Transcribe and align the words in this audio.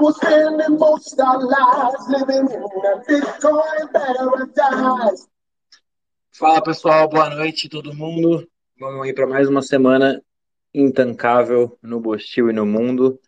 we're 0.00 0.12
spending 0.12 0.78
most 0.78 1.18
our 1.20 1.38
lives 1.38 2.08
living 2.08 2.48
in 2.50 2.62
a 2.62 3.02
Bitcoin 3.06 3.92
paradise. 3.92 5.28
Fala 6.32 6.62
pessoal, 6.62 7.08
boa 7.08 7.30
noite 7.30 7.68
todo 7.68 7.94
mundo. 7.94 8.48
Vamos 8.78 9.02
aí 9.06 9.14
para 9.14 9.26
mais 9.26 9.48
uma 9.48 9.62
semana 9.62 10.20
intancável 10.72 11.78
no 11.80 12.00
Bostil 12.00 12.50
e 12.50 12.52
no 12.52 12.66
mundo. 12.66 13.20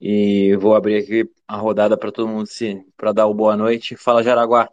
E 0.00 0.54
vou 0.56 0.74
abrir 0.74 0.96
aqui 0.96 1.28
a 1.48 1.56
rodada 1.56 1.96
para 1.96 2.12
todo 2.12 2.28
mundo 2.28 2.46
se 2.46 2.84
para 2.96 3.12
dar 3.12 3.26
o 3.26 3.34
boa 3.34 3.56
noite. 3.56 3.96
Fala 3.96 4.22
Jaraguá. 4.22 4.68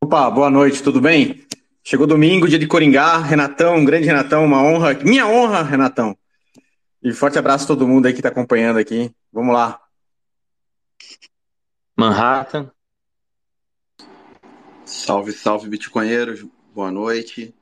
Opa, 0.00 0.30
boa 0.30 0.50
noite, 0.50 0.82
tudo 0.82 1.00
bem? 1.00 1.46
Chegou 1.86 2.06
domingo, 2.06 2.48
dia 2.48 2.58
de 2.58 2.66
Coringá, 2.66 3.18
Renatão, 3.18 3.84
grande 3.84 4.06
Renatão, 4.06 4.42
uma 4.42 4.62
honra, 4.62 4.94
minha 5.04 5.26
honra, 5.26 5.62
Renatão. 5.62 6.16
E 7.02 7.12
forte 7.12 7.38
abraço 7.38 7.64
a 7.64 7.66
todo 7.66 7.86
mundo 7.86 8.06
aí 8.06 8.14
que 8.14 8.20
está 8.20 8.30
acompanhando 8.30 8.78
aqui. 8.78 9.14
Vamos 9.30 9.52
lá. 9.52 9.78
Manhattan. 11.94 12.72
Salve, 14.86 15.32
salve, 15.32 15.68
bitcoinheiros. 15.68 16.46
Boa 16.74 16.90
noite. 16.90 17.54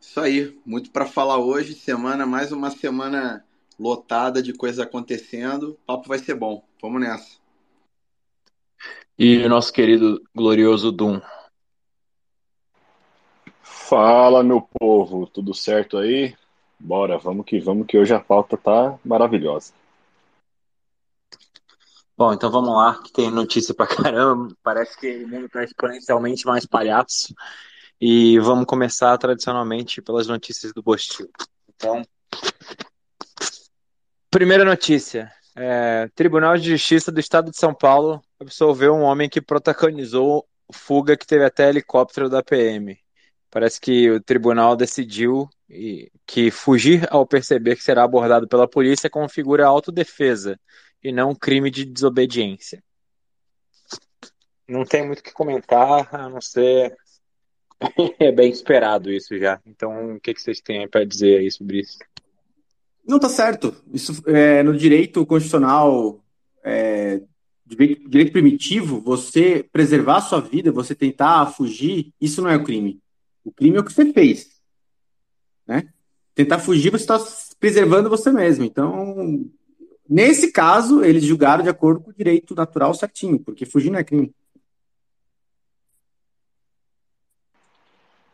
Isso 0.00 0.20
aí, 0.20 0.56
muito 0.64 0.92
para 0.92 1.04
falar 1.04 1.38
hoje. 1.38 1.74
Semana, 1.74 2.24
mais 2.24 2.52
uma 2.52 2.70
semana 2.70 3.44
lotada 3.80 4.40
de 4.40 4.52
coisas 4.52 4.78
acontecendo. 4.78 5.70
O 5.70 5.78
papo 5.84 6.08
vai 6.08 6.20
ser 6.20 6.36
bom. 6.36 6.64
Vamos 6.80 7.00
nessa. 7.00 7.38
E 9.18 9.38
o 9.38 9.48
nosso 9.48 9.72
querido 9.72 10.22
glorioso 10.32 10.92
Doom. 10.92 11.20
Fala, 13.88 14.42
meu 14.42 14.60
povo, 14.80 15.28
tudo 15.28 15.54
certo 15.54 15.96
aí? 15.96 16.36
Bora, 16.76 17.18
vamos 17.18 17.46
que 17.46 17.60
vamos, 17.60 17.86
que 17.86 17.96
hoje 17.96 18.12
a 18.12 18.18
pauta 18.18 18.56
tá 18.56 18.98
maravilhosa. 19.04 19.72
Bom, 22.18 22.32
então 22.32 22.50
vamos 22.50 22.70
lá, 22.70 23.00
que 23.00 23.12
tem 23.12 23.30
notícia 23.30 23.72
pra 23.72 23.86
caramba. 23.86 24.52
Parece 24.60 24.98
que 24.98 25.22
o 25.22 25.28
mundo 25.28 25.48
tá 25.48 25.62
exponencialmente 25.62 26.44
mais 26.44 26.66
palhaço. 26.66 27.32
E 28.00 28.40
vamos 28.40 28.66
começar 28.66 29.16
tradicionalmente 29.18 30.02
pelas 30.02 30.26
notícias 30.26 30.72
do 30.72 30.82
Bostil. 30.82 31.30
Então, 31.68 32.02
primeira 34.28 34.64
notícia. 34.64 35.30
É, 35.54 36.10
Tribunal 36.12 36.58
de 36.58 36.70
Justiça 36.70 37.12
do 37.12 37.20
Estado 37.20 37.52
de 37.52 37.56
São 37.56 37.72
Paulo 37.72 38.20
absolveu 38.40 38.94
um 38.94 39.02
homem 39.02 39.28
que 39.28 39.40
protagonizou 39.40 40.44
fuga 40.72 41.16
que 41.16 41.26
teve 41.26 41.44
até 41.44 41.68
helicóptero 41.68 42.28
da 42.28 42.42
PM. 42.42 42.98
Parece 43.56 43.80
que 43.80 44.10
o 44.10 44.20
tribunal 44.20 44.76
decidiu 44.76 45.48
que 46.26 46.50
fugir 46.50 47.08
ao 47.10 47.26
perceber 47.26 47.74
que 47.74 47.82
será 47.82 48.04
abordado 48.04 48.46
pela 48.46 48.68
polícia 48.68 49.08
configura 49.08 49.66
autodefesa 49.66 50.60
e 51.02 51.10
não 51.10 51.34
crime 51.34 51.70
de 51.70 51.86
desobediência. 51.86 52.84
Não 54.68 54.84
tem 54.84 55.06
muito 55.06 55.20
o 55.20 55.22
que 55.22 55.32
comentar, 55.32 56.14
a 56.14 56.28
não 56.28 56.38
ser. 56.38 56.94
é 58.20 58.30
bem 58.30 58.50
esperado 58.50 59.10
isso 59.10 59.38
já. 59.38 59.58
Então, 59.64 60.16
o 60.16 60.20
que, 60.20 60.38
vocês 60.38 60.60
têm 60.60 60.86
para 60.86 61.06
dizer 61.06 61.38
aí 61.38 61.50
sobre 61.50 61.80
isso? 61.80 61.96
Não, 63.08 63.18
tá 63.18 63.30
certo. 63.30 63.74
Isso 63.90 64.22
é, 64.26 64.62
no 64.62 64.76
direito 64.76 65.24
constitucional, 65.24 66.22
é, 66.62 67.22
direito, 67.64 68.06
direito 68.06 68.32
primitivo, 68.32 69.00
você 69.00 69.66
preservar 69.72 70.18
a 70.18 70.20
sua 70.20 70.42
vida, 70.42 70.70
você 70.70 70.94
tentar 70.94 71.46
fugir, 71.46 72.12
isso 72.20 72.42
não 72.42 72.50
é 72.50 72.56
o 72.56 72.62
crime. 72.62 73.00
O 73.46 73.52
crime 73.52 73.76
é 73.76 73.80
o 73.80 73.84
que 73.84 73.92
você 73.92 74.12
fez. 74.12 74.60
Né? 75.64 75.88
Tentar 76.34 76.58
fugir, 76.58 76.90
você 76.90 77.04
está 77.04 77.16
preservando 77.60 78.10
você 78.10 78.32
mesmo. 78.32 78.64
Então, 78.64 79.48
nesse 80.08 80.50
caso, 80.50 81.04
eles 81.04 81.22
julgaram 81.22 81.62
de 81.62 81.70
acordo 81.70 82.00
com 82.00 82.10
o 82.10 82.14
direito 82.14 82.56
natural 82.56 82.92
certinho, 82.92 83.38
porque 83.38 83.64
fugir 83.64 83.90
não 83.90 84.00
é 84.00 84.04
crime. 84.04 84.34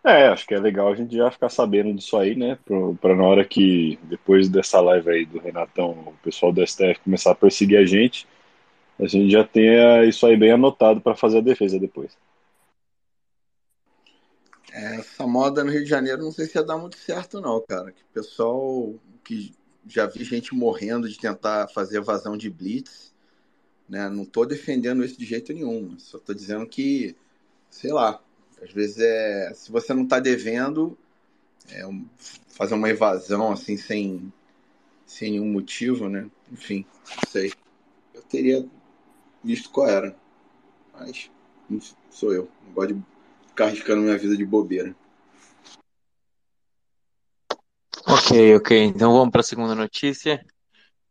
É, 0.02 0.28
acho 0.28 0.46
que 0.46 0.54
é 0.54 0.58
legal 0.58 0.90
a 0.90 0.96
gente 0.96 1.14
já 1.14 1.30
ficar 1.30 1.50
sabendo 1.50 1.92
disso 1.92 2.16
aí, 2.16 2.34
né? 2.34 2.58
Para 2.98 3.14
na 3.14 3.22
hora 3.22 3.44
que, 3.44 3.98
depois 4.04 4.48
dessa 4.48 4.80
live 4.80 5.10
aí 5.10 5.26
do 5.26 5.38
Renatão, 5.38 5.90
o 5.90 6.14
pessoal 6.24 6.50
do 6.50 6.66
STF 6.66 7.00
começar 7.04 7.32
a 7.32 7.36
perseguir 7.36 7.78
a 7.78 7.84
gente, 7.84 8.26
a 8.98 9.06
gente 9.06 9.30
já 9.30 9.44
tenha 9.44 10.04
isso 10.04 10.26
aí 10.26 10.36
bem 10.38 10.52
anotado 10.52 11.02
para 11.02 11.14
fazer 11.14 11.38
a 11.38 11.42
defesa 11.42 11.78
depois. 11.78 12.16
Essa 14.72 15.26
moda 15.26 15.62
no 15.62 15.70
Rio 15.70 15.84
de 15.84 15.90
Janeiro 15.90 16.22
não 16.22 16.32
sei 16.32 16.46
se 16.46 16.56
ia 16.56 16.64
dar 16.64 16.78
muito 16.78 16.96
certo, 16.96 17.40
não, 17.40 17.60
cara. 17.60 17.92
Que 17.92 18.02
pessoal 18.14 18.94
que 19.22 19.54
já 19.86 20.06
vi 20.06 20.24
gente 20.24 20.54
morrendo 20.54 21.08
de 21.08 21.18
tentar 21.18 21.68
fazer 21.68 21.98
evasão 21.98 22.38
de 22.38 22.48
blitz, 22.48 23.12
né? 23.86 24.08
Não 24.08 24.24
tô 24.24 24.46
defendendo 24.46 25.04
isso 25.04 25.18
de 25.18 25.26
jeito 25.26 25.52
nenhum. 25.52 25.98
Só 25.98 26.18
tô 26.18 26.32
dizendo 26.32 26.66
que, 26.66 27.14
sei 27.68 27.92
lá, 27.92 28.22
às 28.62 28.72
vezes 28.72 28.98
é. 28.98 29.52
Se 29.54 29.70
você 29.70 29.92
não 29.92 30.06
tá 30.06 30.18
devendo, 30.18 30.96
é, 31.70 31.82
fazer 32.48 32.74
uma 32.74 32.88
evasão 32.88 33.52
assim 33.52 33.76
sem, 33.76 34.32
sem 35.04 35.32
nenhum 35.32 35.52
motivo, 35.52 36.08
né? 36.08 36.30
Enfim, 36.50 36.86
não 37.10 37.30
sei. 37.30 37.52
Eu 38.14 38.22
teria 38.22 38.66
visto 39.44 39.68
qual 39.70 39.88
era. 39.88 40.16
Mas 40.94 41.30
sou 42.10 42.32
eu. 42.32 42.48
Não 42.64 42.72
gosto 42.72 42.94
de 42.94 43.11
ficar 43.52 43.66
arriscando 43.66 44.02
minha 44.02 44.18
vida 44.18 44.36
de 44.36 44.44
bobeira. 44.44 44.94
Ok, 48.06 48.56
ok. 48.56 48.84
Então 48.84 49.12
vamos 49.12 49.30
para 49.30 49.42
a 49.42 49.44
segunda 49.44 49.74
notícia. 49.74 50.44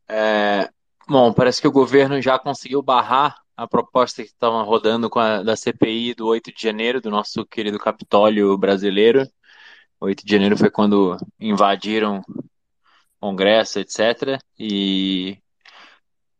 É, 0.07 0.69
bom, 1.07 1.31
parece 1.31 1.61
que 1.61 1.67
o 1.67 1.71
governo 1.71 2.21
já 2.21 2.37
conseguiu 2.37 2.81
barrar 2.81 3.37
a 3.55 3.67
proposta 3.67 4.23
que 4.23 4.29
estava 4.29 4.61
rodando 4.63 5.09
a, 5.17 5.43
da 5.43 5.55
CPI 5.55 6.15
do 6.15 6.27
8 6.27 6.51
de 6.53 6.61
janeiro, 6.61 6.99
do 6.99 7.09
nosso 7.09 7.45
querido 7.45 7.79
Capitólio 7.79 8.57
brasileiro. 8.57 9.25
8 9.99 10.25
de 10.25 10.31
janeiro 10.31 10.57
foi 10.57 10.69
quando 10.69 11.15
invadiram 11.39 12.21
Congresso, 13.19 13.79
etc. 13.79 14.41
E 14.59 15.37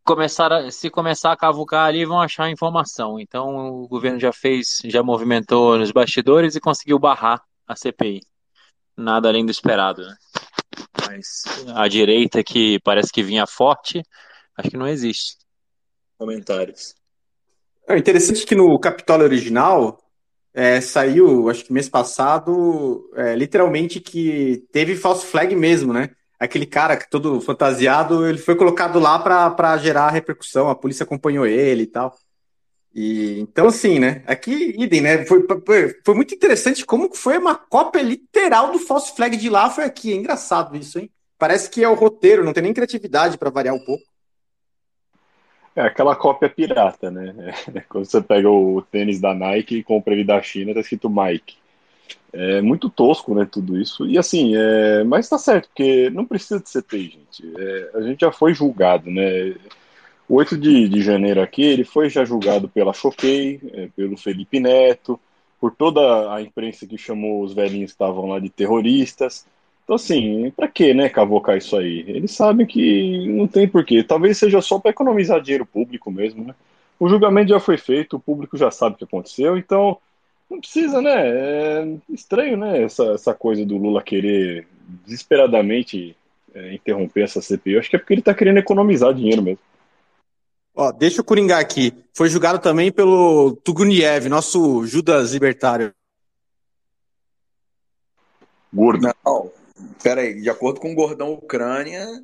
começar 0.04 0.52
a, 0.52 0.72
se 0.72 0.90
começar 0.90 1.32
a 1.32 1.38
cavucar 1.38 1.86
ali, 1.86 2.06
vão 2.06 2.22
achar 2.22 2.50
informação. 2.50 3.20
Então 3.20 3.84
o 3.84 3.88
governo 3.88 4.20
já 4.20 4.32
fez, 4.32 4.80
já 4.86 5.04
movimentou 5.04 5.78
nos 5.78 5.92
bastidores 5.92 6.56
e 6.56 6.60
conseguiu 6.60 7.00
barrar 7.00 7.42
a 7.68 7.76
CPI. 7.76 8.22
Nada 8.98 9.30
além 9.30 9.46
do 9.46 9.52
esperado, 9.52 10.02
né? 10.04 10.16
Mas 11.08 11.44
a 11.76 11.88
direita 11.88 12.44
que 12.44 12.80
parece 12.82 13.12
que 13.12 13.24
vinha 13.24 13.46
forte, 13.46 14.04
acho 14.58 14.70
que 14.70 14.78
não 14.78 14.88
existe. 14.88 15.38
Comentários. 16.18 16.96
É 17.88 17.98
interessante 17.98 18.46
que 18.46 18.56
no 18.56 18.80
Capitólio 18.80 19.26
original 19.26 20.00
é, 20.54 20.80
saiu, 20.82 21.50
acho 21.50 21.66
que 21.66 21.74
mês 21.74 21.90
passado, 21.90 23.10
é, 23.16 23.36
literalmente 23.36 24.00
que 24.00 24.66
teve 24.72 24.96
false 24.96 25.26
flag 25.26 25.56
mesmo, 25.56 25.94
né? 25.94 26.10
Aquele 26.42 26.66
cara 26.66 26.98
que 26.98 27.08
todo 27.08 27.40
fantasiado, 27.40 28.26
ele 28.26 28.40
foi 28.40 28.56
colocado 28.56 29.00
lá 29.00 29.20
para 29.20 29.78
gerar 29.78 30.10
repercussão, 30.10 30.70
a 30.70 30.76
polícia 30.76 31.04
acompanhou 31.04 31.46
ele 31.46 31.84
e 31.84 31.88
tal. 31.88 32.18
E, 32.96 33.40
então, 33.40 33.68
assim, 33.68 34.00
né? 34.00 34.24
Aqui, 34.26 34.76
idem, 34.78 35.02
né? 35.02 35.24
Foi, 35.26 35.46
foi 36.04 36.16
muito 36.16 36.34
interessante 36.34 36.84
como 36.84 37.14
foi 37.14 37.38
uma 37.38 37.56
cópia 37.56 38.02
literal 38.02 38.72
do 38.72 38.80
false 38.80 39.16
flag 39.16 39.38
de 39.38 39.50
lá, 39.50 39.70
foi 39.70 39.84
aqui. 39.84 40.12
É 40.12 40.16
engraçado 40.16 40.76
isso, 40.76 40.98
hein? 40.98 41.12
Parece 41.38 41.70
que 41.70 41.84
é 41.84 41.88
o 41.88 41.94
roteiro, 41.94 42.44
não 42.44 42.54
tem 42.54 42.64
nem 42.64 42.74
criatividade 42.74 43.38
para 43.38 43.52
variar 43.52 43.76
um 43.76 43.86
pouco. 43.86 44.04
É 45.76 45.82
aquela 45.84 46.16
cópia 46.16 46.50
pirata, 46.50 47.12
né? 47.12 47.54
É, 47.74 47.82
quando 47.82 48.06
você 48.06 48.20
pega 48.20 48.50
o 48.50 48.82
tênis 48.82 49.22
da 49.22 49.34
Nike 49.34 49.78
e 49.78 49.84
compra 49.84 50.14
ele 50.14 50.24
da 50.24 50.42
China, 50.42 50.74
tá 50.74 50.80
escrito 50.80 51.10
Mike. 51.10 51.61
É 52.34 52.62
muito 52.62 52.90
tosco, 52.90 53.36
né, 53.36 53.48
tudo 53.50 53.80
isso. 53.80 54.06
E 54.08 54.18
assim, 54.18 54.56
é... 54.56 55.04
mas 55.04 55.28
tá 55.28 55.38
certo, 55.38 55.68
porque 55.68 56.10
não 56.10 56.26
precisa 56.26 56.60
de 56.60 56.70
CPI, 56.70 57.10
gente. 57.10 57.54
É... 57.58 57.92
A 57.96 58.02
gente 58.02 58.22
já 58.22 58.32
foi 58.32 58.54
julgado, 58.54 59.10
né? 59.12 59.56
O 60.28 60.36
8 60.36 60.58
de, 60.58 60.88
de 60.88 61.02
janeiro 61.02 61.42
aqui, 61.42 61.62
ele 61.62 61.84
foi 61.84 62.10
já 62.10 62.24
julgado 62.24 62.70
pela 62.70 62.94
Choquei, 62.94 63.60
é, 63.74 63.90
pelo 63.94 64.16
Felipe 64.16 64.62
Neto, 64.62 65.20
por 65.60 65.76
toda 65.76 66.34
a 66.34 66.42
imprensa 66.42 66.88
que 66.88 66.98
chamou 66.98 67.44
os 67.44 67.54
velhinhos 67.54 67.92
que 67.92 67.96
estavam 67.96 68.28
lá 68.28 68.40
de 68.40 68.50
terroristas. 68.50 69.46
Então, 69.84 69.98
assim, 69.98 70.50
para 70.56 70.70
que, 70.70 70.94
né, 70.94 71.10
cavocar 71.10 71.58
isso 71.58 71.76
aí? 71.76 72.06
Eles 72.08 72.32
sabem 72.32 72.66
que 72.66 73.28
não 73.28 73.46
tem 73.46 73.68
porquê. 73.68 74.04
Talvez 74.04 74.38
seja 74.38 74.62
só 74.62 74.80
para 74.80 74.92
economizar 74.92 75.42
dinheiro 75.42 75.66
público 75.66 76.10
mesmo, 76.10 76.46
né? 76.46 76.56
O 76.98 77.10
julgamento 77.10 77.50
já 77.50 77.60
foi 77.60 77.78
feito, 77.78 78.16
o 78.16 78.20
público 78.20 78.56
já 78.56 78.72
sabe 78.72 78.96
o 78.96 78.98
que 79.00 79.04
aconteceu, 79.04 79.58
então 79.58 79.98
não 80.52 80.60
precisa, 80.60 81.02
né? 81.02 81.30
É 81.30 81.98
estranho, 82.10 82.58
né? 82.58 82.84
Essa, 82.84 83.14
essa 83.14 83.34
coisa 83.34 83.66
do 83.66 83.78
Lula 83.78 84.04
querer 84.04 84.68
desesperadamente 85.06 86.16
é, 86.54 86.74
interromper 86.74 87.24
essa 87.24 87.42
CPI. 87.42 87.74
Eu 87.74 87.80
acho 87.80 87.90
que 87.90 87.96
é 87.96 88.00
porque 88.00 88.14
ele 88.14 88.22
está 88.22 88.34
querendo 88.34 88.58
economizar 88.58 89.14
dinheiro 89.14 89.42
mesmo. 89.42 89.60
Ó, 90.76 90.92
deixa 90.92 91.22
eu 91.22 91.24
coringar 91.24 91.60
aqui. 91.60 91.94
Foi 92.14 92.30
julgado 92.30 92.60
também 92.60 92.92
pelo 92.92 93.56
Tuguniev, 93.64 94.28
nosso 94.28 94.86
Judas 94.86 95.32
libertário. 95.32 95.94
gordo. 98.74 99.10
Não, 99.26 99.52
peraí, 100.04 100.42
de 100.42 100.50
acordo 100.50 100.82
com 100.82 100.92
o 100.92 100.96
Gordão 100.96 101.34
Ucrânia, 101.34 102.24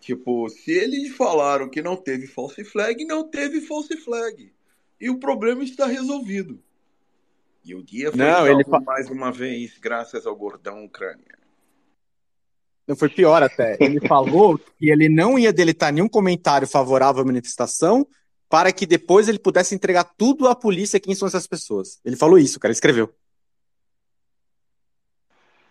tipo, 0.00 0.48
se 0.48 0.72
eles 0.72 1.14
falaram 1.16 1.68
que 1.68 1.82
não 1.82 1.96
teve 1.96 2.26
false 2.26 2.64
flag, 2.64 3.04
não 3.04 3.28
teve 3.28 3.60
false 3.60 3.96
flag. 3.96 4.52
E 5.00 5.10
o 5.10 5.18
problema 5.18 5.62
está 5.64 5.86
resolvido. 5.86 6.60
E 7.64 7.74
o 7.74 7.82
dia 7.82 8.10
foi 8.10 8.18
Não, 8.18 8.46
ele 8.46 8.64
fa- 8.64 8.80
mais 8.80 9.08
uma 9.08 9.30
vez, 9.30 9.78
graças 9.78 10.26
ao 10.26 10.34
Gordão 10.34 10.84
Ucrânia. 10.84 11.38
Não 12.86 12.96
foi 12.96 13.08
pior 13.08 13.42
até. 13.42 13.76
Ele 13.80 14.00
falou 14.08 14.58
que 14.58 14.90
ele 14.90 15.08
não 15.08 15.38
ia 15.38 15.52
deletar 15.52 15.92
nenhum 15.92 16.08
comentário 16.08 16.66
favorável 16.66 17.22
à 17.22 17.24
manifestação 17.24 18.06
para 18.48 18.72
que 18.72 18.84
depois 18.84 19.28
ele 19.28 19.38
pudesse 19.38 19.74
entregar 19.74 20.04
tudo 20.04 20.48
à 20.48 20.54
polícia 20.54 21.00
quem 21.00 21.14
são 21.14 21.26
essas 21.28 21.46
pessoas. 21.46 22.00
Ele 22.04 22.16
falou 22.16 22.38
isso, 22.38 22.58
cara, 22.58 22.70
ele 22.70 22.76
escreveu. 22.76 23.14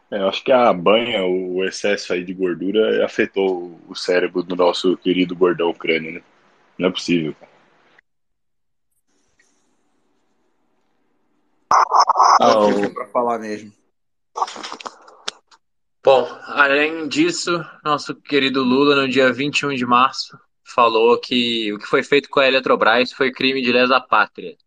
É, 0.09 0.17
eu 0.19 0.27
acho 0.27 0.43
que 0.43 0.51
a 0.51 0.73
banha, 0.73 1.23
o 1.25 1.63
excesso 1.63 2.11
aí 2.11 2.23
de 2.23 2.33
gordura 2.33 3.05
afetou 3.05 3.79
o 3.87 3.95
cérebro 3.95 4.41
do 4.43 4.55
nosso 4.55 4.97
querido 4.97 5.35
gordão 5.35 5.69
ucrânio, 5.69 6.13
né? 6.13 6.21
Não 6.77 6.89
é 6.89 6.91
possível, 6.91 7.35
cara. 7.39 7.50
É 12.41 12.85
Ah, 12.85 12.89
pra 12.89 13.05
falar 13.07 13.37
mesmo. 13.37 13.71
Bom, 16.03 16.27
além 16.47 17.07
disso, 17.07 17.63
nosso 17.83 18.15
querido 18.15 18.63
Lula, 18.63 18.95
no 18.95 19.07
dia 19.07 19.31
21 19.31 19.75
de 19.75 19.85
março, 19.85 20.35
falou 20.63 21.19
que 21.19 21.71
o 21.71 21.77
que 21.77 21.85
foi 21.85 22.01
feito 22.01 22.27
com 22.29 22.39
a 22.39 22.47
Eletrobras 22.47 23.13
foi 23.13 23.31
crime 23.31 23.61
de 23.61 23.71
lesa 23.71 24.01
pátria. 24.01 24.57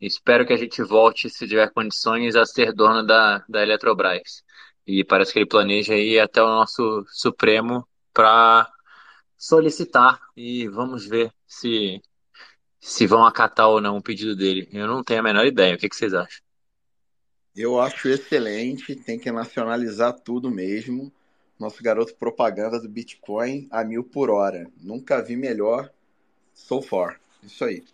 Espero 0.00 0.44
que 0.44 0.52
a 0.52 0.56
gente 0.56 0.82
volte, 0.82 1.30
se 1.30 1.46
tiver 1.46 1.70
condições, 1.70 2.34
a 2.34 2.44
ser 2.44 2.72
dono 2.72 3.06
da, 3.06 3.44
da 3.48 3.62
Eletrobras. 3.62 4.42
E 4.84 5.04
parece 5.04 5.32
que 5.32 5.38
ele 5.38 5.46
planeja 5.46 5.94
ir 5.94 6.18
até 6.18 6.42
o 6.42 6.48
nosso 6.48 7.04
Supremo 7.08 7.86
para 8.12 8.68
solicitar 9.38 10.20
e 10.36 10.66
vamos 10.66 11.06
ver 11.06 11.32
se, 11.46 12.02
se 12.80 13.06
vão 13.06 13.24
acatar 13.24 13.68
ou 13.68 13.80
não 13.80 13.98
o 13.98 14.02
pedido 14.02 14.34
dele. 14.34 14.68
Eu 14.72 14.88
não 14.88 15.04
tenho 15.04 15.20
a 15.20 15.22
menor 15.22 15.46
ideia. 15.46 15.76
O 15.76 15.78
que 15.78 15.88
que 15.88 15.94
vocês 15.94 16.12
acham? 16.12 16.41
Eu 17.56 17.78
acho 17.78 18.08
excelente, 18.08 18.96
tem 18.96 19.18
que 19.18 19.30
nacionalizar 19.30 20.14
tudo 20.14 20.50
mesmo. 20.50 21.12
Nosso 21.60 21.82
garoto 21.82 22.14
propaganda 22.14 22.80
do 22.80 22.88
Bitcoin 22.88 23.68
a 23.70 23.84
mil 23.84 24.02
por 24.02 24.30
hora. 24.30 24.66
Nunca 24.82 25.22
vi 25.22 25.36
melhor 25.36 25.90
so 26.54 26.80
far. 26.80 27.20
Isso 27.42 27.64
aí. 27.64 27.84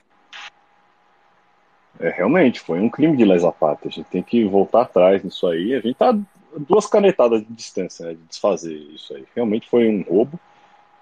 É, 1.99 2.11
realmente, 2.11 2.61
foi 2.61 2.79
um 2.79 2.89
crime 2.89 3.17
de 3.17 3.25
lesa 3.25 3.51
pátria. 3.51 3.89
A 3.89 3.93
gente 3.93 4.09
tem 4.09 4.23
que 4.23 4.45
voltar 4.45 4.83
atrás 4.83 5.25
nisso 5.25 5.47
aí. 5.49 5.75
A 5.75 5.81
gente 5.81 5.97
tá 5.97 6.17
duas 6.57 6.87
canetadas 6.87 7.41
de 7.41 7.53
distância 7.53 8.07
né, 8.07 8.15
de 8.15 8.23
desfazer 8.23 8.75
isso 8.75 9.15
aí. 9.15 9.25
Realmente 9.35 9.69
foi 9.69 9.89
um 9.89 10.03
roubo. 10.03 10.39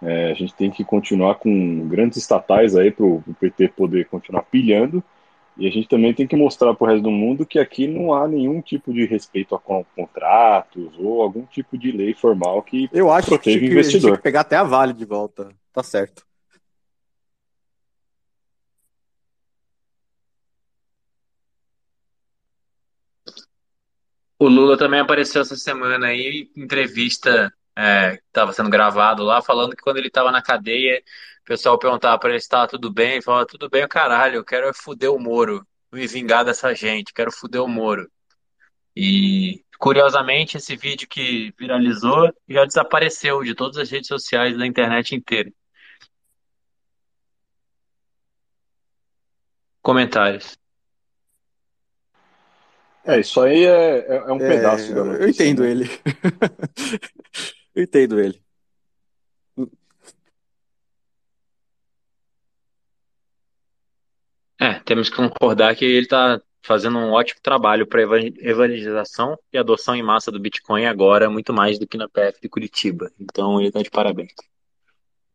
É, 0.02 0.30
a 0.30 0.34
gente 0.34 0.54
tem 0.54 0.70
que 0.70 0.84
continuar 0.84 1.36
com 1.36 1.86
grandes 1.88 2.18
estatais 2.18 2.74
aí 2.74 2.90
para 2.90 3.04
o 3.04 3.22
PT 3.38 3.68
poder 3.68 4.06
continuar 4.06 4.42
pilhando. 4.42 5.04
E 5.58 5.66
a 5.66 5.70
gente 5.70 5.88
também 5.88 6.12
tem 6.12 6.26
que 6.26 6.36
mostrar 6.36 6.74
para 6.74 6.84
o 6.84 6.88
resto 6.90 7.02
do 7.04 7.10
mundo 7.10 7.46
que 7.46 7.58
aqui 7.58 7.86
não 7.86 8.12
há 8.12 8.28
nenhum 8.28 8.60
tipo 8.60 8.92
de 8.92 9.06
respeito 9.06 9.54
a 9.54 9.58
con- 9.58 9.84
contratos 9.96 10.92
ou 10.98 11.22
algum 11.22 11.46
tipo 11.46 11.78
de 11.78 11.90
lei 11.90 12.12
formal 12.12 12.62
que 12.62 12.88
Eu 12.92 13.10
acho 13.10 13.28
que, 13.28 13.34
protege 13.36 13.56
o 13.56 13.60
tinha 13.60 13.70
que 13.72 13.78
a 13.78 13.82
gente 13.82 13.90
tinha 13.90 13.98
investidor. 14.00 14.16
que 14.18 14.22
pegar 14.22 14.40
até 14.42 14.56
a 14.56 14.64
Vale 14.64 14.92
de 14.92 15.04
volta. 15.06 15.48
Tá 15.72 15.82
certo. 15.82 16.22
O 24.38 24.48
Lula 24.48 24.76
também 24.76 25.00
apareceu 25.00 25.40
essa 25.42 25.56
semana 25.56 26.08
aí, 26.08 26.50
em 26.54 26.62
entrevista 26.62 27.52
é, 27.76 28.17
que 28.17 28.23
estava 28.26 28.52
sendo 28.52 28.70
gravado 28.70 29.23
lá, 29.23 29.43
falando 29.43 29.76
que 29.76 29.82
quando 29.82 29.99
ele 29.99 30.08
estava 30.08 30.31
na 30.32 30.43
cadeia, 30.43 31.02
o 31.43 31.44
pessoal 31.44 31.78
perguntava 31.78 32.19
para 32.19 32.31
ele 32.31 32.40
se 32.40 32.46
estava 32.46 32.67
tudo 32.67 32.90
bem, 32.93 33.12
ele 33.14 33.23
falava, 33.23 33.46
tudo 33.46 33.69
bem, 33.69 33.84
o 33.84 33.88
caralho, 33.88 34.37
eu 34.37 34.44
quero 34.44 34.69
é 34.69 34.73
fuder 34.73 35.12
o 35.12 35.19
Moro, 35.19 35.67
me 35.93 36.06
vingar 36.06 36.44
dessa 36.44 36.75
gente, 36.75 37.12
quero 37.12 37.31
fuder 37.31 37.62
o 37.62 37.69
Moro. 37.69 38.11
E, 38.96 39.62
curiosamente, 39.78 40.56
esse 40.56 40.75
vídeo 40.76 41.06
que 41.08 41.52
viralizou 41.58 42.32
já 42.49 42.64
desapareceu 42.64 43.43
de 43.44 43.55
todas 43.55 43.76
as 43.78 43.90
redes 43.90 44.08
sociais 44.08 44.56
da 44.56 44.67
internet 44.67 45.14
inteira. 45.14 45.50
Comentários. 49.82 50.58
É, 53.05 53.20
isso 53.20 53.40
aí 53.40 53.64
é, 53.64 53.99
é, 53.99 54.17
é 54.17 54.32
um 54.32 54.40
É, 54.40 54.49
pedaço 54.49 54.93
da 54.93 55.00
eu, 55.00 55.05
notícia. 55.05 55.25
eu 55.25 55.28
entendo 55.28 55.62
né? 55.62 55.70
ele. 55.70 55.84
eu 57.76 57.82
entendo 57.84 58.19
ele. 58.19 58.43
É, 64.58 64.81
temos 64.81 65.11
que 65.11 65.17
concordar 65.17 65.76
que 65.76 65.84
ele 65.84 66.05
está 66.06 66.40
fazendo 66.62 66.99
um 66.99 67.12
ótimo 67.12 67.38
trabalho 67.43 67.87
para 67.87 68.00
evangelização 68.02 69.38
e 69.52 69.58
adoção 69.58 69.94
em 69.94 70.02
massa 70.02 70.32
do 70.32 70.40
Bitcoin 70.40 70.87
agora, 70.87 71.28
muito 71.28 71.52
mais 71.52 71.78
do 71.78 71.87
que 71.87 71.99
na 71.99 72.08
PF 72.08 72.40
de 72.40 72.49
Curitiba. 72.49 73.12
Então 73.20 73.61
ele 73.61 73.69
está 73.69 73.82
de 73.82 73.90
parabéns. 73.90 74.32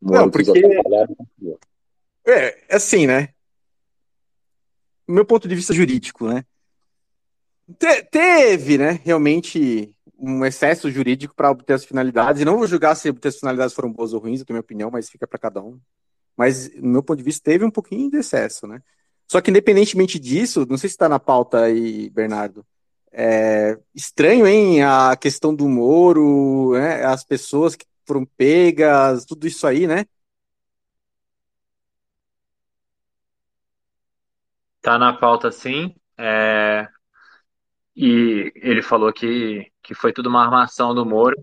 Não, 0.02 0.30
porque-. 0.30 0.52
É, 2.26 2.76
assim, 2.76 3.06
né? 3.06 3.30
Do 5.08 5.14
meu 5.14 5.26
ponto 5.26 5.48
de 5.48 5.56
vista 5.56 5.74
jurídico, 5.74 6.28
né? 6.28 6.44
Te- 7.78 8.04
teve, 8.04 8.78
né, 8.78 9.00
realmente 9.04 9.96
um 10.21 10.45
excesso 10.45 10.89
jurídico 10.91 11.33
para 11.35 11.50
obter 11.50 11.73
as 11.73 11.83
finalidades. 11.83 12.41
E 12.41 12.45
não 12.45 12.57
vou 12.57 12.68
julgar 12.68 12.95
se 12.95 13.09
obter 13.09 13.29
as 13.29 13.39
finalidades 13.39 13.73
foram 13.73 13.91
boas 13.91 14.13
ou 14.13 14.19
ruins, 14.19 14.44
tenho 14.44 14.56
minha 14.56 14.62
opinião, 14.62 14.91
mas 14.91 15.09
fica 15.09 15.25
para 15.25 15.39
cada 15.39 15.62
um. 15.62 15.79
Mas, 16.38 16.73
no 16.75 16.89
meu 16.89 17.03
ponto 17.03 17.18
de 17.18 17.23
vista, 17.23 17.44
teve 17.44 17.65
um 17.65 17.71
pouquinho 17.71 18.09
de 18.09 18.18
excesso, 18.18 18.68
né? 18.68 18.81
Só 19.27 19.41
que, 19.41 19.50
independentemente 19.50 20.19
disso, 20.19 20.65
não 20.69 20.77
sei 20.77 20.89
se 20.89 20.95
está 20.95 21.09
na 21.09 21.19
pauta 21.19 21.62
aí, 21.63 22.09
Bernardo. 22.12 22.65
É 23.12 23.77
estranho, 23.95 24.47
hein, 24.47 24.83
a 24.83 25.15
questão 25.19 25.53
do 25.53 25.68
Moro, 25.68 26.73
né? 26.73 27.03
As 27.03 27.23
pessoas 27.23 27.75
que 27.75 27.85
foram 28.06 28.25
pegas, 28.25 29.25
tudo 29.25 29.47
isso 29.47 29.65
aí, 29.65 29.88
né? 29.88 30.06
Tá 34.81 34.97
na 34.97 35.13
pauta 35.13 35.51
sim. 35.51 35.94
é, 36.18 36.88
E 38.03 38.51
ele 38.56 38.81
falou 38.81 39.13
que, 39.13 39.71
que 39.83 39.94
foi 39.94 40.12
tudo 40.12 40.27
uma 40.27 40.44
armação 40.44 40.95
do 40.95 41.06
Moro, 41.06 41.36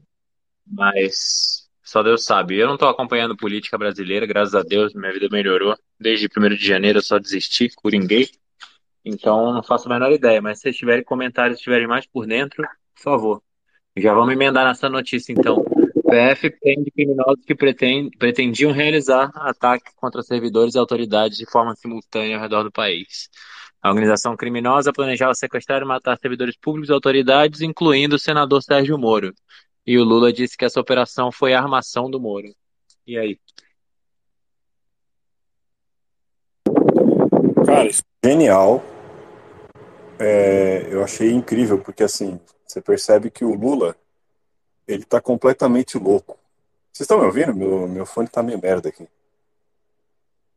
mas 0.66 1.68
só 1.84 2.02
Deus 2.02 2.24
sabe. 2.24 2.56
Eu 2.56 2.66
não 2.66 2.74
estou 2.74 2.88
acompanhando 2.88 3.36
política 3.36 3.78
brasileira, 3.78 4.26
graças 4.26 4.56
a 4.56 4.62
Deus, 4.64 4.92
minha 4.92 5.12
vida 5.12 5.28
melhorou. 5.30 5.76
Desde 6.00 6.26
1 6.26 6.56
de 6.56 6.66
janeiro 6.66 6.98
eu 6.98 7.02
só 7.02 7.16
desisti, 7.16 7.68
coringuei. 7.76 8.28
Então 9.04 9.52
não 9.52 9.62
faço 9.62 9.88
a 9.88 9.92
menor 9.94 10.10
ideia, 10.10 10.42
mas 10.42 10.58
se 10.58 10.62
vocês 10.62 10.76
tiverem 10.76 11.04
comentários, 11.04 11.58
estiverem 11.58 11.86
mais 11.86 12.08
por 12.08 12.26
dentro, 12.26 12.66
por 12.96 13.02
favor. 13.04 13.42
Já 13.96 14.12
vamos 14.12 14.32
emendar 14.32 14.66
nessa 14.66 14.88
notícia 14.88 15.32
então. 15.32 15.64
PF 16.10 16.50
prende 16.58 16.90
criminosos 16.90 17.44
que 17.46 17.54
pretend- 17.54 18.10
pretendiam 18.18 18.72
realizar 18.72 19.30
ataque 19.36 19.92
contra 19.94 20.24
servidores 20.24 20.74
e 20.74 20.78
autoridades 20.78 21.38
de 21.38 21.48
forma 21.48 21.76
simultânea 21.76 22.34
ao 22.34 22.42
redor 22.42 22.64
do 22.64 22.72
país. 22.72 23.30
A 23.88 23.90
organização 23.90 24.36
criminosa 24.36 24.92
planejava 24.92 25.34
sequestrar 25.34 25.80
e 25.80 25.84
matar 25.86 26.18
servidores 26.18 26.54
públicos 26.58 26.90
e 26.90 26.92
autoridades, 26.92 27.62
incluindo 27.62 28.16
o 28.16 28.18
senador 28.18 28.62
Sérgio 28.62 28.98
Moro. 28.98 29.32
E 29.86 29.96
o 29.96 30.04
Lula 30.04 30.30
disse 30.30 30.58
que 30.58 30.64
essa 30.66 30.78
operação 30.78 31.32
foi 31.32 31.54
a 31.54 31.58
armação 31.58 32.10
do 32.10 32.20
Moro. 32.20 32.54
E 33.06 33.16
aí? 33.16 33.40
Cara, 37.64 37.88
isso 37.88 38.02
é 38.22 38.28
genial. 38.28 38.84
É, 40.18 40.86
eu 40.92 41.02
achei 41.02 41.32
incrível, 41.32 41.78
porque 41.78 42.02
assim, 42.02 42.38
você 42.66 42.82
percebe 42.82 43.30
que 43.30 43.42
o 43.42 43.54
Lula, 43.54 43.96
ele 44.86 45.04
tá 45.04 45.18
completamente 45.18 45.96
louco. 45.96 46.38
Vocês 46.92 47.06
estão 47.06 47.20
me 47.20 47.24
ouvindo? 47.24 47.54
Meu, 47.54 47.88
meu 47.88 48.04
fone 48.04 48.28
tá 48.28 48.42
meio 48.42 48.60
merda 48.60 48.90
aqui. 48.90 49.08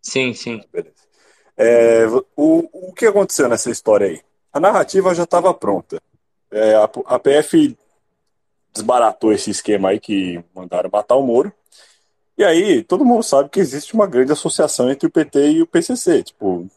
Sim, 0.02 0.34
sim. 0.34 0.62
Beleza. 0.70 1.11
É, 1.58 2.06
o, 2.36 2.90
o 2.90 2.94
que 2.94 3.06
aconteceu 3.06 3.48
nessa 3.48 3.70
história 3.70 4.08
aí? 4.08 4.22
A 4.52 4.60
narrativa 4.60 5.14
já 5.14 5.24
estava 5.24 5.54
pronta. 5.54 6.02
É, 6.52 6.76
a, 6.76 6.90
a 7.06 7.20
PF 7.20 7.78
desbaratou 8.74 9.32
esse 9.32 9.52
esquema 9.52 9.90
aí 9.90 10.00
que 10.00 10.44
mandaram 10.54 10.90
matar 10.92 11.16
o 11.16 11.24
Moro. 11.24 11.52
E 12.38 12.44
aí, 12.44 12.84
todo 12.84 13.06
mundo 13.06 13.24
sabe 13.24 13.50
que 13.50 13.60
existe 13.60 13.94
uma 13.94 14.08
grande 14.08 14.32
associação 14.32 14.90
entre 14.90 15.08
o 15.08 15.12
PT 15.12 15.52
e 15.52 15.62
o 15.62 15.68
PCC. 15.68 16.24
Tipo, 16.24 16.68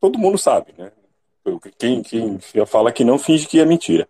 todo 0.00 0.18
mundo 0.18 0.38
sabe, 0.38 0.74
né? 0.78 0.92
Quem, 1.78 2.02
quem 2.02 2.38
fala 2.66 2.92
que 2.92 3.04
não 3.04 3.18
finge 3.18 3.46
que 3.46 3.60
é 3.60 3.64
mentira. 3.64 4.08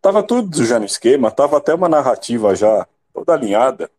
Tava 0.00 0.22
tudo 0.22 0.64
já 0.64 0.78
no 0.78 0.84
esquema, 0.84 1.30
tava 1.30 1.58
até 1.58 1.74
uma 1.74 1.88
narrativa 1.88 2.54
já 2.54 2.86
toda 3.12 3.34
alinhada. 3.34 3.90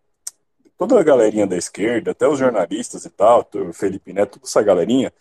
Toda 0.82 1.00
a 1.00 1.04
galerinha 1.04 1.46
da 1.46 1.56
esquerda, 1.56 2.10
até 2.10 2.28
os 2.28 2.40
jornalistas 2.40 3.06
e 3.06 3.10
tal, 3.12 3.48
o 3.54 3.72
Felipe 3.72 4.12
Neto, 4.12 4.40
toda 4.40 4.48
essa 4.48 4.64
galerinha, 4.64 5.14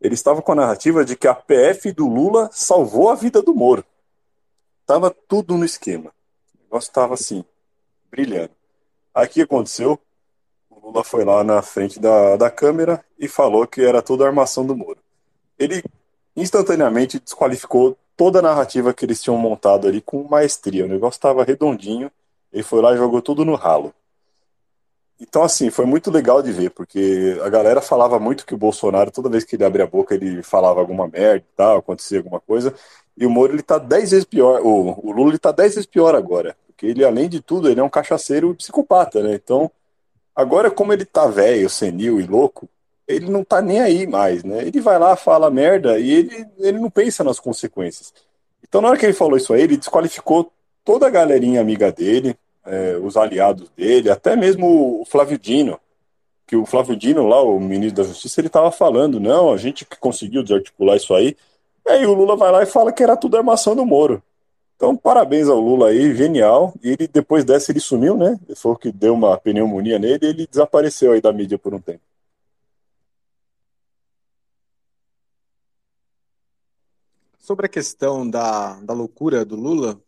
eles 0.00 0.20
estavam 0.20 0.40
com 0.40 0.52
a 0.52 0.54
narrativa 0.54 1.04
de 1.04 1.16
que 1.16 1.26
a 1.26 1.34
PF 1.34 1.90
do 1.90 2.06
Lula 2.06 2.48
salvou 2.52 3.10
a 3.10 3.16
vida 3.16 3.42
do 3.42 3.52
Moro. 3.52 3.84
Tava 4.86 5.10
tudo 5.10 5.58
no 5.58 5.64
esquema. 5.64 6.12
negócio 6.62 6.86
estava 6.86 7.14
assim, 7.14 7.44
brilhando. 8.08 8.52
Aí 9.12 9.26
o 9.26 9.28
que 9.28 9.42
aconteceu? 9.42 9.98
O 10.70 10.86
Lula 10.86 11.02
foi 11.02 11.24
lá 11.24 11.42
na 11.42 11.62
frente 11.62 11.98
da, 11.98 12.36
da 12.36 12.48
câmera 12.48 13.04
e 13.18 13.26
falou 13.26 13.66
que 13.66 13.80
era 13.80 14.00
tudo 14.00 14.24
armação 14.24 14.64
do 14.64 14.76
Moro. 14.76 15.00
Ele 15.58 15.82
instantaneamente 16.36 17.18
desqualificou 17.18 17.98
toda 18.16 18.38
a 18.38 18.42
narrativa 18.42 18.94
que 18.94 19.04
eles 19.04 19.20
tinham 19.20 19.36
montado 19.36 19.88
ali 19.88 20.00
com 20.00 20.22
maestria. 20.22 20.84
O 20.84 20.88
negócio 20.88 21.18
estava 21.18 21.42
redondinho, 21.42 22.08
ele 22.52 22.62
foi 22.62 22.80
lá 22.80 22.94
e 22.94 22.96
jogou 22.96 23.20
tudo 23.20 23.44
no 23.44 23.56
ralo. 23.56 23.92
Então, 25.20 25.42
assim, 25.42 25.68
foi 25.68 25.84
muito 25.84 26.10
legal 26.10 26.40
de 26.42 26.52
ver, 26.52 26.70
porque 26.70 27.38
a 27.42 27.48
galera 27.48 27.80
falava 27.80 28.20
muito 28.20 28.46
que 28.46 28.54
o 28.54 28.58
Bolsonaro, 28.58 29.10
toda 29.10 29.28
vez 29.28 29.42
que 29.44 29.56
ele 29.56 29.64
abria 29.64 29.84
a 29.84 29.88
boca, 29.88 30.14
ele 30.14 30.42
falava 30.42 30.78
alguma 30.78 31.08
merda 31.08 31.38
e 31.38 31.56
tal, 31.56 31.78
acontecia 31.78 32.18
alguma 32.18 32.38
coisa. 32.40 32.72
E 33.16 33.26
o 33.26 33.30
Moro, 33.30 33.52
ele 33.52 33.62
tá 33.62 33.78
10 33.78 34.12
vezes 34.12 34.24
pior. 34.24 34.60
O, 34.62 35.08
o 35.08 35.10
Lula, 35.10 35.30
ele 35.30 35.38
tá 35.38 35.50
10 35.50 35.74
vezes 35.74 35.86
pior 35.86 36.14
agora. 36.14 36.56
Porque 36.68 36.86
ele, 36.86 37.04
além 37.04 37.28
de 37.28 37.40
tudo, 37.40 37.68
ele 37.68 37.80
é 37.80 37.82
um 37.82 37.88
cachaceiro 37.88 38.54
psicopata, 38.54 39.20
né? 39.20 39.34
Então, 39.34 39.68
agora, 40.36 40.70
como 40.70 40.92
ele 40.92 41.04
tá 41.04 41.26
velho, 41.26 41.68
senil 41.68 42.20
e 42.20 42.26
louco, 42.26 42.68
ele 43.08 43.28
não 43.28 43.42
tá 43.42 43.60
nem 43.60 43.80
aí 43.80 44.06
mais, 44.06 44.44
né? 44.44 44.62
Ele 44.62 44.80
vai 44.80 44.98
lá, 44.98 45.16
fala 45.16 45.50
merda 45.50 45.98
e 45.98 46.10
ele, 46.12 46.46
ele 46.58 46.78
não 46.78 46.88
pensa 46.90 47.24
nas 47.24 47.40
consequências. 47.40 48.12
Então, 48.62 48.80
na 48.80 48.88
hora 48.88 48.98
que 48.98 49.06
ele 49.06 49.12
falou 49.12 49.36
isso 49.36 49.52
aí, 49.52 49.62
ele 49.62 49.76
desqualificou 49.76 50.52
toda 50.84 51.06
a 51.06 51.10
galerinha 51.10 51.60
amiga 51.60 51.90
dele, 51.90 52.36
é, 52.68 52.96
os 52.96 53.16
aliados 53.16 53.68
dele, 53.70 54.10
até 54.10 54.36
mesmo 54.36 55.00
o 55.00 55.04
Flávio 55.04 55.38
Dino, 55.38 55.78
que 56.46 56.56
o 56.56 56.64
Flávio 56.64 56.96
Dino 56.96 57.26
lá, 57.26 57.42
o 57.42 57.60
ministro 57.60 58.02
da 58.02 58.08
Justiça, 58.08 58.40
ele 58.40 58.48
estava 58.48 58.70
falando, 58.70 59.20
não, 59.20 59.52
a 59.52 59.56
gente 59.56 59.84
que 59.84 59.96
conseguiu 59.98 60.42
desarticular 60.42 60.96
isso 60.96 61.14
aí, 61.14 61.36
aí 61.86 62.06
o 62.06 62.14
Lula 62.14 62.36
vai 62.36 62.50
lá 62.52 62.62
e 62.62 62.66
fala 62.66 62.92
que 62.92 63.02
era 63.02 63.16
tudo 63.16 63.36
armação 63.36 63.76
do 63.76 63.84
Moro. 63.84 64.22
Então, 64.78 64.96
parabéns 64.96 65.48
ao 65.48 65.58
Lula 65.58 65.88
aí, 65.88 66.14
genial. 66.14 66.72
E 66.80 66.90
ele, 66.90 67.08
depois 67.08 67.44
dessa, 67.44 67.72
ele 67.72 67.80
sumiu, 67.80 68.16
né? 68.16 68.38
Ele 68.46 68.54
falou 68.54 68.78
que 68.78 68.92
deu 68.92 69.12
uma 69.12 69.36
pneumonia 69.36 69.98
nele 69.98 70.24
e 70.24 70.28
ele 70.28 70.46
desapareceu 70.46 71.12
aí 71.12 71.20
da 71.20 71.32
mídia 71.32 71.58
por 71.58 71.74
um 71.74 71.80
tempo. 71.80 72.00
Sobre 77.40 77.66
a 77.66 77.68
questão 77.68 78.28
da, 78.28 78.78
da 78.80 78.94
loucura 78.94 79.44
do 79.44 79.56
Lula, 79.56 80.00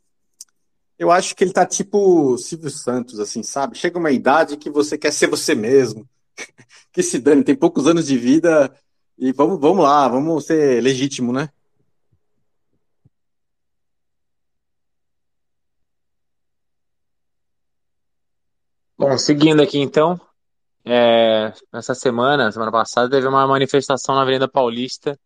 eu 1.00 1.10
acho 1.10 1.34
que 1.34 1.42
ele 1.42 1.52
tá 1.52 1.64
tipo 1.64 2.36
Silvio 2.36 2.68
Santos, 2.70 3.18
assim, 3.18 3.42
sabe? 3.42 3.76
Chega 3.78 3.98
uma 3.98 4.10
idade 4.10 4.58
que 4.58 4.68
você 4.70 4.98
quer 4.98 5.10
ser 5.12 5.28
você 5.28 5.54
mesmo. 5.54 6.06
que 6.92 7.02
se 7.02 7.18
dane, 7.18 7.42
tem 7.42 7.56
poucos 7.56 7.86
anos 7.86 8.06
de 8.06 8.18
vida 8.18 8.70
e 9.18 9.32
vamos, 9.32 9.58
vamos 9.58 9.82
lá, 9.82 10.06
vamos 10.08 10.44
ser 10.44 10.82
legítimo, 10.82 11.32
né? 11.32 11.48
Bom, 18.98 19.16
seguindo 19.16 19.62
aqui 19.62 19.78
então, 19.78 20.20
é, 20.84 21.54
essa 21.72 21.94
semana, 21.94 22.52
semana 22.52 22.70
passada, 22.70 23.08
teve 23.08 23.26
uma 23.26 23.46
manifestação 23.46 24.14
na 24.14 24.20
Avenida 24.22 24.46
Paulista, 24.46 25.18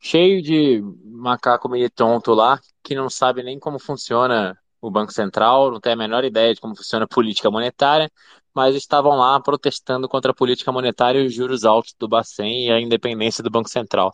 cheio 0.00 0.42
de 0.42 0.82
macaco 1.04 1.68
meio 1.68 1.90
tonto 1.90 2.32
lá, 2.32 2.58
que 2.82 2.94
não 2.94 3.10
sabe 3.10 3.42
nem 3.42 3.58
como 3.58 3.78
funciona 3.78 4.58
o 4.82 4.90
Banco 4.90 5.12
Central, 5.12 5.70
não 5.70 5.80
tem 5.80 5.92
a 5.92 5.96
menor 5.96 6.24
ideia 6.24 6.52
de 6.52 6.60
como 6.60 6.76
funciona 6.76 7.04
a 7.04 7.08
política 7.08 7.48
monetária, 7.50 8.10
mas 8.52 8.74
estavam 8.74 9.16
lá 9.16 9.40
protestando 9.40 10.08
contra 10.08 10.32
a 10.32 10.34
política 10.34 10.72
monetária 10.72 11.20
e 11.20 11.26
os 11.26 11.32
juros 11.32 11.64
altos 11.64 11.94
do 11.98 12.08
Bacen 12.08 12.66
e 12.66 12.72
a 12.72 12.80
independência 12.80 13.44
do 13.44 13.50
Banco 13.50 13.70
Central. 13.70 14.12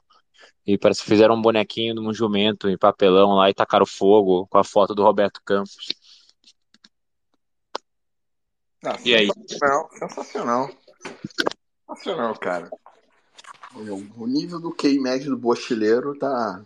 E 0.66 0.76
parece 0.76 1.02
que 1.02 1.08
fizeram 1.08 1.34
um 1.34 1.42
bonequinho 1.42 1.94
de 1.94 2.00
um 2.00 2.12
jumento 2.12 2.68
em 2.68 2.76
papelão 2.76 3.34
lá 3.34 3.48
e 3.48 3.54
tacaram 3.54 3.86
fogo 3.86 4.46
com 4.48 4.58
a 4.58 4.62
foto 4.62 4.94
do 4.94 5.02
Roberto 5.02 5.40
Campos. 5.42 5.88
Ah, 8.84 8.96
E 9.02 9.14
aí? 9.14 9.28
sensacional, 9.32 9.88
sensacional. 9.98 10.70
Sensacional, 11.88 12.38
cara. 12.38 12.70
O 13.74 14.26
nível 14.26 14.60
do 14.60 14.74
QI 14.74 15.00
médio 15.00 15.30
do 15.30 15.38
bochileiro 15.38 16.16
tá. 16.18 16.62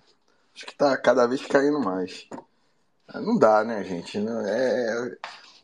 Acho 0.54 0.66
que 0.66 0.76
tá 0.76 0.96
cada 0.96 1.26
vez 1.26 1.46
caindo 1.46 1.80
mais. 1.80 2.28
Ah, 3.12 3.20
Não 3.20 3.36
dá, 3.38 3.62
né, 3.62 3.84
gente? 3.84 4.18
Não- 4.18 4.40
É, 4.46 5.16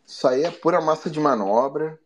isso 0.06 0.26
aí 0.28 0.44
é 0.44 0.50
pura 0.50 0.80
massa 0.80 1.08
de 1.10 1.18
manobra. 1.18 1.98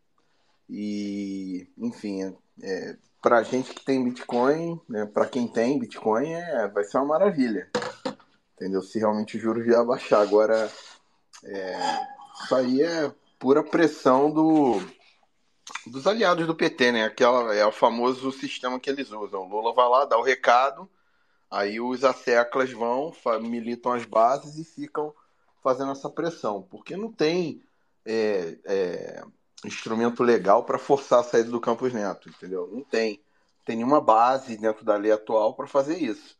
E, 0.68 1.68
enfim, 1.76 2.36
é, 2.62 2.96
pra 3.20 3.42
gente 3.42 3.74
que 3.74 3.84
tem 3.84 4.02
Bitcoin, 4.04 4.80
né, 4.88 5.04
para 5.06 5.26
quem 5.26 5.46
tem 5.48 5.78
Bitcoin, 5.78 6.32
é, 6.32 6.68
vai 6.68 6.84
ser 6.84 6.98
uma 6.98 7.06
maravilha. 7.06 7.68
Entendeu? 8.54 8.82
Se 8.82 8.98
realmente 8.98 9.36
o 9.36 9.40
juros 9.40 9.64
vier 9.64 9.84
baixar. 9.84 10.20
Agora, 10.22 10.70
é, 11.44 11.76
isso 12.44 12.54
aí 12.54 12.82
é 12.82 13.12
pura 13.38 13.62
pressão 13.64 14.30
do, 14.30 14.80
dos 15.86 16.06
aliados 16.06 16.46
do 16.46 16.54
PT, 16.54 16.92
né? 16.92 17.04
Aquela, 17.04 17.54
é 17.54 17.66
o 17.66 17.72
famoso 17.72 18.30
sistema 18.32 18.78
que 18.78 18.88
eles 18.88 19.10
usam. 19.10 19.42
O 19.42 19.48
Lula 19.48 19.74
vai 19.74 19.88
lá, 19.88 20.04
dá 20.04 20.16
o 20.16 20.22
recado, 20.22 20.88
aí 21.50 21.80
os 21.80 22.04
asseclas 22.04 22.70
vão, 22.72 23.12
militam 23.40 23.92
as 23.92 24.04
bases 24.04 24.58
e 24.58 24.64
ficam 24.64 25.12
fazendo 25.62 25.92
essa 25.92 26.10
pressão. 26.10 26.62
Porque 26.62 26.96
não 26.96 27.12
tem 27.12 27.62
é, 28.04 28.58
é, 28.64 29.24
instrumento 29.64 30.22
legal 30.22 30.64
para 30.64 30.78
forçar 30.78 31.20
a 31.20 31.24
saída 31.24 31.50
do 31.50 31.60
Campos 31.60 31.92
Neto, 31.92 32.28
entendeu? 32.28 32.68
Não 32.72 32.82
tem. 32.82 33.22
Tem 33.64 33.76
nenhuma 33.76 34.00
base 34.00 34.56
dentro 34.56 34.84
da 34.84 34.96
lei 34.96 35.12
atual 35.12 35.54
para 35.54 35.68
fazer 35.68 35.96
isso. 35.98 36.36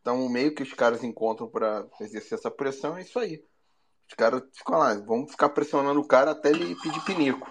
Então, 0.00 0.26
o 0.26 0.28
meio 0.28 0.54
que 0.54 0.62
os 0.62 0.72
caras 0.72 1.04
encontram 1.04 1.48
para 1.48 1.86
exercer 2.00 2.36
essa 2.36 2.50
pressão 2.50 2.96
é 2.96 3.02
isso 3.02 3.18
aí. 3.18 3.42
Os 4.08 4.14
caras 4.14 4.42
ficam 4.52 4.78
lá, 4.78 4.92
vamos 4.94 5.30
ficar 5.30 5.48
pressionando 5.50 6.00
o 6.00 6.06
cara 6.06 6.32
até 6.32 6.50
ele 6.50 6.74
pedir 6.76 7.00
pinico. 7.04 7.48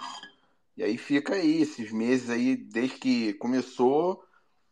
E 0.76 0.84
aí 0.84 0.98
fica 0.98 1.36
aí, 1.36 1.62
esses 1.62 1.92
meses 1.92 2.30
aí, 2.30 2.56
desde 2.56 2.98
que 2.98 3.34
começou, 3.36 4.24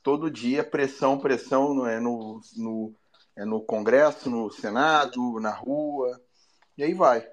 todo 0.04 0.32
dia 0.32 0.64
pressão, 0.64 1.18
pressão, 1.20 1.74
no- 1.74 1.86
é 1.86 2.00
no, 2.00 2.42
no, 2.58 2.94
é 3.36 3.46
no 3.46 3.62
Congresso, 3.62 4.30
no 4.30 4.52
Senado, 4.52 5.40
na 5.40 5.52
rua, 5.52 6.20
e 6.78 6.84
aí 6.84 6.94
vai. 6.94 7.26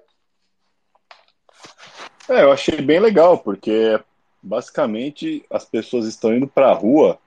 É, 2.29 2.43
eu 2.43 2.51
achei 2.51 2.81
bem 2.81 2.99
legal, 2.99 3.39
porque 3.39 3.99
basicamente 4.41 5.45
as 5.49 5.65
pessoas 5.65 6.05
estão 6.05 6.33
indo 6.33 6.47
para 6.47 6.69
a 6.69 6.73
rua 6.73 7.19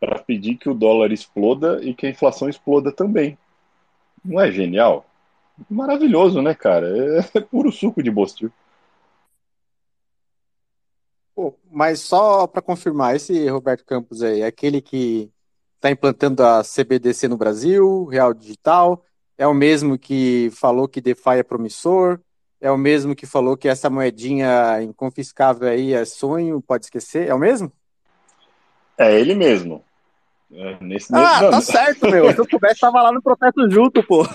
para 0.00 0.18
pedir 0.18 0.56
que 0.56 0.68
o 0.68 0.74
dólar 0.74 1.12
exploda 1.12 1.82
e 1.82 1.94
que 1.94 2.06
a 2.06 2.10
inflação 2.10 2.48
exploda 2.48 2.92
também. 2.92 3.38
Não 4.24 4.40
é 4.40 4.50
genial? 4.50 5.06
Maravilhoso, 5.68 6.40
né, 6.40 6.54
cara? 6.54 6.88
É 7.34 7.40
puro 7.40 7.72
suco 7.72 8.02
de 8.02 8.10
bostil. 8.10 8.52
Pô, 11.34 11.54
mas 11.70 12.00
só 12.00 12.46
para 12.46 12.60
confirmar, 12.60 13.14
esse 13.14 13.48
Roberto 13.48 13.84
Campos 13.84 14.22
aí, 14.22 14.40
é 14.40 14.46
aquele 14.46 14.80
que 14.80 15.30
está 15.76 15.90
implantando 15.90 16.42
a 16.42 16.62
CBDC 16.64 17.28
no 17.28 17.36
Brasil, 17.36 18.06
Real 18.06 18.34
Digital, 18.34 19.04
é 19.38 19.46
o 19.46 19.54
mesmo 19.54 19.96
que 19.96 20.50
falou 20.50 20.88
que 20.88 21.00
DeFi 21.00 21.38
é 21.38 21.42
promissor, 21.42 22.20
é 22.60 22.70
o 22.70 22.76
mesmo 22.76 23.14
que 23.14 23.24
falou 23.24 23.56
que 23.56 23.68
essa 23.68 23.88
moedinha 23.88 24.82
inconfiscável 24.82 25.68
aí 25.68 25.94
é 25.94 26.04
sonho, 26.04 26.60
pode 26.60 26.86
esquecer, 26.86 27.28
é 27.28 27.34
o 27.34 27.38
mesmo? 27.38 27.72
É 28.98 29.18
ele 29.18 29.36
mesmo. 29.36 29.84
É, 30.50 30.76
nesse, 30.80 31.14
Ah, 31.14 31.50
tá 31.50 31.60
certo, 31.60 32.10
meu. 32.10 32.32
Se 32.32 32.40
eu 32.40 32.48
soubesse, 32.50 32.80
tava 32.80 33.00
lá 33.00 33.12
no 33.12 33.22
protesto 33.22 33.70
junto, 33.70 34.02
pô. 34.02 34.24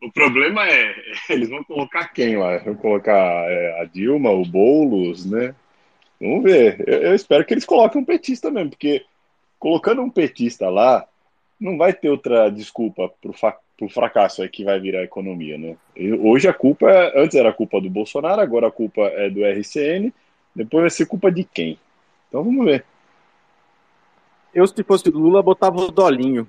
O 0.00 0.12
problema 0.12 0.64
é, 0.64 0.94
eles 1.28 1.48
vão 1.48 1.64
colocar 1.64 2.06
quem 2.12 2.36
lá? 2.36 2.58
Vão 2.58 2.76
colocar 2.76 3.50
é, 3.50 3.82
a 3.82 3.84
Dilma, 3.84 4.30
o 4.30 4.44
Boulos, 4.44 5.26
né? 5.26 5.56
Vamos 6.20 6.44
ver. 6.44 6.84
Eu, 6.86 7.02
eu 7.02 7.14
espero 7.16 7.44
que 7.44 7.52
eles 7.52 7.64
coloquem 7.64 8.00
um 8.00 8.04
petista 8.04 8.48
mesmo, 8.48 8.70
porque 8.70 9.04
colocando 9.58 10.00
um 10.00 10.08
petista 10.08 10.70
lá, 10.70 11.04
não 11.58 11.76
vai 11.76 11.92
ter 11.92 12.10
outra 12.10 12.48
desculpa 12.48 13.12
pro, 13.20 13.32
fa 13.32 13.56
pro 13.78 13.88
fracasso 13.88 14.42
aí 14.42 14.48
que 14.48 14.64
vai 14.64 14.80
virar 14.80 14.98
a 14.98 15.04
economia, 15.04 15.56
né? 15.56 15.76
E 15.96 16.12
hoje 16.12 16.48
a 16.48 16.52
culpa, 16.52 16.90
é- 16.90 17.22
antes 17.22 17.36
era 17.36 17.50
a 17.50 17.54
culpa 17.54 17.80
do 17.80 17.88
Bolsonaro, 17.88 18.40
agora 18.42 18.66
a 18.66 18.72
culpa 18.72 19.02
é 19.02 19.30
do 19.30 19.44
RCN, 19.44 20.12
depois 20.54 20.82
vai 20.82 20.90
ser 20.90 21.06
culpa 21.06 21.30
de 21.30 21.44
quem? 21.44 21.78
Então 22.28 22.42
vamos 22.42 22.64
ver. 22.66 22.84
Eu, 24.52 24.66
se 24.66 24.82
fosse 24.82 25.08
Lula, 25.10 25.40
botava 25.40 25.76
o 25.76 25.92
dolinho. 25.92 26.48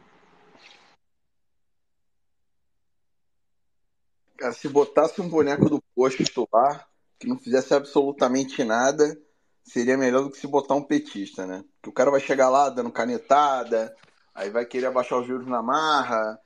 Cara, 4.35 4.53
se 4.53 4.67
botasse 4.67 5.21
um 5.21 5.29
boneco 5.29 5.69
do 5.69 5.83
posto 5.93 6.47
lá, 6.51 6.83
que 7.19 7.27
não 7.27 7.37
fizesse 7.37 7.73
absolutamente 7.73 8.63
nada, 8.63 9.15
seria 9.63 9.97
melhor 9.97 10.23
do 10.23 10.31
que 10.31 10.37
se 10.37 10.47
botar 10.47 10.73
um 10.73 10.81
petista, 10.81 11.45
né? 11.45 11.63
Porque 11.75 11.89
o 11.89 11.93
cara 11.93 12.09
vai 12.09 12.21
chegar 12.21 12.49
lá 12.49 12.69
dando 12.69 12.91
canetada, 12.91 13.95
aí 14.33 14.49
vai 14.49 14.65
querer 14.65 14.87
abaixar 14.87 15.19
os 15.19 15.27
juros 15.27 15.45
na 15.45 15.61
marra, 15.61 16.39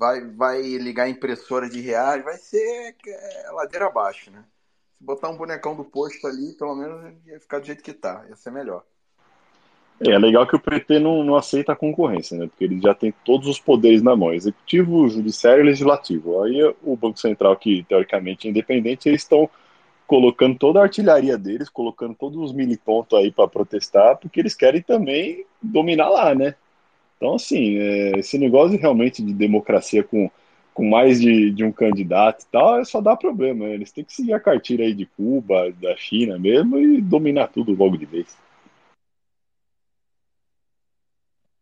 vai, 0.00 0.22
vai 0.22 0.62
ligar 0.62 1.10
impressora 1.10 1.68
de 1.68 1.78
reais, 1.82 2.24
vai 2.24 2.38
ser 2.38 2.96
é, 3.06 3.50
ladeira 3.52 3.86
abaixo, 3.86 4.30
né? 4.30 4.42
Se 4.96 5.04
botar 5.04 5.28
um 5.28 5.36
bonecão 5.36 5.76
do 5.76 5.84
posto 5.84 6.26
ali, 6.26 6.54
pelo 6.54 6.74
menos 6.74 7.14
ia 7.26 7.38
ficar 7.38 7.58
do 7.58 7.66
jeito 7.66 7.82
que 7.82 7.92
tá, 7.92 8.24
ia 8.26 8.34
ser 8.34 8.50
melhor. 8.50 8.82
É, 10.00 10.12
é 10.12 10.18
legal 10.18 10.46
que 10.46 10.56
o 10.56 10.60
PT 10.60 10.98
não, 10.98 11.22
não 11.22 11.36
aceita 11.36 11.72
a 11.72 11.76
concorrência, 11.76 12.38
né? 12.38 12.46
Porque 12.46 12.64
ele 12.64 12.80
já 12.80 12.94
tem 12.94 13.12
todos 13.22 13.46
os 13.46 13.60
poderes 13.60 14.00
na 14.00 14.16
mão, 14.16 14.32
executivo, 14.32 15.06
judiciário 15.06 15.62
e 15.62 15.66
legislativo. 15.66 16.42
Aí 16.42 16.62
o 16.82 16.96
Banco 16.96 17.18
Central, 17.18 17.54
que 17.58 17.84
teoricamente 17.86 18.48
é 18.48 18.50
independente, 18.50 19.06
eles 19.06 19.20
estão 19.20 19.50
colocando 20.06 20.58
toda 20.58 20.80
a 20.80 20.84
artilharia 20.84 21.36
deles, 21.36 21.68
colocando 21.68 22.14
todos 22.14 22.38
os 22.38 22.54
milipontos 22.54 23.18
aí 23.18 23.30
para 23.30 23.46
protestar, 23.46 24.16
porque 24.16 24.40
eles 24.40 24.54
querem 24.54 24.80
também 24.80 25.44
dominar 25.62 26.08
lá, 26.08 26.34
né? 26.34 26.54
Então, 27.20 27.34
assim, 27.34 27.76
é, 27.76 28.18
esse 28.18 28.38
negócio 28.38 28.78
realmente 28.78 29.22
de 29.22 29.34
democracia 29.34 30.02
com, 30.02 30.30
com 30.72 30.88
mais 30.88 31.20
de, 31.20 31.50
de 31.50 31.62
um 31.62 31.70
candidato 31.70 32.44
e 32.44 32.46
tal, 32.46 32.80
é 32.80 32.84
só 32.86 32.98
dá 32.98 33.14
problema. 33.14 33.66
Né? 33.66 33.74
Eles 33.74 33.92
têm 33.92 34.02
que 34.02 34.14
seguir 34.14 34.32
a 34.32 34.40
cartilha 34.40 34.86
aí 34.86 34.94
de 34.94 35.04
Cuba, 35.04 35.70
da 35.72 35.94
China 35.98 36.38
mesmo, 36.38 36.78
e 36.78 36.98
dominar 36.98 37.48
tudo 37.48 37.74
logo 37.74 37.98
de 37.98 38.06
vez. 38.06 38.34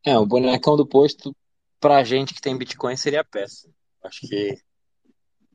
É, 0.07 0.17
o 0.17 0.25
bonecão 0.25 0.77
do 0.77 0.87
posto, 0.87 1.35
pra 1.81 2.05
gente 2.05 2.33
que 2.33 2.41
tem 2.41 2.57
Bitcoin, 2.57 2.97
seria 2.97 3.25
peça. 3.25 3.69
Acho 4.05 4.29
que 4.29 4.57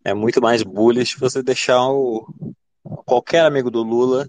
é 0.03 0.13
muito 0.13 0.41
mais 0.41 0.63
bullish 0.63 1.17
você 1.17 1.41
deixar 1.41 1.81
o, 1.89 2.27
qualquer 3.05 3.45
amigo 3.45 3.71
do 3.71 3.81
Lula. 3.81 4.27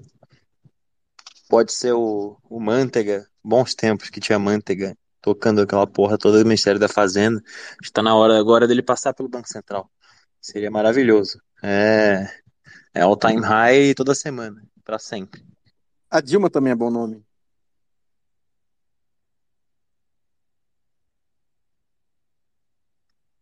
Pode 1.48 1.72
ser 1.72 1.94
o, 1.94 2.38
o 2.48 2.60
Manteiga, 2.60 3.26
bons 3.42 3.74
tempos 3.74 4.08
que 4.08 4.20
tinha 4.20 4.38
Manteiga 4.38 4.96
tocando 5.24 5.62
aquela 5.62 5.86
porra 5.86 6.18
toda 6.18 6.38
do 6.38 6.44
Ministério 6.44 6.78
da 6.78 6.86
Fazenda. 6.86 7.42
Está 7.82 8.02
na 8.02 8.14
hora 8.14 8.38
agora 8.38 8.68
dele 8.68 8.82
passar 8.82 9.14
pelo 9.14 9.26
Banco 9.26 9.48
Central. 9.48 9.90
Seria 10.38 10.70
maravilhoso. 10.70 11.40
É, 11.62 12.28
é 12.92 13.00
all 13.00 13.16
time 13.16 13.40
high 13.40 13.94
toda 13.94 14.14
semana, 14.14 14.62
para 14.84 14.98
sempre. 14.98 15.42
A 16.10 16.20
Dilma 16.20 16.50
também 16.50 16.72
é 16.74 16.76
bom 16.76 16.90
nome. 16.90 17.24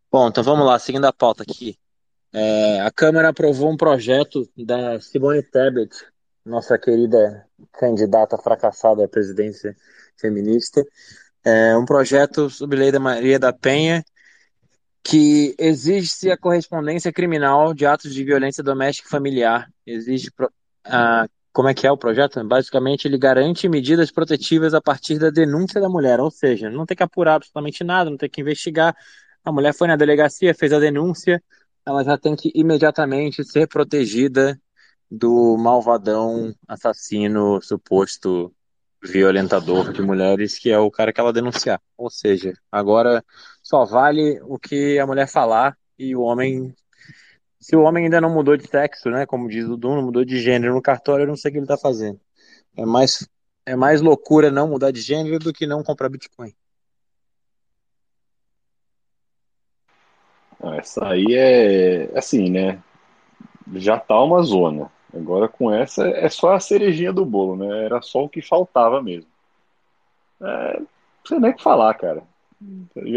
Bom, 0.09 0.29
então 0.29 0.45
vamos 0.45 0.65
lá, 0.65 0.79
seguindo 0.79 1.07
a 1.07 1.13
pauta 1.13 1.43
aqui. 1.43 1.77
É, 2.33 2.81
a 2.81 2.93
Câmara 2.93 3.31
aprovou 3.31 3.73
um 3.73 3.77
projeto 3.77 4.49
da 4.57 5.01
Simone 5.01 5.43
Tebet, 5.43 5.97
nossa 6.45 6.79
querida 6.79 7.45
candidata 7.73 8.39
fracassada 8.39 9.05
à 9.05 9.09
presidência 9.09 9.77
feminista, 10.17 10.85
é 11.45 11.77
um 11.77 11.85
projeto 11.85 12.49
sob 12.51 12.77
lei 12.77 12.93
da 12.93 13.01
Maria 13.01 13.39
da 13.39 13.53
Penha 13.53 14.05
que 15.03 15.55
exige 15.59 16.31
a 16.31 16.37
correspondência 16.37 17.13
criminal 17.13 17.75
de 17.75 17.85
atos 17.85 18.15
de 18.15 18.23
violência 18.25 18.63
doméstica 18.63 19.09
e 19.09 19.11
familiar. 19.11 19.69
Exige 19.87 20.31
a 20.85 21.29
como 21.53 21.69
é 21.69 21.75
que 21.75 21.87
é 21.87 21.93
o 21.93 21.99
projeto? 21.99 22.43
Basicamente, 22.45 23.07
ele 23.07 23.19
garante 23.19 23.69
medidas 23.69 24.11
protetivas 24.11 24.73
a 24.73 24.81
partir 24.81 25.19
da 25.19 25.29
denúncia 25.29 25.81
da 25.81 25.89
mulher, 25.89 26.19
ou 26.19 26.31
seja, 26.31 26.71
não 26.71 26.87
tem 26.87 26.97
que 26.97 27.03
apurar 27.03 27.35
absolutamente 27.35 27.85
nada, 27.85 28.09
não 28.09 28.17
tem 28.17 28.31
que 28.31 28.41
investigar, 28.41 28.97
a 29.45 29.53
mulher 29.53 29.75
foi 29.75 29.87
na 29.87 29.97
delegacia, 29.97 30.55
fez 30.55 30.73
a 30.73 30.79
denúncia, 30.79 31.43
ela 31.85 32.03
já 32.03 32.17
tem 32.17 32.35
que 32.35 32.51
imediatamente 32.55 33.45
ser 33.45 33.69
protegida 33.69 34.59
do 35.11 35.59
malvadão 35.59 36.55
assassino 36.67 37.61
suposto 37.61 38.55
violentador 39.03 39.93
de 39.93 40.01
mulheres, 40.01 40.59
que 40.59 40.71
é 40.71 40.79
o 40.79 40.91
cara 40.91 41.13
que 41.13 41.21
ela 41.21 41.33
denunciar. 41.33 41.81
Ou 41.97 42.09
seja, 42.09 42.53
agora 42.71 43.25
só 43.63 43.85
vale 43.85 44.41
o 44.43 44.59
que 44.59 44.99
a 44.99 45.07
mulher 45.07 45.27
falar 45.27 45.77
e 45.99 46.15
o 46.15 46.23
homem. 46.23 46.75
Se 47.59 47.77
o 47.77 47.83
homem 47.83 48.05
ainda 48.05 48.21
não 48.21 48.31
mudou 48.31 48.57
de 48.57 48.67
sexo, 48.69 49.11
né? 49.11 49.27
Como 49.27 49.49
diz 49.49 49.67
o 49.67 49.77
Duno, 49.77 50.03
mudou 50.03 50.25
de 50.25 50.41
gênero 50.41 50.75
no 50.75 50.83
cartório, 50.83 51.25
eu 51.25 51.29
não 51.29 51.37
sei 51.37 51.51
o 51.51 51.53
que 51.53 51.59
ele 51.59 51.67
tá 51.67 51.77
fazendo. 51.77 52.21
É 52.77 52.85
mais, 52.85 53.29
é 53.67 53.77
mais 53.77 54.01
loucura 54.01 54.51
não 54.51 54.69
mudar 54.69 54.91
de 54.91 55.01
gênero 55.01 55.39
do 55.39 55.53
que 55.53 55.67
não 55.67 55.83
comprar 55.83 56.09
Bitcoin. 56.09 56.55
Ah, 60.63 60.77
essa 60.77 61.09
aí 61.09 61.35
é 61.35 62.17
assim, 62.17 62.49
né? 62.49 62.81
Já 63.75 63.99
tá 63.99 64.21
uma 64.23 64.43
zona. 64.43 64.91
Agora 65.15 65.47
com 65.47 65.71
essa 65.71 66.07
é 66.07 66.29
só 66.29 66.55
a 66.55 66.61
cerejinha 66.61 67.13
do 67.13 67.25
bolo, 67.25 67.57
né? 67.57 67.85
Era 67.85 68.01
só 68.01 68.25
o 68.25 68.29
que 68.29 68.41
faltava 68.41 69.03
mesmo. 69.03 69.29
É, 70.41 70.79
não 70.79 70.87
sei 71.27 71.39
nem 71.39 71.51
o 71.51 71.55
que 71.55 71.63
falar, 71.63 71.93
cara. 71.95 72.23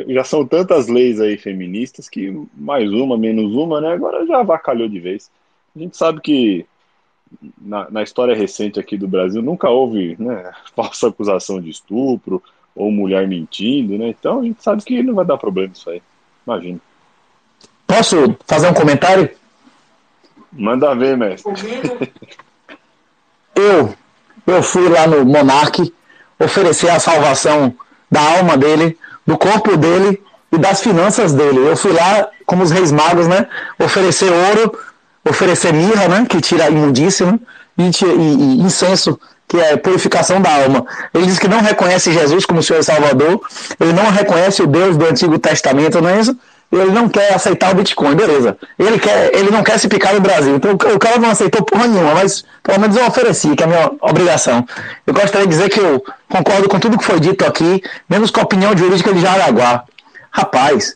Já 0.08 0.24
são 0.24 0.46
tantas 0.46 0.88
leis 0.88 1.22
aí 1.22 1.38
feministas 1.38 2.10
que 2.10 2.34
mais 2.54 2.92
uma, 2.92 3.18
menos 3.18 3.54
uma, 3.54 3.80
né? 3.80 3.94
Agora 3.94 4.26
já 4.26 4.40
avacalhou 4.40 4.90
de 4.90 5.00
vez. 5.00 5.32
A 5.76 5.80
gente 5.80 5.96
sabe 5.96 6.20
que 6.22 6.66
na, 7.58 7.90
na 7.90 8.04
história 8.04 8.36
recente 8.36 8.80
aqui 8.80 8.98
do 8.98 9.08
Brasil 9.08 9.42
nunca 9.42 9.70
houve 9.70 10.16
né, 10.20 10.52
falsa 10.76 11.08
acusação 11.08 11.62
de 11.62 11.70
estupro 11.70 12.42
ou 12.76 12.92
mulher 12.92 13.28
mentindo, 13.28 13.98
né? 13.98 14.10
Então 14.10 14.40
a 14.42 14.44
gente 14.44 14.62
sabe 14.62 14.84
que 14.84 15.02
não 15.02 15.14
vai 15.14 15.26
dar 15.26 15.38
problema 15.38 15.74
isso 15.74 15.90
aí. 15.90 16.02
Imagina. 16.46 16.80
Posso 17.88 18.36
fazer 18.48 18.68
um 18.68 18.74
comentário? 18.74 19.30
Manda 20.58 20.96
ver, 20.96 21.18
mestre. 21.18 21.52
eu, 23.56 23.94
eu 24.48 24.64
fui 24.64 24.88
lá 24.90 25.06
no 25.06 25.26
Monarque 25.26 25.94
oferecer 26.40 26.90
a 26.90 27.00
salvação 27.00 27.74
da 28.10 28.22
alma 28.38 28.58
dele, 28.58 28.98
do 29.26 29.38
corpo 29.38 29.76
dele 29.76 30.22
e 30.52 30.58
das 30.58 30.82
finanças 30.82 31.34
dele. 31.34 31.60
Eu 31.60 31.76
fui 31.76 31.92
lá, 31.92 32.30
como 32.46 32.64
os 32.64 32.72
reis 32.72 32.92
magos, 32.92 33.28
né? 33.28 33.48
Oferecer 33.80 34.32
ouro, 34.32 34.78
oferecer 35.28 35.74
mirra, 35.74 36.08
né? 36.08 36.26
Que 36.30 36.40
tira 36.40 36.70
imundícia, 36.70 37.32
né? 37.32 37.40
e, 37.78 37.84
e, 37.84 38.58
e 38.58 38.62
incenso, 38.62 39.20
que 39.48 39.58
é 39.58 39.76
purificação 39.78 40.42
da 40.42 40.64
alma. 40.64 40.86
Ele 41.14 41.26
diz 41.26 41.40
que 41.40 41.48
não 41.48 41.62
reconhece 41.62 42.12
Jesus 42.12 42.46
como 42.46 42.64
Senhor 42.64 42.80
e 42.80 42.84
Salvador, 42.84 43.42
ele 43.80 43.94
não 43.94 44.10
reconhece 44.10 44.62
o 44.62 44.68
Deus 44.68 44.98
do 44.98 45.06
Antigo 45.06 45.38
Testamento, 45.38 46.02
não 46.02 46.10
é 46.10 46.20
isso? 46.20 46.38
Ele 46.82 46.92
não 46.92 47.08
quer 47.10 47.34
aceitar 47.34 47.72
o 47.72 47.76
Bitcoin, 47.76 48.16
beleza. 48.16 48.58
Ele, 48.78 49.00
quer, 49.00 49.34
ele 49.36 49.50
não 49.52 49.64
quer 49.64 49.80
se 49.80 49.88
picar 49.88 50.14
no 50.14 50.22
Brasil. 50.22 50.56
Então 50.56 50.72
o 50.74 51.00
cara 51.00 51.18
não 51.18 51.30
aceitou 51.30 51.64
porra 51.64 51.88
nenhuma, 51.88 52.16
mas 52.16 52.44
pelo 52.64 52.80
menos 52.80 52.96
eu 52.96 53.06
ofereci, 53.06 53.56
que 53.56 53.64
é 53.64 53.66
a 53.66 53.70
minha 53.70 53.92
obrigação. 54.02 54.66
Eu 55.06 55.14
gostaria 55.14 55.48
de 55.48 55.56
dizer 55.56 55.70
que 55.70 55.80
eu 55.80 56.04
concordo 56.30 56.68
com 56.68 56.80
tudo 56.80 56.98
que 56.98 57.06
foi 57.06 57.20
dito 57.20 57.46
aqui, 57.46 57.82
menos 58.10 58.32
com 58.32 58.40
a 58.40 58.44
opinião 58.44 58.76
jurídica 58.76 59.14
de 59.14 59.22
Jaraguá. 59.22 59.84
Rapaz, 60.32 60.96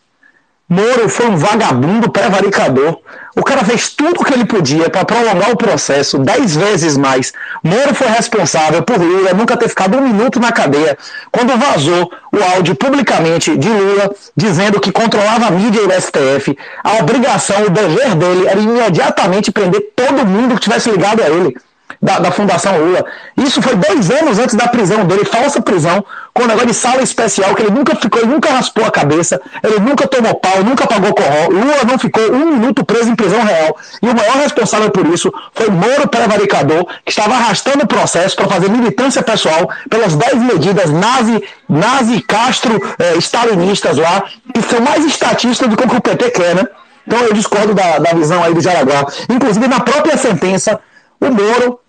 Moro 0.69 1.09
foi 1.09 1.25
um 1.25 1.35
vagabundo 1.35 2.11
prevaricador. 2.11 2.99
O 3.39 3.43
cara 3.43 3.63
fez 3.63 3.87
tudo 3.87 4.19
o 4.19 4.25
que 4.25 4.33
ele 4.33 4.43
podia 4.43 4.89
para 4.89 5.05
prolongar 5.05 5.49
o 5.51 5.55
processo 5.55 6.17
dez 6.19 6.57
vezes 6.57 6.97
mais. 6.97 7.31
Moro 7.63 7.95
foi 7.95 8.07
responsável 8.07 8.83
por 8.83 8.97
Lula 8.97 9.33
nunca 9.33 9.55
ter 9.55 9.69
ficado 9.69 9.97
um 9.97 10.01
minuto 10.01 10.41
na 10.41 10.51
cadeia 10.51 10.97
quando 11.31 11.57
vazou 11.57 12.11
o 12.33 12.43
áudio 12.55 12.75
publicamente 12.75 13.55
de 13.55 13.69
Lula 13.69 14.13
dizendo 14.35 14.81
que 14.81 14.91
controlava 14.91 15.45
a 15.45 15.51
mídia 15.51 15.79
e 15.79 15.85
o 15.85 16.01
STF. 16.01 16.57
A 16.83 16.97
obrigação, 16.97 17.63
o 17.63 17.69
dever 17.69 18.13
dele 18.15 18.45
era 18.45 18.59
imediatamente 18.59 19.53
prender 19.53 19.87
todo 19.95 20.27
mundo 20.27 20.55
que 20.55 20.61
tivesse 20.61 20.91
ligado 20.91 21.23
a 21.23 21.29
ele 21.29 21.55
da, 22.01 22.19
da, 22.19 22.31
Fundação 22.31 22.77
Lula. 22.77 23.05
Isso 23.37 23.61
foi 23.61 23.75
dois 23.75 24.09
anos 24.09 24.39
antes 24.39 24.55
da 24.55 24.67
prisão 24.67 25.05
dele, 25.05 25.25
falsa 25.25 25.61
prisão, 25.61 26.03
com 26.33 26.43
o 26.43 26.47
negócio 26.47 26.67
de 26.67 26.73
sala 26.73 27.01
especial, 27.01 27.53
que 27.53 27.63
ele 27.63 27.71
nunca 27.71 27.95
ficou, 27.95 28.21
ele 28.21 28.31
nunca 28.31 28.51
raspou 28.51 28.85
a 28.85 28.91
cabeça, 28.91 29.41
ele 29.63 29.79
nunca 29.79 30.07
tomou 30.07 30.33
pau, 30.35 30.63
nunca 30.63 30.87
pagou 30.87 31.13
corró. 31.13 31.47
Lula 31.49 31.83
não 31.85 31.99
ficou 31.99 32.23
um 32.31 32.57
minuto 32.57 32.85
preso 32.85 33.09
em 33.09 33.15
prisão 33.15 33.41
real. 33.43 33.77
E 34.01 34.07
o 34.07 34.15
maior 34.15 34.37
responsável 34.37 34.89
por 34.89 35.05
isso 35.07 35.31
foi 35.53 35.69
Moro 35.69 36.07
Prevaricador, 36.07 36.85
que 37.03 37.11
estava 37.11 37.33
arrastando 37.33 37.83
o 37.83 37.87
processo 37.87 38.35
para 38.35 38.47
fazer 38.47 38.69
militância 38.69 39.21
pessoal 39.21 39.69
pelas 39.89 40.15
dez 40.15 40.35
medidas 40.35 40.89
nazi, 40.91 41.43
nazi 41.67 42.21
Castro, 42.21 42.79
eh, 42.99 43.17
stalinistas 43.17 43.97
lá, 43.97 44.23
que 44.53 44.61
são 44.61 44.79
mais 44.81 45.05
estatistas 45.05 45.67
do 45.67 45.75
que 45.75 45.83
o 45.83 45.89
que 45.89 45.95
o 45.97 46.01
PT 46.01 46.31
quer, 46.31 46.55
né? 46.55 46.67
Então 47.05 47.19
eu 47.21 47.33
discordo 47.33 47.73
da, 47.73 47.97
da 47.97 48.11
visão 48.11 48.43
aí 48.43 48.53
do 48.53 48.61
Jaraguá. 48.61 49.05
Inclusive, 49.29 49.67
na 49.67 49.79
própria 49.79 50.15
sentença, 50.15 50.79
o 51.19 51.25
Moro 51.25 51.79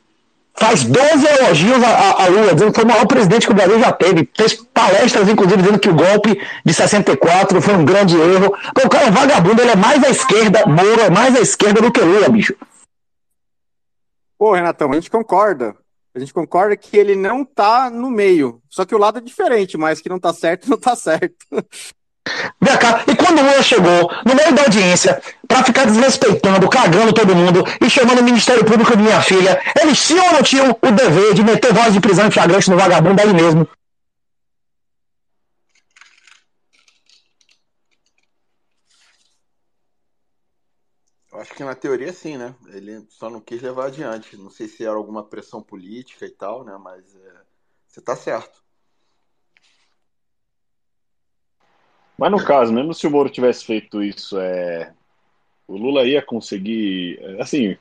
faz 0.54 0.84
12 0.84 1.26
elogios 1.26 1.82
a, 1.82 2.24
a, 2.24 2.26
Lula, 2.28 2.54
dizendo 2.54 2.72
que 2.72 2.80
foi 2.80 2.84
o 2.84 2.92
maior 2.92 3.06
presidente 3.06 3.46
que 3.46 3.52
o 3.52 3.56
Brasil 3.56 3.80
já 3.80 3.92
teve. 3.92 4.28
Fez 4.36 4.54
palestras, 4.54 5.28
inclusive, 5.28 5.62
dizendo 5.62 5.78
que 5.78 5.88
o 5.88 5.94
golpe 5.94 6.40
de 6.64 6.74
64 6.74 7.60
foi 7.62 7.74
um 7.74 7.84
grande 7.84 8.16
erro. 8.16 8.54
o 8.84 8.88
cara 8.88 9.06
é 9.06 9.10
vagabundo, 9.10 9.62
ele 9.62 9.70
é 9.70 9.76
mais 9.76 10.02
à 10.02 10.10
esquerda, 10.10 10.66
Moro 10.66 11.00
é 11.00 11.10
mais 11.10 11.34
à 11.36 11.40
esquerda 11.40 11.80
do 11.80 11.90
que 11.90 12.00
Lula, 12.00 12.28
bicho. 12.28 12.54
Pô, 14.38 14.52
Renatão, 14.54 14.90
a 14.90 14.94
gente 14.94 15.10
concorda. 15.10 15.76
A 16.14 16.18
gente 16.18 16.34
concorda 16.34 16.76
que 16.76 16.96
ele 16.96 17.14
não 17.14 17.44
tá 17.44 17.88
no 17.88 18.10
meio. 18.10 18.60
Só 18.68 18.84
que 18.84 18.94
o 18.94 18.98
lado 18.98 19.18
é 19.18 19.20
diferente, 19.20 19.78
mas 19.78 20.00
que 20.00 20.08
não 20.08 20.18
tá 20.18 20.32
certo, 20.32 20.68
não 20.70 20.78
tá 20.78 20.96
certo. 20.96 21.46
Vem 22.61 22.76
cá, 22.78 23.02
e 23.06 23.16
quando 23.16 23.38
o 23.38 23.42
Lula 23.42 23.62
chegou 23.62 24.11
no 24.26 24.35
meio 24.35 24.54
da 24.54 24.62
audiência 24.62 25.20
para 25.48 25.64
ficar 25.64 25.87
desrespeitando, 25.87 26.68
cagando 26.68 27.12
todo 27.12 27.35
mundo 27.35 27.64
e 27.80 27.88
chamando 27.88 28.20
o 28.20 28.24
Ministério 28.24 28.64
Público 28.64 28.96
de 28.96 29.02
minha 29.02 29.20
filha, 29.22 29.61
eles 29.80 30.06
tinham 30.06 30.26
ou 30.26 30.33
não 30.35 30.42
tinham 30.42 30.70
o 30.70 30.90
dever 30.92 31.35
de 31.35 31.42
meter 31.42 31.72
voz 31.72 31.92
de 31.92 32.00
prisão 32.00 32.26
em 32.26 32.30
flagrante 32.30 32.70
no 32.70 32.76
vagabundo 32.76 33.20
aí 33.22 33.33
mesmo? 33.33 33.66
Eu 41.33 41.40
acho 41.40 41.54
que 41.54 41.64
na 41.64 41.74
teoria 41.74 42.12
sim, 42.12 42.37
né? 42.37 42.54
Ele 42.66 43.06
só 43.09 43.30
não 43.30 43.40
quis 43.40 43.62
levar 43.62 43.87
adiante. 43.87 44.37
Não 44.37 44.50
sei 44.50 44.68
se 44.68 44.85
era 44.85 44.94
alguma 44.94 45.24
pressão 45.24 45.62
política 45.62 46.26
e 46.26 46.30
tal, 46.30 46.64
né? 46.64 46.76
Mas 46.78 47.14
é... 47.14 47.33
você 47.88 48.00
tá 48.02 48.14
certo. 48.14 48.60
Mas 52.20 52.30
no 52.30 52.44
caso, 52.44 52.70
mesmo 52.70 52.92
se 52.92 53.06
o 53.06 53.11
Moro 53.11 53.30
tivesse 53.30 53.64
feito 53.64 54.02
isso, 54.02 54.38
é, 54.38 54.90
o 55.66 55.74
Lula 55.74 56.06
ia 56.06 56.20
conseguir, 56.20 57.18
assim, 57.40 57.78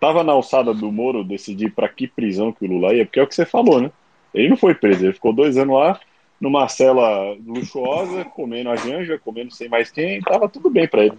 tava 0.00 0.24
na 0.24 0.32
alçada 0.32 0.72
do 0.72 0.90
Moro 0.90 1.22
decidir 1.22 1.70
para 1.70 1.86
que 1.86 2.08
prisão 2.08 2.50
que 2.50 2.64
o 2.64 2.68
Lula 2.68 2.94
ia, 2.94 3.04
porque 3.04 3.20
é 3.20 3.22
o 3.22 3.26
que 3.26 3.34
você 3.34 3.44
falou, 3.44 3.78
né? 3.78 3.90
Ele 4.32 4.48
não 4.48 4.56
foi 4.56 4.74
preso, 4.74 5.04
ele 5.04 5.12
ficou 5.12 5.34
dois 5.34 5.58
anos 5.58 5.76
lá 5.76 6.00
numa 6.40 6.66
cela 6.66 7.36
luxuosa, 7.46 8.24
comendo 8.24 8.70
a 8.70 8.76
janja, 8.76 9.20
comendo 9.22 9.54
sem 9.54 9.68
mais 9.68 9.90
quem, 9.90 10.18
tava 10.22 10.48
tudo 10.48 10.70
bem 10.70 10.88
para 10.88 11.04
ele. 11.04 11.18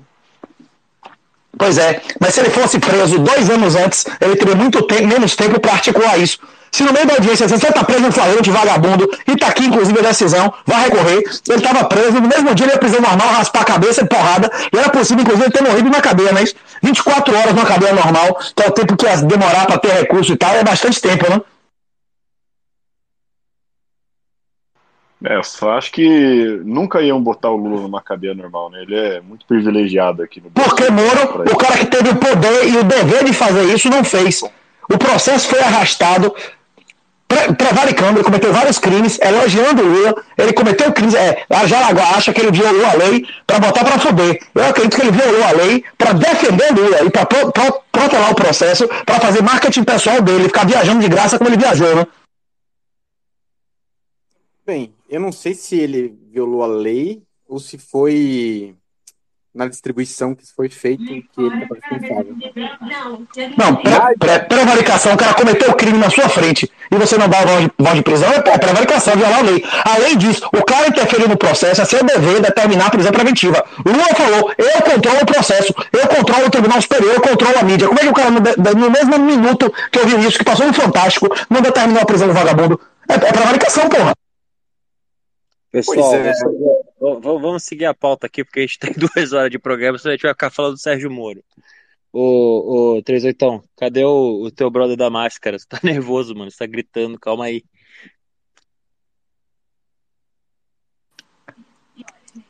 Pois 1.55 1.77
é, 1.77 2.01
mas 2.19 2.33
se 2.33 2.39
ele 2.39 2.49
fosse 2.49 2.79
preso 2.79 3.19
dois 3.19 3.47
anos 3.47 3.75
antes, 3.75 4.05
ele 4.19 4.35
teria 4.35 4.55
muito 4.55 4.81
tempo, 4.87 5.05
menos 5.05 5.35
tempo 5.35 5.59
para 5.59 5.73
articular 5.73 6.17
isso. 6.17 6.39
Se 6.71 6.83
no 6.83 6.93
meio 6.93 7.05
da 7.05 7.15
audiência 7.15 7.47
você 7.47 7.67
está 7.67 7.83
preso 7.83 8.05
em 8.05 8.11
flagrante 8.11 8.49
vagabundo, 8.49 9.09
e 9.27 9.31
está 9.31 9.47
aqui 9.47 9.65
inclusive 9.65 9.99
a 9.99 10.03
decisão, 10.03 10.53
vai 10.65 10.83
recorrer, 10.85 11.23
ele 11.47 11.57
estava 11.57 11.85
preso, 11.85 12.19
no 12.19 12.27
mesmo 12.27 12.53
dia 12.53 12.65
ele 12.65 12.73
ia 12.73 12.79
prisão 12.79 13.01
normal, 13.01 13.27
raspar 13.29 13.61
a 13.61 13.65
cabeça 13.65 14.05
porrada, 14.05 14.51
e 14.73 14.77
era 14.77 14.89
possível 14.89 15.23
inclusive 15.23 15.51
ter 15.51 15.63
morrido 15.63 15.89
na 15.89 16.01
cadeia, 16.01 16.31
mas 16.33 16.55
24 16.81 17.35
horas 17.35 17.53
numa 17.53 17.65
cadeia 17.65 17.93
normal, 17.93 18.39
que 18.55 18.63
é 18.63 18.67
o 18.67 18.71
tempo 18.71 18.95
que 18.95 19.05
ia 19.05 19.17
demorar 19.17 19.65
para 19.65 19.77
ter 19.77 19.91
recurso 19.93 20.33
e 20.33 20.37
tal, 20.37 20.53
é 20.55 20.63
bastante 20.63 21.01
tempo, 21.01 21.29
né? 21.29 21.41
É, 25.25 25.35
eu 25.35 25.43
só 25.43 25.71
acho 25.71 25.91
que 25.91 26.61
nunca 26.63 27.01
iam 27.01 27.21
botar 27.21 27.49
o 27.49 27.57
Lula 27.57 27.81
numa 27.81 28.01
cadeia 28.01 28.35
normal, 28.35 28.69
né? 28.69 28.83
Ele 28.83 28.95
é 28.95 29.19
muito 29.19 29.47
privilegiado 29.47 30.21
aqui 30.21 30.39
no 30.39 30.51
Brasil. 30.51 30.69
Porque 30.69 30.91
Moro, 30.91 31.51
o 31.51 31.57
cara 31.57 31.77
que 31.79 31.87
teve 31.87 32.09
o 32.09 32.15
poder 32.15 32.67
e 32.67 32.77
o 32.77 32.83
dever 32.83 33.23
de 33.23 33.33
fazer 33.33 33.63
isso, 33.73 33.89
não 33.89 34.03
fez. 34.03 34.43
O 34.89 34.97
processo 34.97 35.47
foi 35.47 35.59
arrastado, 35.59 36.33
prevaricando, 37.57 38.17
ele 38.17 38.23
cometeu 38.23 38.53
vários 38.53 38.79
crimes, 38.79 39.19
elogiando 39.19 39.83
o 39.83 39.85
Lula, 39.85 40.23
ele 40.37 40.53
cometeu 40.53 40.91
crimes, 40.93 41.13
é, 41.13 41.45
a 41.49 41.67
Jaraguá 41.67 42.11
acha 42.15 42.33
que 42.33 42.39
ele 42.39 42.51
violou 42.51 42.85
a 42.85 42.93
lei 42.93 43.27
para 43.45 43.59
botar 43.59 43.83
para 43.83 43.99
foder. 43.99 44.39
Eu 44.55 44.65
acredito 44.65 44.95
que 44.95 45.01
ele 45.01 45.11
violou 45.11 45.43
a 45.43 45.51
lei 45.51 45.83
para 45.97 46.13
defender 46.13 46.71
o 46.71 46.75
Lula 46.75 47.03
e 47.03 47.09
para 47.09 47.25
protelar 47.25 48.31
o 48.31 48.35
processo, 48.35 48.87
para 49.05 49.19
fazer 49.19 49.43
marketing 49.43 49.83
pessoal 49.83 50.21
dele, 50.21 50.45
ficar 50.45 50.65
viajando 50.65 51.01
de 51.01 51.09
graça 51.09 51.37
como 51.37 51.49
ele 51.49 51.57
viajou, 51.57 51.95
né? 51.95 52.07
Bem, 54.65 54.93
eu 55.09 55.19
não 55.19 55.31
sei 55.31 55.53
se 55.53 55.77
ele 55.77 56.17
violou 56.31 56.63
a 56.63 56.67
lei 56.67 57.21
ou 57.47 57.59
se 57.59 57.77
foi 57.77 58.75
na 59.57 59.67
distribuição 59.67 60.35
que 60.35 60.43
foi 60.55 60.69
feito 60.69 61.03
que 61.03 61.25
ele 61.37 61.63
está 61.63 61.75
responsável. 61.75 62.35
Não, 63.57 63.75
prevaricação, 64.47 65.13
o 65.13 65.17
cara 65.17 65.33
cometeu 65.33 65.71
o 65.71 65.75
crime 65.75 65.97
na 65.97 66.09
sua 66.09 66.29
frente 66.29 66.71
e 66.91 66.95
você 66.95 67.17
não 67.17 67.27
dá 67.27 67.39
voz 67.77 67.95
de 67.95 68.01
prisão, 68.03 68.29
é 68.31 68.57
prevaricação, 68.57 69.15
violar 69.15 69.39
a 69.39 69.41
lei. 69.41 69.65
Além 69.83 70.15
disso, 70.17 70.47
o 70.53 70.63
cara 70.63 70.87
interferiu 70.87 71.27
no 71.27 71.35
processo, 71.35 71.81
é 71.81 71.85
seu 71.85 72.03
dever 72.03 72.39
determinar 72.39 72.87
a 72.87 72.91
prisão 72.91 73.11
preventiva. 73.11 73.65
Lula 73.83 74.15
falou, 74.15 74.51
eu 74.57 74.81
controlo 74.83 75.21
o 75.21 75.25
processo, 75.25 75.73
eu 75.91 76.07
controlo 76.07 76.45
o 76.45 76.49
Tribunal 76.49 76.81
Superior, 76.81 77.15
eu 77.15 77.21
controlo 77.21 77.57
a 77.59 77.63
mídia. 77.63 77.87
Como 77.87 77.99
é 77.99 78.03
que 78.03 78.09
o 78.09 78.13
cara, 78.13 78.29
no 78.29 78.91
mesmo 78.91 79.19
minuto 79.19 79.73
que 79.91 79.99
eu 79.99 80.05
vi 80.05 80.27
isso, 80.27 80.37
que 80.37 80.45
passou 80.45 80.67
no 80.67 80.73
Fantástico, 80.73 81.27
não 81.49 81.61
determinou 81.61 82.03
a 82.03 82.05
prisão 82.05 82.27
do 82.27 82.33
vagabundo? 82.33 82.79
É, 83.09 83.13
é 83.15 83.31
prevaricação, 83.31 83.89
porra. 83.89 84.13
Pessoal, 85.71 86.15
é. 86.15 86.33
vamos 86.99 87.63
seguir 87.63 87.85
a 87.85 87.93
pauta 87.93 88.27
aqui, 88.27 88.43
porque 88.43 88.59
a 88.59 88.63
gente 88.63 88.79
tem 88.79 88.93
duas 88.93 89.33
horas 89.33 89.51
de 89.51 89.59
programa, 89.59 89.97
senão 89.97 90.13
a 90.13 90.15
gente 90.15 90.23
vai 90.23 90.33
ficar 90.33 90.49
falando 90.49 90.73
do 90.73 90.79
Sérgio 90.79 91.11
Moro. 91.11 91.43
Ô, 92.11 92.95
ô 92.95 93.03
38, 93.03 93.63
cadê 93.75 94.03
o, 94.03 94.43
o 94.43 94.51
teu 94.51 94.71
brother 94.71 94.95
da 94.95 95.09
máscara? 95.09 95.59
Você 95.59 95.67
tá 95.67 95.79
nervoso, 95.83 96.33
mano, 96.33 96.49
você 96.49 96.57
tá 96.57 96.65
gritando, 96.65 97.19
calma 97.19 97.45
aí. 97.45 97.63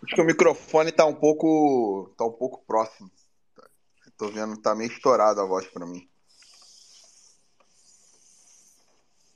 Acho 0.04 0.16
que 0.16 0.22
o 0.22 0.26
microfone 0.26 0.92
tá 0.92 1.06
um 1.06 1.14
pouco, 1.14 2.14
tá 2.18 2.26
um 2.26 2.32
pouco 2.32 2.64
próximo. 2.66 3.12
Tô 4.18 4.30
vendo, 4.30 4.60
tá 4.62 4.74
meio 4.74 4.92
estourado 4.92 5.42
a 5.42 5.46
voz 5.46 5.68
para 5.68 5.86
mim. 5.86 6.08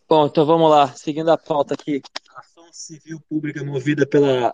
Bom, 0.08 0.28
então 0.28 0.46
vamos 0.46 0.70
lá, 0.70 0.88
seguindo 0.94 1.30
a 1.30 1.38
pauta 1.38 1.74
aqui 1.74 2.02
civil 2.72 3.20
pública 3.30 3.64
movida 3.64 4.06
pela 4.06 4.54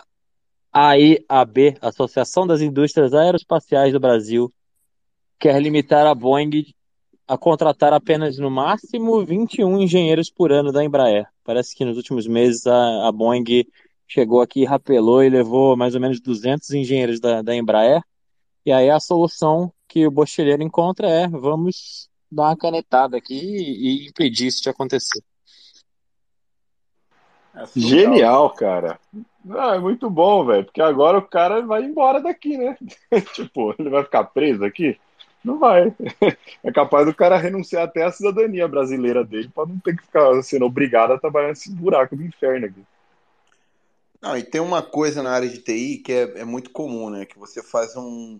AIAB, 0.71 1.77
Associação 1.81 2.45
das 2.45 2.61
Indústrias 2.61 3.13
Aeroespaciais 3.13 3.93
do 3.93 3.99
Brasil, 3.99 4.53
quer 5.39 5.61
limitar 5.61 6.05
a 6.05 6.13
Boeing 6.13 6.73
a 7.27 7.37
contratar 7.37 7.93
apenas 7.93 8.37
no 8.37 8.49
máximo 8.49 9.23
21 9.25 9.81
engenheiros 9.81 10.29
por 10.29 10.51
ano 10.51 10.71
da 10.71 10.83
Embraer. 10.83 11.27
Parece 11.43 11.75
que 11.75 11.83
nos 11.83 11.97
últimos 11.97 12.25
meses 12.25 12.65
a, 12.65 13.07
a 13.07 13.11
Boeing 13.11 13.65
chegou 14.07 14.41
aqui, 14.41 14.63
rapelou 14.63 15.23
e 15.23 15.29
levou 15.29 15.75
mais 15.75 15.93
ou 15.93 16.01
menos 16.01 16.21
200 16.21 16.71
engenheiros 16.71 17.19
da, 17.19 17.41
da 17.41 17.55
Embraer. 17.55 18.01
E 18.65 18.71
aí 18.71 18.89
a 18.89 18.99
solução 18.99 19.71
que 19.87 20.05
o 20.07 20.11
Bochilheiro 20.11 20.63
encontra 20.63 21.07
é 21.09 21.27
vamos 21.27 22.09
dar 22.31 22.49
uma 22.49 22.57
canetada 22.57 23.17
aqui 23.17 23.35
e, 23.35 24.05
e 24.05 24.07
impedir 24.07 24.47
isso 24.47 24.61
de 24.61 24.69
acontecer. 24.69 25.21
É 27.57 27.65
Genial, 27.75 28.51
cara. 28.51 28.99
Ah, 29.49 29.75
é 29.75 29.79
muito 29.79 30.09
bom, 30.09 30.45
velho, 30.45 30.65
porque 30.65 30.81
agora 30.81 31.17
o 31.17 31.27
cara 31.27 31.61
vai 31.61 31.83
embora 31.83 32.21
daqui, 32.21 32.57
né? 32.57 32.77
tipo, 33.33 33.73
ele 33.79 33.89
vai 33.89 34.03
ficar 34.03 34.25
preso 34.25 34.63
aqui? 34.63 34.97
Não 35.43 35.57
vai. 35.57 35.93
É 36.63 36.71
capaz 36.71 37.05
do 37.05 37.15
cara 37.15 37.37
renunciar 37.37 37.83
até 37.83 38.03
à 38.03 38.11
cidadania 38.11 38.67
brasileira 38.67 39.23
dele 39.23 39.49
para 39.53 39.65
não 39.65 39.79
ter 39.79 39.95
que 39.95 40.03
ficar 40.03 40.41
sendo 40.43 40.65
obrigado 40.65 41.13
a 41.13 41.19
trabalhar 41.19 41.49
nesse 41.49 41.71
buraco 41.71 42.15
do 42.15 42.23
inferno 42.23 42.65
aqui. 42.65 42.83
Não, 44.21 44.37
e 44.37 44.43
tem 44.43 44.59
uma 44.59 44.81
coisa 44.81 45.23
na 45.23 45.31
área 45.31 45.47
de 45.47 45.59
TI 45.59 46.01
que 46.03 46.11
é, 46.11 46.41
é 46.41 46.45
muito 46.45 46.71
comum, 46.71 47.09
né? 47.09 47.25
Que 47.25 47.39
você 47.39 47.63
faz 47.63 47.95
um, 47.95 48.39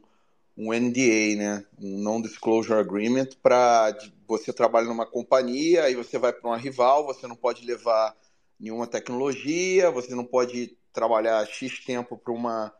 um 0.58 0.74
NDA, 0.74 1.38
né? 1.38 1.64
Um 1.82 2.00
Non-Disclosure 2.00 2.80
Agreement, 2.80 3.30
para 3.42 3.96
você 4.28 4.52
trabalha 4.52 4.88
numa 4.88 5.06
companhia, 5.06 5.90
e 5.90 5.96
você 5.96 6.18
vai 6.18 6.34
para 6.34 6.50
uma 6.50 6.58
rival, 6.58 7.06
você 7.06 7.26
não 7.28 7.36
pode 7.36 7.66
levar 7.66 8.14
nenhuma 8.60 8.88
tecnologia, 8.88 9.92
você 9.92 10.14
não 10.16 10.26
pode 10.26 10.78
trabalhar 10.92 11.46
X 11.46 11.84
tempo 11.84 12.18
para 12.18 12.34
uma, 12.34 12.74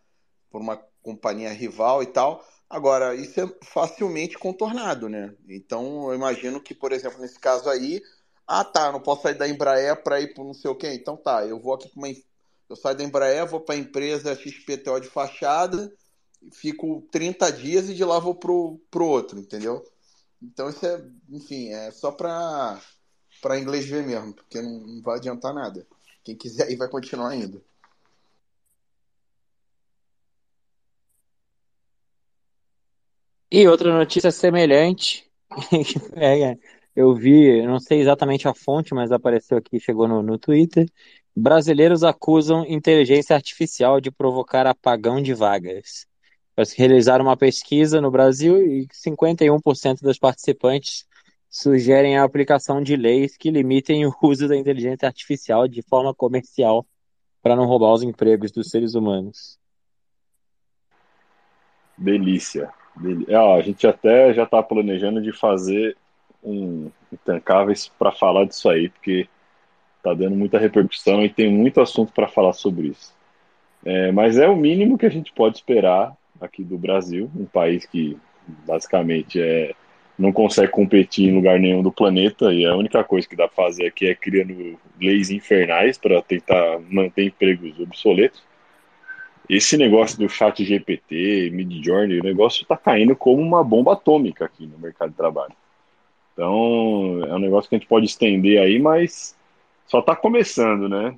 uma 0.52 0.78
companhia 1.02 1.54
rival 1.54 2.02
e 2.02 2.08
tal. 2.08 2.44
Agora, 2.70 3.16
isso 3.16 3.40
é 3.40 3.48
facilmente 3.64 4.38
contornado, 4.38 5.08
né? 5.08 5.34
Então, 5.48 6.10
eu 6.10 6.16
imagino 6.16 6.60
que, 6.60 6.74
por 6.76 6.92
exemplo, 6.92 7.20
nesse 7.20 7.40
caso 7.40 7.70
aí, 7.70 8.02
ah, 8.46 8.64
tá, 8.64 8.92
não 8.92 9.00
posso 9.00 9.24
sair 9.24 9.36
da 9.36 9.48
Embraer 9.48 10.04
para 10.04 10.20
ir 10.20 10.34
para 10.34 10.44
não 10.44 10.54
sei 10.54 10.70
o 10.70 10.76
quê. 10.76 10.94
Então, 10.94 11.16
tá, 11.16 11.46
eu 11.46 11.60
vou 11.60 11.74
aqui 11.74 11.90
para 11.90 12.00
uma. 12.00 12.08
Eu 12.70 12.76
saio 12.76 12.98
da 12.98 13.04
Embraer, 13.04 13.48
vou 13.48 13.62
para 13.62 13.76
a 13.76 13.78
empresa 13.78 14.36
XPTO 14.36 15.00
de 15.00 15.08
fachada, 15.08 15.94
fico 16.54 17.08
30 17.12 17.52
dias 17.52 17.90
e 17.90 17.94
de 17.94 18.04
lá 18.04 18.20
vou 18.20 18.36
pro, 18.36 18.80
pro 18.92 19.06
outro, 19.06 19.40
entendeu? 19.40 19.82
Então, 20.42 20.70
isso 20.70 20.86
é, 20.86 21.06
enfim, 21.30 21.70
é 21.70 21.92
só 21.92 22.12
para 22.12 22.82
para 23.42 23.60
inglês 23.60 23.86
ver 23.86 24.06
mesmo, 24.06 24.34
porque 24.34 24.62
não, 24.62 24.80
não 24.80 25.02
vai 25.02 25.18
adiantar 25.18 25.54
nada. 25.54 25.86
Quem 26.24 26.36
quiser 26.36 26.68
aí 26.68 26.76
vai 26.76 26.90
continuar 26.90 27.36
indo. 27.36 27.64
E 33.50 33.66
outra 33.68 33.98
notícia 33.98 34.30
semelhante, 34.30 35.26
é, 36.16 36.58
eu 36.94 37.16
vi, 37.16 37.66
não 37.66 37.80
sei 37.80 38.02
exatamente 38.02 38.48
a 38.48 38.54
fonte, 38.54 38.94
mas 38.94 39.12
apareceu 39.12 39.58
aqui, 39.58 39.80
chegou 39.80 40.08
no, 40.08 40.22
no 40.22 40.38
Twitter. 40.38 40.86
Brasileiros 41.36 42.04
acusam 42.04 42.66
inteligência 42.68 43.36
artificial 43.36 44.02
de 44.02 44.12
provocar 44.12 44.68
apagão 44.68 45.22
de 45.22 45.34
vagas. 45.34 46.06
Realizaram 46.76 47.24
uma 47.24 47.38
pesquisa 47.38 48.02
no 48.02 48.12
Brasil 48.12 48.58
e 48.66 48.88
51% 48.92 50.02
dos 50.02 50.20
participantes 50.20 51.07
sugerem 51.50 52.18
a 52.18 52.24
aplicação 52.24 52.82
de 52.82 52.96
leis 52.96 53.38
que 53.38 53.50
limitem 53.50 54.06
o 54.06 54.14
uso 54.22 54.48
da 54.48 54.56
inteligência 54.56 55.08
artificial 55.08 55.68
de 55.68 55.82
forma 55.82 56.14
comercial 56.14 56.86
para 57.42 57.56
não 57.56 57.66
roubar 57.66 57.94
os 57.94 58.04
empregos 58.04 58.52
dos 58.52 58.70
seres 58.70 58.94
humanos. 58.94 59.58
Delícia. 61.98 62.72
Delícia. 62.96 63.40
a 63.40 63.62
gente 63.62 63.88
até 63.88 64.34
já 64.34 64.44
está 64.44 64.62
planejando 64.62 65.22
de 65.22 65.32
fazer 65.32 65.96
um 66.44 66.92
Intancáveis 67.12 67.88
para 67.88 68.12
falar 68.12 68.46
disso 68.46 68.70
aí, 68.70 68.90
porque 68.90 69.28
está 69.98 70.14
dando 70.14 70.36
muita 70.36 70.60
repercussão 70.60 71.24
e 71.24 71.30
tem 71.30 71.52
muito 71.52 71.82
assunto 71.82 72.12
para 72.14 72.28
falar 72.28 72.54
sobre 72.54 72.90
isso. 72.90 73.16
É, 73.86 74.12
mas 74.12 74.38
é 74.38 74.48
o 74.48 74.56
mínimo 74.56 74.98
que 74.98 75.06
a 75.06 75.10
gente 75.10 75.32
pode 75.32 75.58
esperar 75.58 76.16
aqui 76.40 76.64
do 76.64 76.78
Brasil, 76.78 77.32
um 77.36 77.46
país 77.46 77.86
que 77.86 78.18
basicamente 78.66 79.42
é 79.42 79.74
não 80.18 80.32
consegue 80.32 80.72
competir 80.72 81.30
em 81.30 81.36
lugar 81.36 81.60
nenhum 81.60 81.84
do 81.84 81.92
planeta 81.92 82.52
e 82.52 82.66
a 82.66 82.76
única 82.76 83.04
coisa 83.04 83.28
que 83.28 83.36
dá 83.36 83.48
para 83.48 83.64
fazer 83.64 83.86
aqui 83.86 84.08
é 84.08 84.16
criando 84.16 84.78
leis 85.00 85.30
infernais 85.30 85.98
para 85.98 86.22
tentar 86.22 86.80
manter 86.90 87.26
empregos 87.26 87.80
obsoletos. 87.80 88.42
Esse 89.48 89.78
negócio 89.78 90.18
do 90.18 90.28
chat 90.28 90.64
GPT, 90.66 91.52
Midjourney, 91.54 92.20
o 92.20 92.24
negócio 92.24 92.64
está 92.64 92.76
caindo 92.76 93.16
como 93.16 93.42
uma 93.42 93.64
bomba 93.64 93.94
atômica 93.94 94.46
aqui 94.46 94.66
no 94.66 94.78
mercado 94.78 95.12
de 95.12 95.16
trabalho. 95.16 95.54
Então, 96.34 97.24
é 97.26 97.34
um 97.34 97.40
negócio 97.40 97.70
que 97.70 97.76
a 97.76 97.80
gente 97.80 97.88
pode 97.88 98.06
estender 98.06 98.62
aí, 98.62 98.78
mas 98.80 99.38
só 99.86 100.00
está 100.00 100.16
começando, 100.16 100.90
né? 100.90 101.16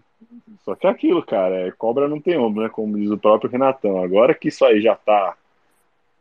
Só 0.64 0.76
que 0.76 0.86
é 0.86 0.90
aquilo, 0.90 1.24
cara, 1.24 1.68
é, 1.68 1.72
cobra 1.72 2.08
não 2.08 2.22
tem 2.22 2.38
ombro, 2.38 2.64
né? 2.64 2.70
Como 2.70 2.98
diz 2.98 3.10
o 3.10 3.18
próprio 3.18 3.50
Renatão. 3.50 4.04
Agora 4.04 4.36
que 4.36 4.50
isso 4.50 4.64
aí 4.64 4.80
já 4.82 4.96
tá 4.96 5.36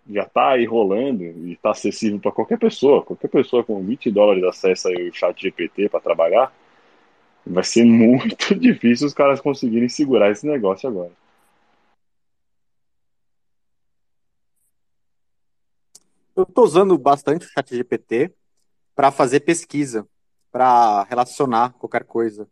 já 0.09 0.25
tá 0.25 0.51
aí 0.53 0.65
rolando 0.65 1.23
e 1.23 1.57
tá 1.63 1.71
acessível 1.71 2.19
para 2.19 2.33
qualquer 2.33 2.59
pessoa, 2.59 3.03
qualquer 3.03 3.29
pessoa 3.29 3.63
com 3.63 3.85
20 3.85 4.11
dólares 4.11 4.43
acessa 4.45 4.89
o 4.89 5.13
chat 5.13 5.41
GPT 5.41 5.89
para 5.89 6.01
trabalhar, 6.01 6.53
vai 7.47 7.65
ser 7.65 7.85
muito 7.87 8.55
difícil 8.55 9.07
os 9.07 9.15
caras 9.15 9.41
conseguirem 9.41 9.89
segurar 9.89 10.31
esse 10.31 10.47
negócio 10.47 10.89
agora. 10.89 11.13
Eu 16.35 16.45
estou 16.45 16.65
usando 16.65 16.97
bastante 16.97 17.47
o 17.47 17.49
chat 17.51 17.75
GPT 17.75 18.33
para 18.95 19.11
fazer 19.11 19.41
pesquisa, 19.41 20.07
para 20.53 21.03
relacionar 21.05 21.73
qualquer 21.73 22.05
coisa. 22.05 22.49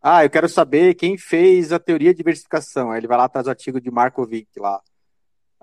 Ah, 0.00 0.24
eu 0.24 0.30
quero 0.30 0.48
saber 0.48 0.94
quem 0.94 1.16
fez 1.16 1.72
a 1.72 1.78
teoria 1.78 2.12
de 2.12 2.18
diversificação. 2.18 2.90
Aí 2.90 2.98
ele 3.00 3.06
vai 3.06 3.18
lá 3.18 3.24
atrás 3.24 3.44
do 3.44 3.50
artigo 3.50 3.80
de 3.80 3.90
Markovic 3.90 4.48
lá. 4.58 4.80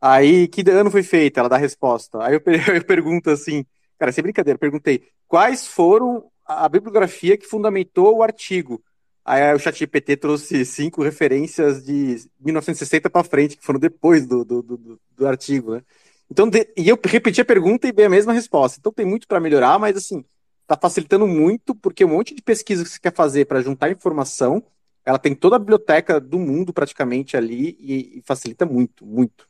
Aí, 0.02 0.48
que 0.48 0.70
ano 0.70 0.92
foi 0.92 1.04
feita? 1.04 1.40
Ela 1.40 1.50
dá 1.50 1.56
a 1.56 1.60
resposta. 1.60 2.24
Aí 2.24 2.34
eu, 2.36 2.42
eu 2.76 2.86
pergunto 2.86 3.30
assim, 3.30 3.66
cara, 3.98 4.12
sem 4.12 4.22
brincadeira, 4.22 4.58
perguntei, 4.58 5.04
quais 5.28 5.68
foram 5.68 6.30
a 6.46 6.68
bibliografia 6.70 7.38
que 7.38 7.46
fundamentou 7.46 8.18
o 8.18 8.24
artigo? 8.24 8.82
Aí 9.26 9.54
o 9.54 9.60
ChatGPT 9.60 10.18
trouxe 10.18 10.66
cinco 10.66 11.04
referências 11.04 11.84
de 11.84 12.18
1960 12.40 13.10
para 13.10 13.24
frente, 13.24 13.58
que 13.58 13.66
foram 13.66 13.80
depois 13.80 14.26
do, 14.26 14.44
do, 14.44 14.62
do, 14.64 15.00
do 15.16 15.28
artigo, 15.28 15.76
né? 15.76 15.84
Então, 16.32 16.50
de, 16.50 16.68
e 16.78 16.88
eu 16.88 16.98
repeti 17.04 17.42
a 17.42 17.46
pergunta 17.46 17.88
e 17.88 17.92
dei 17.92 18.06
a 18.06 18.10
mesma 18.10 18.34
resposta. 18.34 18.80
Então 18.80 18.92
tem 18.92 19.06
muito 19.06 19.28
para 19.28 19.40
melhorar, 19.40 19.80
mas 19.80 19.98
assim, 19.98 20.24
está 20.62 20.78
facilitando 20.78 21.28
muito, 21.28 21.76
porque 21.76 22.06
um 22.06 22.10
monte 22.10 22.36
de 22.36 22.42
pesquisa 22.42 22.84
que 22.84 22.90
você 22.90 23.00
quer 23.00 23.14
fazer 23.14 23.46
para 23.46 23.62
juntar 23.62 23.92
informação, 23.92 24.64
ela 25.06 25.18
tem 25.20 25.34
toda 25.36 25.56
a 25.56 25.60
biblioteca 25.60 26.20
do 26.20 26.38
mundo 26.40 26.72
praticamente 26.72 27.36
ali 27.36 27.76
e, 27.80 28.20
e 28.20 28.22
facilita 28.26 28.66
muito, 28.66 29.06
muito. 29.06 29.49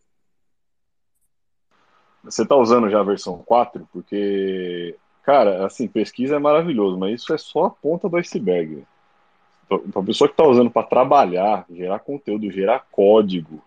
Você 2.24 2.44
está 2.44 2.56
usando 2.56 2.90
já 2.90 3.00
a 3.00 3.04
versão 3.04 3.38
4? 3.40 3.88
Porque, 3.92 4.96
cara, 5.24 5.66
assim, 5.66 5.88
pesquisa 5.88 6.36
é 6.36 6.40
maravilhoso, 6.40 6.98
mas 6.98 7.22
isso 7.22 7.34
é 7.34 7.38
só 7.38 7.66
a 7.66 7.70
ponta 7.70 8.10
do 8.10 8.18
iceberg. 8.18 8.84
Para 9.68 10.02
a 10.02 10.06
pessoa 10.06 10.28
que 10.28 10.34
está 10.34 10.46
usando 10.46 10.72
para 10.72 10.88
trabalhar, 10.88 11.66
gerar 11.70 12.00
conteúdo, 12.00 12.52
gerar 12.52 12.86
código, 12.92 13.62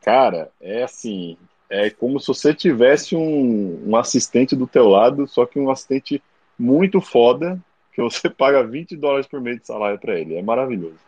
cara, 0.00 0.50
é 0.60 0.84
assim, 0.84 1.36
é 1.68 1.90
como 1.90 2.20
se 2.20 2.28
você 2.28 2.54
tivesse 2.54 3.16
um, 3.16 3.88
um 3.88 3.96
assistente 3.96 4.54
do 4.54 4.66
teu 4.66 4.88
lado, 4.88 5.26
só 5.26 5.46
que 5.46 5.58
um 5.58 5.70
assistente 5.70 6.22
muito 6.58 7.00
foda, 7.00 7.58
que 7.92 8.00
você 8.00 8.28
paga 8.30 8.62
20 8.62 8.96
dólares 8.96 9.26
por 9.26 9.40
mês 9.40 9.60
de 9.60 9.66
salário 9.66 9.98
para 9.98 10.18
ele. 10.18 10.36
É 10.36 10.42
maravilhoso. 10.42 10.98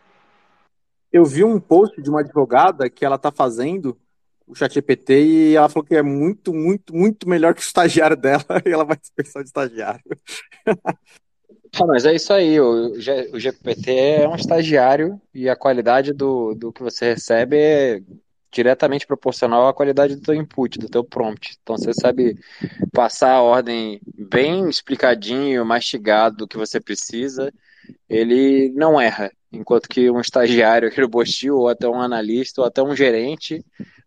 Eu 1.11 1.23
vi 1.23 1.43
um 1.43 1.59
post 1.59 2.01
de 2.01 2.09
uma 2.09 2.19
advogada 2.19 2.89
que 2.89 3.05
ela 3.05 3.15
está 3.15 3.31
fazendo 3.31 3.97
o 4.47 4.55
ChatGPT 4.55 5.23
e 5.23 5.55
ela 5.55 5.69
falou 5.69 5.85
que 5.85 5.95
é 5.95 6.01
muito, 6.01 6.53
muito, 6.53 6.95
muito 6.95 7.27
melhor 7.27 7.53
que 7.53 7.61
o 7.61 7.63
estagiário 7.63 8.15
dela 8.15 8.45
e 8.65 8.69
ela 8.69 8.85
vai 8.85 8.97
dispensar 8.97 9.41
o 9.41 9.45
estagiário. 9.45 10.03
Ah, 11.77 11.85
mas 11.87 12.05
é 12.05 12.13
isso 12.13 12.31
aí, 12.31 12.59
o, 12.59 12.93
o 13.33 13.39
GPT 13.39 13.91
é 13.91 14.27
um 14.27 14.35
estagiário 14.35 15.19
e 15.33 15.49
a 15.49 15.55
qualidade 15.55 16.13
do, 16.13 16.53
do 16.53 16.71
que 16.71 16.81
você 16.81 17.13
recebe 17.13 17.57
é 17.57 18.01
diretamente 18.55 19.05
proporcional 19.05 19.67
à 19.67 19.73
qualidade 19.73 20.15
do 20.15 20.21
teu 20.21 20.33
input, 20.33 20.79
do 20.79 20.87
teu 20.87 21.03
prompt. 21.03 21.57
Então 21.61 21.77
você 21.77 21.93
sabe 21.93 22.39
passar 22.93 23.33
a 23.33 23.41
ordem 23.41 23.99
bem 24.17 24.69
explicadinho, 24.69 25.65
mastigado 25.65 26.37
do 26.37 26.47
que 26.47 26.57
você 26.57 26.79
precisa, 26.79 27.51
ele 28.07 28.71
não 28.73 28.99
erra. 28.99 29.29
Enquanto 29.51 29.89
que 29.89 30.09
um 30.09 30.21
estagiário, 30.21 30.87
aquele 30.89 31.07
bostil, 31.07 31.57
ou 31.57 31.67
até 31.67 31.87
um 31.87 31.99
analista, 31.99 32.61
ou 32.61 32.67
até 32.67 32.81
um 32.81 32.95
gerente, 32.95 33.63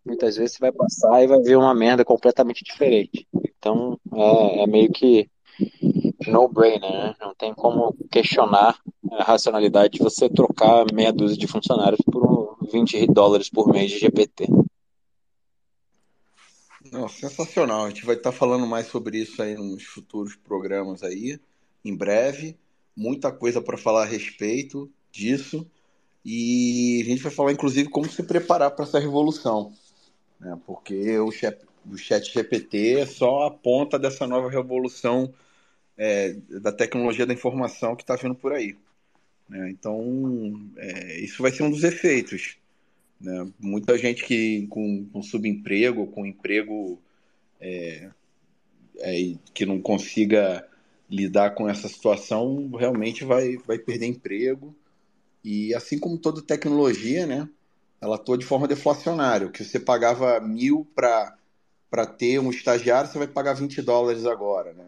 muitas 0.09 0.35
vezes 0.35 0.55
você 0.55 0.59
vai 0.59 0.71
passar 0.71 1.23
e 1.23 1.27
vai 1.27 1.39
ver 1.39 1.57
uma 1.57 1.73
merda 1.73 2.03
completamente 2.03 2.63
diferente. 2.63 3.27
Então 3.57 3.99
é, 4.13 4.63
é 4.63 4.67
meio 4.67 4.91
que 4.91 5.29
no-brainer, 6.27 6.91
né? 6.91 7.15
Não 7.19 7.33
tem 7.35 7.53
como 7.53 7.95
questionar 8.11 8.77
a 9.11 9.23
racionalidade 9.23 9.93
de 9.97 10.03
você 10.03 10.29
trocar 10.29 10.85
meia 10.93 11.11
dúzia 11.11 11.37
de 11.37 11.47
funcionários 11.47 12.01
por 12.01 12.57
20 12.71 13.07
dólares 13.07 13.49
por 13.49 13.71
mês 13.71 13.91
de 13.91 13.99
GPT. 13.99 14.47
Não, 16.91 17.07
sensacional. 17.07 17.85
A 17.85 17.89
gente 17.89 18.05
vai 18.05 18.15
estar 18.15 18.31
falando 18.31 18.65
mais 18.65 18.87
sobre 18.87 19.19
isso 19.19 19.41
aí 19.41 19.55
nos 19.55 19.83
futuros 19.83 20.35
programas 20.35 21.03
aí, 21.03 21.39
em 21.85 21.95
breve. 21.95 22.57
Muita 22.95 23.31
coisa 23.31 23.61
para 23.61 23.77
falar 23.77 24.03
a 24.03 24.07
respeito 24.07 24.89
disso. 25.11 25.69
E 26.25 27.01
a 27.01 27.05
gente 27.05 27.23
vai 27.23 27.31
falar, 27.31 27.51
inclusive, 27.51 27.89
como 27.89 28.09
se 28.09 28.23
preparar 28.23 28.71
para 28.71 28.85
essa 28.85 28.99
revolução. 28.99 29.73
Né? 30.39 30.57
Porque 30.65 31.17
o 31.19 31.31
chat, 31.31 31.59
o 31.89 31.97
chat 31.97 32.31
GPT 32.31 32.99
é 32.99 33.05
só 33.05 33.47
a 33.47 33.51
ponta 33.51 33.99
dessa 33.99 34.25
nova 34.25 34.49
revolução 34.49 35.33
é, 35.97 36.33
da 36.61 36.71
tecnologia 36.71 37.25
da 37.25 37.33
informação 37.33 37.95
que 37.95 38.03
está 38.03 38.15
vindo 38.15 38.35
por 38.35 38.53
aí. 38.53 38.77
Né? 39.49 39.69
Então, 39.69 40.71
é, 40.77 41.19
isso 41.19 41.41
vai 41.41 41.51
ser 41.51 41.63
um 41.63 41.71
dos 41.71 41.83
efeitos. 41.83 42.57
Né? 43.19 43.47
Muita 43.59 43.97
gente 43.97 44.23
que 44.23 44.67
com, 44.67 45.05
com 45.11 45.21
subemprego, 45.21 46.07
com 46.07 46.25
emprego 46.25 47.01
é, 47.59 48.09
é, 48.99 49.35
que 49.53 49.65
não 49.65 49.81
consiga 49.81 50.65
lidar 51.09 51.51
com 51.51 51.67
essa 51.67 51.87
situação, 51.87 52.69
realmente 52.69 53.25
vai, 53.25 53.57
vai 53.57 53.79
perder 53.79 54.05
emprego. 54.05 54.75
E 55.43 55.73
assim 55.73 55.97
como 55.99 56.17
toda 56.17 56.41
tecnologia, 56.41 57.25
né, 57.25 57.49
ela 58.01 58.15
atua 58.15 58.37
de 58.37 58.45
forma 58.45 58.67
deflacionária. 58.67 59.47
O 59.47 59.51
que 59.51 59.63
você 59.63 59.79
pagava 59.79 60.39
mil 60.39 60.87
para 60.95 62.05
ter 62.17 62.39
um 62.39 62.49
estagiário, 62.49 63.11
você 63.11 63.17
vai 63.17 63.27
pagar 63.27 63.53
20 63.53 63.81
dólares 63.81 64.25
agora. 64.25 64.73
Né? 64.73 64.85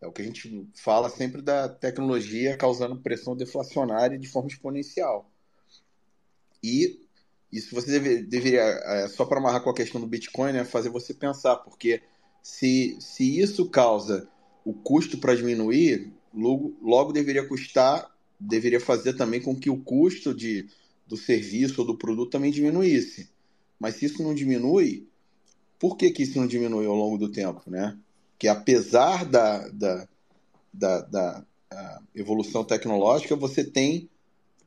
É 0.00 0.06
o 0.06 0.12
que 0.12 0.22
a 0.22 0.24
gente 0.24 0.68
fala 0.74 1.08
sempre 1.08 1.42
da 1.42 1.68
tecnologia 1.68 2.56
causando 2.56 2.96
pressão 2.96 3.36
deflacionária 3.36 4.18
de 4.18 4.28
forma 4.28 4.48
exponencial. 4.48 5.30
E 6.62 7.00
isso 7.52 7.74
você 7.74 7.92
deve, 7.92 8.22
deveria, 8.22 8.62
é, 8.62 9.08
só 9.08 9.24
para 9.24 9.38
amarrar 9.38 9.62
com 9.62 9.70
a 9.70 9.74
questão 9.74 10.00
do 10.00 10.06
Bitcoin, 10.06 10.52
né, 10.52 10.64
fazer 10.64 10.88
você 10.88 11.14
pensar, 11.14 11.56
porque 11.56 12.02
se, 12.42 12.96
se 13.00 13.38
isso 13.40 13.68
causa 13.70 14.28
o 14.64 14.74
custo 14.74 15.18
para 15.18 15.36
diminuir, 15.36 16.12
logo, 16.34 16.76
logo 16.82 17.12
deveria 17.12 17.46
custar, 17.46 18.10
deveria 18.40 18.80
fazer 18.80 19.14
também 19.14 19.40
com 19.40 19.54
que 19.54 19.70
o 19.70 19.80
custo 19.80 20.34
de, 20.34 20.68
do 21.06 21.16
serviço 21.16 21.80
ou 21.80 21.86
do 21.86 21.96
produto 21.96 22.30
também 22.30 22.50
diminuísse. 22.50 23.28
Mas 23.78 23.96
se 23.96 24.06
isso 24.06 24.22
não 24.22 24.34
diminui, 24.34 25.06
por 25.78 25.96
que, 25.96 26.10
que 26.10 26.22
isso 26.22 26.38
não 26.38 26.46
diminui 26.46 26.86
ao 26.86 26.94
longo 26.94 27.18
do 27.18 27.30
tempo, 27.30 27.62
né? 27.66 27.98
que 28.38 28.48
apesar 28.48 29.24
da, 29.24 29.68
da, 29.68 30.08
da, 30.72 31.00
da 31.00 31.44
evolução 32.14 32.64
tecnológica, 32.64 33.34
você 33.34 33.64
tem 33.64 34.08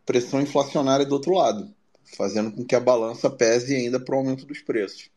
pressão 0.05 0.41
inflacionária 0.41 1.05
do 1.05 1.13
outro 1.13 1.33
lado, 1.33 1.73
fazendo 2.17 2.51
com 2.51 2.65
que 2.65 2.75
a 2.75 2.79
balança 2.79 3.29
pese 3.29 3.75
ainda 3.75 3.99
para 3.99 4.15
o 4.15 4.17
aumento 4.17 4.45
dos 4.45 4.61
preços. 4.61 5.09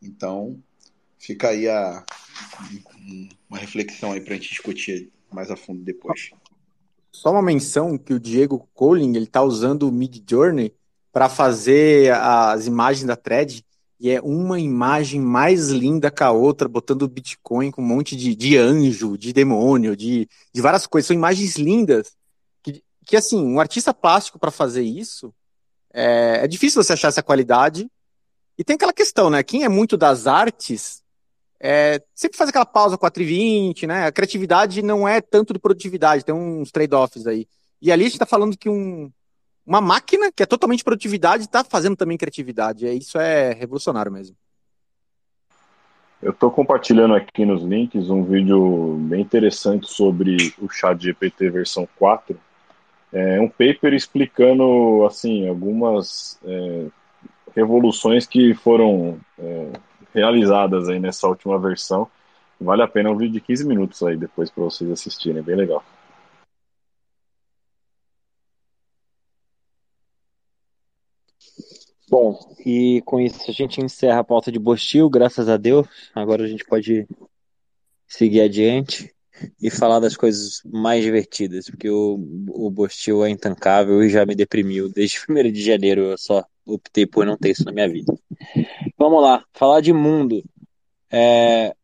Então, 0.00 0.58
fica 1.18 1.50
aí 1.50 1.68
a, 1.68 2.04
uma 3.48 3.58
reflexão 3.58 4.12
aí 4.12 4.20
para 4.20 4.34
a 4.34 4.36
gente 4.36 4.48
discutir 4.48 5.10
mais 5.30 5.50
a 5.50 5.56
fundo 5.56 5.82
depois. 5.82 6.30
Só 7.12 7.30
uma 7.30 7.42
menção 7.42 7.98
que 7.98 8.14
o 8.14 8.20
Diego 8.20 8.68
Colling 8.72 9.16
ele 9.16 9.24
está 9.24 9.42
usando 9.42 9.88
o 9.88 9.92
Mid 9.92 10.22
Journey 10.28 10.74
para 11.12 11.28
fazer 11.28 12.12
as 12.12 12.66
imagens 12.66 13.06
da 13.06 13.16
thread 13.16 13.64
e 14.00 14.10
é 14.10 14.20
uma 14.22 14.58
imagem 14.58 15.20
mais 15.20 15.68
linda 15.68 16.10
que 16.10 16.22
a 16.22 16.30
outra, 16.30 16.66
botando 16.66 17.06
Bitcoin 17.06 17.70
com 17.70 17.82
um 17.82 17.86
monte 17.86 18.16
de, 18.16 18.34
de 18.34 18.56
anjo, 18.56 19.18
de 19.18 19.30
demônio, 19.30 19.94
de, 19.94 20.26
de 20.54 20.60
várias 20.62 20.86
coisas. 20.86 21.08
São 21.08 21.14
imagens 21.14 21.56
lindas. 21.56 22.16
Que, 22.62 22.82
que 23.04 23.14
assim, 23.14 23.44
um 23.44 23.60
artista 23.60 23.92
plástico 23.92 24.38
para 24.38 24.50
fazer 24.50 24.82
isso 24.82 25.34
é, 25.92 26.44
é, 26.44 26.48
difícil 26.48 26.82
você 26.82 26.94
achar 26.94 27.08
essa 27.08 27.22
qualidade. 27.22 27.90
E 28.56 28.64
tem 28.64 28.76
aquela 28.76 28.92
questão, 28.92 29.28
né? 29.28 29.42
Quem 29.42 29.64
é 29.64 29.68
muito 29.68 29.98
das 29.98 30.26
artes 30.26 31.02
é, 31.60 32.02
sempre 32.14 32.38
faz 32.38 32.48
aquela 32.48 32.64
pausa 32.64 32.96
4,20, 32.96 33.86
né? 33.86 34.06
A 34.06 34.12
criatividade 34.12 34.80
não 34.80 35.06
é 35.06 35.20
tanto 35.20 35.52
de 35.52 35.58
produtividade, 35.58 36.24
tem 36.24 36.34
uns 36.34 36.70
trade-offs 36.70 37.26
aí. 37.26 37.46
E 37.82 37.92
ali 37.92 38.02
a 38.02 38.06
gente 38.06 38.14
está 38.14 38.26
falando 38.26 38.56
que 38.56 38.68
um, 38.68 39.12
uma 39.66 39.80
máquina 39.80 40.32
que 40.32 40.42
é 40.42 40.46
totalmente 40.46 40.82
produtividade 40.82 41.44
está 41.44 41.62
fazendo 41.62 41.96
também 41.96 42.16
criatividade. 42.16 42.86
É, 42.86 42.94
isso 42.94 43.18
é 43.18 43.52
revolucionário 43.52 44.10
mesmo. 44.10 44.34
Eu 46.22 46.32
estou 46.32 46.50
compartilhando 46.50 47.14
aqui 47.14 47.44
nos 47.44 47.62
links 47.62 48.10
um 48.10 48.24
vídeo 48.24 48.96
bem 49.08 49.22
interessante 49.22 49.88
sobre 49.88 50.36
o 50.58 50.68
Chat 50.68 51.02
GPT 51.02 51.50
versão 51.50 51.88
4. 51.98 52.38
É 53.12 53.40
um 53.40 53.48
paper 53.48 53.92
explicando 53.92 55.04
assim 55.06 55.48
algumas 55.48 56.38
é, 56.44 56.86
revoluções 57.54 58.26
que 58.26 58.54
foram 58.54 59.18
é, 59.38 59.72
realizadas 60.14 60.88
aí 60.88 60.98
nessa 60.98 61.28
última 61.28 61.58
versão. 61.58 62.08
Vale 62.60 62.82
a 62.82 62.88
pena 62.88 63.10
um 63.10 63.16
vídeo 63.16 63.34
de 63.34 63.40
15 63.40 63.66
minutos 63.66 64.02
aí 64.02 64.16
depois 64.16 64.50
para 64.50 64.64
vocês 64.64 64.90
assistirem, 64.90 65.38
é 65.38 65.42
bem 65.42 65.56
legal. 65.56 65.82
Bom, 72.10 72.38
e 72.66 73.00
com 73.06 73.20
isso 73.20 73.48
a 73.48 73.52
gente 73.52 73.80
encerra 73.80 74.18
a 74.18 74.24
pauta 74.24 74.50
de 74.50 74.58
Bostil, 74.58 75.08
graças 75.08 75.48
a 75.48 75.56
Deus. 75.56 75.86
Agora 76.14 76.42
a 76.44 76.48
gente 76.48 76.64
pode 76.64 77.06
seguir 78.06 78.40
adiante 78.40 79.14
e 79.60 79.70
falar 79.70 80.00
das 80.00 80.16
coisas 80.16 80.62
mais 80.64 81.02
divertidas, 81.02 81.66
porque 81.66 81.88
o, 81.88 82.18
o 82.48 82.70
Bostil 82.70 83.24
é 83.24 83.30
intancável 83.30 84.02
e 84.02 84.08
já 84.08 84.26
me 84.26 84.34
deprimiu. 84.34 84.88
Desde 84.88 85.18
1 85.28 85.50
de 85.52 85.62
janeiro 85.62 86.02
eu 86.02 86.18
só 86.18 86.44
optei 86.64 87.06
por 87.06 87.24
não 87.24 87.36
ter 87.36 87.50
isso 87.50 87.64
na 87.64 87.72
minha 87.72 87.88
vida. 87.88 88.12
Vamos 88.98 89.22
lá, 89.22 89.44
falar 89.52 89.80
de 89.80 89.92
mundo. 89.92 90.42
É, 91.10 91.74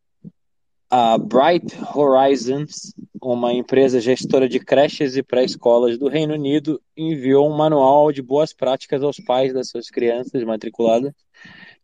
a 0.89 1.19
Bright 1.19 1.77
Horizons, 1.95 2.95
uma 3.21 3.53
empresa 3.53 4.01
gestora 4.01 4.49
de 4.49 4.61
creches 4.61 5.17
e 5.17 5.23
pré-escolas 5.23 5.99
do 5.99 6.09
Reino 6.09 6.35
Unido, 6.35 6.81
enviou 6.97 7.51
um 7.51 7.57
manual 7.57 8.13
de 8.13 8.23
boas 8.23 8.53
práticas 8.53 9.03
aos 9.03 9.19
pais 9.19 9.53
das 9.53 9.69
suas 9.69 9.91
crianças 9.91 10.45
matriculadas, 10.45 11.13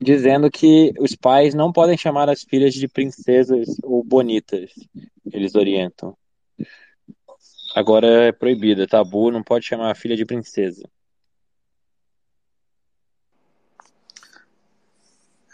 dizendo 0.02 0.50
que 0.50 0.92
os 0.98 1.14
pais 1.14 1.54
não 1.54 1.72
podem 1.72 1.96
chamar 1.96 2.28
as 2.28 2.42
filhas 2.42 2.74
de 2.74 2.88
princesas 2.88 3.68
ou 3.82 4.02
bonitas. 4.02 4.70
Eles 5.32 5.54
orientam. 5.54 6.16
Agora 7.74 8.06
é 8.06 8.32
proibido, 8.32 8.82
é 8.82 8.86
tabu, 8.86 9.30
não 9.30 9.42
pode 9.42 9.64
chamar 9.64 9.90
a 9.90 9.94
filha 9.94 10.16
de 10.16 10.26
princesa. 10.26 10.88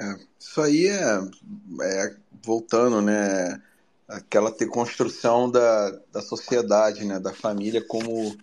É, 0.01 0.17
isso 0.39 0.61
aí 0.61 0.87
é, 0.87 1.21
é 1.83 2.17
voltando, 2.45 3.01
né? 3.01 3.61
Aquela 4.09 4.51
ter 4.51 4.67
construção 4.67 5.51
da, 5.51 5.91
da 6.13 6.23
sociedade, 6.23 7.05
né? 7.05 7.21
Da 7.21 7.33
família 7.33 7.85
como, 7.87 8.37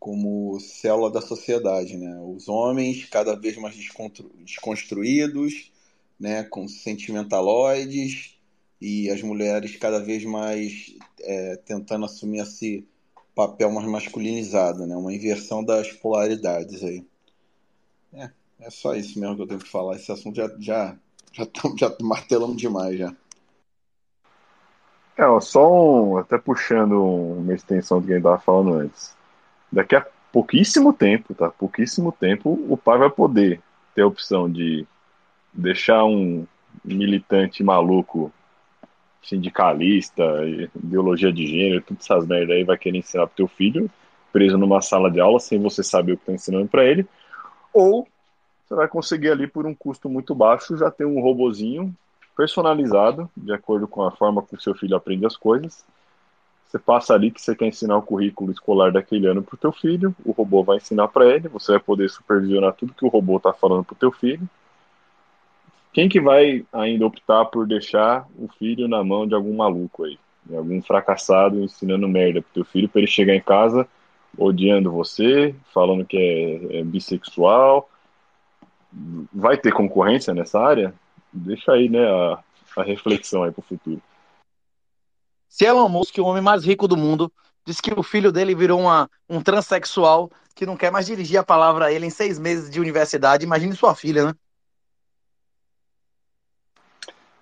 como 0.00 0.58
célula 0.58 1.10
da 1.10 1.20
sociedade, 1.20 1.98
né? 1.98 2.18
Os 2.22 2.48
homens 2.48 3.04
cada 3.04 3.36
vez 3.36 3.58
mais 3.58 3.76
desconstruídos, 3.76 5.70
né? 6.18 6.42
Com 6.42 6.66
sentimentaloides 6.66 8.34
e 8.80 9.10
as 9.10 9.20
mulheres 9.22 9.76
cada 9.76 10.00
vez 10.00 10.24
mais 10.24 10.96
é, 11.20 11.56
tentando 11.56 12.06
assumir 12.06 12.40
esse 12.40 12.88
papel 13.34 13.70
mais 13.70 13.86
masculinizado, 13.86 14.86
né? 14.86 14.96
Uma 14.96 15.14
inversão 15.14 15.62
das 15.62 15.92
polaridades 15.92 16.82
aí. 16.82 17.06
É, 18.14 18.30
é 18.60 18.70
só 18.70 18.94
isso 18.94 19.20
mesmo 19.20 19.36
que 19.36 19.42
eu 19.42 19.48
tenho 19.48 19.60
que 19.60 19.68
falar. 19.68 19.96
Esse 19.96 20.10
assunto 20.10 20.36
já 20.36 20.48
já 20.58 20.96
já, 21.30 21.44
tam, 21.44 21.76
já 21.76 21.94
martelamos 22.00 22.56
demais 22.56 22.98
já. 22.98 23.14
É, 25.14 25.26
ó, 25.26 25.38
só 25.40 25.70
um, 25.70 26.16
até 26.16 26.38
puxando 26.38 27.04
uma 27.04 27.52
extensão 27.52 28.00
do 28.00 28.06
que 28.06 28.12
a 28.12 28.16
gente 28.16 28.24
estava 28.24 28.40
falando 28.40 28.72
antes. 28.72 29.19
Daqui 29.72 29.94
a 29.96 30.06
pouquíssimo 30.32 30.92
tempo, 30.92 31.34
tá? 31.34 31.50
Pouquíssimo 31.50 32.12
tempo, 32.12 32.58
o 32.68 32.76
pai 32.76 32.98
vai 32.98 33.10
poder 33.10 33.60
ter 33.94 34.02
a 34.02 34.06
opção 34.06 34.50
de 34.50 34.86
deixar 35.52 36.04
um 36.04 36.46
militante 36.84 37.62
maluco, 37.62 38.32
sindicalista, 39.22 40.22
ideologia 40.74 41.32
de 41.32 41.46
gênero, 41.46 41.82
todas 41.82 42.04
essas 42.04 42.26
merdas 42.26 42.56
aí 42.56 42.64
vai 42.64 42.78
querer 42.78 42.98
ensinar 42.98 43.26
pro 43.26 43.36
teu 43.36 43.48
filho, 43.48 43.90
preso 44.32 44.56
numa 44.56 44.80
sala 44.80 45.10
de 45.10 45.20
aula 45.20 45.40
sem 45.40 45.60
você 45.60 45.82
saber 45.82 46.12
o 46.12 46.16
que 46.16 46.26
tá 46.26 46.32
ensinando 46.32 46.68
para 46.68 46.84
ele, 46.84 47.06
ou 47.72 48.06
você 48.64 48.74
vai 48.74 48.88
conseguir 48.88 49.30
ali 49.30 49.46
por 49.46 49.66
um 49.66 49.74
custo 49.74 50.08
muito 50.08 50.34
baixo 50.34 50.76
já 50.76 50.90
ter 50.90 51.04
um 51.04 51.20
robozinho 51.20 51.94
personalizado, 52.36 53.28
de 53.36 53.52
acordo 53.52 53.86
com 53.86 54.02
a 54.02 54.12
forma 54.12 54.42
que 54.42 54.54
o 54.54 54.60
seu 54.60 54.74
filho 54.74 54.96
aprende 54.96 55.26
as 55.26 55.36
coisas. 55.36 55.84
Você 56.70 56.78
passa 56.78 57.14
ali 57.14 57.32
que 57.32 57.42
você 57.42 57.56
quer 57.56 57.66
ensinar 57.66 57.96
o 57.96 58.02
currículo 58.02 58.52
escolar 58.52 58.92
daquele 58.92 59.26
ano 59.26 59.42
para 59.42 59.56
o 59.56 59.58
teu 59.58 59.72
filho, 59.72 60.14
o 60.24 60.30
robô 60.30 60.62
vai 60.62 60.76
ensinar 60.76 61.08
para 61.08 61.26
ele, 61.26 61.48
você 61.48 61.72
vai 61.72 61.80
poder 61.80 62.08
supervisionar 62.08 62.74
tudo 62.74 62.94
que 62.94 63.04
o 63.04 63.08
robô 63.08 63.38
está 63.38 63.52
falando 63.52 63.84
para 63.84 63.94
o 63.94 63.98
teu 63.98 64.12
filho. 64.12 64.48
Quem 65.92 66.08
que 66.08 66.20
vai 66.20 66.64
ainda 66.72 67.04
optar 67.04 67.46
por 67.46 67.66
deixar 67.66 68.24
o 68.38 68.46
filho 68.56 68.86
na 68.86 69.02
mão 69.02 69.26
de 69.26 69.34
algum 69.34 69.56
maluco 69.56 70.04
aí, 70.04 70.16
de 70.46 70.56
algum 70.56 70.80
fracassado 70.80 71.60
ensinando 71.60 72.08
merda 72.08 72.40
pro 72.40 72.52
teu 72.54 72.64
filho 72.64 72.88
para 72.88 73.00
ele 73.00 73.10
chegar 73.10 73.34
em 73.34 73.40
casa 73.40 73.88
odiando 74.38 74.92
você, 74.92 75.52
falando 75.74 76.04
que 76.04 76.16
é, 76.16 76.78
é 76.78 76.84
bissexual? 76.84 77.90
Vai 79.32 79.56
ter 79.56 79.72
concorrência 79.72 80.32
nessa 80.32 80.60
área? 80.60 80.94
deixa 81.32 81.72
aí, 81.72 81.88
né, 81.88 82.04
a, 82.08 82.38
a 82.76 82.82
reflexão 82.82 83.44
aí 83.44 83.52
pro 83.52 83.62
futuro. 83.62 84.02
Se 85.50 85.64
Elon 85.64 85.88
Musk, 85.88 86.16
o 86.18 86.22
homem 86.22 86.40
mais 86.40 86.64
rico 86.64 86.86
do 86.86 86.96
mundo, 86.96 87.30
disse 87.66 87.82
que 87.82 87.92
o 87.92 88.04
filho 88.04 88.30
dele 88.30 88.54
virou 88.54 88.80
uma, 88.80 89.10
um 89.28 89.42
transexual 89.42 90.30
que 90.54 90.64
não 90.64 90.76
quer 90.76 90.92
mais 90.92 91.06
dirigir 91.06 91.38
a 91.38 91.44
palavra 91.44 91.86
a 91.86 91.92
ele 91.92 92.06
em 92.06 92.10
seis 92.10 92.38
meses 92.38 92.70
de 92.70 92.80
universidade, 92.80 93.44
imagine 93.44 93.74
sua 93.74 93.94
filha, 93.94 94.26
né? 94.26 94.34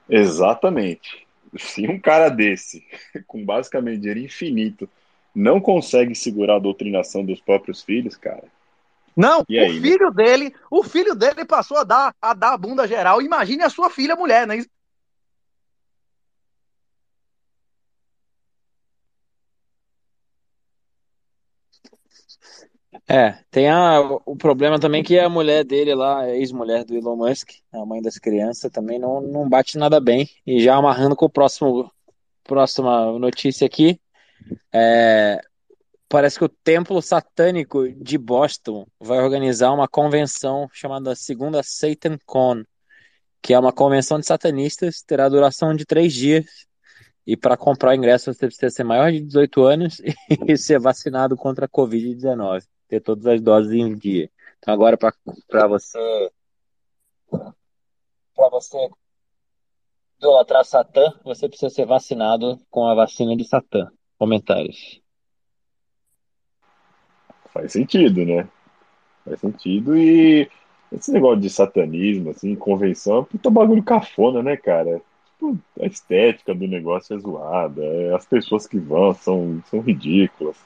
Exatamente. 0.09 1.27
Se 1.59 1.87
um 1.87 2.01
cara 2.01 2.31
desse, 2.31 2.83
com 3.29 3.45
basicamente 3.45 4.01
dinheiro 4.01 4.21
infinito, 4.21 4.89
não 5.35 5.61
consegue 5.61 6.15
segurar 6.15 6.57
a 6.57 6.61
doutrinação 6.61 7.23
dos 7.23 7.41
próprios 7.41 7.83
filhos, 7.83 8.17
cara, 8.17 8.45
não, 9.19 9.45
E 9.49 9.59
aí, 9.59 9.69
o 9.69 9.75
né? 9.75 9.81
filho 9.81 10.11
dele, 10.13 10.55
o 10.71 10.85
filho 10.85 11.13
dele 11.13 11.45
passou 11.45 11.77
a 11.77 11.83
dar 11.83 12.15
a 12.23 12.33
dar 12.35 12.53
a 12.53 12.57
bunda 12.57 12.87
geral. 12.87 13.21
Imagine 13.21 13.65
a 13.65 13.69
sua 13.69 13.91
filha 13.91 14.15
mulher, 14.15 14.47
né? 14.47 14.65
É, 23.07 23.39
tem 23.51 23.69
a, 23.69 24.01
o 24.01 24.37
problema 24.37 24.79
também 24.79 25.03
que 25.03 25.19
a 25.19 25.29
mulher 25.29 25.65
dele 25.65 25.95
lá, 25.95 26.29
ex-mulher 26.29 26.85
do 26.85 26.95
Elon 26.95 27.17
Musk, 27.17 27.51
a 27.73 27.85
mãe 27.85 28.01
das 28.01 28.19
crianças, 28.19 28.71
também 28.73 28.99
não, 28.99 29.21
não 29.21 29.49
bate 29.49 29.77
nada 29.77 30.01
bem. 30.01 30.29
E 30.47 30.61
já 30.61 30.75
amarrando 30.77 31.15
com 31.15 31.27
o 31.27 31.31
próximo 31.31 31.91
próxima 32.45 33.19
notícia 33.19 33.67
aqui, 33.67 34.01
é, 34.73 35.39
parece 36.09 36.39
que 36.39 36.45
o 36.45 36.49
Templo 36.49 37.01
Satânico 37.03 37.87
de 37.93 38.17
Boston 38.17 38.87
vai 38.99 39.19
organizar 39.19 39.71
uma 39.71 39.87
convenção 39.87 40.67
chamada 40.73 41.15
Segunda 41.15 41.63
Satan 41.63 42.17
Con, 42.25 42.63
que 43.43 43.53
é 43.53 43.59
uma 43.59 43.73
convenção 43.73 44.19
de 44.19 44.27
satanistas, 44.27 45.03
terá 45.03 45.29
duração 45.29 45.75
de 45.75 45.85
três 45.85 46.15
dias. 46.15 46.47
E 47.27 47.37
para 47.37 47.59
comprar 47.59 47.91
o 47.91 47.95
ingresso 47.95 48.33
você 48.33 48.47
precisa 48.47 48.71
ser 48.71 48.85
maior 48.85 49.13
de 49.13 49.21
18 49.21 49.63
anos 49.63 50.01
e 50.49 50.57
ser 50.57 50.81
vacinado 50.81 51.37
contra 51.37 51.67
a 51.67 51.69
Covid-19, 51.69 52.63
ter 52.89 53.01
todas 53.01 53.27
as 53.27 53.41
doses 53.41 53.73
em 53.73 53.97
dia. 53.97 54.31
Então 54.59 54.75
agora 54.75 54.97
para 54.97 55.15
você 55.69 56.31
para 58.35 58.49
você 58.51 58.91
idolatrar 60.19 60.65
Satã, 60.65 61.13
você 61.25 61.49
precisa 61.49 61.71
ser 61.71 61.87
vacinado 61.87 62.59
com 62.71 62.87
a 62.87 62.95
vacina 62.95 63.37
de 63.37 63.45
Satã. 63.45 63.89
Comentários. 64.19 65.01
faz 67.53 67.73
sentido, 67.73 68.25
né? 68.25 68.49
Faz 69.25 69.41
sentido 69.41 69.97
e 69.97 70.49
esse 70.93 71.13
negócio 71.13 71.41
de 71.41 71.51
satanismo, 71.51 72.31
assim, 72.31 72.55
convenção, 72.55 73.21
é 73.21 73.25
puta 73.25 73.51
bagulho 73.51 73.83
cafona, 73.83 74.43
né, 74.43 74.57
cara? 74.57 75.03
Tipo, 75.33 75.59
a 75.81 75.87
estética 75.87 76.55
do 76.55 76.67
negócio 76.67 77.15
é 77.15 77.21
zoada, 77.21 77.85
é- 77.85 78.15
as 78.15 78.27
pessoas 78.27 78.67
que 78.67 78.79
vão 78.79 79.13
são, 79.15 79.63
são 79.67 79.81
ridículas. 79.81 80.57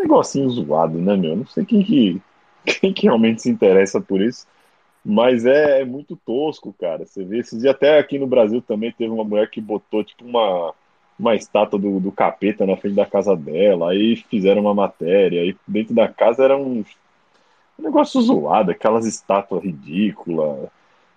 Negocinho 0.00 0.48
zoado, 0.50 0.98
né, 0.98 1.16
meu? 1.16 1.36
Não 1.36 1.46
sei 1.46 1.64
quem 1.64 1.82
que, 1.82 2.20
quem 2.80 2.92
que 2.92 3.02
realmente 3.06 3.42
se 3.42 3.50
interessa 3.50 4.00
por 4.00 4.20
isso, 4.20 4.46
mas 5.04 5.44
é, 5.46 5.82
é 5.82 5.84
muito 5.84 6.16
tosco, 6.16 6.74
cara. 6.78 7.06
Você 7.06 7.24
vê, 7.24 7.38
esses 7.38 7.60
dias 7.60 7.74
até 7.74 7.98
aqui 7.98 8.18
no 8.18 8.26
Brasil 8.26 8.62
também 8.62 8.92
teve 8.92 9.12
uma 9.12 9.24
mulher 9.24 9.50
que 9.50 9.60
botou, 9.60 10.02
tipo, 10.04 10.24
uma, 10.24 10.74
uma 11.18 11.34
estátua 11.34 11.78
do, 11.78 12.00
do 12.00 12.10
capeta 12.12 12.66
na 12.66 12.76
frente 12.76 12.96
da 12.96 13.06
casa 13.06 13.36
dela, 13.36 13.90
aí 13.92 14.16
fizeram 14.16 14.62
uma 14.62 14.74
matéria, 14.74 15.42
aí 15.42 15.56
dentro 15.66 15.94
da 15.94 16.08
casa 16.08 16.44
era 16.44 16.56
um, 16.56 16.84
um 17.78 17.82
negócio 17.82 18.20
zoado, 18.20 18.70
aquelas 18.70 19.06
estátuas 19.06 19.62
ridículas. 19.62 20.68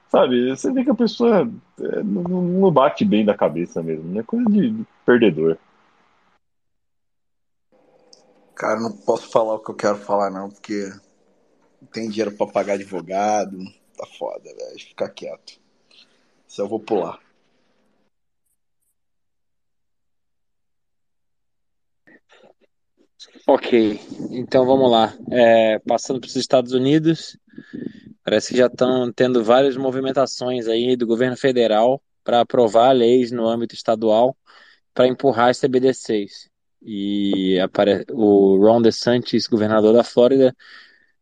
Sabe, 0.09 0.49
você 0.49 0.71
vê 0.71 0.83
que 0.83 0.91
a 0.91 0.95
pessoa 0.95 1.49
é, 1.79 2.03
não, 2.03 2.21
não 2.21 2.71
bate 2.71 3.03
bem 3.03 3.25
da 3.25 3.33
cabeça 3.33 3.81
mesmo, 3.81 4.13
né? 4.13 4.23
Coisa 4.23 4.47
de, 4.49 4.69
de 4.69 4.85
perdedor. 5.05 5.57
Cara, 8.55 8.79
não 8.79 8.91
posso 8.91 9.29
falar 9.29 9.55
o 9.55 9.59
que 9.59 9.71
eu 9.71 9.75
quero 9.75 9.97
falar, 9.97 10.29
não, 10.29 10.49
porque 10.49 10.89
não 11.81 11.87
tem 11.91 12.09
dinheiro 12.09 12.31
pra 12.35 12.47
pagar 12.47 12.73
advogado. 12.73 13.57
Tá 13.97 14.05
foda, 14.17 14.43
velho. 14.43 14.79
Fica 14.79 15.09
quieto. 15.09 15.59
Isso 16.47 16.61
eu 16.61 16.67
vou 16.67 16.79
pular. 16.79 17.19
Ok, 23.47 23.99
então 24.31 24.65
vamos 24.65 24.89
lá. 24.91 25.13
É, 25.31 25.79
passando 25.79 26.19
para 26.19 26.27
os 26.27 26.35
Estados 26.35 26.73
Unidos, 26.73 27.37
parece 28.23 28.49
que 28.49 28.57
já 28.57 28.67
estão 28.67 29.11
tendo 29.13 29.43
várias 29.43 29.77
movimentações 29.77 30.67
aí 30.67 30.95
do 30.95 31.07
governo 31.07 31.37
federal 31.37 32.01
para 32.23 32.41
aprovar 32.41 32.91
leis 32.93 33.31
no 33.31 33.47
âmbito 33.47 33.75
estadual 33.75 34.37
para 34.93 35.07
empurrar 35.07 35.49
as 35.49 35.59
CBDCs. 35.59 36.52
E 36.83 37.59
apare... 37.59 38.05
o 38.11 38.57
Ron 38.57 38.81
DeSantis, 38.81 39.47
governador 39.47 39.93
da 39.93 40.03
Flórida, 40.03 40.55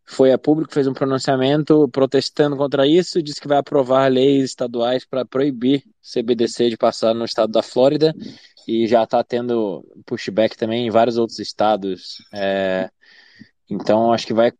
foi 0.05 0.31
a 0.31 0.37
público, 0.37 0.73
fez 0.73 0.87
um 0.87 0.93
pronunciamento 0.93 1.87
protestando 1.89 2.57
contra 2.57 2.85
isso, 2.85 3.21
disse 3.23 3.39
que 3.39 3.47
vai 3.47 3.57
aprovar 3.57 4.11
leis 4.11 4.43
estaduais 4.45 5.05
para 5.05 5.25
proibir 5.25 5.83
CBDC 6.01 6.69
de 6.69 6.77
passar 6.77 7.13
no 7.13 7.23
estado 7.23 7.51
da 7.51 7.63
Flórida 7.63 8.13
e 8.67 8.87
já 8.87 9.03
está 9.03 9.23
tendo 9.23 9.85
pushback 10.05 10.57
também 10.57 10.85
em 10.85 10.89
vários 10.89 11.17
outros 11.17 11.39
estados. 11.39 12.17
É, 12.33 12.89
então 13.69 14.11
acho 14.11 14.27
que 14.27 14.33
vai 14.33 14.51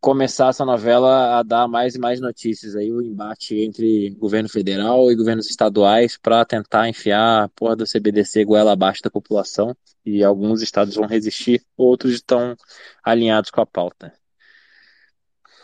começar 0.00 0.48
essa 0.48 0.64
novela 0.64 1.38
a 1.38 1.42
dar 1.42 1.66
mais 1.66 1.94
e 1.94 1.98
mais 1.98 2.20
notícias 2.20 2.76
aí, 2.76 2.90
o 2.92 3.02
embate 3.02 3.60
entre 3.60 4.10
governo 4.10 4.48
federal 4.48 5.10
e 5.10 5.16
governos 5.16 5.50
estaduais 5.50 6.16
para 6.16 6.44
tentar 6.44 6.88
enfiar 6.88 7.44
a 7.44 7.48
porra 7.48 7.76
do 7.76 7.84
CBDC 7.84 8.44
goela 8.44 8.72
abaixo 8.72 9.02
da 9.02 9.10
população 9.10 9.76
e 10.04 10.22
alguns 10.22 10.62
estados 10.62 10.94
vão 10.94 11.06
resistir, 11.06 11.62
outros 11.76 12.14
estão 12.14 12.56
alinhados 13.02 13.50
com 13.50 13.60
a 13.60 13.66
pauta. 13.66 14.12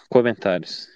Comentários. 0.08 0.88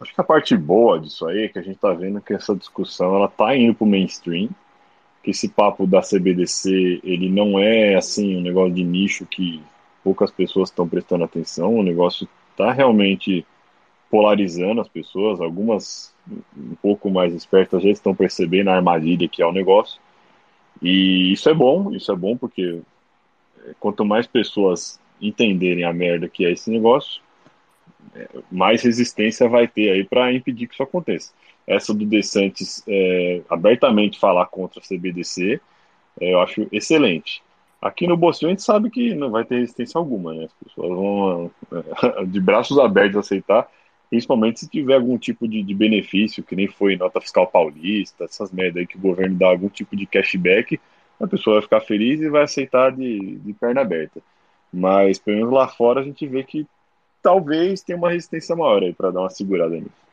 Acho 0.00 0.14
que 0.14 0.20
a 0.20 0.24
parte 0.24 0.56
boa 0.56 1.00
disso 1.00 1.26
aí 1.26 1.44
é 1.44 1.48
que 1.48 1.58
a 1.58 1.62
gente 1.62 1.74
está 1.74 1.92
vendo 1.92 2.20
que 2.20 2.32
essa 2.32 2.54
discussão 2.54 3.16
ela 3.16 3.28
tá 3.28 3.56
indo 3.56 3.74
para 3.74 3.84
o 3.84 3.88
mainstream, 3.88 4.48
que 5.24 5.32
esse 5.32 5.48
papo 5.48 5.88
da 5.88 6.00
CBDC 6.00 7.00
ele 7.02 7.28
não 7.28 7.58
é 7.58 7.96
assim 7.96 8.36
um 8.36 8.40
negócio 8.40 8.72
de 8.72 8.84
nicho 8.84 9.26
que 9.26 9.60
poucas 10.08 10.30
pessoas 10.30 10.70
estão 10.70 10.88
prestando 10.88 11.24
atenção, 11.24 11.76
o 11.76 11.82
negócio 11.82 12.26
está 12.52 12.72
realmente 12.72 13.44
polarizando 14.10 14.80
as 14.80 14.88
pessoas, 14.88 15.38
algumas 15.38 16.14
um 16.56 16.74
pouco 16.76 17.10
mais 17.10 17.34
espertas 17.34 17.82
já 17.82 17.90
estão 17.90 18.14
percebendo 18.14 18.70
a 18.70 18.76
armadilha 18.76 19.28
que 19.28 19.42
é 19.42 19.46
o 19.46 19.52
negócio, 19.52 20.00
e 20.80 21.30
isso 21.30 21.46
é 21.50 21.52
bom, 21.52 21.92
isso 21.92 22.10
é 22.10 22.16
bom 22.16 22.38
porque 22.38 22.80
é, 23.66 23.74
quanto 23.78 24.02
mais 24.02 24.26
pessoas 24.26 24.98
entenderem 25.20 25.84
a 25.84 25.92
merda 25.92 26.26
que 26.26 26.46
é 26.46 26.52
esse 26.52 26.70
negócio, 26.70 27.20
é, 28.14 28.30
mais 28.50 28.80
resistência 28.80 29.46
vai 29.46 29.68
ter 29.68 29.90
aí 29.90 30.04
para 30.04 30.32
impedir 30.32 30.68
que 30.68 30.72
isso 30.72 30.82
aconteça. 30.82 31.34
Essa 31.66 31.92
do 31.92 32.06
DeSantis 32.06 32.82
é, 32.88 33.42
abertamente 33.50 34.18
falar 34.18 34.46
contra 34.46 34.80
a 34.80 34.82
CBDC, 34.82 35.60
é, 36.18 36.32
eu 36.32 36.40
acho 36.40 36.66
excelente. 36.72 37.42
Aqui 37.80 38.06
no 38.06 38.16
Bolsonaro 38.16 38.48
a 38.48 38.54
gente 38.54 38.62
sabe 38.62 38.90
que 38.90 39.14
não 39.14 39.30
vai 39.30 39.44
ter 39.44 39.60
resistência 39.60 39.98
alguma, 39.98 40.34
né? 40.34 40.44
As 40.46 40.52
pessoas 40.52 40.88
vão 40.88 41.50
é, 41.72 42.24
de 42.26 42.40
braços 42.40 42.78
abertos 42.78 43.18
aceitar, 43.18 43.68
principalmente 44.10 44.60
se 44.60 44.68
tiver 44.68 44.94
algum 44.94 45.16
tipo 45.16 45.46
de, 45.46 45.62
de 45.62 45.74
benefício, 45.74 46.42
que 46.42 46.56
nem 46.56 46.66
foi 46.66 46.96
nota 46.96 47.20
fiscal 47.20 47.46
paulista, 47.46 48.24
essas 48.24 48.50
merdas 48.50 48.80
aí 48.80 48.86
que 48.86 48.96
o 48.96 49.00
governo 49.00 49.36
dá 49.36 49.48
algum 49.48 49.68
tipo 49.68 49.94
de 49.94 50.06
cashback, 50.06 50.80
a 51.20 51.26
pessoa 51.26 51.56
vai 51.56 51.62
ficar 51.62 51.80
feliz 51.80 52.20
e 52.20 52.28
vai 52.28 52.42
aceitar 52.42 52.90
de, 52.90 53.36
de 53.36 53.52
perna 53.52 53.80
aberta. 53.82 54.20
Mas, 54.72 55.18
pelo 55.18 55.38
menos 55.38 55.52
lá 55.52 55.68
fora, 55.68 56.00
a 56.00 56.04
gente 56.04 56.26
vê 56.26 56.42
que 56.42 56.66
talvez 57.22 57.82
tenha 57.82 57.98
uma 57.98 58.10
resistência 58.10 58.54
maior 58.54 58.82
aí 58.82 58.92
para 58.92 59.10
dar 59.10 59.20
uma 59.20 59.30
segurada 59.30 59.76
nisso. 59.76 60.07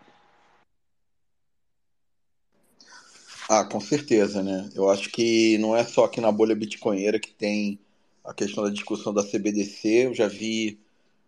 Ah, 3.47 3.63
com 3.63 3.79
certeza, 3.79 4.41
né? 4.41 4.69
Eu 4.73 4.89
acho 4.89 5.09
que 5.11 5.57
não 5.59 5.75
é 5.75 5.83
só 5.83 6.05
aqui 6.05 6.19
na 6.19 6.31
bolha 6.31 6.55
bitcoinheira 6.55 7.19
que 7.19 7.31
tem 7.31 7.79
a 8.23 8.33
questão 8.33 8.63
da 8.63 8.71
discussão 8.71 9.13
da 9.13 9.23
CBDC. 9.23 10.07
Eu 10.07 10.13
já 10.15 10.27
vi 10.27 10.79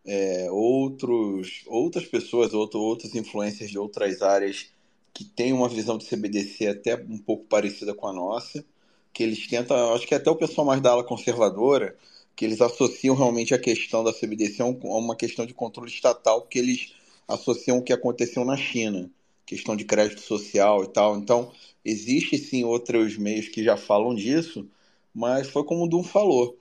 é, 0.05 0.49
outros, 0.51 1.63
outras 1.67 2.05
pessoas, 2.05 2.53
outro, 2.53 2.79
outros 2.79 3.15
influencers 3.15 3.69
de 3.71 3.77
outras 3.79 4.21
áreas 4.21 4.69
que 5.13 5.25
têm 5.25 5.53
uma 5.53 5.69
visão 5.69 5.97
de 5.97 6.05
CBDC 6.05 6.67
até 6.67 6.95
um 6.95 7.17
pouco 7.19 7.45
parecida 7.45 7.93
com 7.93 8.07
a 8.07 8.13
nossa, 8.13 8.65
que 9.13 9.23
eles 9.23 9.47
tentam, 9.47 9.93
acho 9.95 10.07
que 10.07 10.15
até 10.15 10.29
o 10.29 10.35
pessoal 10.35 10.65
mais 10.67 10.81
da 10.81 10.91
ala 10.91 11.03
conservadora, 11.03 11.97
que 12.35 12.45
eles 12.45 12.61
associam 12.61 13.15
realmente 13.15 13.53
a 13.53 13.59
questão 13.59 14.03
da 14.03 14.13
CBDC 14.13 14.61
a 14.61 14.65
uma 14.65 15.15
questão 15.15 15.45
de 15.45 15.53
controle 15.53 15.89
estatal, 15.91 16.41
porque 16.41 16.59
eles 16.59 16.93
associam 17.27 17.79
o 17.79 17.83
que 17.83 17.93
aconteceu 17.93 18.45
na 18.45 18.55
China, 18.57 19.09
questão 19.47 19.75
de 19.75 19.85
crédito 19.85 20.21
social 20.21 20.83
e 20.83 20.87
tal. 20.89 21.17
Então, 21.17 21.51
existe 21.83 22.37
sim 22.37 22.65
outros 22.65 23.17
meios 23.17 23.47
que 23.47 23.63
já 23.63 23.77
falam 23.77 24.13
disso, 24.13 24.69
mas 25.15 25.49
foi 25.49 25.63
como 25.63 25.85
o 25.85 25.89
Dum 25.89 26.03
falou. 26.03 26.55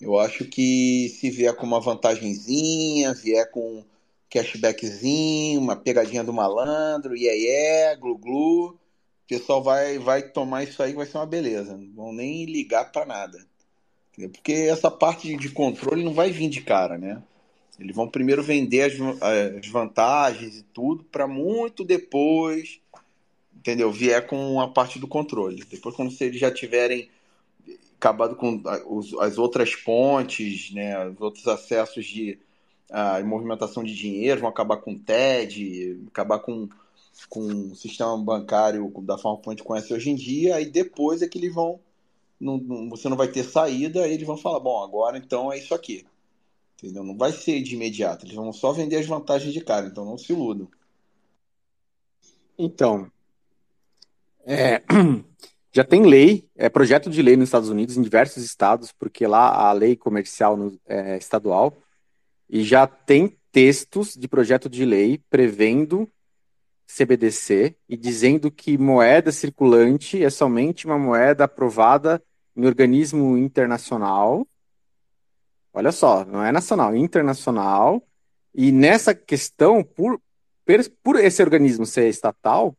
Eu 0.00 0.18
acho 0.20 0.44
que 0.44 1.08
se 1.08 1.30
vier 1.30 1.56
com 1.56 1.66
uma 1.66 1.80
vantagenzinha, 1.80 3.14
vier 3.14 3.50
com 3.50 3.82
cashbackzinho, 4.30 5.60
uma 5.60 5.74
pegadinha 5.74 6.22
do 6.22 6.32
malandro, 6.32 7.16
iê, 7.16 7.90
iê 7.90 7.96
glu 7.96 8.18
glu, 8.18 8.66
o 8.68 8.78
pessoal 9.26 9.62
vai, 9.62 9.98
vai 9.98 10.22
tomar 10.22 10.64
isso 10.64 10.82
aí, 10.82 10.92
vai 10.92 11.06
ser 11.06 11.16
uma 11.16 11.26
beleza. 11.26 11.76
Não 11.76 11.94
vão 11.94 12.12
nem 12.12 12.44
ligar 12.44 12.92
para 12.92 13.06
nada. 13.06 13.38
Porque 14.14 14.52
essa 14.52 14.90
parte 14.90 15.34
de 15.36 15.48
controle 15.50 16.04
não 16.04 16.12
vai 16.12 16.30
vir 16.30 16.48
de 16.48 16.60
cara, 16.60 16.98
né? 16.98 17.22
Eles 17.78 17.94
vão 17.94 18.08
primeiro 18.08 18.42
vender 18.42 18.82
as, 18.82 18.94
as 19.58 19.66
vantagens 19.68 20.58
e 20.58 20.62
tudo 20.62 21.04
para 21.04 21.26
muito 21.26 21.84
depois, 21.84 22.80
entendeu? 23.54 23.92
Vier 23.92 24.26
com 24.26 24.60
a 24.60 24.68
parte 24.68 24.98
do 24.98 25.06
controle. 25.06 25.64
Depois, 25.70 25.94
quando 25.94 26.14
eles 26.20 26.40
já 26.40 26.50
tiverem 26.50 27.10
acabado 27.98 28.36
com 28.36 28.62
as 29.20 29.38
outras 29.38 29.74
pontes, 29.74 30.72
né, 30.72 31.08
os 31.08 31.20
outros 31.20 31.46
acessos 31.48 32.04
de 32.04 32.38
movimentação 33.24 33.82
de 33.82 33.94
dinheiro, 33.94 34.40
vão 34.40 34.48
acabar 34.48 34.76
com 34.78 34.92
o 34.92 34.98
TED, 34.98 36.00
acabar 36.08 36.38
com, 36.38 36.68
com 37.28 37.40
o 37.40 37.76
sistema 37.76 38.16
bancário 38.16 38.92
da 39.02 39.18
forma 39.18 39.38
como 39.38 39.50
a 39.50 39.54
gente 39.54 39.64
conhece 39.64 39.92
hoje 39.92 40.10
em 40.10 40.14
dia, 40.14 40.56
aí 40.56 40.66
depois 40.66 41.20
é 41.20 41.28
que 41.28 41.38
eles 41.38 41.54
vão 41.54 41.80
não, 42.38 42.58
não, 42.58 42.90
você 42.90 43.08
não 43.08 43.16
vai 43.16 43.28
ter 43.28 43.44
saída, 43.44 44.06
eles 44.06 44.26
vão 44.26 44.36
falar, 44.36 44.60
bom, 44.60 44.82
agora 44.84 45.16
então 45.16 45.50
é 45.50 45.58
isso 45.58 45.74
aqui. 45.74 46.04
Entendeu? 46.76 47.02
Não 47.02 47.16
vai 47.16 47.32
ser 47.32 47.62
de 47.62 47.74
imediato, 47.74 48.26
eles 48.26 48.34
vão 48.34 48.52
só 48.52 48.72
vender 48.72 48.96
as 48.96 49.06
vantagens 49.06 49.52
de 49.52 49.60
cara, 49.62 49.86
então 49.86 50.04
não 50.04 50.18
se 50.18 50.32
iludam. 50.32 50.68
Então, 52.58 53.10
é, 54.44 54.82
já 55.72 55.84
tem 55.84 56.06
lei, 56.06 56.48
é 56.54 56.68
projeto 56.68 57.10
de 57.10 57.20
lei 57.22 57.36
nos 57.36 57.48
Estados 57.48 57.68
Unidos, 57.68 57.96
em 57.96 58.02
diversos 58.02 58.44
estados, 58.44 58.92
porque 58.92 59.26
lá 59.26 59.68
a 59.68 59.72
lei 59.72 59.96
comercial 59.96 60.56
no, 60.56 60.78
é 60.86 61.16
estadual, 61.16 61.76
e 62.48 62.62
já 62.62 62.86
tem 62.86 63.36
textos 63.50 64.14
de 64.14 64.28
projeto 64.28 64.68
de 64.68 64.84
lei 64.84 65.18
prevendo 65.30 66.10
CBDC 66.86 67.74
e 67.88 67.96
dizendo 67.96 68.50
que 68.50 68.78
moeda 68.78 69.32
circulante 69.32 70.22
é 70.22 70.30
somente 70.30 70.86
uma 70.86 70.98
moeda 70.98 71.44
aprovada 71.44 72.22
em 72.56 72.64
organismo 72.64 73.36
internacional. 73.36 74.46
Olha 75.76 75.92
só, 75.92 76.24
não 76.24 76.42
é 76.42 76.50
nacional, 76.50 76.94
é 76.94 76.96
internacional. 76.96 78.02
E 78.54 78.72
nessa 78.72 79.14
questão, 79.14 79.84
por, 79.84 80.18
por 81.02 81.16
esse 81.16 81.42
organismo 81.42 81.84
ser 81.84 82.08
estatal, 82.08 82.74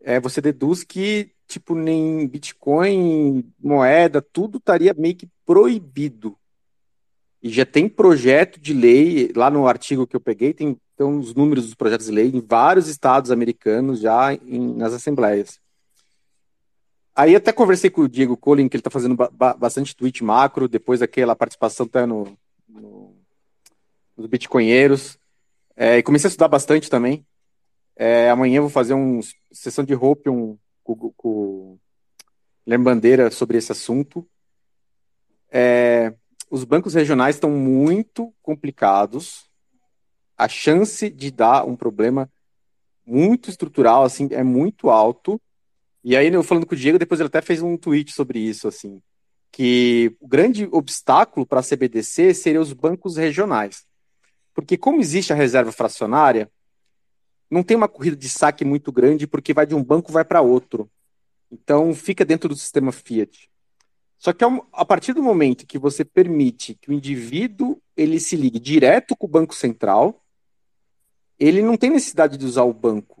é, 0.00 0.18
você 0.18 0.40
deduz 0.40 0.82
que, 0.82 1.30
tipo, 1.46 1.76
nem 1.76 2.26
Bitcoin, 2.26 3.48
moeda, 3.56 4.20
tudo 4.20 4.58
estaria 4.58 4.92
meio 4.98 5.14
que 5.14 5.28
proibido. 5.46 6.36
E 7.40 7.50
já 7.50 7.64
tem 7.64 7.88
projeto 7.88 8.58
de 8.58 8.74
lei, 8.74 9.30
lá 9.36 9.48
no 9.48 9.68
artigo 9.68 10.04
que 10.04 10.16
eu 10.16 10.20
peguei, 10.20 10.52
tem 10.52 10.76
então, 10.94 11.20
os 11.20 11.32
números 11.32 11.66
dos 11.66 11.76
projetos 11.76 12.06
de 12.06 12.12
lei 12.12 12.32
em 12.34 12.40
vários 12.40 12.88
estados 12.88 13.30
americanos 13.30 14.00
já 14.00 14.34
em, 14.34 14.74
nas 14.74 14.92
assembleias. 14.92 15.60
Aí 17.18 17.34
até 17.34 17.52
conversei 17.52 17.90
com 17.90 18.02
o 18.02 18.08
Diego 18.08 18.36
Colin, 18.36 18.68
que 18.68 18.76
ele 18.76 18.80
está 18.80 18.90
fazendo 18.90 19.16
ba 19.16 19.52
bastante 19.52 19.96
tweet 19.96 20.22
macro, 20.22 20.68
depois 20.68 21.00
daquela 21.00 21.34
participação 21.34 21.84
até 21.84 22.06
no, 22.06 22.38
no, 22.68 23.12
nos 24.16 24.28
Bitcoinheiros. 24.28 25.18
É, 25.74 25.98
e 25.98 26.02
comecei 26.04 26.28
a 26.28 26.30
estudar 26.30 26.46
bastante 26.46 26.88
também. 26.88 27.26
É, 27.96 28.30
amanhã 28.30 28.60
vou 28.60 28.70
fazer 28.70 28.94
uma 28.94 29.20
sessão 29.50 29.84
de 29.84 29.96
hope 29.96 30.30
um, 30.30 30.56
com, 30.84 31.12
com 31.16 31.78
Guilherme 32.64 32.84
Bandeira 32.84 33.32
sobre 33.32 33.58
esse 33.58 33.72
assunto. 33.72 34.24
É, 35.50 36.14
os 36.48 36.62
bancos 36.62 36.94
regionais 36.94 37.34
estão 37.34 37.50
muito 37.50 38.32
complicados 38.40 39.50
a 40.36 40.46
chance 40.46 41.10
de 41.10 41.32
dar 41.32 41.66
um 41.66 41.74
problema 41.74 42.30
muito 43.04 43.50
estrutural, 43.50 44.04
assim, 44.04 44.28
é 44.30 44.44
muito 44.44 44.88
alto. 44.88 45.40
E 46.04 46.16
aí, 46.16 46.32
eu 46.32 46.42
falando 46.42 46.66
com 46.66 46.74
o 46.74 46.78
Diego, 46.78 46.98
depois 46.98 47.20
ele 47.20 47.26
até 47.26 47.40
fez 47.40 47.60
um 47.60 47.76
tweet 47.76 48.12
sobre 48.12 48.38
isso, 48.38 48.68
assim, 48.68 49.02
que 49.50 50.16
o 50.20 50.28
grande 50.28 50.68
obstáculo 50.70 51.44
para 51.44 51.60
a 51.60 51.62
CBDC 51.62 52.34
seria 52.34 52.60
os 52.60 52.72
bancos 52.72 53.16
regionais. 53.16 53.84
Porque 54.54 54.76
como 54.76 55.00
existe 55.00 55.32
a 55.32 55.36
reserva 55.36 55.72
fracionária, 55.72 56.50
não 57.50 57.62
tem 57.62 57.76
uma 57.76 57.88
corrida 57.88 58.16
de 58.16 58.28
saque 58.28 58.64
muito 58.64 58.92
grande, 58.92 59.26
porque 59.26 59.54
vai 59.54 59.66
de 59.66 59.74
um 59.74 59.82
banco 59.82 60.12
vai 60.12 60.24
para 60.24 60.40
outro. 60.40 60.90
Então, 61.50 61.94
fica 61.94 62.24
dentro 62.24 62.48
do 62.48 62.56
sistema 62.56 62.92
Fiat. 62.92 63.50
Só 64.18 64.32
que 64.32 64.44
a 64.72 64.84
partir 64.84 65.12
do 65.12 65.22
momento 65.22 65.66
que 65.66 65.78
você 65.78 66.04
permite 66.04 66.74
que 66.74 66.90
o 66.90 66.92
indivíduo 66.92 67.80
ele 67.96 68.18
se 68.18 68.36
ligue 68.36 68.58
direto 68.58 69.16
com 69.16 69.26
o 69.26 69.30
Banco 69.30 69.54
Central, 69.54 70.24
ele 71.38 71.62
não 71.62 71.76
tem 71.76 71.90
necessidade 71.90 72.36
de 72.36 72.44
usar 72.44 72.64
o 72.64 72.72
banco. 72.72 73.17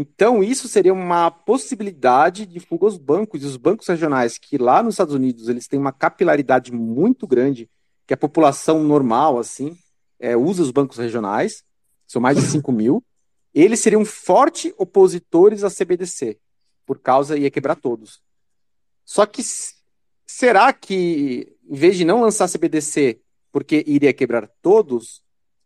Então, 0.00 0.44
isso 0.44 0.68
seria 0.68 0.94
uma 0.94 1.28
possibilidade 1.28 2.46
de 2.46 2.60
fuga 2.60 2.84
aos 2.84 2.96
bancos, 2.96 3.42
e 3.42 3.46
os 3.46 3.56
bancos 3.56 3.88
regionais, 3.88 4.38
que 4.38 4.56
lá 4.56 4.80
nos 4.80 4.94
Estados 4.94 5.12
Unidos 5.12 5.48
eles 5.48 5.66
têm 5.66 5.76
uma 5.76 5.90
capilaridade 5.90 6.70
muito 6.70 7.26
grande, 7.26 7.68
que 8.06 8.14
a 8.14 8.16
população 8.16 8.84
normal, 8.84 9.40
assim, 9.40 9.76
é, 10.20 10.36
usa 10.36 10.62
os 10.62 10.70
bancos 10.70 10.98
regionais, 10.98 11.64
são 12.06 12.22
mais 12.22 12.36
de 12.36 12.44
5 12.44 12.70
mil, 12.70 13.02
eles 13.52 13.80
seriam 13.80 14.04
fortes 14.04 14.72
opositores 14.78 15.64
à 15.64 15.68
CBDC, 15.68 16.38
por 16.86 17.00
causa 17.00 17.36
ia 17.36 17.50
quebrar 17.50 17.74
todos. 17.74 18.22
Só 19.04 19.26
que 19.26 19.42
será 20.24 20.72
que, 20.72 21.56
em 21.68 21.74
vez 21.74 21.96
de 21.96 22.04
não 22.04 22.20
lançar 22.20 22.48
CBDC 22.48 23.20
porque 23.50 23.82
iria 23.84 24.14
quebrar 24.14 24.48
todos, 24.62 25.20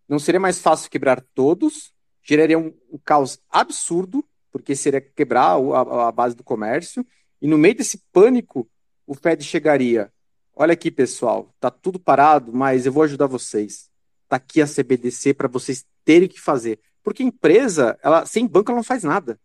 não 0.08 0.18
seria 0.18 0.40
mais 0.40 0.58
fácil 0.58 0.90
quebrar 0.90 1.20
todos? 1.34 1.91
Geraria 2.22 2.58
um, 2.58 2.72
um 2.90 2.98
caos 3.04 3.40
absurdo, 3.50 4.24
porque 4.50 4.76
seria 4.76 5.00
quebrar 5.00 5.56
a, 5.56 6.08
a 6.08 6.12
base 6.12 6.36
do 6.36 6.44
comércio, 6.44 7.04
e 7.40 7.46
no 7.46 7.58
meio 7.58 7.74
desse 7.74 7.98
pânico, 8.12 8.68
o 9.06 9.14
Fed 9.14 9.42
chegaria. 9.42 10.12
Olha 10.54 10.74
aqui, 10.74 10.90
pessoal, 10.90 11.52
tá 11.58 11.70
tudo 11.70 11.98
parado, 11.98 12.52
mas 12.52 12.86
eu 12.86 12.92
vou 12.92 13.02
ajudar 13.02 13.26
vocês. 13.26 13.90
Tá 14.28 14.36
aqui 14.36 14.62
a 14.62 14.66
CBDC 14.66 15.34
para 15.34 15.48
vocês 15.48 15.84
terem 16.04 16.28
que 16.28 16.40
fazer. 16.40 16.78
Porque 17.02 17.22
empresa, 17.22 17.98
ela 18.02 18.24
sem 18.26 18.46
banco 18.46 18.70
ela 18.70 18.78
não 18.78 18.84
faz 18.84 19.02
nada. 19.02 19.40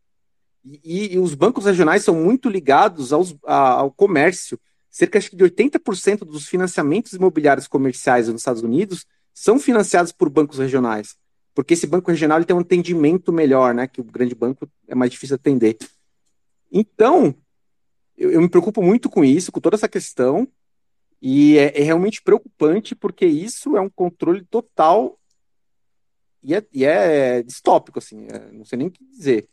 E, 0.63 1.13
e 1.13 1.19
os 1.19 1.33
bancos 1.33 1.65
regionais 1.65 2.03
são 2.03 2.15
muito 2.15 2.49
ligados 2.49 3.13
aos, 3.13 3.35
a, 3.45 3.71
ao 3.71 3.91
comércio. 3.91 4.59
Cerca 4.89 5.19
de 5.19 5.43
80% 5.43 6.19
dos 6.19 6.47
financiamentos 6.47 7.13
imobiliários 7.13 7.67
comerciais 7.67 8.27
nos 8.27 8.41
Estados 8.41 8.61
Unidos 8.61 9.05
são 9.33 9.59
financiados 9.59 10.11
por 10.11 10.29
bancos 10.29 10.57
regionais. 10.57 11.15
Porque 11.57 11.73
esse 11.73 11.87
banco 11.87 12.11
regional 12.11 12.37
ele 12.37 12.45
tem 12.45 12.55
um 12.55 12.59
atendimento 12.59 13.33
melhor, 13.33 13.73
né? 13.73 13.87
Que 13.87 13.99
o 13.99 14.03
grande 14.03 14.35
banco 14.35 14.69
é 14.87 14.93
mais 14.93 15.09
difícil 15.09 15.37
atender. 15.37 15.75
Então, 16.71 17.33
eu, 18.15 18.29
eu 18.29 18.39
me 18.39 18.47
preocupo 18.47 18.79
muito 18.83 19.09
com 19.09 19.25
isso, 19.25 19.51
com 19.51 19.59
toda 19.59 19.75
essa 19.75 19.89
questão. 19.89 20.47
E 21.19 21.57
é, 21.57 21.81
é, 21.81 21.83
realmente 21.83 22.21
preocupante 22.21 22.93
porque 22.93 23.25
isso 23.25 23.75
é 23.75 23.81
um 23.81 23.89
controle 23.89 24.45
total 24.45 25.19
e 26.43 26.53
é, 26.53 26.63
e 26.71 26.85
é 26.85 27.41
distópico, 27.41 27.97
assim, 27.97 28.27
é, 28.27 28.51
não 28.51 28.63
sei 28.63 28.77
nem 28.77 28.87
o 28.89 28.91
que 28.91 29.03
dizer. 29.03 29.49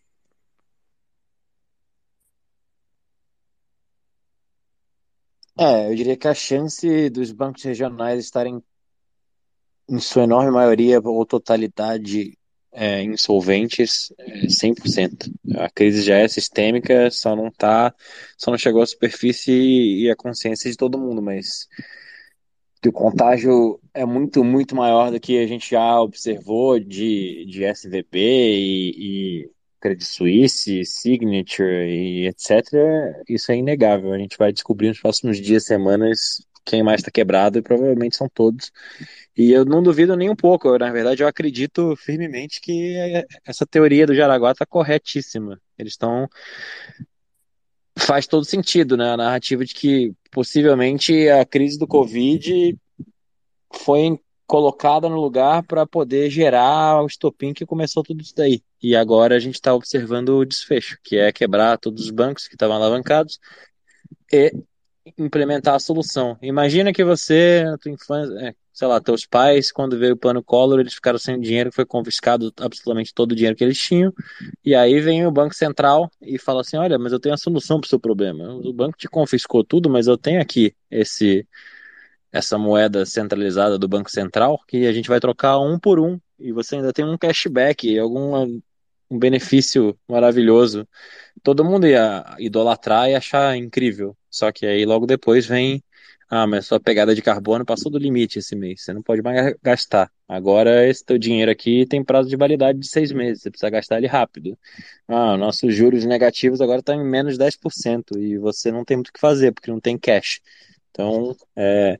É, 5.58 5.90
eu 5.90 5.94
diria 5.94 6.18
que 6.18 6.28
a 6.28 6.34
chance 6.34 7.08
dos 7.08 7.32
bancos 7.32 7.62
regionais 7.62 8.22
estarem, 8.22 8.62
em 9.88 9.98
sua 9.98 10.24
enorme 10.24 10.50
maioria 10.50 11.00
ou 11.00 11.24
totalidade, 11.26 12.36
é, 12.72 13.02
insolventes 13.02 14.12
é 14.18 14.46
100%. 14.46 15.32
A 15.56 15.70
crise 15.70 16.02
já 16.02 16.16
é 16.16 16.28
sistêmica, 16.28 17.10
só 17.10 17.36
não 17.36 17.50
tá, 17.50 17.94
só 18.36 18.50
não 18.50 18.58
chegou 18.58 18.82
à 18.82 18.86
superfície 18.86 19.52
e 19.52 20.10
à 20.10 20.16
consciência 20.16 20.70
de 20.70 20.76
todo 20.76 20.98
mundo, 20.98 21.22
mas 21.22 21.68
o 22.86 22.92
contágio 22.92 23.80
é 23.94 24.04
muito, 24.04 24.44
muito 24.44 24.76
maior 24.76 25.10
do 25.10 25.20
que 25.20 25.38
a 25.38 25.46
gente 25.46 25.70
já 25.70 26.00
observou 26.00 26.78
de, 26.78 27.46
de 27.46 27.64
SVB 27.64 28.18
e, 28.18 29.44
e 29.44 29.50
Credit 29.80 30.04
Suisse, 30.04 30.84
Signature 30.84 31.86
e 31.88 32.26
etc. 32.26 32.62
Isso 33.28 33.52
é 33.52 33.56
inegável. 33.56 34.12
A 34.12 34.18
gente 34.18 34.36
vai 34.38 34.52
descobrir 34.52 34.88
nos 34.88 35.00
próximos 35.00 35.40
dias, 35.40 35.64
semanas, 35.64 36.46
quem 36.64 36.82
mais 36.82 37.00
está 37.00 37.10
quebrado 37.10 37.58
e 37.58 37.62
provavelmente 37.62 38.16
são 38.16 38.28
todos. 38.28 38.72
E 39.36 39.52
eu 39.52 39.64
não 39.64 39.82
duvido 39.82 40.16
nem 40.16 40.30
um 40.30 40.36
pouco. 40.36 40.76
Na 40.78 40.90
verdade, 40.90 41.22
eu 41.22 41.28
acredito 41.28 41.94
firmemente 41.96 42.60
que 42.60 42.96
essa 43.44 43.66
teoria 43.66 44.06
do 44.06 44.14
Jaraguá 44.14 44.52
está 44.52 44.64
corretíssima. 44.64 45.60
Eles 45.78 45.92
estão 45.92 46.28
faz 47.98 48.26
todo 48.26 48.44
sentido, 48.44 48.96
né? 48.96 49.12
A 49.12 49.16
narrativa 49.16 49.64
de 49.64 49.74
que 49.74 50.12
possivelmente 50.30 51.28
a 51.28 51.44
crise 51.44 51.78
do 51.78 51.86
Covid 51.86 52.76
foi 53.72 54.18
colocada 54.46 55.08
no 55.08 55.20
lugar 55.20 55.62
para 55.62 55.86
poder 55.86 56.30
gerar 56.30 57.02
o 57.02 57.06
estopim 57.06 57.52
que 57.54 57.64
começou 57.64 58.02
tudo 58.02 58.20
isso 58.20 58.34
daí. 58.36 58.62
E 58.82 58.94
agora 58.94 59.36
a 59.36 59.38
gente 59.38 59.54
está 59.54 59.74
observando 59.74 60.30
o 60.30 60.44
desfecho, 60.44 60.98
que 61.02 61.16
é 61.16 61.32
quebrar 61.32 61.78
todos 61.78 62.04
os 62.04 62.10
bancos 62.10 62.46
que 62.46 62.54
estavam 62.54 62.76
alavancados 62.76 63.40
e 64.32 64.52
implementar 65.18 65.74
a 65.74 65.78
solução. 65.78 66.36
Imagina 66.40 66.92
que 66.92 67.04
você, 67.04 67.64
na 67.64 67.76
tua 67.76 67.92
infância, 67.92 68.34
é, 68.40 68.54
sei 68.72 68.88
lá, 68.88 69.00
teus 69.00 69.26
pais, 69.26 69.70
quando 69.70 69.98
veio 69.98 70.14
o 70.14 70.16
plano 70.16 70.42
Collor, 70.42 70.80
eles 70.80 70.94
ficaram 70.94 71.18
sem 71.18 71.38
dinheiro, 71.38 71.70
foi 71.72 71.84
confiscado 71.84 72.52
absolutamente 72.58 73.12
todo 73.12 73.32
o 73.32 73.34
dinheiro 73.34 73.56
que 73.56 73.62
eles 73.62 73.78
tinham, 73.78 74.12
e 74.64 74.74
aí 74.74 75.00
vem 75.00 75.26
o 75.26 75.30
Banco 75.30 75.54
Central 75.54 76.10
e 76.20 76.38
fala 76.38 76.62
assim, 76.62 76.76
olha, 76.76 76.98
mas 76.98 77.12
eu 77.12 77.20
tenho 77.20 77.34
a 77.34 77.38
solução 77.38 77.78
para 77.80 77.86
o 77.86 77.88
seu 77.88 78.00
problema. 78.00 78.54
O 78.54 78.72
banco 78.72 78.96
te 78.96 79.08
confiscou 79.08 79.62
tudo, 79.62 79.90
mas 79.90 80.06
eu 80.06 80.16
tenho 80.16 80.40
aqui 80.40 80.74
esse 80.90 81.46
essa 82.32 82.58
moeda 82.58 83.06
centralizada 83.06 83.78
do 83.78 83.86
Banco 83.86 84.10
Central, 84.10 84.58
que 84.66 84.88
a 84.88 84.92
gente 84.92 85.08
vai 85.08 85.20
trocar 85.20 85.60
um 85.60 85.78
por 85.78 86.00
um, 86.00 86.18
e 86.36 86.50
você 86.50 86.74
ainda 86.74 86.92
tem 86.92 87.04
um 87.04 87.16
cashback, 87.16 87.96
algum 87.96 88.60
um 89.10 89.18
benefício 89.18 89.98
maravilhoso. 90.08 90.86
Todo 91.42 91.64
mundo 91.64 91.86
ia 91.86 92.24
idolatrar 92.38 93.08
e 93.08 93.14
achar 93.14 93.56
incrível. 93.56 94.16
Só 94.30 94.50
que 94.52 94.66
aí 94.66 94.84
logo 94.84 95.06
depois 95.06 95.46
vem 95.46 95.82
ah, 96.36 96.46
mas 96.46 96.66
sua 96.66 96.80
pegada 96.80 97.14
de 97.14 97.22
carbono 97.22 97.64
passou 97.64 97.90
do 97.92 97.98
limite 97.98 98.38
esse 98.38 98.56
mês, 98.56 98.82
você 98.82 98.92
não 98.92 99.02
pode 99.02 99.22
mais 99.22 99.54
gastar. 99.62 100.10
Agora 100.26 100.84
esse 100.88 101.04
teu 101.04 101.18
dinheiro 101.18 101.50
aqui 101.50 101.86
tem 101.86 102.02
prazo 102.02 102.28
de 102.28 102.36
validade 102.36 102.78
de 102.78 102.88
seis 102.88 103.12
meses, 103.12 103.42
você 103.42 103.50
precisa 103.50 103.70
gastar 103.70 103.98
ele 103.98 104.06
rápido. 104.06 104.58
Ah, 105.06 105.36
nossos 105.36 105.74
juros 105.74 106.04
negativos 106.04 106.60
agora 106.60 106.80
estão 106.80 107.00
em 107.00 107.04
menos 107.08 107.36
10% 107.38 108.18
e 108.18 108.38
você 108.38 108.72
não 108.72 108.84
tem 108.84 108.96
muito 108.96 109.10
o 109.10 109.12
que 109.12 109.20
fazer, 109.20 109.52
porque 109.52 109.70
não 109.70 109.80
tem 109.80 109.98
cash. 109.98 110.40
Então, 110.90 111.36
é, 111.56 111.98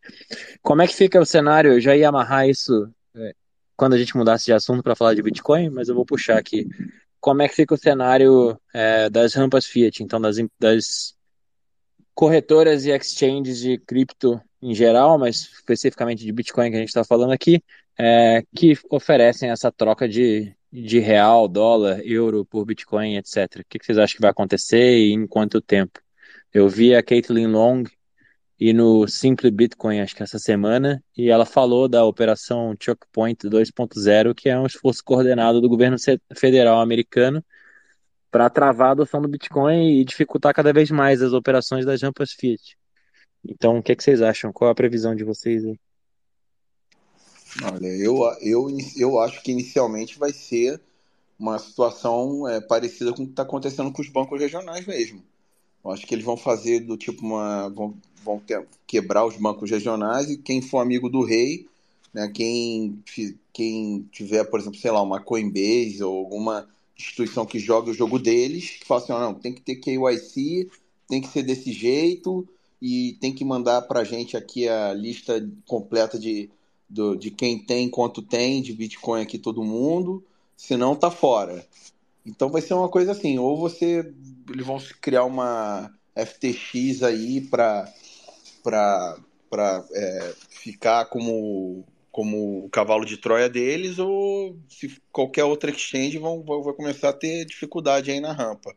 como 0.63 0.83
é 0.83 0.87
que 0.87 0.95
fica 0.95 1.21
o 1.21 1.27
cenário? 1.27 1.75
Eu 1.75 1.81
já 1.81 1.97
ia 1.97 2.09
amarrar 2.09 2.49
isso 2.49 2.89
é, 3.15 3.35
quando 3.77 3.95
a 3.95 3.99
gente 3.99 4.17
mudasse 4.17 4.47
de 4.47 4.53
assunto 4.53 4.83
para 4.83 4.95
falar 4.95 5.15
de 5.15 5.23
Bitcoin, 5.23 5.71
mas 5.71 5.89
eu 5.89 5.95
vou 5.95 6.05
puxar 6.05 6.39
aqui. 6.39 6.67
Como 7.21 7.43
é 7.43 7.49
que 7.49 7.55
fica 7.55 7.75
o 7.75 7.79
cenário 7.79 8.59
é, 8.73 9.09
das 9.09 9.35
rampas 9.35 9.67
Fiat, 9.67 10.03
então 10.03 10.21
das, 10.21 10.37
das 10.59 11.15
corretoras 12.15 12.85
e 12.85 12.91
exchanges 12.91 13.59
de 13.61 13.79
cripto 13.79 14.41
em 14.63 14.75
geral, 14.75 15.19
mas 15.19 15.37
especificamente 15.41 16.25
de 16.25 16.33
Bitcoin 16.33 16.71
que 16.71 16.77
a 16.77 16.81
gente 16.81 16.89
está 16.89 17.05
falando 17.05 17.33
aqui, 17.33 17.63
é, 17.99 18.43
que 18.55 18.79
oferecem 18.91 19.51
essa 19.51 19.71
troca 19.71 20.09
de, 20.09 20.55
de 20.73 20.99
real, 21.01 21.47
dólar, 21.49 22.01
euro 22.05 22.45
por 22.45 22.65
Bitcoin, 22.65 23.17
etc. 23.17 23.61
O 23.61 23.65
que, 23.69 23.79
que 23.79 23.85
vocês 23.85 23.99
acham 23.99 24.17
que 24.17 24.23
vai 24.23 24.31
acontecer 24.31 24.99
e 24.99 25.13
em 25.13 25.27
quanto 25.27 25.61
tempo? 25.61 26.01
Eu 26.53 26.69
vi 26.69 26.95
a 26.95 27.03
Caitlin 27.03 27.49
Long 27.49 27.85
e 28.59 28.73
no 28.73 29.07
Simple 29.09 29.51
Bitcoin, 29.51 30.01
acho 30.01 30.15
que 30.15 30.23
essa 30.23 30.39
semana, 30.39 31.03
e 31.17 31.29
ela 31.29 31.45
falou 31.45 31.89
da 31.89 32.05
operação 32.05 32.75
Choke 32.81 33.07
Point 33.13 33.49
2.0, 33.49 34.35
que 34.35 34.49
é 34.49 34.59
um 34.59 34.67
esforço 34.67 35.03
coordenado 35.05 35.61
do 35.61 35.69
governo 35.69 35.97
federal 36.37 36.81
americano 36.81 37.45
para 38.31 38.49
travar 38.51 38.89
a 38.89 38.93
adoção 38.93 39.21
do 39.21 39.29
Bitcoin 39.29 40.01
e 40.01 40.05
dificultar 40.05 40.55
cada 40.55 40.73
vez 40.73 40.91
mais 40.91 41.23
as 41.23 41.33
operações 41.33 41.85
das 41.85 42.03
rampas 42.03 42.33
Fiat. 42.33 42.77
Então, 43.45 43.79
o 43.79 43.83
que, 43.83 43.93
é 43.93 43.97
que 43.97 44.03
vocês 44.03 44.23
acham? 44.23 44.53
Qual 44.53 44.71
a 44.71 44.75
previsão 44.75 45.15
de 45.15 45.25
vocês 45.25 45.65
aí? 45.65 45.79
Olha, 47.63 47.87
eu, 47.87 48.19
eu, 48.41 48.77
eu 48.97 49.21
acho 49.21 49.43
que 49.43 49.53
inicialmente 49.53 50.19
vai 50.19 50.33
ser 50.33 50.81
uma 51.39 51.59
situação 51.59 52.49
é, 52.49 52.61
parecida 52.61 53.13
com 53.13 53.23
o 53.23 53.27
que 53.27 53.33
está 53.33 53.43
acontecendo 53.43 53.93
com 53.93 54.01
os 54.01 54.09
bancos 54.09 54.41
regionais 54.41 54.87
mesmo. 54.87 55.23
Eu 55.85 55.91
acho 55.91 56.07
que 56.07 56.15
eles 56.15 56.25
vão 56.25 56.37
fazer 56.37 56.81
do 56.81 56.97
tipo 56.97 57.25
uma. 57.25 57.69
vão, 57.69 57.95
vão 58.25 58.39
ter, 58.39 58.67
quebrar 58.87 59.27
os 59.27 59.37
bancos 59.37 59.71
regionais 59.71 60.31
e 60.31 60.39
quem 60.39 60.63
for 60.63 60.79
amigo 60.79 61.11
do 61.11 61.23
rei, 61.23 61.67
né, 62.13 62.31
quem, 62.33 63.03
quem 63.53 64.09
tiver, 64.11 64.45
por 64.45 64.59
exemplo, 64.59 64.79
sei 64.79 64.91
lá, 64.91 65.03
uma 65.03 65.21
Coinbase 65.21 66.03
ou 66.03 66.19
alguma 66.19 66.67
instituição 66.97 67.45
que 67.45 67.59
joga 67.59 67.91
o 67.91 67.95
jogo 67.95 68.19
deles, 68.19 68.71
que 68.71 68.87
fala 68.87 69.03
assim, 69.03 69.13
oh, 69.13 69.19
não, 69.19 69.35
tem 69.35 69.53
que 69.53 69.61
ter 69.61 69.77
KYC, 69.77 70.71
tem 71.09 71.21
que 71.21 71.29
ser 71.29 71.43
desse 71.43 71.73
jeito 71.73 72.49
e 72.81 73.17
tem 73.21 73.33
que 73.33 73.45
mandar 73.45 73.83
para 73.83 74.01
a 74.01 74.05
gente 74.05 74.37
aqui 74.37 74.69
a 74.69 74.95
lista 74.95 75.47
completa 75.67 76.19
de, 76.19 76.49
do, 76.89 77.17
de 77.17 77.31
quem 77.31 77.59
tem, 77.59 77.89
quanto 77.89 78.23
tem 78.23 78.63
de 78.63 78.73
Bitcoin 78.73 79.23
aqui 79.23 79.39
todo 79.39 79.65
mundo, 79.65 80.25
senão 80.57 80.95
tá 80.95 81.11
fora. 81.11 81.67
Então 82.25 82.49
vai 82.49 82.63
ser 82.63 82.75
uma 82.75 82.89
coisa 82.89 83.13
assim, 83.13 83.39
ou 83.39 83.57
você 83.57 84.13
eles 84.51 84.67
vão 84.67 84.79
criar 85.01 85.25
uma 85.25 85.93
FTX 86.15 87.03
aí 87.03 87.41
para 87.41 87.93
para 88.63 89.85
é, 89.93 90.35
ficar 90.49 91.05
como 91.07 91.85
como 92.11 92.65
o 92.65 92.71
cavalo 92.71 93.05
de 93.05 93.17
Troia 93.17 93.49
deles, 93.49 93.99
ou 93.99 94.57
se 94.69 95.03
qualquer 95.11 95.43
outra 95.43 95.69
exchange 95.69 96.17
vão, 96.17 96.45
vão, 96.45 96.63
começar 96.73 97.09
a 97.09 97.13
ter 97.13 97.45
dificuldade 97.45 98.09
aí 98.09 98.21
na 98.21 98.33
rampa. 98.33 98.73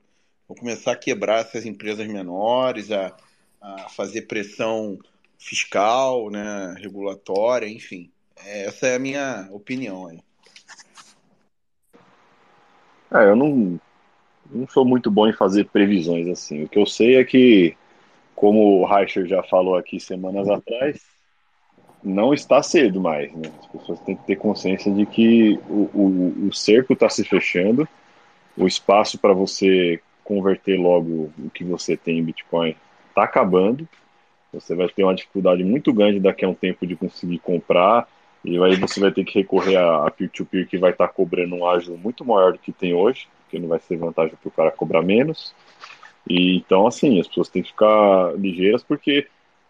Vão 0.47 0.57
começar 0.57 0.93
a 0.93 0.97
quebrar 0.97 1.41
essas 1.41 1.63
empresas 1.63 2.07
menores, 2.07 2.91
a, 2.91 3.15
a 3.61 3.89
fazer 3.89 4.23
pressão 4.23 4.97
fiscal, 5.37 6.31
né, 6.31 6.73
regulatória, 6.79 7.67
enfim. 7.67 8.11
Essa 8.35 8.87
é 8.87 8.95
a 8.95 8.99
minha 8.99 9.47
opinião 9.51 10.07
aí. 10.07 10.19
É, 13.13 13.29
eu 13.29 13.35
não, 13.35 13.79
não 14.51 14.67
sou 14.67 14.85
muito 14.85 15.09
bom 15.09 15.27
em 15.27 15.33
fazer 15.33 15.65
previsões 15.65 16.27
assim. 16.27 16.63
O 16.63 16.69
que 16.69 16.79
eu 16.79 16.85
sei 16.85 17.17
é 17.17 17.23
que, 17.23 17.75
como 18.35 18.81
o 18.81 18.85
Reicher 18.85 19.25
já 19.27 19.41
falou 19.43 19.75
aqui 19.75 19.99
semanas 19.99 20.49
atrás, 20.49 21.01
não 22.03 22.33
está 22.33 22.61
cedo 22.61 23.01
mais, 23.01 23.33
né? 23.33 23.51
As 23.59 23.67
pessoas 23.67 23.99
têm 24.01 24.15
que 24.15 24.25
ter 24.25 24.35
consciência 24.35 24.91
de 24.91 25.05
que 25.05 25.59
o, 25.69 25.89
o, 25.93 26.47
o 26.47 26.53
cerco 26.53 26.93
está 26.93 27.09
se 27.09 27.23
fechando, 27.23 27.87
o 28.55 28.67
espaço 28.67 29.17
para 29.17 29.33
você 29.33 29.99
converter 30.23 30.77
logo 30.77 31.31
o 31.37 31.49
que 31.53 31.63
você 31.63 31.95
tem 31.95 32.19
em 32.19 32.23
Bitcoin 32.23 32.75
está 33.09 33.23
acabando, 33.23 33.87
você 34.51 34.75
vai 34.75 34.87
ter 34.89 35.03
uma 35.03 35.15
dificuldade 35.15 35.63
muito 35.63 35.93
grande 35.93 36.19
daqui 36.19 36.45
a 36.45 36.49
um 36.49 36.53
tempo 36.53 36.85
de 36.85 36.95
conseguir 36.95 37.39
comprar, 37.39 38.07
e 38.43 38.61
aí 38.63 38.75
você 38.75 38.99
vai 38.99 39.11
ter 39.11 39.23
que 39.23 39.39
recorrer 39.39 39.77
a 39.77 40.09
peer-to-peer 40.09 40.67
que 40.67 40.77
vai 40.77 40.91
estar 40.91 41.07
tá 41.07 41.13
cobrando 41.13 41.55
um 41.55 41.67
ágio 41.67 41.97
muito 41.97 42.23
maior 42.23 42.53
do 42.53 42.59
que 42.59 42.71
tem 42.71 42.93
hoje, 42.93 43.27
que 43.49 43.59
não 43.59 43.67
vai 43.67 43.79
ser 43.79 43.97
vantagem 43.97 44.35
para 44.41 44.47
o 44.47 44.51
cara 44.51 44.71
cobrar 44.71 45.01
menos. 45.01 45.53
E 46.29 46.57
então, 46.57 46.85
assim, 46.87 47.19
as 47.19 47.27
pessoas 47.27 47.49
têm 47.49 47.63
que 47.63 47.69
ficar 47.69 48.33
ligeiras 48.37 48.83
porque 48.83 49.27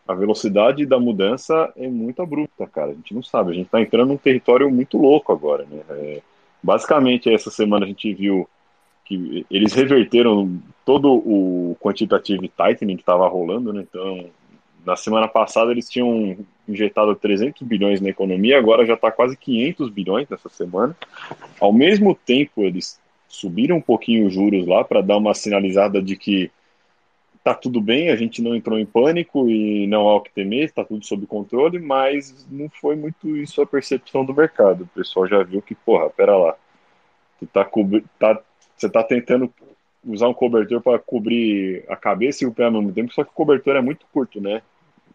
a 0.08 0.14
velocidade 0.14 0.86
da 0.86 1.00
mudança 1.00 1.72
é 1.76 1.88
muito 1.88 2.22
abrupta, 2.22 2.66
cara. 2.66 2.92
A 2.92 2.94
gente 2.94 3.14
não 3.14 3.22
sabe, 3.22 3.52
a 3.52 3.54
gente 3.54 3.66
está 3.66 3.82
entrando 3.82 4.10
num 4.10 4.18
território 4.18 4.72
muito 4.72 4.98
louco 4.98 5.32
agora, 5.32 5.66
né? 5.70 5.82
É, 5.90 6.22
basicamente, 6.64 7.32
essa 7.32 7.52
semana 7.52 7.86
a 7.86 7.88
gente 7.88 8.14
viu 8.14 8.48
que 9.04 9.46
eles 9.50 9.74
reverteram 9.74 10.62
todo 10.86 11.14
o 11.14 11.78
quantitative 11.80 12.50
tightening 12.50 12.96
que 12.96 13.02
estava 13.02 13.28
rolando, 13.28 13.72
né? 13.74 13.86
Então, 13.90 14.30
na 14.88 14.96
semana 14.96 15.28
passada 15.28 15.70
eles 15.70 15.90
tinham 15.90 16.38
injetado 16.66 17.14
300 17.14 17.62
bilhões 17.68 18.00
na 18.00 18.08
economia, 18.08 18.58
agora 18.58 18.86
já 18.86 18.94
está 18.94 19.12
quase 19.12 19.36
500 19.36 19.90
bilhões 19.90 20.30
nessa 20.30 20.48
semana. 20.48 20.96
Ao 21.60 21.74
mesmo 21.74 22.16
tempo, 22.16 22.64
eles 22.64 22.98
subiram 23.28 23.76
um 23.76 23.82
pouquinho 23.82 24.26
os 24.26 24.34
juros 24.34 24.66
lá 24.66 24.86
para 24.86 25.02
dar 25.02 25.18
uma 25.18 25.34
sinalizada 25.34 26.02
de 26.02 26.16
que 26.16 26.50
tá 27.44 27.54
tudo 27.54 27.82
bem, 27.82 28.10
a 28.10 28.16
gente 28.16 28.42
não 28.42 28.56
entrou 28.56 28.80
em 28.80 28.86
pânico 28.86 29.50
e 29.50 29.86
não 29.88 30.08
há 30.08 30.16
o 30.16 30.22
que 30.22 30.32
temer, 30.32 30.64
está 30.64 30.86
tudo 30.86 31.06
sob 31.06 31.26
controle, 31.28 31.80
mas 31.80 32.48
não 32.50 32.70
foi 32.70 32.96
muito 32.96 33.36
isso 33.36 33.62
a 33.62 33.68
percepção 33.68 34.24
do 34.24 34.34
mercado. 34.34 34.86
O 34.86 34.88
pessoal 34.88 35.28
já 35.28 35.44
viu 35.44 35.62
que, 35.62 35.76
porra, 35.76 36.10
pera 36.10 36.38
lá, 36.38 36.56
tu 37.42 37.46
tá, 37.48 37.70
tá 38.18 38.42
você 38.78 38.90
tá 38.90 39.04
tentando 39.04 39.54
usar 40.06 40.30
um 40.30 40.34
cobertor 40.34 40.82
para 40.82 40.98
cobrir 40.98 41.84
a 41.90 41.96
cabeça 41.98 42.46
e 42.46 42.48
o 42.48 42.54
pé 42.54 42.64
ao 42.66 42.72
mesmo 42.72 42.94
tempo, 42.94 43.14
só 43.14 43.26
que 43.26 43.32
o 43.32 43.34
cobertor 43.34 43.76
é 43.76 43.82
muito 43.82 44.06
curto, 44.14 44.40
né? 44.40 44.62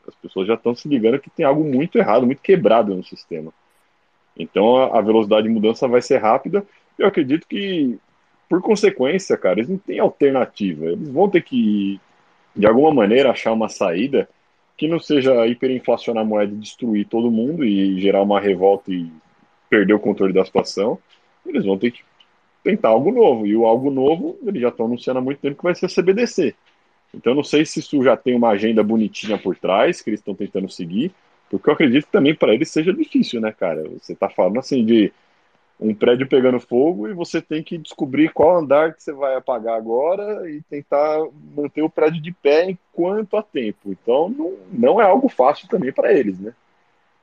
As 0.06 0.14
pessoas 0.14 0.46
já 0.46 0.54
estão 0.54 0.74
se 0.74 0.88
ligando 0.88 1.18
que 1.18 1.30
tem 1.30 1.44
algo 1.44 1.64
muito 1.64 1.98
errado, 1.98 2.26
muito 2.26 2.42
quebrado 2.42 2.94
no 2.94 3.04
sistema. 3.04 3.52
Então 4.36 4.76
a 4.76 5.00
velocidade 5.00 5.46
de 5.46 5.52
mudança 5.52 5.86
vai 5.86 6.02
ser 6.02 6.18
rápida. 6.18 6.64
Eu 6.98 7.06
acredito 7.06 7.46
que, 7.46 7.98
por 8.48 8.60
consequência, 8.62 9.36
cara, 9.36 9.60
eles 9.60 9.68
não 9.68 9.78
têm 9.78 9.98
alternativa. 9.98 10.86
Eles 10.86 11.08
vão 11.08 11.28
ter 11.28 11.42
que, 11.42 12.00
de 12.54 12.66
alguma 12.66 12.92
maneira, 12.92 13.30
achar 13.30 13.52
uma 13.52 13.68
saída 13.68 14.28
que 14.76 14.88
não 14.88 14.98
seja 14.98 15.46
hiperinflacionar 15.46 16.22
a 16.22 16.26
moeda 16.26 16.52
e 16.52 16.56
destruir 16.56 17.06
todo 17.06 17.30
mundo 17.30 17.64
e 17.64 18.00
gerar 18.00 18.22
uma 18.22 18.40
revolta 18.40 18.90
e 18.90 19.10
perder 19.68 19.94
o 19.94 20.00
controle 20.00 20.32
da 20.32 20.44
situação. 20.44 20.98
Eles 21.46 21.64
vão 21.64 21.78
ter 21.78 21.92
que 21.92 22.02
tentar 22.62 22.88
algo 22.88 23.10
novo. 23.10 23.46
E 23.46 23.56
o 23.56 23.66
algo 23.66 23.90
novo, 23.90 24.38
eles 24.44 24.60
já 24.60 24.68
estão 24.68 24.86
anunciando 24.86 25.18
há 25.18 25.22
muito 25.22 25.40
tempo 25.40 25.56
que 25.56 25.62
vai 25.62 25.74
ser 25.74 25.86
a 25.86 25.88
CBDC. 25.88 26.54
Então, 27.14 27.34
não 27.34 27.44
sei 27.44 27.64
se 27.64 27.80
isso 27.80 28.02
já 28.02 28.16
tem 28.16 28.34
uma 28.34 28.50
agenda 28.50 28.82
bonitinha 28.82 29.38
por 29.38 29.56
trás, 29.56 30.00
que 30.00 30.10
eles 30.10 30.20
estão 30.20 30.34
tentando 30.34 30.68
seguir, 30.68 31.12
porque 31.50 31.68
eu 31.68 31.74
acredito 31.74 32.06
que 32.06 32.12
também 32.12 32.34
para 32.34 32.54
eles 32.54 32.70
seja 32.70 32.92
difícil, 32.92 33.40
né, 33.40 33.52
cara? 33.52 33.82
Você 33.98 34.14
está 34.14 34.28
falando 34.28 34.58
assim 34.58 34.84
de 34.84 35.12
um 35.78 35.94
prédio 35.94 36.26
pegando 36.28 36.60
fogo 36.60 37.08
e 37.08 37.12
você 37.12 37.42
tem 37.42 37.62
que 37.62 37.76
descobrir 37.76 38.32
qual 38.32 38.58
andar 38.58 38.94
que 38.94 39.02
você 39.02 39.12
vai 39.12 39.34
apagar 39.34 39.76
agora 39.76 40.48
e 40.50 40.62
tentar 40.62 41.18
manter 41.54 41.82
o 41.82 41.90
prédio 41.90 42.22
de 42.22 42.32
pé 42.32 42.70
enquanto 42.70 43.36
há 43.36 43.42
tempo. 43.42 43.90
Então, 43.90 44.28
não, 44.28 44.56
não 44.72 45.00
é 45.00 45.04
algo 45.04 45.28
fácil 45.28 45.68
também 45.68 45.92
para 45.92 46.12
eles, 46.12 46.38
né? 46.38 46.54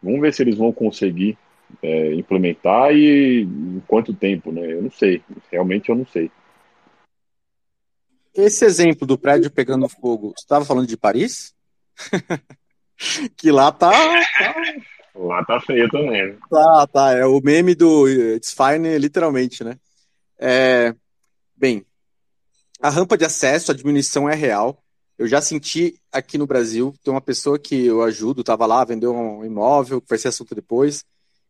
Vamos 0.03 0.21
ver 0.21 0.33
se 0.33 0.43
eles 0.43 0.57
vão 0.57 0.71
conseguir 0.71 1.37
é, 1.81 2.13
implementar 2.13 2.93
e 2.93 3.41
em 3.43 3.81
quanto 3.87 4.13
tempo, 4.13 4.51
né? 4.51 4.73
Eu 4.73 4.83
não 4.83 4.91
sei. 4.91 5.21
Realmente 5.51 5.89
eu 5.89 5.95
não 5.95 6.05
sei. 6.05 6.29
Esse 8.33 8.65
exemplo 8.65 9.07
do 9.07 9.17
prédio 9.17 9.51
pegando 9.51 9.89
fogo, 9.89 10.33
você 10.35 10.43
estava 10.43 10.65
falando 10.65 10.87
de 10.87 10.97
Paris? 10.97 11.53
que 13.35 13.51
lá 13.51 13.71
tá, 13.71 13.91
tá, 13.91 14.55
Lá 15.15 15.43
tá 15.43 15.59
feio 15.59 15.89
também. 15.89 16.37
Tá, 16.49 16.87
tá. 16.87 17.11
É 17.11 17.25
o 17.25 17.41
meme 17.41 17.75
do 17.75 18.07
It's 18.07 18.53
Fine, 18.53 18.97
literalmente, 18.97 19.63
né? 19.63 19.77
É, 20.37 20.95
bem, 21.55 21.85
a 22.81 22.89
rampa 22.89 23.17
de 23.17 23.25
acesso, 23.25 23.71
a 23.71 23.75
diminuição 23.75 24.29
é 24.29 24.35
real. 24.35 24.81
Eu 25.17 25.27
já 25.27 25.41
senti 25.41 25.99
aqui 26.09 26.37
no 26.37 26.47
Brasil, 26.47 26.95
tem 27.03 27.13
uma 27.13 27.19
pessoa 27.19 27.59
que 27.59 27.87
eu 27.87 28.01
ajudo, 28.01 28.39
estava 28.39 28.65
lá, 28.65 28.85
vendeu 28.85 29.13
um 29.13 29.43
imóvel, 29.43 29.99
que 29.99 30.07
vai 30.07 30.17
ser 30.17 30.29
assunto 30.29 30.55
depois. 30.55 31.03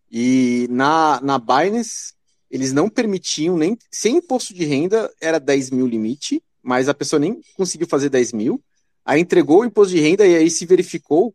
E 0.09 0.67
na, 0.71 1.21
na 1.21 1.37
Binance, 1.37 2.13
eles 2.49 2.73
não 2.73 2.89
permitiam 2.89 3.55
nem. 3.55 3.77
Sem 3.91 4.17
imposto 4.17 4.55
de 4.55 4.65
renda, 4.65 5.13
era 5.21 5.39
10 5.39 5.69
mil 5.69 5.85
limite, 5.85 6.41
mas 6.61 6.89
a 6.89 6.93
pessoa 6.93 7.19
nem 7.19 7.41
conseguiu 7.55 7.87
fazer 7.87 8.09
10 8.09 8.33
mil. 8.33 8.63
Aí 9.05 9.21
entregou 9.21 9.61
o 9.61 9.65
imposto 9.65 9.93
de 9.93 10.01
renda 10.01 10.25
e 10.25 10.35
aí 10.35 10.49
se 10.49 10.65
verificou 10.65 11.33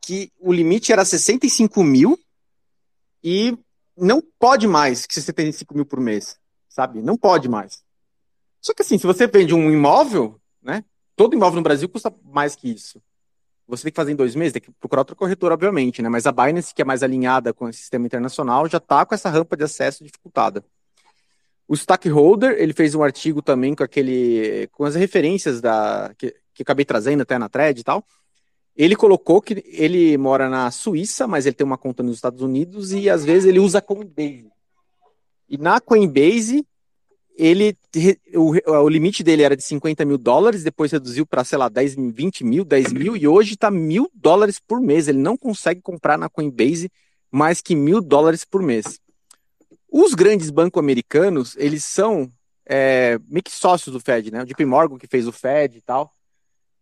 que 0.00 0.30
o 0.38 0.52
limite 0.52 0.92
era 0.92 1.04
65 1.04 1.82
mil 1.82 2.18
e 3.22 3.56
não 3.96 4.22
pode 4.38 4.66
mais 4.66 5.06
que 5.06 5.14
65 5.14 5.74
mil 5.74 5.84
por 5.84 6.00
mês, 6.00 6.36
sabe? 6.68 7.02
Não 7.02 7.16
pode 7.16 7.48
mais. 7.48 7.82
Só 8.60 8.74
que 8.74 8.82
assim, 8.82 8.98
se 8.98 9.06
você 9.06 9.26
vende 9.26 9.54
um 9.54 9.70
imóvel, 9.70 10.40
né? 10.62 10.84
Todo 11.16 11.34
imóvel 11.34 11.56
no 11.56 11.62
Brasil 11.62 11.88
custa 11.88 12.14
mais 12.24 12.54
que 12.54 12.68
isso 12.70 13.02
você 13.68 13.84
tem 13.84 13.92
que 13.92 13.96
fazer 13.96 14.12
em 14.12 14.16
dois 14.16 14.34
meses, 14.34 14.54
tem 14.54 14.62
que 14.62 14.72
procurar 14.72 15.02
outra 15.02 15.14
corretora, 15.14 15.52
obviamente, 15.52 16.00
né? 16.00 16.08
Mas 16.08 16.26
a 16.26 16.32
Binance, 16.32 16.74
que 16.74 16.80
é 16.80 16.84
mais 16.84 17.02
alinhada 17.02 17.52
com 17.52 17.66
o 17.66 17.72
sistema 17.72 18.06
internacional, 18.06 18.66
já 18.66 18.78
está 18.78 19.04
com 19.04 19.14
essa 19.14 19.28
rampa 19.28 19.56
de 19.56 19.64
acesso 19.64 20.02
dificultada. 20.02 20.64
O 21.68 21.74
Stackholder, 21.74 22.56
ele 22.58 22.72
fez 22.72 22.94
um 22.94 23.02
artigo 23.02 23.42
também 23.42 23.74
com 23.74 23.84
aquele, 23.84 24.68
com 24.72 24.84
as 24.84 24.94
referências 24.94 25.60
da 25.60 26.14
que, 26.16 26.34
que 26.54 26.62
acabei 26.62 26.86
trazendo 26.86 27.20
até 27.20 27.36
na 27.36 27.48
thread 27.48 27.78
e 27.78 27.84
tal. 27.84 28.02
Ele 28.74 28.96
colocou 28.96 29.42
que 29.42 29.62
ele 29.66 30.16
mora 30.16 30.48
na 30.48 30.70
Suíça, 30.70 31.26
mas 31.26 31.44
ele 31.44 31.54
tem 31.54 31.66
uma 31.66 31.76
conta 31.76 32.02
nos 32.02 32.14
Estados 32.16 32.40
Unidos 32.40 32.92
e 32.92 33.10
às 33.10 33.22
vezes 33.22 33.44
ele 33.44 33.58
usa 33.58 33.82
Coinbase. 33.82 34.50
E 35.46 35.58
na 35.58 35.78
Coinbase 35.78 36.66
ele 37.36 37.76
o, 38.34 38.54
o 38.66 38.88
limite 38.88 39.22
dele 39.22 39.42
era 39.42 39.56
de 39.56 39.62
50 39.62 40.04
mil 40.04 40.16
dólares, 40.16 40.64
depois 40.64 40.90
reduziu 40.90 41.26
para, 41.26 41.44
sei 41.44 41.58
lá, 41.58 41.68
10, 41.68 41.96
20 42.14 42.44
mil, 42.44 42.64
10 42.64 42.92
mil, 42.92 43.16
e 43.16 43.28
hoje 43.28 43.54
está 43.54 43.70
mil 43.70 44.10
dólares 44.14 44.58
por 44.58 44.80
mês. 44.80 45.06
Ele 45.06 45.18
não 45.18 45.36
consegue 45.36 45.82
comprar 45.82 46.16
na 46.16 46.30
Coinbase 46.30 46.90
mais 47.30 47.60
que 47.60 47.76
mil 47.76 48.00
dólares 48.00 48.44
por 48.44 48.62
mês. 48.62 48.98
Os 49.90 50.14
grandes 50.14 50.50
bancos 50.50 50.78
americanos, 50.78 51.56
eles 51.56 51.84
são 51.84 52.30
é, 52.66 53.18
meio 53.26 53.42
que 53.42 53.50
sócios 53.50 53.92
do 53.92 54.00
Fed, 54.00 54.30
né? 54.30 54.42
O 54.42 54.46
JP 54.46 54.64
Morgan 54.66 54.98
que 54.98 55.06
fez 55.06 55.26
o 55.26 55.32
Fed 55.32 55.78
e 55.78 55.80
tal. 55.80 56.12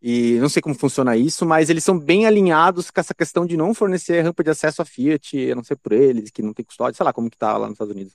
E 0.03 0.39
não 0.41 0.49
sei 0.49 0.61
como 0.61 0.75
funciona 0.75 1.17
isso, 1.17 1.47
mas 1.47 1.71
eles 1.71 1.83
são 1.83 1.99
bem 1.99 2.27
alinhados 2.27 2.91
com 2.91 3.01
essa 3.01 3.15
questão 3.15 3.47
de 3.47 3.57
não 3.57 3.73
fornecer 3.73 4.21
rampa 4.21 4.45
de 4.45 4.51
acesso 4.51 4.83
a 4.83 4.85
Fiat, 4.85 5.51
a 5.51 5.55
não 5.55 5.65
ser 5.65 5.77
por 5.77 5.93
eles, 5.93 6.31
que 6.31 6.43
não 6.43 6.53
tem 6.53 6.65
custódia, 6.65 6.97
sei 6.97 7.05
lá 7.05 7.13
como 7.13 7.31
que 7.31 7.37
tá 7.39 7.57
lá 7.57 7.67
nos 7.67 7.75
Estados 7.75 7.95
Unidos. 7.95 8.15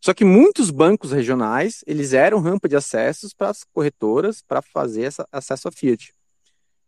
Só 0.00 0.14
que 0.14 0.24
muitos 0.24 0.70
bancos 0.70 1.12
regionais, 1.12 1.84
eles 1.86 2.14
eram 2.14 2.40
rampa 2.40 2.68
de 2.68 2.74
acessos 2.74 3.34
para 3.34 3.50
as 3.50 3.64
corretoras 3.64 4.40
para 4.40 4.62
fazer 4.62 5.02
essa, 5.02 5.28
acesso 5.30 5.68
a 5.68 5.72
Fiat. 5.72 6.14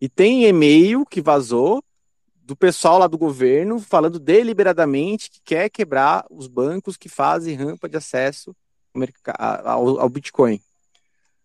E 0.01 0.09
tem 0.09 0.47
e-mail 0.47 1.05
que 1.05 1.21
vazou 1.21 1.85
do 2.53 2.57
pessoal 2.57 2.99
lá 2.99 3.07
do 3.07 3.17
governo 3.17 3.81
falando 3.81 4.19
deliberadamente 4.19 5.31
que 5.31 5.41
quer 5.43 5.71
quebrar 5.71 6.27
os 6.31 6.47
bancos 6.47 6.99
que 6.99 7.09
fazem 7.09 7.57
rampa 7.57 7.89
de 7.89 7.97
acesso 7.97 8.55
ao, 9.65 9.99
ao 9.99 10.09
Bitcoin. 10.11 10.61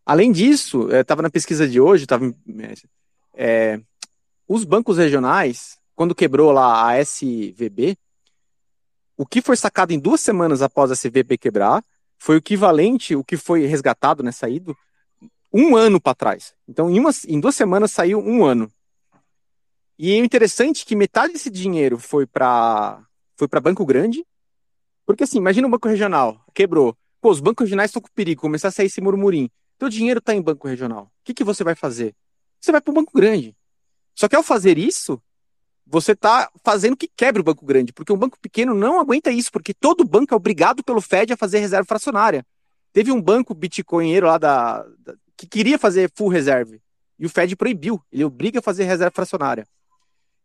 Além 0.05 0.34
disso, 0.34 0.89
estava 0.91 1.22
na 1.22 1.30
pesquisa 1.30 1.66
de 1.66 1.80
hoje, 1.80 2.05
tava, 2.05 2.36
é, 3.34 3.80
os 4.45 4.66
bancos 4.66 4.97
regionais, 4.97 5.78
quando 5.95 6.14
quebrou 6.14 6.51
lá 6.51 6.89
a 6.89 6.99
SVB, 6.99 7.97
o 9.16 9.26
que 9.26 9.41
foi 9.41 9.55
sacado 9.55 9.93
em 9.93 9.99
duas 9.99 10.20
semanas 10.20 10.62
após 10.62 10.91
a 10.91 10.95
CVB 10.95 11.38
quebrar 11.38 11.82
foi 12.18 12.36
o 12.36 12.39
equivalente, 12.39 13.16
o 13.16 13.24
que 13.24 13.38
foi 13.38 13.66
resgatado, 13.66 14.22
né, 14.22 14.34
saído, 14.34 14.76
um 15.53 15.74
ano 15.78 16.01
para 16.01 16.16
trás. 16.16 16.53
Então, 16.68 16.89
em, 16.89 16.99
uma, 16.99 17.12
em 17.30 17.39
duas 17.39 17.55
semanas 17.55 17.91
saiu 17.91 18.20
um 18.20 18.43
ano. 18.43 18.70
E 20.00 20.12
é 20.12 20.18
interessante 20.18 20.86
que 20.86 20.95
metade 20.95 21.34
desse 21.34 21.50
dinheiro 21.50 21.98
foi 21.98 22.28
para 22.28 23.04
foi 23.36 23.48
para 23.48 23.60
banco 23.60 23.86
grande, 23.86 24.26
porque 25.06 25.24
assim, 25.24 25.38
imagina 25.38 25.68
um 25.68 25.72
banco 25.72 25.88
regional, 25.88 26.43
quebrou. 26.54 26.98
Pô, 27.22 27.32
os 27.32 27.39
bancos 27.39 27.66
regionais 27.66 27.89
estão 27.89 28.02
com 28.02 28.10
perigo, 28.14 28.41
começar 28.41 28.68
a 28.68 28.72
sair 28.72 28.88
esse 28.88 29.02
murmurim. 29.02 29.50
Teu 29.78 29.89
dinheiro 29.89 30.20
está 30.20 30.34
em 30.34 30.41
banco 30.41 30.68
regional. 30.68 31.06
O 31.06 31.10
que, 31.24 31.34
que 31.34 31.43
você 31.43 31.64
vai 31.64 31.76
fazer? 31.76 32.16
Você 32.60 32.72
vai 32.72 32.82
para 32.82 32.91
o 32.91 32.93
banco 32.93 33.12
grande. 33.14 33.56
Só 34.16 34.28
que 34.28 34.36
ao 34.36 34.41
fazer 34.41 34.78
isso, 34.78 35.22
você 35.86 36.12
está 36.12 36.50
fazendo 36.64 36.98
que 36.98 37.08
quebre 37.08 37.41
o 37.41 37.43
banco 37.43 37.66
grande, 37.66 37.93
porque 37.93 38.12
um 38.12 38.18
banco 38.18 38.38
pequeno 38.39 38.74
não 38.74 39.00
aguenta 39.00 39.32
isso, 39.32 39.52
porque 39.52 39.74
todo 39.74 40.04
banco 40.04 40.34
é 40.34 40.38
obrigado 40.38 40.84
pelo 40.84 41.02
Fed 41.02 41.32
a 41.32 41.38
fazer 41.38 41.60
reserva 41.60 41.86
fracionária. 41.86 42.45
Teve 42.91 43.12
um 43.12 43.22
banco 43.22 43.54
bitcoinheiro 43.54 44.28
lá 44.28 44.38
da, 44.38 44.84
da, 45.00 45.16
que 45.36 45.48
queria 45.48 45.78
fazer 45.78 46.12
full 46.16 46.30
reserve, 46.30 46.82
e 47.20 47.26
o 47.26 47.30
Fed 47.30 47.56
proibiu, 47.56 48.02
ele 48.12 48.24
obriga 48.24 48.60
a 48.60 48.62
fazer 48.62 48.84
reserva 48.84 49.12
fracionária. 49.14 49.68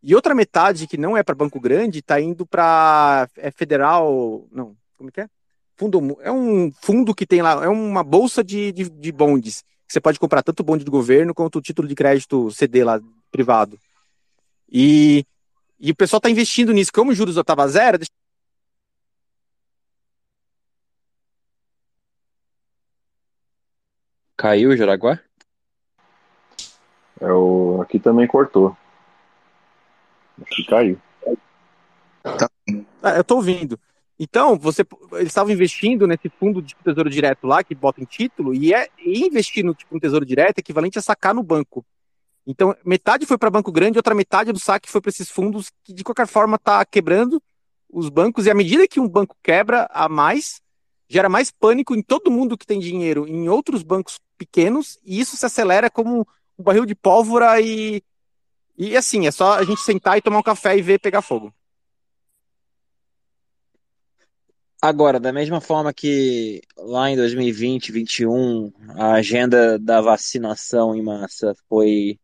E 0.02 0.14
outra 0.14 0.34
metade, 0.34 0.86
que 0.86 0.96
não 0.96 1.16
é 1.16 1.22
para 1.22 1.34
banco 1.34 1.60
grande, 1.60 2.00
está 2.00 2.20
indo 2.20 2.44
para 2.44 3.28
é 3.36 3.50
federal. 3.50 4.46
Não, 4.50 4.76
como 4.98 5.10
é 5.10 5.12
que 5.12 5.20
é? 5.20 5.28
Fundo, 5.76 6.18
é 6.20 6.30
um 6.30 6.72
fundo 6.72 7.14
que 7.14 7.26
tem 7.26 7.40
lá, 7.40 7.64
é 7.64 7.68
uma 7.68 8.02
bolsa 8.02 8.42
de, 8.42 8.72
de, 8.72 8.90
de 8.90 9.12
bondes. 9.12 9.64
Você 9.88 10.00
pode 10.00 10.18
comprar 10.18 10.42
tanto 10.42 10.64
bonde 10.64 10.84
do 10.84 10.90
governo 10.90 11.34
quanto 11.34 11.58
o 11.58 11.62
título 11.62 11.86
de 11.86 11.94
crédito 11.94 12.50
CD 12.50 12.82
lá, 12.82 13.00
privado. 13.30 13.78
E, 14.70 15.24
e 15.78 15.90
o 15.90 15.96
pessoal 15.96 16.18
está 16.18 16.30
investindo 16.30 16.72
nisso. 16.72 16.92
Como 16.92 17.10
o 17.10 17.14
juros 17.14 17.36
estava 17.36 17.68
zero, 17.68 17.98
deixa 17.98 18.10
Caiu 24.36 24.70
o 24.70 24.76
Jaraguá? 24.76 25.20
É 27.20 27.32
o... 27.32 27.80
Aqui 27.80 28.00
também 28.00 28.26
cortou. 28.26 28.76
Acho 30.40 30.56
que 30.56 30.64
caiu. 30.64 30.98
Ah, 33.02 33.16
eu 33.16 33.24
tô 33.24 33.36
ouvindo. 33.36 33.78
Então, 34.18 34.56
você, 34.56 34.86
eles 35.14 35.28
estavam 35.28 35.52
investindo 35.52 36.06
nesse 36.06 36.28
fundo 36.28 36.62
de 36.62 36.76
tesouro 36.76 37.10
direto 37.10 37.46
lá, 37.46 37.64
que 37.64 37.74
bota 37.74 38.00
em 38.00 38.04
título, 38.04 38.54
e, 38.54 38.72
é, 38.72 38.88
e 39.04 39.26
investir 39.26 39.64
no 39.64 39.74
tipo, 39.74 39.96
um 39.96 39.98
tesouro 39.98 40.24
direto 40.24 40.58
é 40.58 40.60
equivalente 40.60 40.98
a 40.98 41.02
sacar 41.02 41.34
no 41.34 41.42
banco. 41.42 41.84
Então, 42.46 42.76
metade 42.84 43.26
foi 43.26 43.36
para 43.36 43.50
banco 43.50 43.72
grande, 43.72 43.98
outra 43.98 44.14
metade 44.14 44.52
do 44.52 44.60
saque 44.60 44.88
foi 44.88 45.00
para 45.00 45.10
esses 45.10 45.28
fundos 45.28 45.70
que, 45.82 45.92
de 45.92 46.04
qualquer 46.04 46.26
forma, 46.26 46.58
tá 46.58 46.84
quebrando 46.84 47.42
os 47.90 48.08
bancos, 48.08 48.46
e 48.46 48.50
à 48.50 48.54
medida 48.54 48.86
que 48.86 49.00
um 49.00 49.08
banco 49.08 49.36
quebra 49.42 49.88
a 49.90 50.08
mais, 50.08 50.60
gera 51.08 51.28
mais 51.28 51.50
pânico 51.50 51.94
em 51.94 52.02
todo 52.02 52.30
mundo 52.30 52.56
que 52.56 52.66
tem 52.66 52.78
dinheiro 52.78 53.26
em 53.26 53.48
outros 53.48 53.82
bancos 53.82 54.20
pequenos, 54.38 54.98
e 55.04 55.20
isso 55.20 55.36
se 55.36 55.44
acelera 55.44 55.90
como 55.90 56.26
um 56.58 56.62
barril 56.62 56.86
de 56.86 56.94
pólvora 56.94 57.60
e, 57.60 58.02
e 58.76 58.96
assim, 58.96 59.26
é 59.26 59.30
só 59.30 59.54
a 59.54 59.64
gente 59.64 59.80
sentar 59.80 60.18
e 60.18 60.22
tomar 60.22 60.38
um 60.38 60.42
café 60.42 60.76
e 60.76 60.82
ver 60.82 60.98
pegar 60.98 61.22
fogo. 61.22 61.52
Agora, 64.80 65.20
da 65.20 65.32
mesma 65.32 65.60
forma 65.60 65.92
que 65.92 66.60
lá 66.76 67.08
em 67.08 67.14
2020, 67.14 67.92
2021, 67.92 68.72
a 68.98 69.12
agenda 69.12 69.78
da 69.78 70.00
vacinação 70.00 70.96
em 70.96 71.02
massa 71.02 71.54
foi 71.68 72.18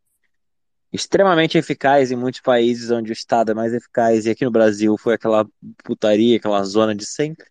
extremamente 0.93 1.57
eficaz 1.57 2.11
em 2.11 2.17
muitos 2.17 2.41
países 2.41 2.91
onde 2.91 3.11
o 3.11 3.13
Estado 3.13 3.53
é 3.53 3.55
mais 3.55 3.73
eficaz, 3.73 4.27
e 4.27 4.31
aqui 4.31 4.45
no 4.45 4.51
Brasil 4.51 4.97
foi 4.99 5.15
aquela 5.15 5.47
putaria, 5.85 6.37
aquela 6.37 6.65
zona 6.65 6.97
de 6.97 7.07
sempre. 7.07 7.47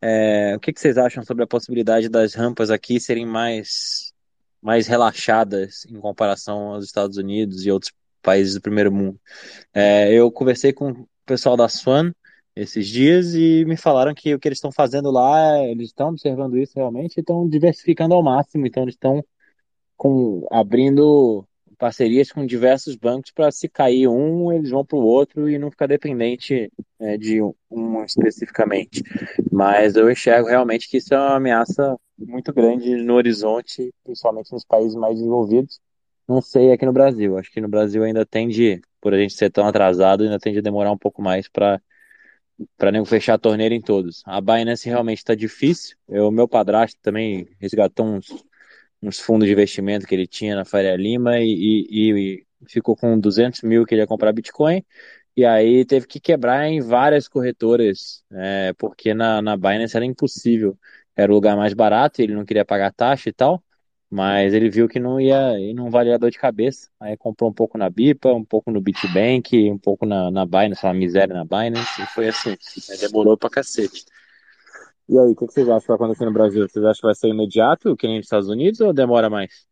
É, 0.00 0.54
o 0.56 0.60
que, 0.60 0.72
que 0.72 0.80
vocês 0.80 0.96
acham 0.96 1.22
sobre 1.24 1.44
a 1.44 1.46
possibilidade 1.46 2.08
das 2.08 2.34
rampas 2.34 2.70
aqui 2.70 2.98
serem 2.98 3.26
mais, 3.26 4.14
mais 4.62 4.86
relaxadas 4.86 5.84
em 5.86 6.00
comparação 6.00 6.74
aos 6.74 6.84
Estados 6.86 7.18
Unidos 7.18 7.66
e 7.66 7.70
outros 7.70 7.92
países 8.28 8.54
do 8.54 8.60
primeiro 8.60 8.92
mundo? 8.92 9.18
É, 9.72 10.12
eu 10.12 10.30
conversei 10.30 10.70
com 10.70 10.90
o 10.90 11.08
pessoal 11.24 11.56
da 11.56 11.66
Swan 11.66 12.12
esses 12.54 12.86
dias 12.86 13.34
e 13.34 13.64
me 13.64 13.76
falaram 13.76 14.12
que 14.12 14.34
o 14.34 14.38
que 14.38 14.46
eles 14.46 14.58
estão 14.58 14.70
fazendo 14.70 15.10
lá, 15.10 15.58
eles 15.64 15.88
estão 15.88 16.10
observando 16.10 16.58
isso 16.58 16.74
realmente 16.76 17.16
e 17.16 17.20
estão 17.20 17.48
diversificando 17.48 18.14
ao 18.14 18.22
máximo, 18.22 18.66
então 18.66 18.82
eles 18.82 18.96
estão 18.96 19.24
abrindo 20.50 21.46
parcerias 21.78 22.30
com 22.30 22.44
diversos 22.44 22.96
bancos 22.96 23.30
para 23.30 23.50
se 23.50 23.66
cair 23.68 24.08
um, 24.08 24.52
eles 24.52 24.70
vão 24.70 24.84
para 24.84 24.98
o 24.98 25.04
outro 25.04 25.48
e 25.48 25.58
não 25.58 25.70
ficar 25.70 25.86
dependente 25.86 26.70
é, 26.98 27.16
de 27.16 27.40
um 27.70 28.04
especificamente. 28.04 29.02
Mas 29.50 29.96
eu 29.96 30.10
enxergo 30.10 30.48
realmente 30.48 30.88
que 30.88 30.98
isso 30.98 31.14
é 31.14 31.16
uma 31.16 31.36
ameaça 31.36 31.96
muito 32.18 32.52
grande 32.52 32.96
no 32.96 33.14
horizonte, 33.14 33.90
principalmente 34.04 34.52
nos 34.52 34.64
países 34.64 34.96
mais 34.96 35.14
desenvolvidos. 35.14 35.80
Não 36.28 36.40
sei 36.42 36.72
aqui 36.72 36.84
no 36.84 36.92
Brasil. 36.92 37.38
Acho 37.38 37.50
que 37.50 37.60
no 37.60 37.68
Brasil 37.68 38.02
ainda 38.04 38.24
tende, 38.26 38.80
por 39.00 39.14
a 39.14 39.18
gente 39.18 39.34
ser 39.34 39.50
tão 39.50 39.66
atrasado, 39.66 40.24
ainda 40.24 40.38
tende 40.38 40.58
a 40.58 40.62
demorar 40.62 40.92
um 40.92 40.98
pouco 40.98 41.22
mais 41.22 41.48
para 41.48 41.80
para 42.76 42.90
nem 42.92 43.04
fechar 43.04 43.34
a 43.34 43.38
torneira 43.38 43.74
em 43.74 43.80
todos. 43.80 44.22
A 44.26 44.40
Binance 44.40 44.88
realmente 44.88 45.18
está 45.18 45.34
difícil. 45.34 45.96
O 46.08 46.30
meu 46.30 46.48
padrasto 46.48 46.98
também 47.02 47.46
resgatou 47.60 48.06
uns, 48.06 48.26
uns 49.02 49.20
fundos 49.20 49.46
de 49.46 49.52
investimento 49.52 50.06
que 50.06 50.14
ele 50.14 50.26
tinha 50.26 50.56
na 50.56 50.64
Faria 50.64 50.96
Lima 50.96 51.38
e, 51.40 51.86
e, 51.90 52.38
e 52.40 52.46
ficou 52.68 52.96
com 52.96 53.18
200 53.18 53.62
mil 53.62 53.84
que 53.86 53.94
ele 53.94 54.02
ia 54.02 54.06
comprar 54.06 54.32
Bitcoin. 54.32 54.84
E 55.36 55.44
aí 55.44 55.84
teve 55.84 56.06
que 56.06 56.20
quebrar 56.20 56.66
em 56.68 56.80
várias 56.80 57.28
corretoras, 57.28 58.24
é, 58.32 58.72
porque 58.78 59.14
na, 59.14 59.40
na 59.42 59.56
Binance 59.56 59.96
era 59.96 60.04
impossível. 60.04 60.78
Era 61.16 61.30
o 61.32 61.34
lugar 61.34 61.56
mais 61.56 61.74
barato, 61.74 62.22
ele 62.22 62.34
não 62.34 62.44
queria 62.44 62.64
pagar 62.64 62.92
taxa 62.92 63.28
e 63.28 63.32
tal. 63.32 63.62
Mas 64.10 64.54
ele 64.54 64.70
viu 64.70 64.88
que 64.88 64.98
não 64.98 65.20
ia, 65.20 65.58
e 65.58 65.74
não 65.74 65.90
valia 65.90 66.18
dor 66.18 66.30
de 66.30 66.38
cabeça. 66.38 66.88
Aí 66.98 67.16
comprou 67.16 67.50
um 67.50 67.52
pouco 67.52 67.76
na 67.76 67.90
Bipa, 67.90 68.32
um 68.32 68.44
pouco 68.44 68.70
no 68.70 68.80
Bitbank, 68.80 69.70
um 69.70 69.76
pouco 69.78 70.06
na, 70.06 70.30
na 70.30 70.46
Binance, 70.46 70.84
uma 70.84 70.94
miséria 70.94 71.34
na 71.34 71.44
Binance, 71.44 72.02
e 72.02 72.06
foi 72.06 72.28
assim. 72.28 72.56
Aí 72.90 72.98
demorou 72.98 73.36
pra 73.36 73.50
cacete. 73.50 74.06
E 75.08 75.18
aí, 75.18 75.30
o 75.30 75.34
que 75.34 75.46
vocês 75.46 75.68
acham 75.68 75.80
que 75.80 75.86
vai 75.88 75.96
acontecer 75.96 76.24
no 76.24 76.32
Brasil? 76.32 76.68
Vocês 76.68 76.84
acham 76.84 77.00
que 77.00 77.06
vai 77.06 77.14
ser 77.14 77.28
imediato, 77.28 77.96
que 77.96 78.06
nem 78.06 78.16
nos 78.16 78.26
Estados 78.26 78.48
Unidos, 78.48 78.80
ou 78.80 78.92
demora 78.92 79.28
mais? 79.28 79.66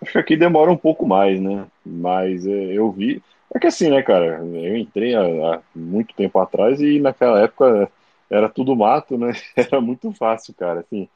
Acho 0.00 0.12
que 0.12 0.18
aqui 0.18 0.36
demora 0.36 0.70
um 0.70 0.76
pouco 0.76 1.06
mais, 1.06 1.40
né? 1.40 1.66
Mas 1.84 2.46
é, 2.46 2.50
eu 2.50 2.90
vi. 2.90 3.22
É 3.54 3.58
que 3.58 3.66
assim, 3.66 3.90
né, 3.90 4.02
cara? 4.02 4.38
Eu 4.44 4.76
entrei 4.76 5.14
há, 5.14 5.22
há 5.22 5.62
muito 5.74 6.14
tempo 6.14 6.38
atrás 6.38 6.80
e 6.80 7.00
naquela 7.00 7.40
época 7.40 7.90
era 8.28 8.48
tudo 8.48 8.76
mato, 8.76 9.16
né? 9.16 9.32
Era 9.56 9.80
muito 9.80 10.12
fácil, 10.12 10.54
cara. 10.54 10.80
Assim, 10.80 11.08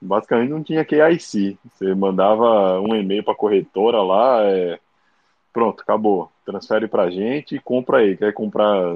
basicamente 0.00 0.50
não 0.50 0.62
tinha 0.62 0.84
KIC. 0.84 1.58
Você 1.72 1.94
mandava 1.94 2.80
um 2.80 2.94
e-mail 2.94 3.22
para 3.22 3.32
a 3.32 3.36
corretora 3.36 4.02
lá, 4.02 4.42
é... 4.44 4.78
pronto, 5.52 5.82
acabou. 5.82 6.30
Transfere 6.44 6.88
para 6.88 7.04
a 7.04 7.10
gente 7.10 7.56
e 7.56 7.60
compra 7.60 7.98
aí. 7.98 8.16
Quer 8.16 8.32
comprar, 8.32 8.94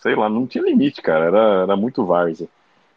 sei 0.00 0.14
lá, 0.14 0.28
não 0.28 0.46
tinha 0.46 0.64
limite, 0.64 1.02
cara, 1.02 1.26
era, 1.26 1.62
era 1.62 1.76
muito 1.76 2.04
várzea. 2.04 2.48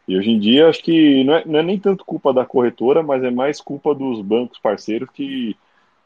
E 0.07 0.17
hoje 0.17 0.31
em 0.31 0.39
dia 0.39 0.69
acho 0.69 0.81
que 0.83 1.23
não 1.25 1.33
é, 1.35 1.45
não 1.45 1.59
é 1.59 1.63
nem 1.63 1.79
tanto 1.79 2.05
culpa 2.05 2.33
da 2.33 2.45
corretora, 2.45 3.03
mas 3.03 3.23
é 3.23 3.29
mais 3.29 3.59
culpa 3.59 3.93
dos 3.93 4.21
bancos 4.21 4.57
parceiros 4.57 5.09
que 5.09 5.55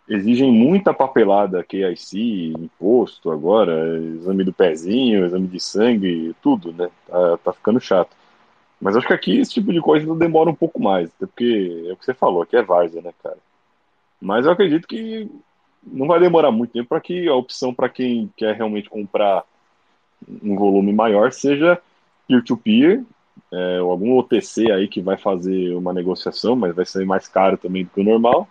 exigem 0.10 0.52
muita 0.52 0.94
papelada, 0.94 1.64
KIC, 1.64 2.54
imposto 2.58 3.32
agora, 3.32 3.98
exame 3.98 4.44
do 4.44 4.52
pezinho, 4.52 5.26
exame 5.26 5.48
de 5.48 5.60
sangue, 5.60 6.36
tudo, 6.42 6.74
né? 6.74 6.90
Tá, 7.08 7.38
tá 7.38 7.54
ficando 7.54 7.80
chato. 7.80 8.16
Mas 8.82 8.96
acho 8.96 9.06
que 9.06 9.14
aqui 9.14 9.40
esse 9.40 9.52
tipo 9.52 9.72
de 9.72 9.80
coisa 9.80 10.14
demora 10.16 10.50
um 10.50 10.56
pouco 10.56 10.82
mais, 10.82 11.10
até 11.16 11.28
porque 11.28 11.86
é 11.88 11.94
o 11.94 11.96
que 11.96 12.04
você 12.04 12.14
falou, 12.16 12.42
aqui 12.42 12.58
é 12.58 12.64
várzea, 12.64 13.02
né, 13.02 13.14
cara? 13.22 13.38
Mas 14.20 14.46
eu 14.46 14.52
acredito 14.52 14.88
que 14.88 15.30
não 15.84 16.08
vai 16.08 16.20
demorar 16.20 16.52
muito 16.52 16.74
tempo 16.74 16.90
para 16.90 17.00
que 17.00 17.28
a 17.28 17.36
opção 17.36 17.74
para 17.74 17.90
quem 17.90 18.32
quer 18.36 18.56
realmente 18.56 18.90
comprar 18.90 19.44
um 20.44 20.56
volume 20.56 20.94
maior 20.94 21.32
seja 21.32 21.80
peer-to-peer, 22.28 23.04
é, 23.52 23.82
ou 23.82 23.92
algum 23.92 24.18
OTC 24.18 24.72
aí 24.72 24.88
que 24.88 25.02
vai 25.02 25.18
fazer 25.18 25.76
uma 25.76 25.94
negociação, 25.94 26.56
mas 26.56 26.76
vai 26.76 26.86
ser 26.86 27.06
mais 27.06 27.28
caro 27.28 27.58
também 27.58 27.84
do 27.84 27.90
que 27.90 28.02
o 28.02 28.04
normal. 28.04 28.48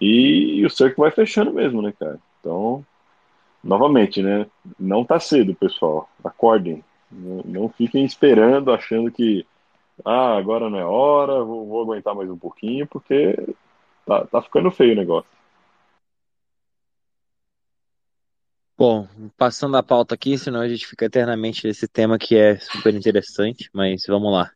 E, 0.00 0.64
o 0.64 0.70
cerco 0.70 1.02
vai 1.02 1.10
fechando 1.10 1.52
mesmo, 1.52 1.82
né, 1.82 1.92
cara? 1.98 2.18
Então, 2.38 2.84
novamente, 3.62 4.22
né? 4.22 4.46
Não 4.78 5.04
tá 5.04 5.18
cedo, 5.20 5.54
pessoal. 5.54 6.08
Acordem. 6.24 6.82
Não, 7.10 7.42
não 7.44 7.68
fiquem 7.68 8.04
esperando, 8.04 8.72
achando 8.72 9.10
que 9.10 9.44
ah, 10.04 10.36
agora 10.36 10.68
não 10.70 10.78
é 10.78 10.84
hora, 10.84 11.44
vou, 11.44 11.66
vou 11.66 11.82
aguentar 11.82 12.14
mais 12.14 12.30
um 12.30 12.38
pouquinho, 12.38 12.86
porque 12.86 13.34
tá, 14.06 14.26
tá 14.26 14.42
ficando 14.42 14.70
feio 14.70 14.92
o 14.92 14.96
negócio. 14.96 15.30
Bom, 18.76 19.06
passando 19.36 19.76
a 19.76 19.82
pauta 19.82 20.14
aqui, 20.14 20.38
senão 20.38 20.60
a 20.60 20.68
gente 20.68 20.86
fica 20.86 21.04
eternamente 21.04 21.66
nesse 21.66 21.86
tema 21.86 22.18
que 22.18 22.34
é 22.34 22.56
super 22.58 22.94
interessante, 22.94 23.68
mas 23.74 24.04
vamos 24.08 24.32
lá. 24.32 24.50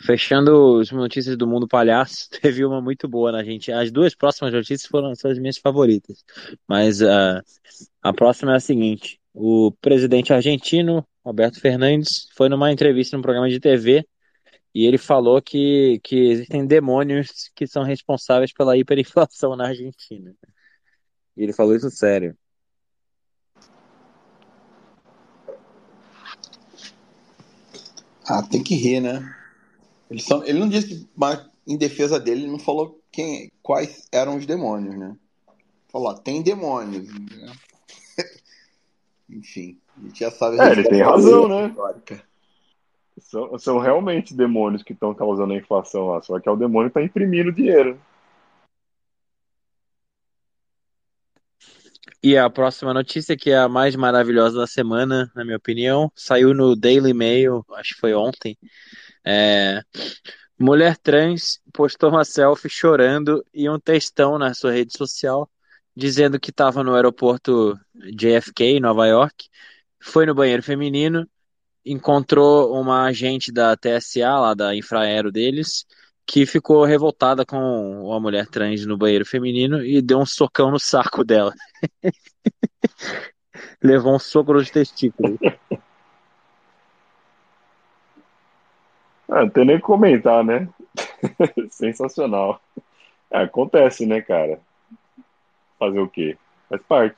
Fechando 0.00 0.80
as 0.80 0.90
notícias 0.90 1.36
do 1.36 1.46
mundo 1.46 1.68
palhaço, 1.68 2.28
teve 2.42 2.64
uma 2.64 2.80
muito 2.80 3.06
boa 3.06 3.30
na 3.30 3.44
gente. 3.44 3.70
As 3.70 3.92
duas 3.92 4.12
próximas 4.12 4.52
notícias 4.52 4.90
foram 4.90 5.12
as 5.12 5.38
minhas 5.38 5.58
favoritas, 5.58 6.24
mas 6.66 7.00
uh, 7.00 7.40
a 8.02 8.12
próxima 8.12 8.54
é 8.54 8.56
a 8.56 8.60
seguinte: 8.60 9.20
o 9.32 9.70
presidente 9.80 10.32
argentino 10.32 11.06
Roberto 11.24 11.60
Fernandes 11.60 12.28
foi 12.36 12.48
numa 12.48 12.72
entrevista 12.72 13.16
num 13.16 13.22
programa 13.22 13.48
de 13.48 13.60
TV 13.60 14.04
e 14.74 14.86
ele 14.86 14.98
falou 14.98 15.40
que, 15.40 16.00
que 16.02 16.16
existem 16.16 16.66
demônios 16.66 17.48
que 17.54 17.64
são 17.64 17.84
responsáveis 17.84 18.52
pela 18.52 18.76
hiperinflação 18.76 19.54
na 19.54 19.68
Argentina. 19.68 20.34
E 21.36 21.42
ele 21.44 21.52
falou 21.52 21.76
isso 21.76 21.90
sério. 21.90 22.36
Ah, 28.26 28.42
tem 28.42 28.62
que 28.62 28.74
rir, 28.74 29.00
né? 29.00 29.22
Ele, 30.10 30.20
só, 30.20 30.42
ele 30.44 30.58
não 30.58 30.68
disse, 30.68 31.08
mas 31.14 31.46
em 31.66 31.76
defesa 31.76 32.18
dele, 32.18 32.42
ele 32.42 32.50
não 32.50 32.58
falou 32.58 33.00
quem, 33.12 33.52
quais 33.62 34.08
eram 34.10 34.36
os 34.36 34.46
demônios, 34.46 34.96
né? 34.96 35.16
Falou, 35.88 36.08
ó, 36.08 36.14
tem 36.14 36.42
demônios. 36.42 37.06
Né? 37.06 37.52
Enfim, 39.30 39.78
a 39.96 40.00
gente 40.00 40.20
já 40.20 40.30
sabe. 40.30 40.58
É, 40.58 40.72
ele 40.72 40.88
tem 40.88 41.02
razão, 41.02 41.48
né? 41.48 41.74
São, 43.18 43.58
são 43.58 43.78
realmente 43.78 44.34
demônios 44.34 44.82
que 44.82 44.92
estão 44.92 45.14
causando 45.14 45.52
a 45.52 45.56
inflação 45.56 46.08
lá, 46.08 46.22
só 46.22 46.38
que 46.40 46.48
é 46.48 46.52
o 46.52 46.56
demônio 46.56 46.90
que 46.90 46.98
está 46.98 47.02
imprimindo 47.02 47.52
dinheiro. 47.52 47.98
E 52.22 52.36
a 52.36 52.48
próxima 52.48 52.94
notícia, 52.94 53.36
que 53.36 53.50
é 53.50 53.58
a 53.58 53.68
mais 53.68 53.94
maravilhosa 53.94 54.58
da 54.58 54.66
semana, 54.66 55.30
na 55.34 55.44
minha 55.44 55.58
opinião, 55.58 56.10
saiu 56.16 56.54
no 56.54 56.74
Daily 56.74 57.12
Mail, 57.12 57.64
acho 57.74 57.94
que 57.94 58.00
foi 58.00 58.14
ontem. 58.14 58.56
É, 59.24 59.82
mulher 60.58 60.96
trans 60.96 61.60
postou 61.72 62.10
uma 62.10 62.24
selfie 62.24 62.68
chorando 62.68 63.44
e 63.52 63.68
um 63.68 63.78
textão 63.78 64.38
na 64.38 64.54
sua 64.54 64.72
rede 64.72 64.96
social 64.96 65.48
dizendo 65.96 66.40
que 66.40 66.50
estava 66.50 66.82
no 66.82 66.94
aeroporto 66.94 67.78
JFK, 67.94 68.80
Nova 68.80 69.06
York, 69.06 69.48
foi 70.00 70.26
no 70.26 70.34
banheiro 70.34 70.62
feminino, 70.62 71.28
encontrou 71.84 72.74
uma 72.80 73.04
agente 73.04 73.52
da 73.52 73.76
TSA, 73.76 74.38
lá 74.38 74.54
da 74.54 74.74
Infraero 74.74 75.30
deles, 75.30 75.84
que 76.26 76.46
ficou 76.46 76.84
revoltada 76.84 77.44
com 77.44 77.56
uma 78.06 78.18
mulher 78.18 78.46
trans 78.46 78.86
no 78.86 78.96
banheiro 78.96 79.26
feminino 79.26 79.84
e 79.84 80.00
deu 80.00 80.18
um 80.18 80.26
socão 80.26 80.70
no 80.70 80.78
saco 80.78 81.22
dela. 81.24 81.52
Levou 83.82 84.14
um 84.14 84.18
soco 84.18 84.52
nos 84.54 84.70
testículos. 84.70 85.38
Ah, 89.26 89.40
não 89.40 89.50
tem 89.50 89.64
nem 89.64 89.76
que 89.76 89.82
comentar, 89.82 90.44
né? 90.44 90.68
Sensacional. 91.70 92.60
É, 93.30 93.38
acontece, 93.42 94.06
né, 94.06 94.20
cara? 94.20 94.60
Fazer 95.78 95.98
o 95.98 96.08
quê? 96.08 96.36
Faz 96.68 96.82
parte. 96.82 97.16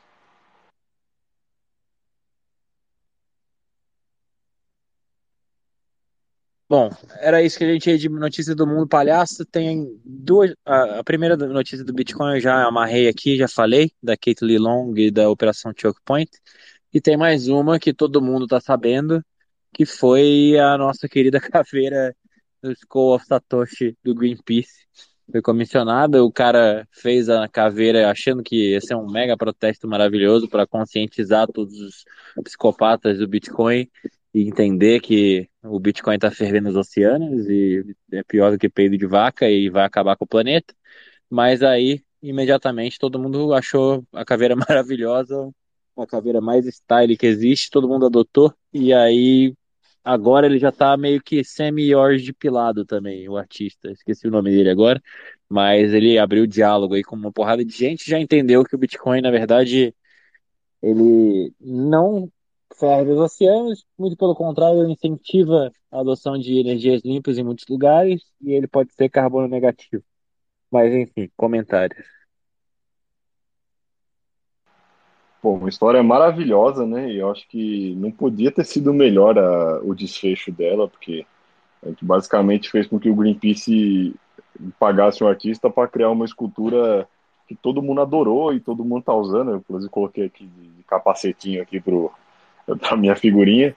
Bom, 6.68 6.90
era 7.20 7.42
isso 7.44 7.56
que 7.56 7.64
a 7.64 7.72
gente 7.72 7.88
ia 7.88 7.96
de 7.96 8.08
notícia 8.08 8.52
do 8.52 8.66
mundo 8.66 8.88
palhaço. 8.88 9.44
Tem 9.44 9.86
duas. 10.04 10.52
A, 10.64 11.02
primeira 11.04 11.36
notícia 11.36 11.84
do 11.84 11.92
Bitcoin 11.92 12.34
eu 12.34 12.40
já 12.40 12.64
amarrei 12.66 13.06
aqui, 13.08 13.36
já 13.36 13.46
falei, 13.46 13.92
da 14.02 14.16
Kate 14.16 14.44
Lee 14.44 14.58
Long 14.58 14.92
e 14.96 15.10
da 15.10 15.30
Operação 15.30 15.72
Choke 15.76 16.00
Point. 16.04 16.30
E 16.92 17.00
tem 17.00 17.16
mais 17.16 17.46
uma 17.46 17.78
que 17.78 17.94
todo 17.94 18.20
mundo 18.20 18.48
tá 18.48 18.60
sabendo, 18.60 19.22
que 19.72 19.86
foi 19.86 20.58
a 20.58 20.76
nossa 20.76 21.08
querida 21.08 21.38
caveira 21.40 22.16
do 22.60 22.72
Skull 22.72 23.14
of 23.14 23.26
Satoshi 23.26 23.96
do 24.02 24.12
Greenpeace. 24.14 24.86
Foi 25.30 25.42
comissionada, 25.42 26.24
o 26.24 26.32
cara 26.32 26.86
fez 26.90 27.28
a 27.28 27.48
caveira 27.48 28.10
achando 28.10 28.42
que 28.42 28.72
ia 28.72 28.80
ser 28.80 28.94
um 28.96 29.10
mega 29.10 29.36
protesto 29.36 29.86
maravilhoso 29.88 30.48
para 30.48 30.66
conscientizar 30.66 31.46
todos 31.48 31.78
os 31.80 32.04
psicopatas 32.44 33.18
do 33.18 33.28
Bitcoin 33.28 33.88
e 34.36 34.46
entender 34.46 35.00
que 35.00 35.48
o 35.62 35.80
Bitcoin 35.80 36.16
está 36.16 36.30
fervendo 36.30 36.68
os 36.68 36.76
oceanos 36.76 37.48
e 37.48 37.96
é 38.12 38.22
pior 38.22 38.50
do 38.50 38.58
que 38.58 38.68
peido 38.68 38.98
de 38.98 39.06
vaca 39.06 39.48
e 39.48 39.70
vai 39.70 39.82
acabar 39.86 40.14
com 40.14 40.26
o 40.26 40.28
planeta. 40.28 40.74
Mas 41.30 41.62
aí, 41.62 42.02
imediatamente, 42.22 42.98
todo 42.98 43.18
mundo 43.18 43.54
achou 43.54 44.04
a 44.12 44.26
caveira 44.26 44.54
maravilhosa, 44.68 45.50
a 45.96 46.06
caveira 46.06 46.38
mais 46.42 46.66
style 46.66 47.16
que 47.16 47.26
existe, 47.26 47.70
todo 47.70 47.88
mundo 47.88 48.04
adotou. 48.04 48.52
E 48.74 48.92
aí, 48.92 49.54
agora 50.04 50.46
ele 50.46 50.58
já 50.58 50.70
tá 50.70 50.94
meio 50.98 51.22
que 51.22 51.42
semi-Orge 51.42 52.34
pilado 52.34 52.84
também, 52.84 53.26
o 53.30 53.38
artista. 53.38 53.90
Esqueci 53.90 54.28
o 54.28 54.30
nome 54.30 54.50
dele 54.50 54.68
agora. 54.68 55.02
Mas 55.48 55.94
ele 55.94 56.18
abriu 56.18 56.46
diálogo 56.46 56.92
aí 56.94 57.02
com 57.02 57.16
uma 57.16 57.32
porrada 57.32 57.64
de 57.64 57.74
gente, 57.74 58.10
já 58.10 58.18
entendeu 58.20 58.64
que 58.64 58.74
o 58.74 58.78
Bitcoin, 58.78 59.22
na 59.22 59.30
verdade, 59.30 59.94
ele 60.82 61.54
não 61.58 62.30
ferve 62.74 63.12
os 63.12 63.18
oceanos, 63.18 63.84
muito 63.98 64.16
pelo 64.16 64.34
contrário, 64.34 64.88
incentiva 64.88 65.72
a 65.90 66.00
adoção 66.00 66.38
de 66.38 66.58
energias 66.58 67.02
limpas 67.04 67.38
em 67.38 67.44
muitos 67.44 67.66
lugares 67.68 68.22
e 68.40 68.52
ele 68.52 68.66
pode 68.66 68.92
ser 68.94 69.08
carbono 69.08 69.48
negativo. 69.48 70.02
Mas 70.70 70.92
enfim, 70.92 71.30
comentários. 71.36 72.04
Pô, 75.40 75.54
uma 75.54 75.68
história 75.68 76.02
maravilhosa, 76.02 76.86
né? 76.86 77.10
E 77.10 77.18
eu 77.18 77.30
acho 77.30 77.46
que 77.48 77.94
não 77.96 78.10
podia 78.10 78.50
ter 78.50 78.64
sido 78.64 78.92
melhor 78.92 79.38
a, 79.38 79.80
o 79.82 79.94
desfecho 79.94 80.50
dela, 80.50 80.88
porque 80.88 81.24
a 81.82 81.88
gente 81.88 82.04
basicamente 82.04 82.70
fez 82.70 82.86
com 82.86 82.98
que 82.98 83.08
o 83.08 83.14
Greenpeace 83.14 84.14
pagasse 84.78 85.22
um 85.22 85.28
artista 85.28 85.70
para 85.70 85.88
criar 85.88 86.10
uma 86.10 86.24
escultura 86.24 87.08
que 87.46 87.54
todo 87.54 87.82
mundo 87.82 88.00
adorou 88.00 88.52
e 88.52 88.60
todo 88.60 88.84
mundo 88.84 89.04
tá 89.04 89.14
usando. 89.14 89.52
Eu, 89.52 89.56
inclusive, 89.58 89.90
coloquei 89.90 90.26
aqui 90.26 90.46
de 90.46 90.82
capacetinho 90.84 91.62
aqui 91.62 91.80
pro, 91.80 92.10
pra 92.80 92.96
minha 92.96 93.16
figurinha. 93.16 93.74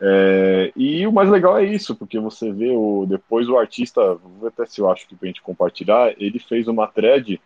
É, 0.00 0.72
e 0.76 1.06
o 1.06 1.12
mais 1.12 1.28
legal 1.28 1.58
é 1.58 1.64
isso, 1.64 1.94
porque 1.94 2.20
você 2.20 2.52
vê 2.52 2.70
o, 2.70 3.04
depois 3.06 3.48
o 3.48 3.58
artista, 3.58 4.14
vou 4.14 4.48
até 4.48 4.64
se 4.64 4.80
eu 4.80 4.90
acho 4.90 5.08
que 5.08 5.16
pra 5.16 5.26
gente 5.26 5.42
compartilhar, 5.42 6.14
ele 6.18 6.38
fez 6.38 6.68
uma 6.68 6.86
thread 6.86 7.40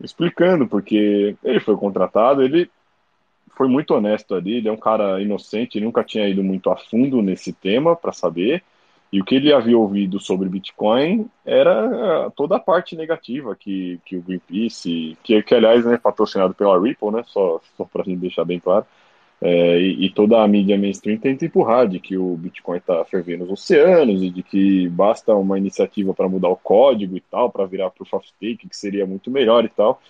explicando, 0.00 0.66
porque 0.68 1.34
ele 1.42 1.60
foi 1.60 1.76
contratado, 1.76 2.42
ele 2.42 2.70
foi 3.56 3.68
muito 3.68 3.94
honesto 3.94 4.34
ali, 4.34 4.56
ele 4.56 4.68
é 4.68 4.72
um 4.72 4.76
cara 4.76 5.20
inocente, 5.20 5.80
nunca 5.80 6.04
tinha 6.04 6.28
ido 6.28 6.44
muito 6.44 6.70
a 6.70 6.76
fundo 6.76 7.22
nesse 7.22 7.52
tema 7.52 7.96
para 7.96 8.12
saber, 8.12 8.62
e 9.10 9.20
o 9.20 9.24
que 9.24 9.36
ele 9.36 9.52
havia 9.52 9.76
ouvido 9.76 10.20
sobre 10.20 10.48
Bitcoin 10.50 11.28
era 11.44 12.30
toda 12.36 12.56
a 12.56 12.60
parte 12.60 12.94
negativa 12.94 13.56
que, 13.56 13.98
que 14.04 14.16
o 14.16 14.22
Greenpeace, 14.22 15.16
que, 15.22 15.42
que 15.42 15.54
aliás 15.54 15.86
é 15.86 15.96
patrocinado 15.96 16.52
pela 16.52 16.78
Ripple, 16.78 17.10
né, 17.10 17.24
só, 17.26 17.60
só 17.76 17.84
para 17.84 18.04
deixar 18.06 18.44
bem 18.44 18.60
claro, 18.60 18.84
é, 19.40 19.80
e, 19.80 20.06
e, 20.06 20.10
toda 20.10 20.42
a 20.42 20.48
mídia 20.48 20.76
mainstream 20.76 21.18
tenta 21.18 21.44
empurrar 21.44 21.86
de 21.86 22.00
que 22.00 22.16
o 22.16 22.36
Bitcoin 22.36 22.78
está 22.78 23.04
fervendo 23.04 23.44
os 23.44 23.50
oceanos 23.50 24.20
e 24.20 24.30
de 24.30 24.42
que 24.42 24.88
basta 24.88 25.32
uma 25.34 25.56
iniciativa 25.56 26.12
para 26.12 26.28
mudar 26.28 26.48
o 26.48 26.56
código 26.56 27.16
e 27.16 27.20
tal, 27.20 27.50
para 27.50 27.64
virar 27.64 27.90
proof 27.90 28.12
of 28.14 28.28
stake, 28.28 28.68
que 28.68 28.76
seria 28.76 29.06
muito 29.06 29.30
melhor 29.30 29.64
e 29.64 29.68
tal. 29.68 30.02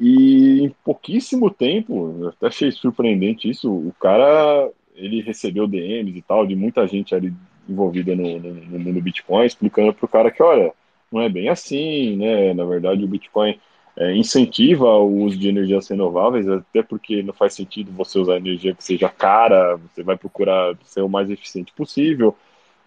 E 0.00 0.62
em 0.64 0.74
pouquíssimo 0.84 1.48
tempo, 1.48 2.16
eu 2.20 2.28
até 2.28 2.48
achei 2.48 2.70
surpreendente 2.72 3.48
isso, 3.48 3.72
o 3.72 3.92
cara 4.00 4.70
ele 4.96 5.20
recebeu 5.22 5.66
DMs 5.66 6.18
e 6.18 6.22
tal 6.22 6.46
de 6.46 6.56
muita 6.56 6.86
gente 6.86 7.14
ali 7.14 7.32
envolvida 7.68 8.16
no, 8.16 8.38
no, 8.38 8.92
no 8.92 9.02
Bitcoin, 9.02 9.46
explicando 9.46 9.92
para 9.92 10.04
o 10.04 10.08
cara 10.08 10.30
que, 10.30 10.42
olha, 10.42 10.72
não 11.10 11.20
é 11.20 11.28
bem 11.28 11.48
assim, 11.48 12.16
né? 12.16 12.54
Na 12.54 12.64
verdade, 12.64 13.04
o 13.04 13.08
Bitcoin 13.08 13.58
é, 13.96 14.14
incentiva 14.14 14.86
o 14.98 15.22
uso 15.22 15.38
de 15.38 15.48
energias 15.48 15.88
renováveis, 15.88 16.46
até 16.46 16.82
porque 16.82 17.22
não 17.22 17.32
faz 17.32 17.54
sentido 17.54 17.90
você 17.92 18.18
usar 18.18 18.36
energia 18.36 18.74
que 18.74 18.84
seja 18.84 19.08
cara, 19.08 19.76
você 19.76 20.02
vai 20.02 20.16
procurar 20.16 20.76
ser 20.84 21.00
o 21.00 21.08
mais 21.08 21.30
eficiente 21.30 21.72
possível. 21.72 22.36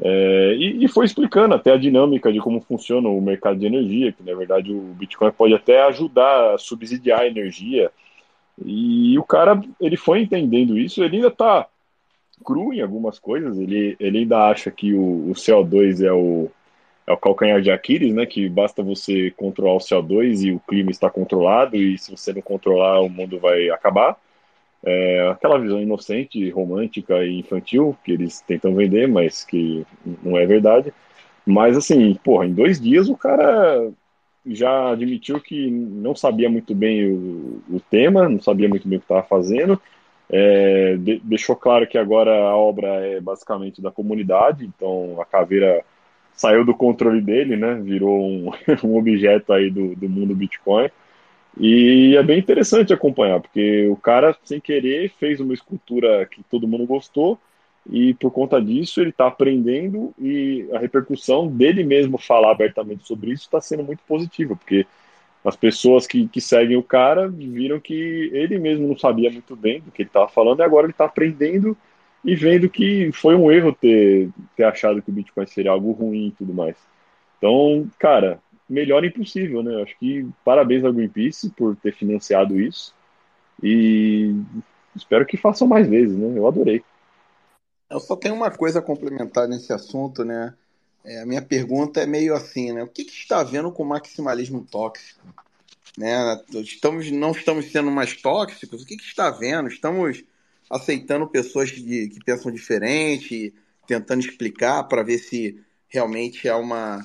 É, 0.02 0.56
e, 0.56 0.86
e, 0.86 0.88
foi 0.88 1.06
explicando 1.06 1.56
até 1.56 1.74
a 1.74 1.78
dinâmica 1.78 2.32
de 2.32 2.40
como 2.40 2.62
funciona 2.62 3.10
o 3.10 3.20
mercado 3.20 3.60
de 3.60 3.66
energia, 3.66 4.14
que 4.14 4.24
na 4.24 4.34
verdade 4.34 4.72
o 4.72 4.80
Bitcoin 4.94 5.32
pode 5.32 5.54
até 5.54 5.82
ajudar 5.84 6.54
a 6.54 6.58
subsidiar 6.58 7.22
a 7.22 7.28
energia. 7.28 7.92
E 8.64 9.18
o 9.18 9.24
cara 9.24 9.62
ele 9.82 9.98
foi 9.98 10.22
entendendo 10.22 10.78
isso, 10.78 11.04
ele 11.04 11.18
ainda 11.18 11.30
está 11.30 11.68
cru 12.46 12.74
em 12.74 12.82
algumas 12.82 13.20
coisas, 13.20 13.58
ele, 13.58 13.98
ele 14.00 14.20
ainda 14.20 14.50
acha 14.50 14.72
que 14.72 14.94
o, 14.94 15.30
o 15.30 15.34
CO2 15.34 16.06
é 16.06 16.12
o, 16.14 16.50
é 17.10 17.14
o 17.14 17.18
calcanhar 17.18 17.60
de 17.60 17.72
Aquiles, 17.72 18.14
né? 18.14 18.26
Que 18.28 18.48
basta 18.48 18.84
você 18.84 19.32
controlar 19.32 19.74
o 19.74 19.80
CO2 19.80 20.44
e 20.44 20.52
o 20.52 20.60
clima 20.60 20.92
está 20.92 21.10
controlado, 21.10 21.76
e 21.76 21.98
se 21.98 22.12
você 22.12 22.32
não 22.32 22.42
controlar, 22.42 23.02
o 23.02 23.10
mundo 23.10 23.40
vai 23.40 23.70
acabar. 23.72 24.16
É 24.86 25.28
aquela 25.30 25.60
visão 25.60 25.82
inocente, 25.82 26.50
romântica 26.52 27.26
e 27.26 27.40
infantil 27.40 27.98
que 28.04 28.12
eles 28.12 28.42
tentam 28.42 28.76
vender, 28.76 29.08
mas 29.08 29.44
que 29.44 29.86
não 30.24 30.38
é 30.38 30.46
verdade. 30.46 30.94
Mas 31.46 31.76
assim, 31.76 32.14
porra, 32.24 32.46
em 32.46 32.54
dois 32.54 32.80
dias 32.80 33.10
o 33.10 33.18
cara 33.18 33.92
já 34.46 34.92
admitiu 34.92 35.42
que 35.42 35.70
não 35.72 36.16
sabia 36.16 36.50
muito 36.50 36.76
bem 36.76 37.12
o, 37.12 37.62
o 37.70 37.80
tema, 37.90 38.30
não 38.30 38.40
sabia 38.40 38.70
muito 38.70 38.88
bem 38.88 38.98
o 38.98 39.02
que 39.02 39.06
estava 39.06 39.24
fazendo. 39.24 39.82
É, 40.32 40.96
de, 40.98 41.20
deixou 41.24 41.56
claro 41.56 41.88
que 41.88 41.98
agora 41.98 42.32
a 42.32 42.56
obra 42.56 42.88
é 42.88 43.20
basicamente 43.20 43.82
da 43.82 43.92
comunidade, 43.92 44.64
então 44.66 45.20
a 45.20 45.26
caveira 45.26 45.84
saiu 46.40 46.64
do 46.64 46.74
controle 46.74 47.20
dele, 47.20 47.58
né? 47.58 47.76
Virou 47.76 48.18
um, 48.18 48.50
um 48.86 48.98
objeto 48.98 49.52
aí 49.52 49.70
do, 49.70 49.94
do 49.94 50.08
mundo 50.08 50.34
Bitcoin. 50.34 50.90
E 51.60 52.16
é 52.16 52.24
bem 52.24 52.40
interessante 52.40 52.94
acompanhar, 52.94 53.42
porque 53.42 53.88
o 53.90 53.98
cara, 53.98 54.34
sem 54.46 54.58
querer, 54.62 55.12
fez 55.20 55.42
uma 55.42 55.54
escultura 55.54 56.26
que 56.28 56.42
todo 56.44 56.68
mundo 56.68 56.86
gostou, 56.86 57.38
e 57.92 58.14
por 58.14 58.32
conta 58.32 58.62
disso 58.62 59.02
ele 59.02 59.10
está 59.10 59.28
aprendendo 59.28 60.14
e 60.18 60.66
a 60.72 60.80
repercussão 60.80 61.48
dele 61.48 61.84
mesmo 61.84 62.18
falar 62.18 62.52
abertamente 62.52 63.06
sobre 63.06 63.32
isso 63.32 63.44
está 63.44 63.60
sendo 63.60 63.84
muito 63.84 64.04
positiva, 64.08 64.56
porque 64.56 64.86
as 65.44 65.58
pessoas 65.58 66.08
que, 66.08 66.28
que 66.28 66.40
seguem 66.40 66.78
o 66.78 66.84
cara 66.84 67.28
viram 67.28 67.80
que 67.80 68.30
ele 68.32 68.58
mesmo 68.60 68.88
não 68.88 68.98
sabia 68.98 69.30
muito 69.32 69.56
bem 69.58 69.82
do 69.82 69.92
que 69.92 70.04
ele 70.04 70.10
estava 70.10 70.30
falando, 70.30 70.60
e 70.60 70.64
agora 70.64 70.86
ele 70.86 70.92
está 70.94 71.06
aprendendo 71.06 71.76
e 72.24 72.36
vendo 72.36 72.70
que 72.70 73.12
foi 73.12 73.36
um 73.36 73.52
erro 73.52 73.74
ter, 73.74 74.30
ter 74.56 74.64
achado 74.64 75.02
que 75.02 75.10
o 75.10 75.14
Bitcoin 75.14 75.48
seria 75.48 75.72
algo 75.72 75.92
ruim 75.92 76.28
e 76.28 76.32
tudo 76.32 76.54
mais. 76.54 76.76
Então, 77.38 77.90
cara, 77.98 78.42
melhor 78.70 79.04
impossível, 79.06 79.64
né? 79.64 79.82
Acho 79.82 79.98
que 79.98 80.28
parabéns 80.44 80.84
ao 80.84 80.94
Greenpeace 80.94 81.50
por 81.52 81.76
ter 81.76 81.94
financiado 81.94 82.60
isso 82.60 82.94
e 83.64 84.36
espero 84.96 85.26
que 85.26 85.38
façam 85.38 85.68
mais 85.68 85.88
vezes, 85.88 86.18
né? 86.18 86.38
Eu 86.38 86.48
adorei. 86.48 86.84
Eu 87.90 88.00
só 88.00 88.16
tenho 88.16 88.36
uma 88.36 88.52
coisa 88.52 88.80
a 88.80 88.84
complementar 88.84 89.48
nesse 89.48 89.74
assunto, 89.74 90.24
né? 90.24 90.54
É, 91.04 91.22
a 91.22 91.26
minha 91.26 91.42
pergunta 91.42 92.02
é 92.02 92.06
meio 92.06 92.36
assim, 92.36 92.74
né? 92.74 92.84
O 92.84 92.88
que, 92.88 93.06
que 93.06 93.14
está 93.14 93.42
vendo 93.44 93.72
com 93.72 93.84
o 93.84 93.88
maximalismo 93.88 94.66
tóxico? 94.70 95.26
né? 96.00 96.42
Estamos, 96.54 97.12
não 97.12 97.32
estamos 97.32 97.72
sendo 97.72 97.92
mais 97.92 98.16
tóxicos. 98.16 98.82
O 98.82 98.86
que, 98.86 98.96
que 98.96 99.04
está 99.04 99.30
vendo? 99.30 99.68
Estamos 99.68 100.24
aceitando 100.70 101.28
pessoas 101.28 101.72
que, 101.72 102.10
que 102.10 102.20
pensam 102.24 102.52
diferente, 102.52 103.54
tentando 103.88 104.22
explicar 104.22 104.84
para 104.84 105.04
ver 105.04 105.18
se 105.18 105.60
realmente 105.88 106.48
é 106.48 106.54
uma, 106.54 107.00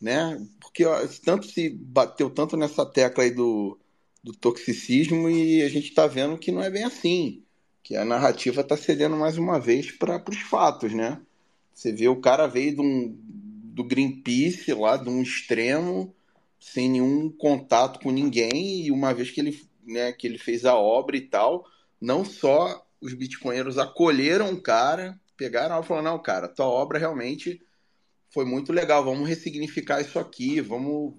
né? 0.00 0.38
Porque 0.60 0.84
ó, 0.84 1.06
tanto 1.24 1.46
se 1.46 1.70
bateu 1.70 2.28
tanto 2.28 2.56
nessa 2.56 2.84
tecla 2.84 3.24
aí 3.24 3.30
do, 3.30 3.78
do 4.22 4.32
toxicismo 4.32 5.28
e 5.30 5.62
a 5.62 5.68
gente 5.68 5.88
está 5.88 6.06
vendo 6.06 6.38
que 6.38 6.52
não 6.52 6.62
é 6.62 6.70
bem 6.70 6.84
assim, 6.84 7.42
que 7.82 7.96
a 7.96 8.04
narrativa 8.04 8.60
está 8.60 8.76
cedendo 8.76 9.16
mais 9.16 9.38
uma 9.38 9.58
vez 9.58 9.90
para 9.90 10.22
os 10.28 10.38
fatos, 10.38 10.92
né? 10.92 11.20
Você 11.72 11.92
vê 11.92 12.08
o 12.08 12.20
cara 12.20 12.46
veio 12.46 12.74
de 12.74 12.80
um, 12.82 13.16
do 13.18 13.82
Greenpeace 13.82 14.72
lá, 14.74 14.96
de 14.96 15.08
um 15.08 15.22
extremo 15.22 16.14
sem 16.58 16.90
nenhum 16.90 17.30
contato 17.30 18.00
com 18.00 18.10
ninguém 18.10 18.82
e 18.84 18.90
uma 18.90 19.14
vez 19.14 19.30
que 19.30 19.40
ele, 19.40 19.58
né, 19.86 20.12
que 20.12 20.26
ele 20.26 20.36
fez 20.36 20.66
a 20.66 20.76
obra 20.76 21.16
e 21.16 21.22
tal, 21.22 21.64
não 21.98 22.22
só 22.22 22.86
os 23.00 23.14
bitcoinheiros 23.14 23.78
acolheram 23.78 24.52
o 24.52 24.60
cara, 24.60 25.18
pegaram 25.36 25.80
e 25.80 25.84
falaram, 25.84 26.12
não, 26.12 26.22
cara, 26.22 26.48
tua 26.48 26.66
obra 26.66 26.98
realmente 26.98 27.60
foi 28.30 28.44
muito 28.44 28.72
legal, 28.72 29.04
vamos 29.04 29.28
ressignificar 29.28 30.00
isso 30.00 30.18
aqui, 30.18 30.60
vamos, 30.60 31.14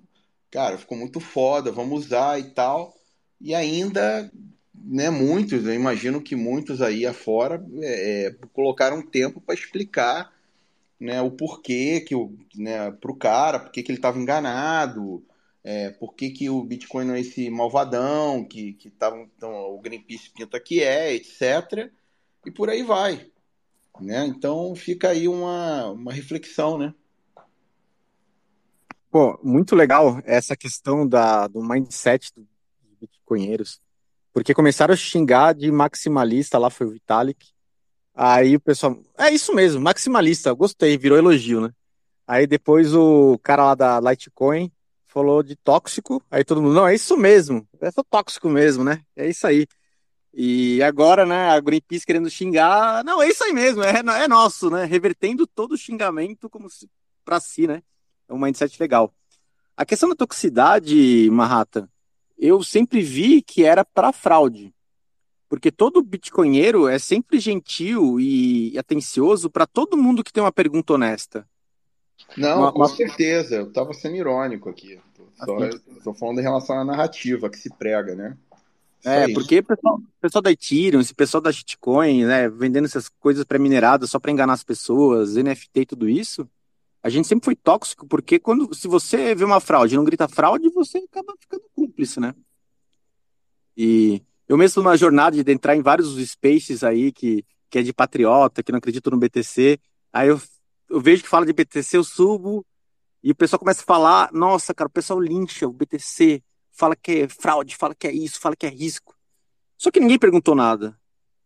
cara, 0.50 0.78
ficou 0.78 0.98
muito 0.98 1.20
foda, 1.20 1.72
vamos 1.72 2.06
usar 2.06 2.40
e 2.40 2.52
tal. 2.52 2.96
E 3.40 3.54
ainda, 3.54 4.32
né, 4.74 5.10
muitos, 5.10 5.66
eu 5.66 5.74
imagino 5.74 6.22
que 6.22 6.36
muitos 6.36 6.82
aí 6.82 7.06
afora 7.06 7.66
é, 7.82 8.28
é 8.28 8.36
colocaram 8.54 9.02
tempo 9.02 9.42
para 9.42 9.56
explicar 9.56 10.32
né, 11.00 11.20
o 11.20 11.32
porquê 11.32 12.02
que 12.02 12.14
o, 12.14 12.32
né, 12.56 12.92
pro 12.92 13.16
cara, 13.16 13.60
porque 13.60 13.82
que 13.82 13.92
ele 13.92 13.98
estava 13.98 14.20
enganado, 14.20 15.26
é, 15.64 15.92
por 15.92 16.16
que, 16.16 16.32
que 16.32 16.50
o 16.50 16.64
Bitcoin 16.64 17.06
não 17.06 17.14
é 17.14 17.20
esse 17.20 17.50
malvadão, 17.50 18.44
que, 18.44 18.74
que 18.74 18.90
tava, 18.90 19.18
então, 19.18 19.52
o 19.74 19.80
Greenpeace 19.80 20.32
pinta 20.32 20.60
que 20.60 20.82
é, 20.82 21.14
etc. 21.14 21.92
E 22.46 22.52
por 22.52 22.70
aí 22.70 22.84
vai. 22.84 23.30
Né? 24.00 24.26
Então 24.26 24.74
fica 24.76 25.10
aí 25.10 25.28
uma, 25.28 25.92
uma 25.92 26.14
reflexão, 26.14 26.78
né? 26.78 26.94
Pô, 29.12 29.38
muito 29.44 29.76
legal 29.76 30.22
essa 30.24 30.56
questão 30.56 31.08
da, 31.08 31.48
do 31.48 31.62
mindset 31.62 32.32
dos 32.34 32.46
bitcoinheiros. 33.00 33.82
Porque 34.34 34.54
começaram 34.54 34.94
a 34.94 34.98
xingar 34.98 35.54
de 35.54 35.70
maximalista, 35.70 36.58
lá 36.58 36.70
foi 36.70 36.88
o 36.88 36.92
Vitalik. 36.92 37.50
Aí 38.16 38.56
o 38.56 38.60
pessoal, 38.60 38.98
é 39.18 39.30
isso 39.30 39.54
mesmo, 39.54 39.82
maximalista, 39.82 40.54
gostei, 40.54 40.98
virou 40.98 41.18
elogio, 41.18 41.62
né? 41.62 41.72
Aí 42.26 42.48
depois 42.48 42.94
o 42.94 43.38
cara 43.44 43.66
lá 43.66 43.76
da 43.76 44.00
Litecoin 44.00 44.72
falou 45.12 45.44
de 45.44 45.58
tóxico, 45.58 46.24
aí 46.32 46.44
todo 46.44 46.62
mundo, 46.62 46.74
não, 46.74 46.88
é 46.88 46.96
isso 46.96 47.18
mesmo, 47.18 47.68
é 47.82 47.92
só 47.92 48.02
tóxico 48.02 48.50
mesmo, 48.50 48.82
né? 48.84 49.04
É 49.14 49.28
isso 49.28 49.46
aí. 49.46 49.68
E 50.34 50.82
agora, 50.82 51.26
né, 51.26 51.50
a 51.50 51.60
Greenpeace 51.60 52.06
querendo 52.06 52.30
xingar, 52.30 53.04
não, 53.04 53.22
é 53.22 53.28
isso 53.28 53.44
aí 53.44 53.52
mesmo, 53.52 53.84
é, 53.84 54.00
é 54.00 54.28
nosso, 54.28 54.70
né? 54.70 54.86
Revertendo 54.86 55.46
todo 55.46 55.74
o 55.74 55.78
xingamento 55.78 56.50
como 56.50 56.70
se 56.70 56.90
para 57.26 57.42
si, 57.42 57.68
né? 57.68 57.84
É 58.30 58.34
um 58.34 58.40
mindset 58.40 58.80
legal. 58.80 59.14
A 59.76 59.86
questão 59.86 60.08
da 60.08 60.16
toxicidade, 60.16 61.30
Marrata, 61.30 61.90
eu 62.38 62.64
sempre 62.64 63.02
vi 63.02 63.42
que 63.42 63.66
era 63.66 63.84
para 63.84 64.14
fraude. 64.14 64.74
Porque 65.50 65.70
todo 65.70 66.02
bitcoinheiro 66.02 66.88
é 66.88 66.98
sempre 66.98 67.38
gentil 67.38 68.18
e 68.18 68.78
atencioso 68.78 69.50
para 69.50 69.68
todo 69.68 69.98
mundo 69.98 70.24
que 70.24 70.32
tem 70.32 70.42
uma 70.42 70.52
pergunta 70.54 70.94
honesta. 70.94 71.46
Não, 72.38 72.60
uma, 72.60 72.72
com 72.72 72.80
uma... 72.80 72.88
certeza. 72.88 73.56
Eu 73.56 73.68
estava 73.68 73.94
sendo 73.94 74.16
irônico 74.16 74.70
aqui. 74.70 75.00
Estou 75.40 75.64
assim. 75.64 76.20
falando 76.20 76.40
em 76.40 76.44
relação 76.44 76.78
à 76.78 76.86
narrativa 76.86 77.50
que 77.50 77.58
se 77.58 77.70
prega, 77.70 78.16
né? 78.16 78.38
é, 79.04 79.34
porque 79.34 79.60
o 79.60 79.64
pessoal, 79.64 80.02
pessoal 80.22 80.42
da 80.42 80.52
Ethereum, 80.52 81.02
esse 81.02 81.14
pessoal 81.14 81.42
da 81.42 81.52
shitcoin, 81.52 82.26
né, 82.26 82.48
vendendo 82.50 82.86
essas 82.86 83.10
coisas 83.10 83.44
pré-mineradas 83.44 84.12
só 84.12 84.20
para 84.20 84.32
enganar 84.32 84.54
as 84.54 84.64
pessoas, 84.64 85.36
NFT 85.36 85.82
e 85.82 85.86
tudo 85.86 86.08
isso, 86.08 86.48
a 87.02 87.10
gente 87.10 87.28
sempre 87.28 87.46
foi 87.46 87.56
tóxico, 87.56 88.06
porque 88.08 88.38
quando 88.38 88.74
se 88.76 88.88
você 88.88 89.34
vê 89.34 89.44
uma 89.44 89.60
fraude 89.60 89.96
e 89.96 89.98
não 89.98 90.04
grita 90.04 90.28
fraude, 90.28 90.70
você 90.70 91.00
acaba 91.00 91.34
ficando 91.40 91.64
cúmplice, 91.74 92.20
né? 92.20 92.36
E 93.76 94.22
eu 94.48 94.56
mesmo 94.56 94.84
numa 94.84 94.96
jornada 94.96 95.44
de 95.44 95.52
entrar 95.52 95.76
em 95.76 95.82
vários 95.82 96.16
spaces 96.30 96.84
aí 96.84 97.12
que, 97.12 97.44
que 97.70 97.80
é 97.80 97.82
de 97.82 97.92
patriota, 97.92 98.62
que 98.62 98.72
não 98.72 98.78
acredito 98.78 99.10
no 99.10 99.18
BTC, 99.18 99.80
aí 100.14 100.28
eu 100.28 100.40
eu 100.92 101.00
vejo 101.00 101.24
que 101.24 101.30
fala 101.30 101.46
de 101.46 101.54
BTC, 101.54 101.98
eu 101.98 102.04
subo 102.04 102.66
e 103.24 103.32
o 103.32 103.36
pessoal 103.36 103.60
começa 103.60 103.82
a 103.82 103.86
falar, 103.86 104.30
nossa, 104.34 104.74
cara, 104.74 104.88
o 104.88 104.92
pessoal 104.92 105.20
lincha 105.20 105.68
o 105.68 105.72
BTC, 105.72 106.44
fala 106.72 106.96
que 106.96 107.22
é 107.22 107.28
fraude, 107.30 107.76
fala 107.76 107.96
que 107.96 108.08
é 108.08 108.12
isso, 108.12 108.40
fala 108.40 108.56
que 108.56 108.66
é 108.66 108.70
risco. 108.70 109.16
Só 109.78 109.90
que 109.90 110.00
ninguém 110.00 110.20
perguntou 110.20 110.54
nada. 110.54 111.00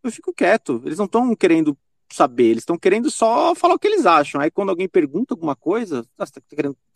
Eu 0.03 0.11
fico 0.11 0.33
quieto, 0.33 0.81
eles 0.85 0.97
não 0.97 1.05
estão 1.05 1.35
querendo 1.35 1.77
saber, 2.11 2.45
eles 2.45 2.61
estão 2.61 2.77
querendo 2.77 3.09
só 3.11 3.53
falar 3.55 3.75
o 3.75 3.79
que 3.79 3.87
eles 3.87 4.05
acham. 4.05 4.41
Aí 4.41 4.49
quando 4.49 4.69
alguém 4.69 4.87
pergunta 4.87 5.33
alguma 5.33 5.55
coisa, 5.55 6.05
tá 6.17 6.25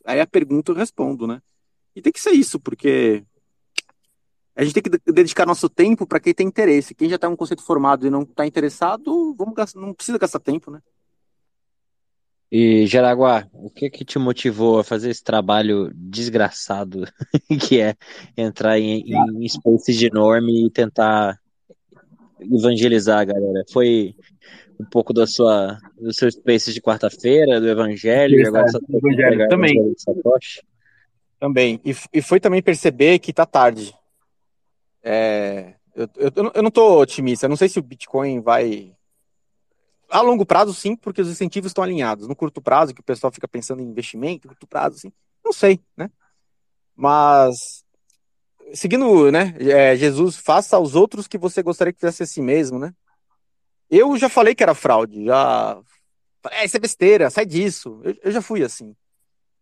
aí 0.06 0.20
a 0.20 0.28
pergunta 0.28 0.72
eu 0.72 0.76
respondo, 0.76 1.28
né? 1.28 1.42
E 1.96 2.02
tem 2.02 2.12
que 2.12 2.22
ser 2.22 2.32
isso, 2.32 2.60
porque 2.60 3.24
a 4.56 4.64
gente 4.64 4.74
tem 4.74 4.84
que 4.84 5.12
dedicar 5.12 5.46
nosso 5.46 5.70
tempo 5.70 6.06
para 6.06 6.20
quem 6.20 6.34
tem 6.34 6.48
interesse. 6.48 6.96
Quem 6.96 7.10
já 7.10 7.18
tem 7.18 7.30
um 7.30 7.36
conceito 7.36 7.64
formado 7.64 8.06
e 8.06 8.10
não 8.10 8.24
está 8.24 8.46
interessado, 8.46 9.34
vamos 9.38 9.56
gastar, 9.56 9.80
não 9.80 9.94
precisa 9.94 10.18
gastar 10.18 10.40
tempo, 10.40 10.72
né? 10.72 10.82
E 12.52 12.88
Jaraguá, 12.88 13.48
o 13.54 13.70
que 13.70 13.90
que 13.92 14.04
te 14.04 14.18
motivou 14.18 14.80
a 14.80 14.84
fazer 14.84 15.12
esse 15.12 15.24
trabalho 15.24 15.92
desgraçado 15.94 17.06
que 17.62 17.80
é 17.80 17.96
entrar 18.36 18.80
em, 18.80 19.04
em 19.06 19.48
spaces 19.48 19.96
de 19.96 20.10
norme 20.10 20.66
e 20.66 20.72
tentar 20.72 21.40
evangelizar 22.40 23.20
a 23.20 23.26
galera? 23.26 23.64
Foi 23.72 24.16
um 24.80 24.86
pouco 24.86 25.14
da 25.14 25.28
sua 25.28 25.78
dos 26.00 26.16
seus 26.16 26.34
spaces 26.34 26.74
de 26.74 26.82
quarta-feira, 26.82 27.62
do 27.62 27.70
evangelho, 27.70 28.48
agora 28.48 28.66
é, 28.68 28.72
do 28.72 28.98
evangelho 28.98 29.48
também. 29.48 29.96
Também. 31.40 31.82
E, 31.86 31.96
e 32.14 32.22
foi 32.22 32.40
também 32.40 32.64
perceber 32.64 33.20
que 33.20 33.32
tá 33.32 33.46
tarde. 33.46 33.94
É, 35.04 35.76
eu, 35.96 36.10
eu, 36.18 36.52
eu 36.56 36.64
não 36.64 36.72
tô 36.72 37.00
otimista, 37.00 37.46
eu 37.46 37.50
não 37.50 37.56
sei 37.56 37.70
se 37.70 37.78
o 37.78 37.84
Bitcoin 37.84 38.42
vai 38.42 38.92
a 40.10 40.22
longo 40.22 40.46
prazo, 40.46 40.74
sim, 40.74 40.96
porque 40.96 41.22
os 41.22 41.30
incentivos 41.30 41.70
estão 41.70 41.84
alinhados. 41.84 42.28
No 42.28 42.36
curto 42.36 42.62
prazo, 42.62 42.94
que 42.94 43.02
o 43.02 43.04
pessoal 43.04 43.32
fica 43.32 43.48
pensando 43.48 43.82
em 43.82 43.86
investimento, 43.86 44.48
curto 44.48 44.68
prazo, 44.68 44.98
sim, 44.98 45.12
não 45.44 45.54
sei, 45.54 45.80
né? 45.96 46.10
Mas, 46.96 47.84
seguindo, 48.74 49.32
né, 49.32 49.56
é, 49.60 49.96
Jesus, 49.96 50.38
faça 50.38 50.76
aos 50.76 50.96
outros 50.96 51.28
que 51.28 51.38
você 51.38 51.64
gostaria 51.64 51.94
que 51.94 52.00
fizesse 52.00 52.24
a 52.24 52.26
si 52.26 52.42
mesmo, 52.42 52.80
né? 52.80 52.94
Eu 53.90 54.18
já 54.18 54.30
falei 54.30 54.54
que 54.54 54.64
era 54.64 54.76
fraude, 54.76 55.26
já. 55.26 55.82
É, 56.52 56.66
isso 56.66 56.78
é 56.78 56.80
besteira, 56.80 57.30
sai 57.30 57.46
disso. 57.46 58.00
Eu, 58.04 58.16
eu 58.24 58.32
já 58.32 58.42
fui 58.42 58.64
assim. 58.64 58.96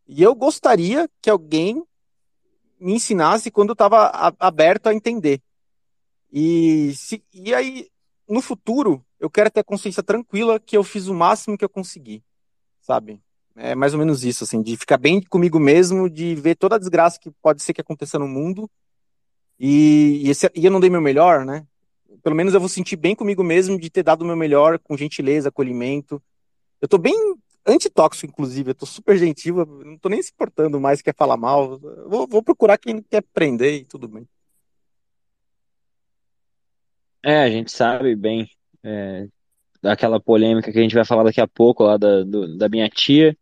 E 0.08 0.22
eu 0.22 0.36
gostaria 0.36 1.10
que 1.22 1.30
alguém 1.30 1.84
me 2.80 2.94
ensinasse 2.94 3.50
quando 3.50 3.70
eu 3.70 3.74
estava 3.74 4.34
aberto 4.40 4.88
a 4.88 4.94
entender. 4.94 5.42
E, 6.32 6.94
se, 6.96 7.24
e 7.34 7.54
aí, 7.54 7.90
no 8.28 8.42
futuro, 8.42 9.06
eu 9.20 9.30
quero 9.30 9.50
ter 9.50 9.62
a 9.62 9.64
consciência 9.64 10.04
tranquila 10.04 10.60
que 10.60 10.78
eu 10.78 10.84
fiz 10.84 11.08
o 11.08 11.14
máximo 11.14 11.58
que 11.58 11.66
eu 11.66 11.70
consegui, 11.70 12.24
sabe? 12.82 13.22
É 13.56 13.74
mais 13.74 13.94
ou 13.94 14.00
menos 14.00 14.24
isso, 14.24 14.44
assim, 14.44 14.62
de 14.62 14.78
ficar 14.78 14.98
bem 14.98 15.22
comigo 15.22 15.60
mesmo, 15.60 16.10
de 16.10 16.36
ver 16.36 16.56
toda 16.56 16.76
a 16.76 16.80
desgraça 16.80 17.20
que 17.20 17.32
pode 17.42 17.64
ser 17.64 17.74
que 17.74 17.82
aconteça 17.82 18.20
no 18.20 18.28
mundo 18.28 18.70
e, 19.60 20.22
e, 20.24 20.30
esse, 20.30 20.50
e 20.56 20.66
eu 20.66 20.72
não 20.72 20.80
dei 20.80 20.90
meu 20.90 21.02
melhor, 21.02 21.44
né? 21.44 21.66
Pelo 22.22 22.36
menos 22.36 22.54
eu 22.54 22.60
vou 22.60 22.70
sentir 22.70 22.96
bem 22.96 23.16
comigo 23.16 23.44
mesmo 23.44 23.80
de 23.80 23.90
ter 23.90 24.04
dado 24.04 24.22
o 24.22 24.26
meu 24.26 24.36
melhor 24.36 24.78
com 24.80 24.96
gentileza, 24.96 25.50
acolhimento. 25.50 26.22
Eu 26.80 26.88
tô 26.88 26.98
bem 26.98 27.16
antitóxico, 27.66 28.32
inclusive, 28.32 28.72
eu 28.72 28.76
tô 28.76 28.86
super 28.86 29.18
gentil, 29.18 29.66
não 29.66 29.98
tô 29.98 30.10
nem 30.10 30.22
se 30.22 30.32
importando 30.32 30.80
mais, 30.80 31.02
quer 31.02 31.16
falar 31.16 31.38
mal. 31.38 31.80
Vou, 32.08 32.28
vou 32.28 32.44
procurar 32.44 32.78
quem 32.78 33.02
quer 33.02 33.24
prender 33.34 33.74
e 33.74 33.86
tudo 33.86 34.08
bem. 34.08 34.28
É, 37.24 37.42
a 37.42 37.50
gente 37.50 37.72
sabe 37.72 38.16
bem 38.16 38.48
é, 38.84 39.28
daquela 39.82 40.20
polêmica 40.20 40.72
que 40.72 40.80
a 40.80 40.82
gente 40.82 40.96
vai 40.96 41.06
falar 41.06 41.24
daqui 41.24 41.42
a 41.42 41.48
pouco 41.48 41.84
lá 41.84 41.98
da, 41.98 42.24
do, 42.24 42.58
da 42.58 42.70
minha 42.70 42.90
tia. 42.90 43.38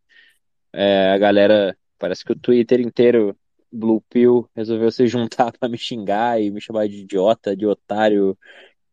É, 0.74 1.12
a 1.12 1.18
galera, 1.18 1.78
parece 1.98 2.24
que 2.26 2.34
o 2.34 2.40
Twitter 2.40 2.82
inteiro, 2.82 3.38
Blue 3.72 4.02
Pill, 4.10 4.50
resolveu 4.56 4.92
se 4.92 5.08
juntar 5.08 5.52
para 5.58 5.70
me 5.70 5.78
xingar 5.78 6.42
e 6.42 6.52
me 6.52 6.62
chamar 6.62 6.88
de 6.88 7.02
idiota, 7.02 7.56
de 7.56 7.66
otário, 7.66 8.38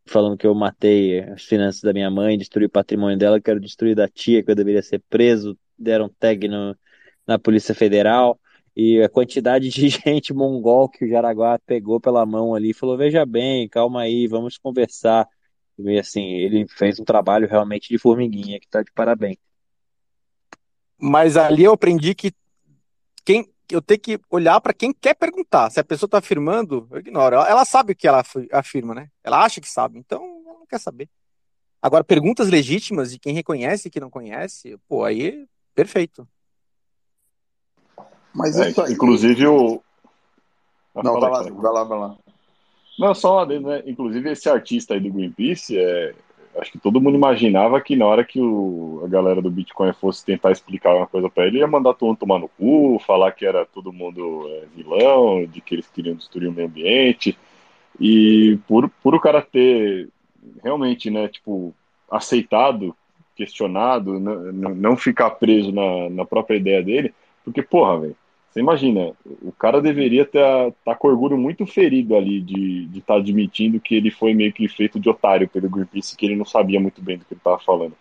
falando 0.06 0.36
que 0.36 0.46
eu 0.46 0.54
matei 0.54 1.20
as 1.20 1.42
finanças 1.44 1.82
da 1.82 1.92
minha 1.92 2.10
mãe, 2.10 2.38
destruí 2.38 2.66
o 2.66 2.70
patrimônio 2.70 3.18
dela, 3.18 3.40
quero 3.40 3.60
destruir 3.60 3.94
da 3.94 4.08
tia, 4.08 4.42
que 4.42 4.50
eu 4.50 4.54
deveria 4.54 4.82
ser 4.82 5.00
preso. 5.08 5.58
Deram 5.78 6.08
tag 6.08 6.46
no, 6.48 6.76
na 7.26 7.38
Polícia 7.38 7.74
Federal. 7.74 8.38
E 8.74 9.02
a 9.02 9.08
quantidade 9.08 9.68
de 9.68 9.88
gente 9.88 10.32
mongol 10.32 10.88
que 10.88 11.04
o 11.04 11.08
Jaraguá 11.08 11.58
pegou 11.66 12.00
pela 12.00 12.24
mão 12.24 12.54
ali 12.54 12.72
falou: 12.72 12.96
Veja 12.96 13.24
bem, 13.26 13.68
calma 13.68 14.02
aí, 14.02 14.26
vamos 14.26 14.58
conversar. 14.58 15.26
E 15.90 15.98
assim, 15.98 16.22
ele 16.22 16.66
fez 16.68 16.98
um 17.00 17.04
trabalho 17.04 17.48
realmente 17.48 17.88
de 17.88 17.98
formiguinha, 17.98 18.60
que 18.60 18.68
tá 18.68 18.82
de 18.82 18.92
parabéns. 18.92 19.36
Mas 20.98 21.36
ali 21.36 21.64
eu 21.64 21.72
aprendi 21.72 22.14
que 22.14 22.32
quem, 23.24 23.44
que, 23.66 23.74
eu 23.74 23.82
tenho 23.82 24.00
que 24.00 24.20
olhar 24.30 24.60
para 24.60 24.72
quem 24.72 24.92
quer 24.92 25.14
perguntar. 25.14 25.70
Se 25.70 25.80
a 25.80 25.84
pessoa 25.84 26.06
está 26.06 26.18
afirmando, 26.18 26.86
eu 26.90 26.98
ignoro. 26.98 27.36
Ela, 27.36 27.48
ela 27.48 27.64
sabe 27.64 27.92
o 27.92 27.96
que 27.96 28.06
ela 28.06 28.22
afirma, 28.52 28.94
né? 28.94 29.08
Ela 29.24 29.44
acha 29.44 29.60
que 29.60 29.68
sabe, 29.68 29.98
então 29.98 30.22
ela 30.46 30.58
não 30.60 30.66
quer 30.66 30.78
saber. 30.78 31.08
Agora, 31.80 32.04
perguntas 32.04 32.48
legítimas 32.48 33.10
de 33.10 33.18
quem 33.18 33.34
reconhece 33.34 33.88
e 33.88 33.90
que 33.90 33.98
não 33.98 34.08
conhece, 34.08 34.78
pô, 34.88 35.04
aí 35.04 35.46
perfeito. 35.74 36.28
Mas 38.32 38.56
é, 38.56 38.70
isso 38.70 38.80
aí... 38.80 38.92
Inclusive 38.92 39.46
o. 39.46 39.82
Não, 40.94 41.18
vai 41.18 41.30
lá, 41.30 41.42
vai 41.42 41.72
lá, 41.72 41.84
vai 41.84 41.98
lá. 41.98 42.18
Não, 42.98 43.14
só 43.14 43.46
né? 43.46 43.82
Inclusive 43.86 44.30
esse 44.30 44.48
artista 44.48 44.94
aí 44.94 45.00
do 45.00 45.10
Greenpeace, 45.10 45.78
é... 45.78 46.14
acho 46.58 46.72
que 46.72 46.78
todo 46.78 47.00
mundo 47.00 47.16
imaginava 47.16 47.80
que 47.80 47.96
na 47.96 48.06
hora 48.06 48.24
que 48.24 48.40
o... 48.40 49.02
a 49.04 49.08
galera 49.08 49.40
do 49.40 49.50
Bitcoin 49.50 49.92
fosse 49.94 50.24
tentar 50.24 50.52
explicar 50.52 50.94
uma 50.94 51.06
coisa 51.06 51.28
para 51.28 51.46
ele, 51.46 51.58
ia 51.58 51.66
mandar 51.66 51.94
todo 51.94 52.08
mundo 52.08 52.18
tomar 52.18 52.38
no 52.38 52.48
cu, 52.48 52.98
falar 53.04 53.32
que 53.32 53.46
era 53.46 53.64
todo 53.64 53.92
mundo 53.92 54.46
é, 54.48 54.66
vilão, 54.76 55.46
de 55.46 55.60
que 55.60 55.74
eles 55.74 55.88
queriam 55.88 56.16
destruir 56.16 56.48
o 56.48 56.52
meio 56.52 56.68
ambiente. 56.68 57.36
E 58.00 58.58
por, 58.66 58.88
por 59.02 59.14
o 59.14 59.20
cara 59.20 59.42
ter 59.42 60.08
realmente, 60.62 61.10
né, 61.10 61.28
tipo, 61.28 61.74
aceitado, 62.10 62.94
questionado, 63.34 64.18
não, 64.20 64.74
não 64.74 64.96
ficar 64.96 65.30
preso 65.30 65.72
na, 65.72 66.10
na 66.10 66.24
própria 66.24 66.56
ideia 66.56 66.82
dele, 66.82 67.14
porque, 67.44 67.62
porra, 67.62 68.00
velho, 68.00 68.16
você 68.52 68.60
imagina, 68.60 69.12
o 69.40 69.50
cara 69.52 69.80
deveria 69.80 70.22
estar 70.22 70.70
tá 70.84 70.94
com 70.94 71.08
orgulho 71.08 71.38
muito 71.38 71.66
ferido 71.66 72.14
ali 72.14 72.38
de 72.38 72.86
estar 72.98 73.14
tá 73.14 73.20
admitindo 73.20 73.80
que 73.80 73.94
ele 73.94 74.10
foi 74.10 74.34
meio 74.34 74.52
que 74.52 74.68
feito 74.68 75.00
de 75.00 75.08
otário 75.08 75.48
pelo 75.48 75.70
Greenpeace, 75.70 76.14
que 76.14 76.26
ele 76.26 76.36
não 76.36 76.44
sabia 76.44 76.78
muito 76.78 77.00
bem 77.00 77.16
do 77.16 77.24
que 77.24 77.32
ele 77.32 77.40
estava 77.40 77.58
falando. 77.58 77.94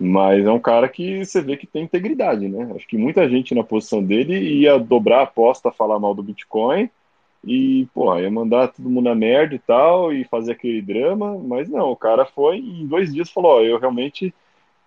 Mas 0.00 0.46
é 0.46 0.50
um 0.50 0.58
cara 0.58 0.88
que 0.88 1.22
você 1.24 1.42
vê 1.42 1.58
que 1.58 1.66
tem 1.66 1.84
integridade, 1.84 2.48
né? 2.48 2.72
Acho 2.74 2.88
que 2.88 2.96
muita 2.96 3.28
gente 3.28 3.54
na 3.54 3.62
posição 3.62 4.02
dele 4.02 4.38
ia 4.38 4.78
dobrar 4.78 5.20
a 5.20 5.22
aposta, 5.24 5.70
falar 5.70 5.98
mal 6.00 6.14
do 6.14 6.22
Bitcoin 6.22 6.88
e, 7.44 7.86
porra, 7.92 8.22
ia 8.22 8.30
mandar 8.30 8.68
todo 8.68 8.88
mundo 8.88 9.04
na 9.04 9.14
merda 9.14 9.54
e 9.54 9.58
tal, 9.58 10.10
e 10.12 10.24
fazer 10.24 10.52
aquele 10.52 10.80
drama, 10.80 11.36
mas 11.38 11.68
não, 11.68 11.90
o 11.90 11.96
cara 11.96 12.24
foi 12.24 12.58
e 12.58 12.82
em 12.82 12.86
dois 12.86 13.12
dias 13.12 13.30
falou, 13.30 13.58
ó, 13.58 13.60
eu 13.60 13.78
realmente 13.78 14.32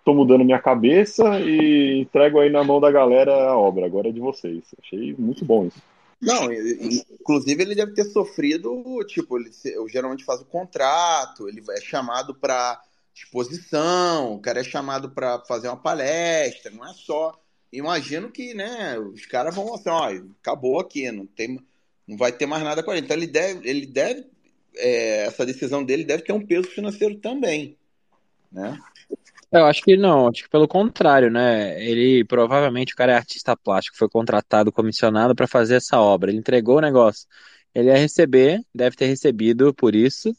tô 0.06 0.14
mudando 0.14 0.44
minha 0.44 0.60
cabeça 0.60 1.40
e 1.40 2.02
entrego 2.02 2.38
aí 2.38 2.48
na 2.48 2.62
mão 2.62 2.80
da 2.80 2.92
galera 2.92 3.32
a 3.50 3.58
obra, 3.58 3.84
agora 3.84 4.08
é 4.08 4.12
de 4.12 4.20
vocês. 4.20 4.62
Achei 4.80 5.12
muito 5.18 5.44
bom 5.44 5.66
isso. 5.66 5.82
Não, 6.22 6.50
inclusive 6.52 7.60
ele 7.60 7.74
deve 7.74 7.92
ter 7.92 8.04
sofrido, 8.04 8.84
tipo, 9.08 9.36
ele 9.36 9.50
geralmente 9.88 10.24
faz 10.24 10.40
o 10.40 10.46
contrato, 10.46 11.48
ele 11.48 11.60
é 11.70 11.80
chamado 11.80 12.36
para 12.36 12.80
exposição, 13.12 14.34
o 14.34 14.38
cara 14.38 14.60
é 14.60 14.64
chamado 14.64 15.10
para 15.10 15.40
fazer 15.40 15.66
uma 15.68 15.76
palestra, 15.76 16.70
não 16.70 16.86
é 16.86 16.94
só. 16.94 17.38
Imagino 17.72 18.30
que, 18.30 18.54
né, 18.54 18.96
os 18.98 19.26
caras 19.26 19.54
vão 19.54 19.74
assim, 19.74 19.90
ó, 19.90 20.08
acabou 20.40 20.78
aqui, 20.78 21.10
não 21.10 21.26
tem 21.26 21.58
não 22.06 22.16
vai 22.16 22.30
ter 22.30 22.46
mais 22.46 22.62
nada 22.62 22.80
com 22.80 22.92
ele. 22.92 23.00
Então 23.00 23.16
ele 23.16 23.26
deve, 23.26 23.68
ele 23.68 23.86
deve 23.86 24.24
é, 24.76 25.26
essa 25.26 25.44
decisão 25.44 25.82
dele 25.82 26.04
deve 26.04 26.22
ter 26.22 26.32
um 26.32 26.46
peso 26.46 26.68
financeiro 26.68 27.16
também, 27.16 27.76
né? 28.52 28.78
Eu 29.52 29.64
acho 29.64 29.82
que 29.82 29.96
não, 29.96 30.28
acho 30.28 30.42
que 30.44 30.50
pelo 30.50 30.66
contrário, 30.66 31.30
né? 31.30 31.82
Ele 31.82 32.24
provavelmente 32.24 32.92
o 32.92 32.96
cara 32.96 33.12
é 33.12 33.16
artista 33.16 33.56
plástico, 33.56 33.96
foi 33.96 34.08
contratado, 34.08 34.72
comissionado 34.72 35.34
para 35.34 35.46
fazer 35.46 35.76
essa 35.76 36.00
obra. 36.00 36.30
Ele 36.30 36.38
entregou 36.38 36.78
o 36.78 36.80
negócio. 36.80 37.26
Ele 37.74 37.88
ia 37.88 37.96
receber, 37.96 38.60
deve 38.74 38.96
ter 38.96 39.06
recebido 39.06 39.72
por 39.74 39.94
isso. 39.94 40.34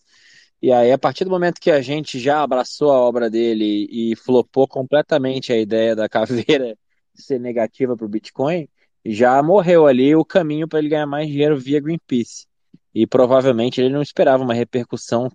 E 0.61 0.71
aí, 0.71 0.91
a 0.91 0.97
partir 0.97 1.23
do 1.23 1.29
momento 1.29 1.61
que 1.61 1.69
a 1.71 1.81
gente 1.81 2.19
já 2.19 2.41
abraçou 2.41 2.91
a 2.91 2.99
obra 2.99 3.29
dele 3.29 3.87
e 3.91 4.15
flopou 4.15 4.67
completamente 4.67 5.53
a 5.53 5.57
ideia 5.57 5.95
da 5.95 6.09
caveira 6.09 6.77
ser 7.13 7.39
negativa 7.39 7.95
para 7.95 8.05
o 8.05 8.09
Bitcoin, 8.09 8.67
já 9.05 9.41
morreu 9.41 9.87
ali 9.87 10.15
o 10.15 10.25
caminho 10.25 10.67
para 10.67 10.79
ele 10.79 10.89
ganhar 10.89 11.05
mais 11.07 11.27
dinheiro 11.27 11.57
via 11.57 11.79
Greenpeace. 11.79 12.47
E 12.93 13.05
provavelmente 13.07 13.79
ele 13.79 13.93
não 13.93 14.01
esperava 14.01 14.43
uma 14.43 14.53
repercussão 14.53 15.31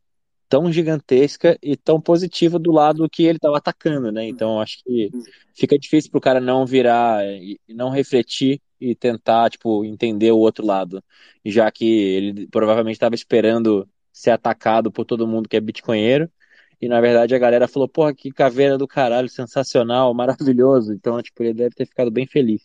tão 0.53 0.71
gigantesca 0.71 1.59
e 1.63 1.79
tão 1.79 1.99
positiva 1.99 2.59
do 2.59 2.71
lado 2.71 3.09
que 3.09 3.25
ele 3.25 3.39
estava 3.39 3.57
atacando, 3.57 4.13
né? 4.13 4.29
Então 4.29 4.61
acho 4.61 4.85
que 4.85 5.11
fica 5.55 5.79
difícil 5.79 6.11
para 6.11 6.19
o 6.19 6.21
cara 6.21 6.41
não 6.43 6.67
virar 6.67 7.25
e 7.25 7.59
não 7.71 7.89
refletir 7.89 8.61
e 8.79 8.95
tentar, 8.95 9.49
tipo, 9.49 9.83
entender 9.83 10.31
o 10.31 10.37
outro 10.37 10.67
lado, 10.67 11.03
já 11.43 11.71
que 11.71 11.87
ele 11.87 12.47
provavelmente 12.49 12.97
estava 12.97 13.15
esperando 13.15 13.89
ser 14.13 14.33
atacado 14.33 14.93
por 14.93 15.07
todo 15.07 15.27
mundo 15.27 15.49
que 15.49 15.57
é 15.57 15.61
bitcoinheiro. 15.61 16.31
E 16.79 16.87
na 16.87 17.01
verdade 17.01 17.35
a 17.35 17.39
galera 17.39 17.67
falou, 17.67 17.89
porra, 17.89 18.13
que 18.13 18.31
caveira 18.31 18.77
do 18.77 18.87
caralho, 18.87 19.31
sensacional, 19.31 20.13
maravilhoso. 20.13 20.93
Então, 20.93 21.23
tipo, 21.23 21.43
ele 21.43 21.55
deve 21.55 21.75
ter 21.75 21.87
ficado 21.87 22.11
bem 22.11 22.27
feliz. 22.27 22.61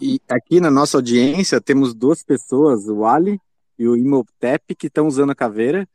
E 0.00 0.18
aqui 0.26 0.58
na 0.58 0.70
nossa 0.70 0.96
audiência 0.96 1.60
temos 1.60 1.92
duas 1.92 2.22
pessoas, 2.22 2.88
o 2.88 3.04
Ali 3.04 3.38
e 3.78 3.86
o 3.86 3.94
Imhotep, 3.94 4.74
que 4.74 4.86
estão 4.86 5.06
usando 5.06 5.32
a 5.32 5.34
caveira. 5.34 5.86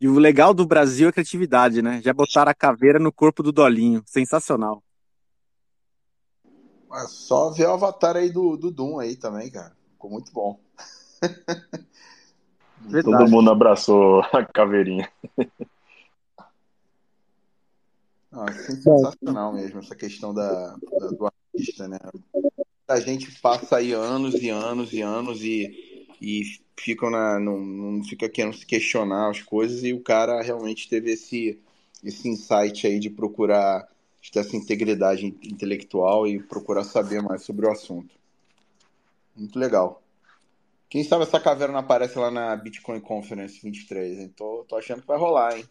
E 0.00 0.08
o 0.08 0.18
legal 0.18 0.54
do 0.54 0.66
Brasil 0.66 1.06
é 1.06 1.10
a 1.10 1.12
criatividade, 1.12 1.82
né? 1.82 2.00
Já 2.02 2.12
botaram 2.12 2.50
a 2.50 2.54
caveira 2.54 2.98
no 2.98 3.12
corpo 3.12 3.42
do 3.42 3.52
Dolinho. 3.52 4.02
Sensacional. 4.06 4.82
É 6.92 7.06
só 7.06 7.50
ver 7.50 7.66
o 7.66 7.72
avatar 7.72 8.16
aí 8.16 8.30
do, 8.30 8.56
do 8.56 8.70
Doom 8.70 8.98
aí 8.98 9.14
também, 9.14 9.50
cara. 9.50 9.76
Ficou 9.92 10.10
muito 10.10 10.32
bom. 10.32 10.58
Todo 13.04 13.30
mundo 13.30 13.50
abraçou 13.50 14.22
a 14.32 14.44
caveirinha. 14.44 15.08
Ah, 18.32 18.50
sensacional 18.52 19.52
mesmo 19.52 19.80
essa 19.80 19.94
questão 19.94 20.32
da, 20.32 20.76
da, 20.76 21.08
do 21.08 21.26
artista, 21.26 21.86
né? 21.86 21.98
a 22.90 23.00
gente 23.00 23.30
passa 23.40 23.76
aí 23.76 23.92
anos 23.92 24.34
e 24.34 24.48
anos 24.48 24.92
e 24.92 25.00
anos 25.00 25.42
e, 25.42 26.06
e 26.20 26.42
ficam 26.80 27.10
na, 27.10 27.38
não, 27.38 27.58
não 27.58 28.04
fica 28.04 28.28
querendo 28.28 28.56
se 28.56 28.66
questionar 28.66 29.30
as 29.30 29.42
coisas 29.42 29.84
e 29.84 29.92
o 29.92 30.00
cara 30.00 30.42
realmente 30.42 30.88
teve 30.88 31.12
esse, 31.12 31.58
esse 32.02 32.28
insight 32.28 32.86
aí 32.86 32.98
de 32.98 33.10
procurar 33.10 33.88
ter 34.32 34.40
essa 34.40 34.56
integridade 34.56 35.26
intelectual 35.26 36.26
e 36.26 36.42
procurar 36.42 36.84
saber 36.84 37.22
mais 37.22 37.42
sobre 37.42 37.66
o 37.66 37.70
assunto. 37.70 38.14
Muito 39.34 39.58
legal. 39.58 40.02
Quem 40.88 41.04
sabe 41.04 41.22
essa 41.22 41.40
caveira 41.40 41.72
não 41.72 41.80
aparece 41.80 42.18
lá 42.18 42.30
na 42.30 42.54
Bitcoin 42.56 43.00
Conference 43.00 43.60
23, 43.62 44.18
hein? 44.18 44.34
Tô, 44.36 44.64
tô 44.68 44.76
achando 44.76 45.00
que 45.00 45.06
vai 45.06 45.18
rolar, 45.18 45.56
hein? 45.56 45.64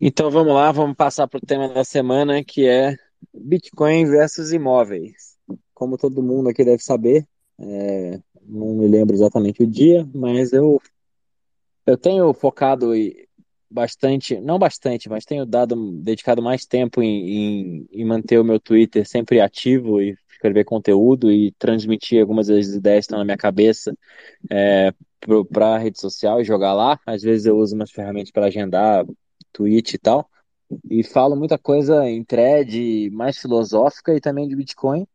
Então 0.00 0.30
vamos 0.30 0.52
lá, 0.52 0.70
vamos 0.72 0.94
passar 0.94 1.26
para 1.26 1.38
o 1.38 1.46
tema 1.46 1.68
da 1.68 1.82
semana, 1.82 2.44
que 2.44 2.66
é 2.68 2.96
Bitcoin 3.32 4.04
versus 4.04 4.52
imóveis. 4.52 5.35
Como 5.76 5.98
todo 5.98 6.22
mundo 6.22 6.48
aqui 6.48 6.64
deve 6.64 6.82
saber, 6.82 7.28
é, 7.58 8.18
não 8.42 8.74
me 8.76 8.88
lembro 8.88 9.14
exatamente 9.14 9.62
o 9.62 9.66
dia, 9.66 10.08
mas 10.14 10.54
eu, 10.54 10.80
eu 11.84 11.98
tenho 11.98 12.32
focado 12.32 12.92
bastante, 13.70 14.40
não 14.40 14.58
bastante, 14.58 15.06
mas 15.06 15.26
tenho 15.26 15.44
dado, 15.44 15.92
dedicado 16.00 16.40
mais 16.40 16.64
tempo 16.64 17.02
em, 17.02 17.28
em, 17.28 17.88
em 17.92 18.04
manter 18.06 18.38
o 18.38 18.44
meu 18.44 18.58
Twitter 18.58 19.06
sempre 19.06 19.38
ativo 19.38 20.00
e 20.00 20.16
escrever 20.32 20.64
conteúdo 20.64 21.30
e 21.30 21.52
transmitir 21.58 22.22
algumas 22.22 22.46
das 22.46 22.68
ideias 22.68 23.00
que 23.00 23.08
estão 23.08 23.18
na 23.18 23.24
minha 23.26 23.36
cabeça 23.36 23.94
é, 24.50 24.94
para 25.52 25.74
a 25.74 25.78
rede 25.78 26.00
social 26.00 26.40
e 26.40 26.44
jogar 26.44 26.72
lá. 26.72 26.98
Às 27.04 27.20
vezes 27.20 27.44
eu 27.44 27.58
uso 27.58 27.74
umas 27.74 27.90
ferramentas 27.90 28.30
para 28.30 28.46
agendar 28.46 29.04
Twitch 29.52 29.92
e 29.92 29.98
tal, 29.98 30.26
e 30.90 31.04
falo 31.04 31.36
muita 31.36 31.58
coisa 31.58 32.08
em 32.08 32.24
thread 32.24 33.10
mais 33.10 33.36
filosófica 33.36 34.14
e 34.14 34.20
também 34.22 34.48
de 34.48 34.56
Bitcoin, 34.56 35.06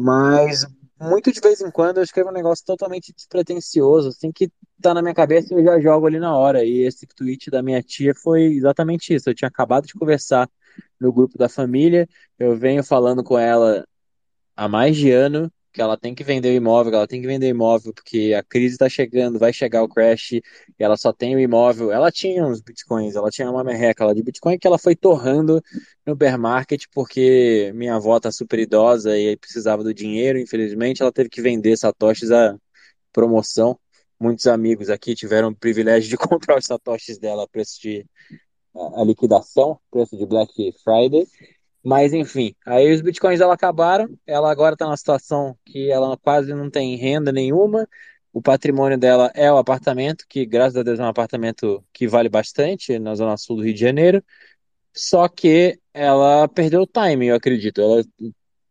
mas 0.00 0.66
muito 0.98 1.30
de 1.30 1.40
vez 1.40 1.60
em 1.60 1.70
quando 1.70 1.98
eu 1.98 2.02
escrevo 2.02 2.30
um 2.30 2.32
negócio 2.32 2.64
totalmente 2.64 3.12
despretensioso, 3.12 4.08
assim, 4.08 4.32
que 4.32 4.50
tá 4.80 4.94
na 4.94 5.02
minha 5.02 5.14
cabeça 5.14 5.52
e 5.52 5.58
eu 5.58 5.64
já 5.64 5.80
jogo 5.80 6.06
ali 6.06 6.18
na 6.18 6.34
hora. 6.34 6.64
E 6.64 6.86
esse 6.86 7.06
tweet 7.06 7.50
da 7.50 7.62
minha 7.62 7.82
tia 7.82 8.14
foi 8.14 8.44
exatamente 8.44 9.14
isso. 9.14 9.28
Eu 9.28 9.34
tinha 9.34 9.48
acabado 9.48 9.86
de 9.86 9.94
conversar 9.94 10.48
no 10.98 11.12
grupo 11.12 11.36
da 11.36 11.48
família, 11.48 12.08
eu 12.38 12.56
venho 12.56 12.82
falando 12.82 13.22
com 13.22 13.38
ela 13.38 13.84
há 14.56 14.68
mais 14.68 14.96
de 14.96 15.10
ano 15.10 15.50
que 15.72 15.80
ela 15.80 15.96
tem 15.96 16.14
que 16.14 16.24
vender 16.24 16.50
o 16.50 16.54
imóvel, 16.54 16.94
ela 16.94 17.06
tem 17.06 17.20
que 17.20 17.26
vender 17.26 17.46
o 17.46 17.50
imóvel 17.50 17.92
porque 17.94 18.34
a 18.36 18.42
crise 18.42 18.74
está 18.74 18.88
chegando, 18.88 19.38
vai 19.38 19.52
chegar 19.52 19.82
o 19.82 19.88
crash, 19.88 20.32
e 20.32 20.42
ela 20.78 20.96
só 20.96 21.12
tem 21.12 21.34
o 21.36 21.40
imóvel. 21.40 21.92
Ela 21.92 22.10
tinha 22.10 22.44
uns 22.46 22.60
bitcoins, 22.60 23.16
ela 23.16 23.30
tinha 23.30 23.50
uma 23.50 23.62
merreca 23.64 24.04
lá 24.04 24.12
de 24.14 24.22
bitcoin 24.22 24.58
que 24.58 24.66
ela 24.66 24.78
foi 24.78 24.96
torrando 24.96 25.62
no 26.06 26.16
bear 26.16 26.38
market 26.38 26.84
porque 26.92 27.72
minha 27.74 27.94
avó 27.96 28.18
tá 28.18 28.32
super 28.32 28.58
idosa 28.58 29.16
e 29.18 29.36
precisava 29.36 29.84
do 29.84 29.94
dinheiro, 29.94 30.38
infelizmente 30.38 31.02
ela 31.02 31.12
teve 31.12 31.28
que 31.28 31.40
vender 31.42 31.76
satoshis 31.76 32.30
a 32.30 32.56
promoção. 33.12 33.78
Muitos 34.18 34.46
amigos 34.46 34.90
aqui 34.90 35.14
tiveram 35.14 35.48
o 35.48 35.56
privilégio 35.56 36.10
de 36.10 36.16
comprar 36.18 36.58
os 36.58 36.66
satoshis 36.66 37.18
dela 37.18 37.44
a 37.44 37.48
preço 37.48 37.80
de 37.80 38.06
a 38.74 39.04
liquidação, 39.04 39.78
preço 39.90 40.16
de 40.16 40.26
Black 40.26 40.52
Friday. 40.84 41.26
Mas 41.82 42.12
enfim, 42.12 42.54
aí 42.66 42.92
os 42.92 43.00
bitcoins 43.00 43.38
dela 43.38 43.54
acabaram, 43.54 44.08
ela 44.26 44.50
agora 44.50 44.74
está 44.74 44.84
numa 44.84 44.96
situação 44.96 45.56
que 45.64 45.90
ela 45.90 46.16
quase 46.18 46.52
não 46.54 46.70
tem 46.70 46.96
renda 46.96 47.32
nenhuma. 47.32 47.88
O 48.32 48.42
patrimônio 48.42 48.98
dela 48.98 49.30
é 49.34 49.50
o 49.50 49.56
apartamento, 49.56 50.24
que 50.28 50.46
graças 50.46 50.76
a 50.76 50.82
Deus 50.82 51.00
é 51.00 51.02
um 51.02 51.06
apartamento 51.06 51.84
que 51.92 52.06
vale 52.06 52.28
bastante 52.28 52.98
na 52.98 53.14
zona 53.14 53.36
sul 53.36 53.56
do 53.56 53.62
Rio 53.62 53.74
de 53.74 53.80
Janeiro. 53.80 54.22
Só 54.94 55.28
que 55.28 55.78
ela 55.94 56.48
perdeu 56.48 56.82
o 56.82 56.86
time, 56.86 57.28
eu 57.28 57.36
acredito. 57.36 57.80
Ela 57.80 58.04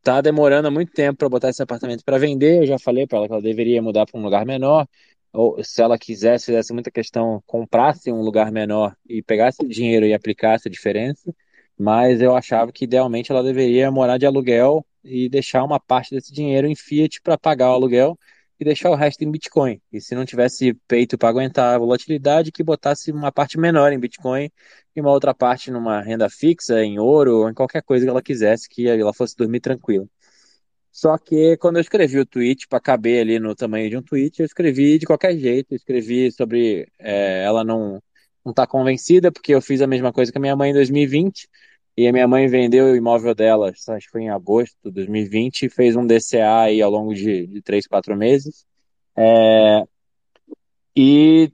tá 0.04 0.22
demorando 0.22 0.72
muito 0.72 0.92
tempo 0.94 1.18
para 1.18 1.30
botar 1.30 1.50
esse 1.50 1.62
apartamento 1.62 2.04
para 2.06 2.18
vender. 2.18 2.60
Eu 2.62 2.68
já 2.68 2.80
falei 2.80 3.08
para 3.08 3.20
ela 3.20 3.28
que 3.28 3.34
ela 3.34 3.42
deveria 3.42 3.82
mudar 3.82 4.06
para 4.06 4.20
um 4.20 4.24
lugar 4.24 4.46
menor. 4.46 4.88
Ou 5.34 5.64
se 5.64 5.82
ela 5.82 5.98
quisesse, 5.98 6.48
fizesse 6.48 6.74
muita 6.74 6.92
questão, 6.92 7.44
comprasse 7.46 8.12
um 8.12 8.22
lugar 8.22 8.52
menor 8.52 8.96
e 9.08 9.22
pegasse 9.22 9.64
o 9.64 9.68
dinheiro 9.68 10.06
e 10.06 10.14
aplicasse 10.14 10.68
a 10.68 10.72
diferença. 10.72 11.34
Mas 11.80 12.22
eu 12.22 12.36
achava 12.36 12.72
que 12.74 12.84
idealmente 12.84 13.32
ela 13.32 13.42
deveria 13.42 13.90
morar 13.90 14.18
de 14.18 14.26
aluguel 14.26 14.86
e 15.04 15.30
deixar 15.30 15.64
uma 15.64 15.80
parte 15.80 16.12
desse 16.12 16.34
dinheiro 16.34 16.68
em 16.68 16.76
Fiat 16.76 17.22
para 17.22 17.38
pagar 17.38 17.70
o 17.70 17.74
aluguel 17.74 18.20
e 18.60 18.66
deixar 18.66 18.90
o 18.92 18.96
resto 18.96 19.24
em 19.24 19.32
Bitcoin. 19.32 19.82
E 19.92 20.02
se 20.02 20.14
não 20.14 20.26
tivesse 20.26 20.74
peito 20.88 21.18
para 21.18 21.30
aguentar 21.30 21.76
a 21.76 21.78
volatilidade, 21.78 22.52
que 22.52 22.62
botasse 22.64 23.12
uma 23.12 23.32
parte 23.32 23.58
menor 23.58 23.94
em 23.94 24.00
Bitcoin 24.00 24.52
e 24.94 25.00
uma 25.00 25.12
outra 25.12 25.34
parte 25.34 25.72
numa 25.72 26.02
renda 26.02 26.30
fixa, 26.30 26.84
em 26.84 27.00
ouro, 27.00 27.38
ou 27.38 27.50
em 27.50 27.54
qualquer 27.54 27.82
coisa 27.82 28.06
que 28.06 28.10
ela 28.10 28.22
quisesse, 28.22 28.68
que 28.68 28.88
ela 28.88 29.14
fosse 29.14 29.36
dormir 29.38 29.62
tranquila. 29.62 30.06
Só 30.92 31.18
que 31.18 31.56
quando 31.58 31.78
eu 31.78 31.82
escrevi 31.82 32.20
o 32.20 32.26
tweet 32.26 32.68
para 32.68 32.80
caber 32.82 33.22
ali 33.22 33.40
no 33.40 33.56
tamanho 33.56 33.90
de 33.90 33.96
um 33.98 34.02
tweet, 34.02 34.40
eu 34.40 34.46
escrevi 34.46 34.98
de 35.00 35.06
qualquer 35.06 35.38
jeito, 35.38 35.72
eu 35.72 35.78
escrevi 35.78 36.32
sobre 36.32 36.92
é, 37.00 37.44
ela 37.46 37.64
não 37.64 38.02
não 38.46 38.54
tá 38.54 38.66
convencida, 38.66 39.32
porque 39.32 39.54
eu 39.54 39.62
fiz 39.62 39.82
a 39.82 39.88
mesma 39.88 40.12
coisa 40.14 40.32
que 40.32 40.38
a 40.38 40.42
minha 40.42 40.56
mãe 40.56 40.72
em 40.72 40.74
2020, 40.74 41.48
e 42.00 42.08
a 42.08 42.14
minha 42.14 42.30
mãe 42.30 42.48
vendeu 42.48 42.86
o 42.86 42.96
imóvel 42.96 43.36
dela, 43.36 43.72
acho 43.72 44.06
que 44.06 44.10
foi 44.10 44.22
em 44.22 44.30
agosto 44.30 44.78
de 44.86 44.92
2020, 44.92 45.64
e 45.64 45.70
fez 45.70 45.98
um 45.98 46.08
DCA 46.08 46.62
aí 46.62 46.82
ao 46.82 46.90
longo 46.90 47.14
de, 47.14 47.46
de 47.46 47.62
3, 47.62 47.86
4 47.88 48.16
meses. 48.16 48.66
É, 49.18 49.84
e 50.96 51.52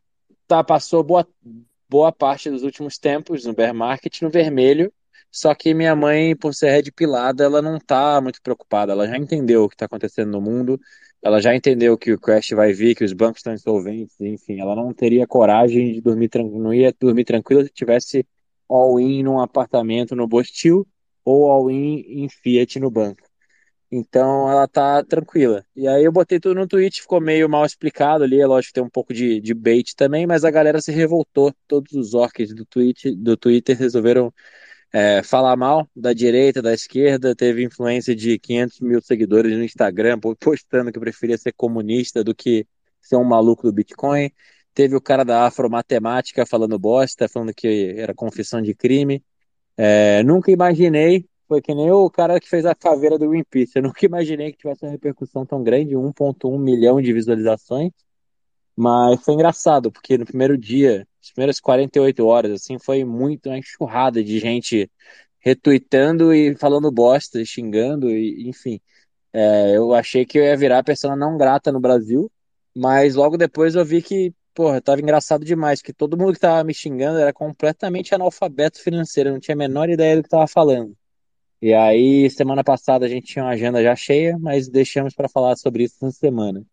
tá, 0.48 0.64
passou 0.64 1.04
boa, 1.04 1.28
boa 1.90 2.12
parte 2.12 2.52
dos 2.52 2.62
últimos 2.62 3.00
tempos 3.00 3.44
no 3.44 3.56
bear 3.56 3.74
market 3.74 4.22
no 4.22 4.30
vermelho, 4.30 4.94
só 5.32 5.56
que 5.56 5.74
minha 5.74 5.96
mãe, 5.96 6.36
por 6.36 6.54
ser 6.54 6.70
red 6.70 6.92
pilada, 6.92 7.44
ela 7.44 7.60
não 7.60 7.80
tá 7.80 8.22
muito 8.22 8.40
preocupada, 8.40 8.92
ela 8.92 9.08
já 9.08 9.18
entendeu 9.18 9.64
o 9.64 9.68
que 9.68 9.74
está 9.74 9.86
acontecendo 9.86 10.30
no 10.30 10.40
mundo, 10.40 10.80
ela 11.24 11.42
já 11.42 11.56
entendeu 11.56 11.98
que 11.98 12.14
o 12.14 12.20
crash 12.20 12.52
vai 12.52 12.72
vir, 12.72 12.94
que 12.96 13.04
os 13.04 13.14
bancos 13.14 13.40
estão 13.40 13.52
insolventes, 13.52 14.16
enfim, 14.22 14.60
ela 14.60 14.76
não 14.76 14.94
teria 14.94 15.26
coragem 15.26 15.94
de 15.94 16.02
dormir 16.02 16.30
não 16.36 16.72
ia 16.72 16.94
dormir 17.00 17.26
tranquila 17.26 17.64
se 17.64 17.72
tivesse 17.72 18.28
all-in 18.70 19.24
num 19.24 19.40
apartamento 19.40 20.16
no 20.16 20.28
Bostil 20.28 20.88
ou 21.24 21.50
all-in 21.50 22.04
em 22.08 22.30
Fiat 22.30 22.80
no 22.80 22.90
banco. 22.92 23.24
Então 23.92 24.50
ela 24.50 24.68
tá 24.68 25.04
tranquila. 25.04 25.64
E 25.76 25.88
aí 25.88 26.04
eu 26.04 26.12
botei 26.12 26.40
tudo 26.40 26.56
no 26.56 26.68
tweet, 26.68 27.02
ficou 27.02 27.22
meio 27.22 27.48
mal 27.48 27.66
explicado 27.66 28.24
ali, 28.24 28.42
é 28.42 28.46
lógico 28.46 28.70
que 28.70 28.74
tem 28.74 28.84
um 28.84 28.90
pouco 28.90 29.14
de, 29.14 29.40
de 29.40 29.54
bait 29.54 29.96
também, 29.96 30.26
mas 30.28 30.44
a 30.44 30.52
galera 30.52 30.82
se 30.82 30.92
revoltou. 30.92 31.54
Todos 31.68 31.94
os 31.94 32.14
orcs 32.14 32.54
do, 32.54 32.66
tweet, 32.66 33.16
do 33.16 33.38
Twitter 33.38 33.78
resolveram 33.78 34.34
é, 34.92 35.22
falar 35.24 35.56
mal 35.56 35.88
da 35.96 36.14
direita, 36.14 36.62
da 36.62 36.74
esquerda. 36.74 37.36
Teve 37.36 37.64
influência 37.64 38.16
de 38.16 38.40
500 38.40 38.80
mil 38.82 39.02
seguidores 39.02 39.56
no 39.58 39.64
Instagram 39.64 40.20
postando 40.40 40.92
que 40.92 41.00
preferia 41.00 41.38
ser 41.38 41.54
comunista 41.54 42.24
do 42.24 42.34
que 42.36 42.68
ser 43.02 43.18
um 43.18 43.24
maluco 43.24 43.64
do 43.64 43.74
Bitcoin. 43.74 44.32
Teve 44.76 44.96
o 44.96 45.02
cara 45.02 45.26
da 45.26 45.48
afromatemática 45.48 46.46
falando 46.46 46.78
bosta, 46.78 47.28
falando 47.28 47.54
que 47.54 47.96
era 47.98 48.14
confissão 48.14 48.62
de 48.62 48.76
crime. 48.76 49.24
É, 49.78 50.22
nunca 50.24 50.52
imaginei 50.52 51.28
foi 51.48 51.62
que 51.62 51.74
nem 51.74 51.92
o 51.92 52.10
cara 52.10 52.40
que 52.40 52.50
fez 52.50 52.66
a 52.66 52.76
caveira 52.76 53.18
do 53.18 53.30
Greenpeace. 53.30 53.74
Eu 53.76 53.84
nunca 53.84 54.06
imaginei 54.06 54.52
que 54.52 54.60
tivesse 54.60 54.84
uma 54.84 54.92
repercussão 54.92 55.46
tão 55.46 55.64
grande, 55.64 55.96
1.1 55.96 56.58
milhão 56.60 57.02
de 57.02 57.14
visualizações. 57.14 57.92
Mas 58.76 59.24
foi 59.24 59.36
engraçado, 59.36 59.92
porque 59.92 60.18
no 60.18 60.26
primeiro 60.26 60.58
dia, 60.58 61.08
as 61.22 61.32
primeiras 61.32 61.60
48 61.60 62.26
horas, 62.26 62.52
assim, 62.52 62.78
foi 62.78 63.06
muito 63.06 63.48
uma 63.48 63.58
enxurrada 63.58 64.24
de 64.24 64.40
gente 64.40 64.92
retweetando 65.40 66.34
e 66.34 66.56
falando 66.58 66.92
bosta, 66.92 67.44
xingando, 67.46 68.10
e, 68.12 68.50
enfim. 68.50 68.82
É, 69.32 69.78
eu 69.78 69.94
achei 69.94 70.26
que 70.26 70.40
eu 70.40 70.44
ia 70.44 70.58
virar 70.58 70.84
pessoa 70.84 71.16
não 71.16 71.38
grata 71.38 71.72
no 71.72 71.80
Brasil, 71.80 72.32
mas 72.76 73.16
logo 73.16 73.38
depois 73.38 73.76
eu 73.76 73.86
vi 73.86 74.02
que, 74.02 74.34
porra, 74.56 74.82
tava 74.82 75.02
engraçado 75.02 75.46
demais, 75.46 75.82
que 75.82 75.94
todo 75.94 76.18
mundo 76.18 76.34
que 76.34 76.40
tava 76.40 76.64
me 76.64 76.74
xingando 76.74 77.20
era 77.20 77.34
completamente 77.34 78.16
analfabeto 78.16 78.82
financeiro, 78.82 79.32
não 79.32 79.40
tinha 79.40 79.54
a 79.56 79.58
menor 79.58 79.90
ideia 79.90 80.18
do 80.18 80.24
que 80.24 80.30
tava 80.30 80.48
falando. 80.48 80.96
E 81.62 81.74
aí, 81.74 82.30
semana 82.30 82.64
passada 82.64 83.06
a 83.06 83.10
gente 83.10 83.28
tinha 83.28 83.46
uma 83.46 83.52
agenda 83.52 83.84
já 83.84 83.96
cheia, 83.96 84.38
mas 84.40 84.68
deixamos 84.70 85.14
para 85.14 85.30
falar 85.30 85.56
sobre 85.58 85.84
isso 85.84 85.98
na 86.02 86.12
semana. 86.12 86.64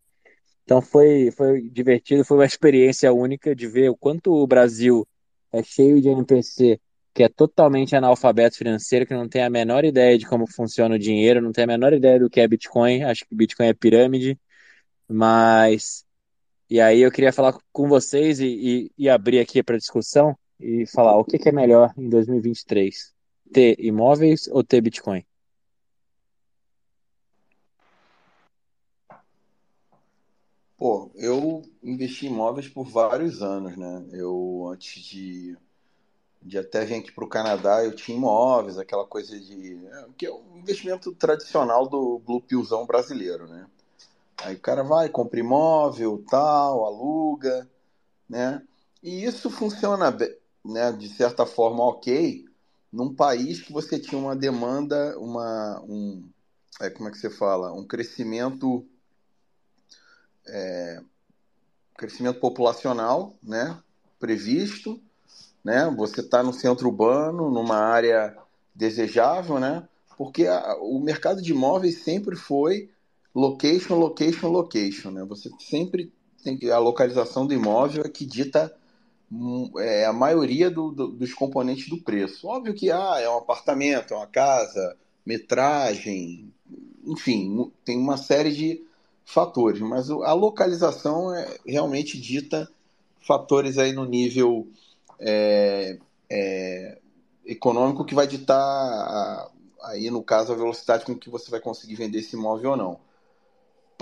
Então 0.63 0.81
foi, 0.81 1.31
foi 1.31 1.61
divertido, 1.69 2.25
foi 2.25 2.37
uma 2.37 2.45
experiência 2.47 3.13
única 3.13 3.55
de 3.55 3.67
ver 3.67 3.89
o 3.89 3.97
quanto 3.97 4.31
o 4.33 4.47
Brasil 4.47 5.07
é 5.51 5.61
cheio 5.63 6.01
de 6.01 6.09
NPC 6.09 6.79
que 7.13 7.23
é 7.23 7.29
totalmente 7.29 7.95
analfabeto 7.95 8.57
financeiro, 8.57 9.05
que 9.05 9.13
não 9.13 9.29
tem 9.29 9.43
a 9.43 9.49
menor 9.49 9.85
ideia 9.85 10.17
de 10.17 10.25
como 10.25 10.47
funciona 10.47 10.95
o 10.95 10.99
dinheiro, 10.99 11.41
não 11.41 11.51
tem 11.51 11.65
a 11.65 11.67
menor 11.67 11.93
ideia 11.93 12.19
do 12.19 12.29
que 12.29 12.39
é 12.39 12.47
Bitcoin, 12.47 13.03
acho 13.03 13.25
que 13.25 13.35
Bitcoin 13.35 13.67
é 13.67 13.73
pirâmide, 13.73 14.39
mas. 15.07 16.02
E 16.73 16.81
aí 16.81 17.01
eu 17.01 17.11
queria 17.11 17.31
falar 17.31 17.55
com 17.71 17.87
vocês 17.87 18.39
e, 18.39 18.47
e, 18.47 18.91
e 18.97 19.07
abrir 19.07 19.39
aqui 19.39 19.61
para 19.61 19.77
discussão 19.77 20.35
e 20.59 20.87
falar 20.87 21.15
o 21.19 21.23
que, 21.23 21.37
que 21.37 21.47
é 21.47 21.51
melhor 21.51 21.93
em 21.95 22.09
2023 22.09 23.13
ter 23.53 23.79
imóveis 23.79 24.47
ou 24.47 24.63
ter 24.63 24.81
Bitcoin? 24.81 25.23
Pô, 30.75 31.11
eu 31.13 31.61
investi 31.83 32.25
em 32.25 32.31
imóveis 32.31 32.67
por 32.67 32.85
vários 32.85 33.43
anos, 33.43 33.77
né? 33.77 34.07
Eu, 34.11 34.67
antes 34.73 34.99
de, 35.03 35.55
de 36.41 36.57
até 36.57 36.83
vir 36.85 36.95
aqui 36.95 37.11
para 37.11 37.23
o 37.23 37.29
Canadá, 37.29 37.85
eu 37.85 37.95
tinha 37.95 38.17
imóveis, 38.17 38.79
aquela 38.79 39.05
coisa 39.05 39.39
de. 39.39 39.79
É, 39.85 40.05
que 40.17 40.25
é 40.25 40.31
o 40.31 40.41
investimento 40.55 41.13
tradicional 41.13 41.87
do 41.87 42.17
Blue 42.17 42.41
Pillzão 42.41 42.87
brasileiro, 42.87 43.47
né? 43.47 43.67
Aí 44.37 44.55
o 44.55 44.59
cara 44.59 44.83
vai, 44.83 45.09
compra 45.09 45.39
imóvel, 45.39 46.23
tal, 46.29 46.85
aluga, 46.85 47.69
né? 48.27 48.61
E 49.01 49.23
isso 49.25 49.49
funciona, 49.49 50.15
né, 50.63 50.91
de 50.93 51.09
certa 51.09 51.45
forma, 51.45 51.83
ok, 51.83 52.45
num 52.91 53.13
país 53.13 53.61
que 53.61 53.73
você 53.73 53.99
tinha 53.99 54.19
uma 54.19 54.35
demanda, 54.35 55.17
uma, 55.19 55.81
um, 55.81 56.23
é, 56.79 56.89
como 56.89 57.09
é 57.09 57.11
que 57.11 57.17
você 57.17 57.29
fala, 57.29 57.73
um 57.73 57.85
crescimento, 57.85 58.85
é, 60.47 61.01
crescimento 61.97 62.39
populacional, 62.39 63.35
né, 63.43 63.77
previsto, 64.19 65.01
né, 65.63 65.93
você 65.97 66.21
está 66.21 66.41
no 66.41 66.53
centro 66.53 66.87
urbano, 66.87 67.49
numa 67.49 67.77
área 67.77 68.37
desejável, 68.73 69.59
né, 69.59 69.87
porque 70.17 70.47
a, 70.47 70.77
o 70.77 70.99
mercado 70.99 71.41
de 71.41 71.51
imóveis 71.51 72.03
sempre 72.03 72.35
foi 72.37 72.89
location, 73.33 73.95
location, 73.95 74.49
location, 74.49 75.11
né, 75.11 75.25
você 75.25 75.49
sempre 75.59 76.11
tem 76.43 76.57
que 76.57 76.69
a 76.69 76.77
localização 76.77 77.47
do 77.47 77.53
imóvel 77.53 78.03
é 78.03 78.09
que 78.09 78.25
dita 78.25 78.73
é, 79.77 80.05
a 80.05 80.13
maioria 80.13 80.69
do, 80.69 80.91
do, 80.91 81.07
dos 81.07 81.33
componentes 81.33 81.89
do 81.89 81.97
preço. 81.97 82.47
Óbvio 82.47 82.73
que 82.73 82.91
ah, 82.91 83.19
é 83.19 83.29
um 83.29 83.37
apartamento, 83.37 84.13
é 84.13 84.17
uma 84.17 84.27
casa, 84.27 84.95
metragem, 85.25 86.53
enfim, 87.05 87.71
tem 87.83 87.97
uma 87.97 88.17
série 88.17 88.51
de 88.51 88.83
fatores, 89.25 89.79
mas 89.79 90.09
a 90.09 90.33
localização 90.33 91.33
é, 91.33 91.57
realmente 91.65 92.19
dita 92.19 92.69
fatores 93.25 93.77
aí 93.77 93.93
no 93.93 94.05
nível 94.05 94.67
é, 95.19 95.97
é, 96.29 96.97
econômico 97.45 98.05
que 98.05 98.13
vai 98.13 98.27
ditar 98.27 99.49
aí 99.83 100.09
no 100.09 100.21
caso 100.21 100.51
a 100.51 100.55
velocidade 100.55 101.05
com 101.05 101.17
que 101.17 101.29
você 101.29 101.49
vai 101.49 101.59
conseguir 101.59 101.95
vender 101.95 102.19
esse 102.19 102.35
imóvel 102.35 102.71
ou 102.71 102.77
não. 102.77 102.99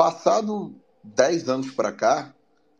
Passado 0.02 0.74
10 1.04 1.48
anos 1.48 1.70
para 1.70 1.92
cá, 1.92 2.34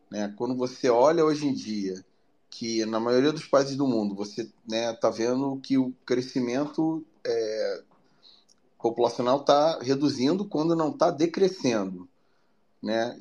né, 0.10 0.34
quando 0.36 0.56
você 0.56 0.90
olha 0.90 1.24
hoje 1.24 1.46
em 1.46 1.54
dia 1.54 2.04
que 2.50 2.84
na 2.88 3.00
maioria 3.00 3.32
dos 3.32 3.46
países 3.46 3.76
do 3.76 3.86
mundo 3.86 4.16
você 4.16 4.42
está 4.42 4.56
né, 4.68 4.94
tá 4.94 5.12
vendo 5.12 5.56
que 5.62 5.78
o 5.78 5.94
crescimento 6.04 7.06
é, 7.24 7.84
populacional 8.82 9.42
está 9.42 9.78
reduzindo 9.84 10.46
quando 10.46 10.76
não 10.76 10.90
está 10.90 11.12
decrescendo. 11.12 12.10
Né? 12.82 13.16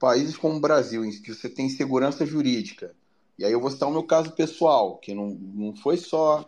Países 0.00 0.36
como 0.36 0.56
o 0.56 0.60
Brasil, 0.60 1.04
em 1.04 1.12
que 1.12 1.32
você 1.32 1.48
tem 1.48 1.68
segurança 1.68 2.26
jurídica, 2.26 2.92
e 3.38 3.44
aí 3.44 3.52
eu 3.52 3.60
vou 3.60 3.70
citar 3.70 3.88
o 3.88 3.92
meu 3.92 4.02
caso 4.02 4.32
pessoal, 4.32 4.96
que 4.96 5.14
não, 5.14 5.28
não 5.28 5.76
foi 5.76 5.96
só 5.96 6.44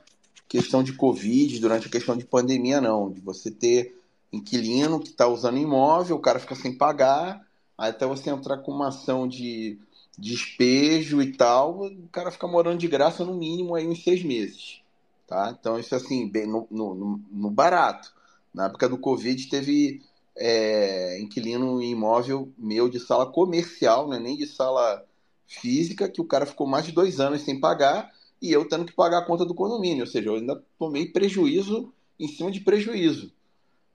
questão 0.48 0.82
de 0.82 0.92
Covid, 0.92 1.60
durante 1.60 1.86
a 1.86 1.90
questão 1.90 2.16
de 2.16 2.26
pandemia, 2.26 2.80
não. 2.80 3.12
De 3.12 3.20
você 3.20 3.48
ter 3.48 3.96
inquilino 4.32 5.00
que 5.00 5.08
está 5.08 5.26
usando 5.26 5.58
imóvel, 5.58 6.16
o 6.16 6.20
cara 6.20 6.38
fica 6.38 6.54
sem 6.54 6.72
pagar, 6.72 7.46
até 7.76 8.06
você 8.06 8.30
entrar 8.30 8.58
com 8.58 8.72
uma 8.72 8.88
ação 8.88 9.26
de 9.28 9.78
despejo 10.18 11.20
e 11.20 11.32
tal, 11.32 11.86
o 11.86 12.08
cara 12.08 12.30
fica 12.30 12.46
morando 12.46 12.78
de 12.78 12.88
graça 12.88 13.24
no 13.24 13.34
mínimo 13.34 13.74
aí 13.74 13.86
uns 13.86 14.02
seis 14.02 14.22
meses. 14.22 14.80
Tá? 15.26 15.54
Então, 15.58 15.78
isso 15.78 15.94
assim, 15.94 16.28
bem 16.28 16.46
no, 16.46 16.66
no, 16.70 17.20
no 17.30 17.50
barato. 17.50 18.14
Na 18.54 18.66
época 18.66 18.88
do 18.88 18.96
Covid, 18.96 19.48
teve 19.48 20.00
é, 20.36 21.20
inquilino 21.20 21.82
imóvel 21.82 22.52
meu 22.56 22.88
de 22.88 23.00
sala 23.00 23.26
comercial, 23.26 24.08
né? 24.08 24.18
nem 24.18 24.36
de 24.36 24.46
sala 24.46 25.04
física, 25.46 26.08
que 26.08 26.20
o 26.20 26.24
cara 26.24 26.46
ficou 26.46 26.66
mais 26.66 26.86
de 26.86 26.92
dois 26.92 27.20
anos 27.20 27.42
sem 27.42 27.58
pagar. 27.60 28.12
e 28.40 28.52
eu 28.52 28.68
tendo 28.68 28.84
que 28.84 28.92
pagar 28.92 29.18
a 29.18 29.24
conta 29.24 29.44
do 29.44 29.54
condomínio, 29.54 30.04
ou 30.04 30.06
seja, 30.06 30.28
eu 30.28 30.36
ainda 30.36 30.62
tomei 30.78 31.06
prejuízo 31.06 31.92
em 32.18 32.28
cima 32.28 32.50
de 32.50 32.60
prejuízo. 32.60 33.32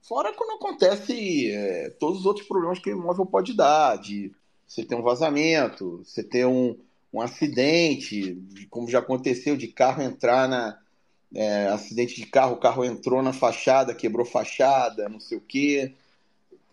Fora 0.02 0.32
quando 0.32 0.56
acontece 0.56 1.50
é, 1.50 1.90
todos 1.90 2.20
os 2.20 2.26
outros 2.26 2.46
problemas 2.46 2.80
que 2.80 2.90
o 2.90 2.98
imóvel 2.98 3.24
pode 3.24 3.54
dar, 3.54 3.96
de 3.96 4.32
você 4.66 4.84
ter 4.84 4.96
um 4.96 5.02
vazamento, 5.02 6.02
você 6.04 6.24
ter 6.24 6.44
um, 6.44 6.76
um 7.12 7.20
acidente, 7.20 8.36
como 8.68 8.90
já 8.90 8.98
aconteceu, 8.98 9.56
de 9.56 9.68
carro 9.68 10.02
entrar 10.02 10.48
na. 10.48 10.78
É, 11.34 11.68
acidente 11.68 12.16
de 12.16 12.26
carro, 12.26 12.56
o 12.56 12.60
carro 12.60 12.84
entrou 12.84 13.22
na 13.22 13.32
fachada, 13.32 13.94
quebrou 13.94 14.26
fachada, 14.26 15.08
não 15.08 15.18
sei 15.18 15.38
o 15.38 15.40
quê. 15.40 15.94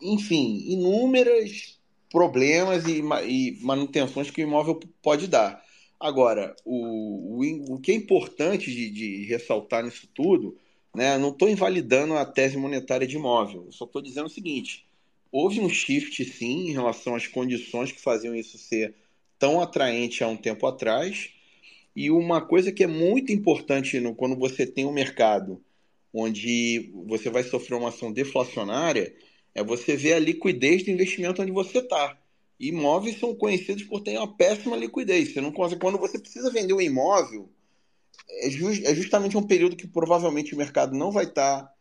Enfim, 0.01 0.65
inúmeros 0.68 1.80
problemas 2.11 2.85
e, 2.85 3.01
e 3.26 3.57
manutenções 3.61 4.30
que 4.30 4.43
o 4.43 4.47
imóvel 4.47 4.77
pode 5.01 5.27
dar. 5.27 5.64
Agora, 5.97 6.53
o, 6.65 7.41
o, 7.41 7.76
o 7.76 7.80
que 7.80 7.93
é 7.93 7.95
importante 7.95 8.69
de, 8.69 8.89
de 8.89 9.26
ressaltar 9.27 9.81
nisso 9.84 10.10
tudo, 10.14 10.57
né, 10.95 11.17
não 11.17 11.29
estou 11.29 11.49
invalidando 11.49 12.15
a 12.15 12.25
tese 12.25 12.57
monetária 12.57 13.07
de 13.07 13.15
imóvel, 13.15 13.65
eu 13.65 13.71
só 13.71 13.85
estou 13.85 14.01
dizendo 14.01 14.25
o 14.25 14.29
seguinte: 14.29 14.85
houve 15.31 15.59
um 15.59 15.69
shift, 15.69 16.23
sim, 16.25 16.69
em 16.69 16.71
relação 16.71 17.15
às 17.15 17.27
condições 17.27 17.91
que 17.91 18.01
faziam 18.01 18.35
isso 18.35 18.57
ser 18.57 18.95
tão 19.37 19.61
atraente 19.61 20.23
há 20.23 20.27
um 20.27 20.37
tempo 20.37 20.67
atrás. 20.67 21.31
E 21.95 22.11
uma 22.11 22.41
coisa 22.41 22.71
que 22.71 22.83
é 22.83 22.87
muito 22.87 23.31
importante 23.31 23.99
no, 23.99 24.13
quando 24.13 24.35
você 24.35 24.65
tem 24.65 24.85
um 24.85 24.91
mercado 24.91 25.61
onde 26.13 26.91
você 27.07 27.29
vai 27.29 27.43
sofrer 27.43 27.75
uma 27.75 27.89
ação 27.89 28.11
deflacionária 28.11 29.13
é 29.53 29.63
você 29.63 29.95
ver 29.95 30.13
a 30.13 30.19
liquidez 30.19 30.83
do 30.83 30.91
investimento 30.91 31.41
onde 31.41 31.51
você 31.51 31.79
está. 31.79 32.17
Imóveis 32.59 33.19
são 33.19 33.33
conhecidos 33.35 33.83
por 33.83 34.01
terem 34.01 34.19
uma 34.19 34.35
péssima 34.35 34.75
liquidez. 34.75 35.33
Você 35.33 35.41
não 35.41 35.51
consegue, 35.51 35.81
quando 35.81 35.97
você 35.97 36.19
precisa 36.19 36.51
vender 36.51 36.73
um 36.73 36.81
imóvel, 36.81 37.49
é, 38.27 38.49
just, 38.49 38.83
é 38.85 38.93
justamente 38.93 39.37
um 39.37 39.43
período 39.43 39.75
que 39.75 39.87
provavelmente 39.87 40.53
o 40.53 40.57
mercado 40.57 40.95
não 40.95 41.11
vai 41.11 41.25
estar 41.25 41.63
tá, 41.63 41.73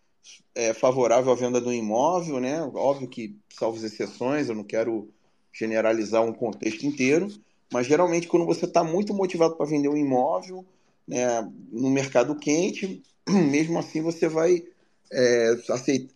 é, 0.55 0.73
favorável 0.73 1.33
à 1.33 1.35
venda 1.35 1.61
do 1.61 1.73
imóvel, 1.73 2.41
né? 2.41 2.61
Óbvio 2.75 3.09
que, 3.09 3.37
salvo 3.51 3.85
exceções, 3.85 4.49
eu 4.49 4.55
não 4.55 4.65
quero 4.65 5.09
generalizar 5.53 6.23
um 6.23 6.33
contexto 6.33 6.85
inteiro, 6.85 7.29
mas 7.73 7.87
geralmente 7.87 8.29
quando 8.29 8.47
você 8.47 8.65
está 8.65 8.85
muito 8.85 9.15
motivado 9.15 9.57
para 9.57 9.67
vender 9.67 9.89
um 9.89 9.97
imóvel, 9.97 10.65
né, 11.07 11.51
no 11.73 11.91
mercado 11.91 12.37
quente, 12.37 13.03
mesmo 13.29 13.79
assim 13.79 14.01
você 14.03 14.29
vai 14.29 14.63
é, 15.11 15.57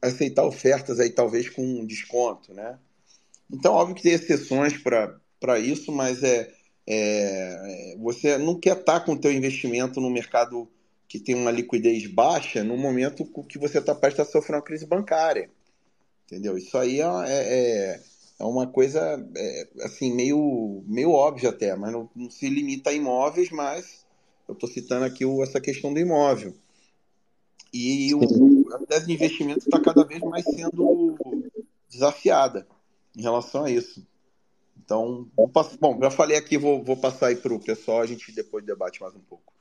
aceitar 0.03 0.45
ofertas 0.45 1.01
aí 1.01 1.11
talvez 1.11 1.49
com 1.49 1.85
desconto, 1.85 2.53
né? 2.53 2.79
Então, 3.51 3.75
óbvio 3.75 3.95
que 3.95 4.03
tem 4.03 4.13
exceções 4.13 4.79
para 4.79 5.59
isso, 5.59 5.93
mas 5.93 6.23
é, 6.23 6.51
é, 6.87 7.97
você 7.99 8.39
não 8.39 8.59
quer 8.59 8.79
estar 8.79 9.01
tá 9.01 9.07
com 9.07 9.13
o 9.13 9.19
teu 9.19 9.33
investimento 9.33 10.01
no 10.01 10.11
mercado 10.11 10.69
que 11.09 11.21
tem 11.21 11.35
uma 11.35 11.51
liquidez 11.51 12.07
baixa 12.07 12.65
no 12.65 12.77
momento 12.77 13.25
que 13.47 13.59
você 13.59 13.79
está 13.79 13.95
prestes 13.95 14.27
a 14.27 14.31
sofrer 14.31 14.57
uma 14.57 14.63
crise 14.63 14.87
bancária, 14.87 15.51
entendeu? 16.25 16.57
Isso 16.57 16.77
aí 16.79 17.01
é, 17.01 17.05
é, 17.27 18.01
é 18.39 18.45
uma 18.45 18.67
coisa 18.67 19.01
é, 19.37 19.69
assim 19.83 20.13
meio, 20.15 20.83
meio 20.87 21.11
óbvia 21.11 21.51
até, 21.51 21.77
mas 21.77 21.93
não, 21.93 22.09
não 22.17 22.31
se 22.31 22.49
limita 22.49 22.91
a 22.91 22.95
imóveis, 22.95 23.51
mas 23.51 24.07
eu 24.49 24.55
estou 24.55 24.69
citando 24.69 25.05
aqui 25.05 25.25
o, 25.25 25.43
essa 25.43 25.61
questão 25.61 25.93
do 25.93 26.01
imóvel. 26.01 26.55
E 27.73 28.15
o, 28.15 28.75
a 28.75 28.79
tese 28.87 29.07
de 29.07 29.13
investimento 29.13 29.61
está 29.61 29.81
cada 29.81 30.05
vez 30.05 30.21
mais 30.21 30.45
sendo 30.45 31.17
desafiada 31.91 32.67
em 33.17 33.23
relação 33.23 33.65
a 33.65 33.71
isso. 33.71 34.07
Então, 34.85 35.29
bom, 35.81 35.99
já 36.01 36.11
falei 36.11 36.37
aqui, 36.37 36.59
vou, 36.59 36.83
vou 36.83 36.97
passar 36.97 37.29
aí 37.29 37.37
para 37.37 37.55
o 37.55 37.61
pessoal, 37.61 38.01
a 38.01 38.07
gente 38.07 38.33
depois 38.33 38.65
debate 38.65 39.01
mais 39.01 39.15
um 39.15 39.21
pouco. 39.21 39.53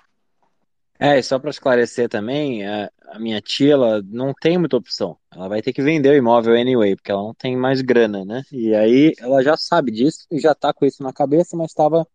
É, 1.00 1.18
e 1.18 1.24
só 1.24 1.40
para 1.40 1.50
esclarecer 1.50 2.08
também, 2.08 2.66
a, 2.68 2.92
a, 3.08 3.20
minha 3.20 3.42
tia, 3.42 3.74
ela 3.74 4.04
não 4.04 4.34
tem 4.40 4.58
muita 4.58 4.78
opção. 4.78 5.18
Ela 5.32 5.48
vai 5.48 5.62
ter 5.62 5.74
que 5.74 5.82
vender 5.82 6.10
o 6.10 6.16
imóvel 6.16 6.54
anyway, 6.54 6.96
porque 6.96 7.12
ela 7.12 7.24
não 7.24 7.34
tem 7.34 7.58
mais 7.58 7.82
grana, 7.82 8.24
né? 8.24 8.44
E 8.52 8.76
aí 8.76 9.14
ela 9.18 9.44
já 9.44 9.58
sabe 9.58 9.92
disso 9.92 10.28
e 10.30 10.40
já 10.40 10.54
tá 10.54 10.72
com 10.72 10.86
isso 10.86 11.02
na 11.02 11.12
cabeça, 11.12 11.58
mas 11.58 11.72
estava 11.72 12.08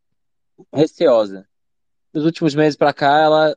receosa. 0.72 1.48
Nos 2.14 2.24
últimos 2.24 2.54
meses 2.54 2.76
para 2.76 2.92
cá, 2.92 3.20
ela 3.20 3.56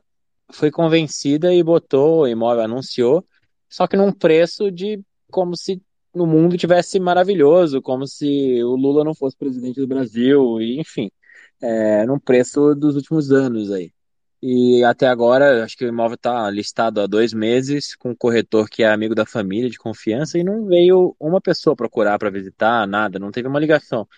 foi 0.52 0.70
convencida 0.70 1.54
e 1.54 1.62
botou 1.62 2.22
o 2.22 2.28
imóvel, 2.28 2.64
anunciou, 2.64 3.24
só 3.68 3.86
que 3.86 3.96
num 3.96 4.12
preço 4.12 4.70
de 4.70 5.00
como 5.30 5.56
se 5.56 5.80
no 6.14 6.26
mundo 6.26 6.56
tivesse 6.56 6.98
maravilhoso, 7.00 7.80
como 7.82 8.06
se 8.06 8.62
o 8.64 8.76
Lula 8.76 9.04
não 9.04 9.14
fosse 9.14 9.36
presidente 9.36 9.80
do 9.80 9.86
Brasil, 9.86 10.60
e, 10.60 10.80
enfim, 10.80 11.10
é, 11.62 12.04
num 12.06 12.18
preço 12.18 12.74
dos 12.74 12.96
últimos 12.96 13.30
anos 13.32 13.70
aí. 13.70 13.92
E 14.42 14.82
até 14.84 15.06
agora, 15.06 15.64
acho 15.64 15.76
que 15.76 15.84
o 15.84 15.88
imóvel 15.88 16.14
está 16.14 16.50
listado 16.50 17.00
há 17.00 17.06
dois 17.06 17.34
meses, 17.34 17.94
com 17.94 18.10
um 18.10 18.16
corretor 18.16 18.68
que 18.70 18.82
é 18.82 18.90
amigo 18.90 19.14
da 19.14 19.26
família, 19.26 19.68
de 19.68 19.78
confiança, 19.78 20.38
e 20.38 20.44
não 20.44 20.66
veio 20.66 21.14
uma 21.20 21.40
pessoa 21.40 21.76
procurar 21.76 22.18
para 22.18 22.30
visitar, 22.30 22.86
nada, 22.86 23.18
não 23.18 23.30
teve 23.30 23.48
uma 23.48 23.60
ligação. 23.60 24.08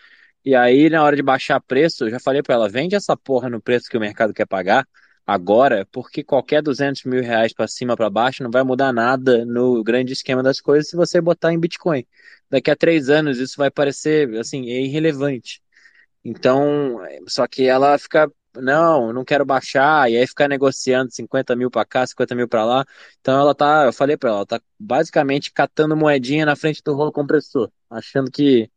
E 0.45 0.55
aí, 0.55 0.89
na 0.91 1.03
hora 1.03 1.17
de 1.17 1.23
baixar 1.23 1.61
preço, 1.61 2.05
eu 2.05 2.11
já 2.11 2.21
falei 2.21 2.43
para 2.43 2.55
ela: 2.55 2.69
vende 2.69 2.95
essa 2.95 3.17
porra 3.17 3.49
no 3.51 3.61
preço 3.61 3.89
que 3.89 3.97
o 3.97 4.01
mercado 4.01 4.33
quer 4.33 4.47
pagar, 4.47 4.87
agora, 5.27 5.87
porque 5.93 6.25
qualquer 6.25 6.63
200 6.63 7.05
mil 7.05 7.23
reais 7.23 7.53
para 7.53 7.69
cima 7.69 7.97
para 7.97 8.11
baixo 8.11 8.43
não 8.43 8.51
vai 8.51 8.63
mudar 8.63 8.93
nada 8.93 9.45
no 9.45 9.83
grande 9.83 10.13
esquema 10.13 10.43
das 10.43 10.61
coisas 10.61 10.89
se 10.89 10.97
você 10.97 11.21
botar 11.21 11.53
em 11.53 11.59
Bitcoin. 11.59 12.07
Daqui 12.51 12.71
a 12.71 12.77
três 12.77 13.09
anos 13.09 13.39
isso 13.39 13.57
vai 13.57 13.71
parecer 13.71 14.37
assim 14.39 14.71
é 14.71 14.81
irrelevante. 14.83 15.63
Então, 16.25 16.99
só 17.29 17.47
que 17.47 17.67
ela 17.67 17.99
fica 17.99 18.31
não, 18.61 19.13
não 19.13 19.25
quero 19.25 19.45
baixar, 19.45 20.11
e 20.11 20.17
aí 20.17 20.27
ficar 20.27 20.49
negociando 20.49 21.11
50 21.11 21.57
mil 21.57 21.71
para 21.71 21.85
cá, 21.85 22.07
50 22.07 22.35
mil 22.35 22.49
para 22.49 22.65
lá. 22.65 22.85
Então 23.21 23.39
ela 23.41 23.55
tá, 23.55 23.85
eu 23.87 23.93
falei 23.93 24.17
para 24.17 24.29
ela, 24.31 24.39
ela 24.39 24.47
tá 24.47 24.61
basicamente 24.79 25.53
catando 25.53 25.97
moedinha 25.97 26.45
na 26.45 26.57
frente 26.57 26.83
do 26.85 26.95
rolo 26.95 27.13
compressor, 27.13 27.71
achando 27.89 28.31
que 28.31 28.71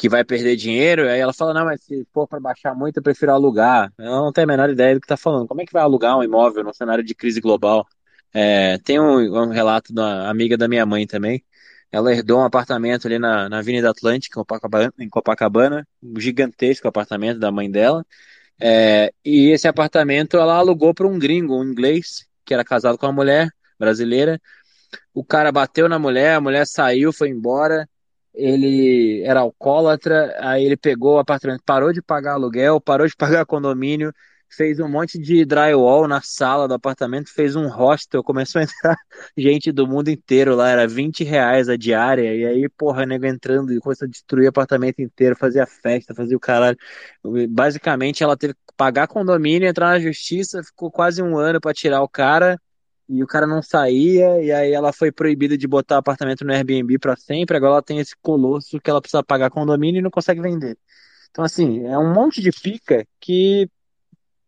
que 0.00 0.08
vai 0.08 0.24
perder 0.24 0.56
dinheiro, 0.56 1.06
aí 1.06 1.20
ela 1.20 1.30
fala, 1.30 1.52
não, 1.52 1.66
mas 1.66 1.82
se 1.82 2.06
for 2.10 2.26
para 2.26 2.40
baixar 2.40 2.74
muito, 2.74 2.96
eu 2.96 3.02
prefiro 3.02 3.32
alugar. 3.32 3.92
Ela 3.98 4.22
não 4.22 4.32
tem 4.32 4.44
a 4.44 4.46
menor 4.46 4.70
ideia 4.70 4.94
do 4.94 5.00
que 5.00 5.04
está 5.04 5.16
falando. 5.16 5.46
Como 5.46 5.60
é 5.60 5.66
que 5.66 5.72
vai 5.74 5.82
alugar 5.82 6.16
um 6.16 6.22
imóvel 6.22 6.64
num 6.64 6.72
cenário 6.72 7.04
de 7.04 7.14
crise 7.14 7.38
global? 7.38 7.86
É, 8.32 8.78
tem 8.78 8.98
um, 8.98 9.18
um, 9.18 9.48
relato 9.50 9.92
da 9.92 10.30
amiga 10.30 10.56
da 10.56 10.66
minha 10.66 10.86
mãe 10.86 11.06
também. 11.06 11.44
Ela 11.92 12.14
herdou 12.14 12.40
um 12.40 12.44
apartamento 12.44 13.06
ali 13.06 13.18
na, 13.18 13.50
na 13.50 13.58
Avenida 13.58 13.90
Atlântica, 13.90 14.42
em 14.98 15.08
Copacabana, 15.10 15.86
um 16.02 16.18
gigantesco 16.18 16.88
apartamento 16.88 17.38
da 17.38 17.52
mãe 17.52 17.70
dela. 17.70 18.02
É, 18.58 19.12
e 19.22 19.50
esse 19.50 19.68
apartamento 19.68 20.38
ela 20.38 20.54
alugou 20.54 20.94
para 20.94 21.06
um 21.06 21.18
gringo, 21.18 21.60
um 21.60 21.64
inglês, 21.64 22.26
que 22.46 22.54
era 22.54 22.64
casado 22.64 22.96
com 22.96 23.04
uma 23.04 23.12
mulher 23.12 23.50
brasileira. 23.78 24.40
O 25.12 25.22
cara 25.22 25.52
bateu 25.52 25.90
na 25.90 25.98
mulher, 25.98 26.36
a 26.36 26.40
mulher 26.40 26.66
saiu, 26.66 27.12
foi 27.12 27.28
embora 27.28 27.86
ele 28.34 29.22
era 29.22 29.40
alcoólatra, 29.40 30.36
aí 30.40 30.64
ele 30.64 30.76
pegou 30.76 31.16
o 31.16 31.18
apartamento, 31.18 31.62
parou 31.64 31.92
de 31.92 32.02
pagar 32.02 32.34
aluguel, 32.34 32.80
parou 32.80 33.06
de 33.06 33.16
pagar 33.16 33.46
condomínio, 33.46 34.12
fez 34.48 34.80
um 34.80 34.88
monte 34.88 35.18
de 35.18 35.44
drywall 35.44 36.08
na 36.08 36.20
sala 36.20 36.66
do 36.66 36.74
apartamento, 36.74 37.32
fez 37.32 37.54
um 37.54 37.68
hostel, 37.68 38.22
começou 38.22 38.60
a 38.60 38.64
entrar 38.64 38.96
gente 39.36 39.70
do 39.72 39.86
mundo 39.86 40.08
inteiro 40.08 40.54
lá, 40.56 40.68
era 40.70 40.86
20 40.88 41.22
reais 41.24 41.68
a 41.68 41.76
diária, 41.76 42.34
e 42.34 42.44
aí, 42.44 42.68
porra, 42.68 43.06
nego 43.06 43.26
entrando 43.26 43.72
e 43.72 43.80
começou 43.80 44.06
a 44.06 44.10
destruir 44.10 44.46
o 44.46 44.48
apartamento 44.50 45.00
inteiro, 45.00 45.36
fazia 45.36 45.66
festa, 45.66 46.14
fazia 46.14 46.36
o 46.36 46.40
caralho. 46.40 46.76
Basicamente, 47.48 48.22
ela 48.22 48.36
teve 48.36 48.54
que 48.54 48.60
pagar 48.76 49.06
condomínio, 49.06 49.68
entrar 49.68 49.90
na 49.90 50.00
justiça, 50.00 50.62
ficou 50.64 50.90
quase 50.90 51.22
um 51.22 51.36
ano 51.38 51.60
para 51.60 51.72
tirar 51.72 52.02
o 52.02 52.08
cara, 52.08 52.60
e 53.10 53.24
o 53.24 53.26
cara 53.26 53.44
não 53.46 53.60
saía, 53.60 54.40
e 54.40 54.52
aí 54.52 54.72
ela 54.72 54.92
foi 54.92 55.10
proibida 55.10 55.58
de 55.58 55.66
botar 55.66 55.98
apartamento 55.98 56.44
no 56.44 56.52
Airbnb 56.52 56.96
para 56.98 57.16
sempre, 57.16 57.56
agora 57.56 57.72
ela 57.72 57.82
tem 57.82 57.98
esse 57.98 58.14
colosso 58.22 58.78
que 58.80 58.88
ela 58.88 59.00
precisa 59.00 59.22
pagar 59.22 59.50
condomínio 59.50 59.98
e 59.98 60.02
não 60.02 60.10
consegue 60.10 60.40
vender. 60.40 60.78
Então, 61.30 61.44
assim, 61.44 61.84
é 61.86 61.98
um 61.98 62.12
monte 62.12 62.40
de 62.40 62.52
pica 62.52 63.04
que 63.20 63.68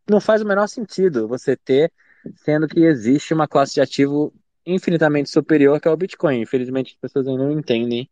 não 0.09 0.21
faz 0.21 0.43
o 0.43 0.47
menor 0.47 0.69
sentido 0.69 1.27
você 1.27 1.57
ter, 1.57 1.93
sendo 2.37 2.69
que 2.69 2.81
existe 2.81 3.35
uma 3.35 3.49
classe 3.49 3.75
de 3.75 3.81
ativo 3.81 4.33
infinitamente 4.65 5.29
superior 5.29 5.81
que 5.81 5.89
é 5.89 5.91
o 5.91 5.97
Bitcoin. 5.97 6.41
Infelizmente, 6.41 6.93
as 6.95 7.01
pessoas 7.01 7.27
ainda 7.27 7.43
não 7.45 7.53
entendem. 7.53 8.09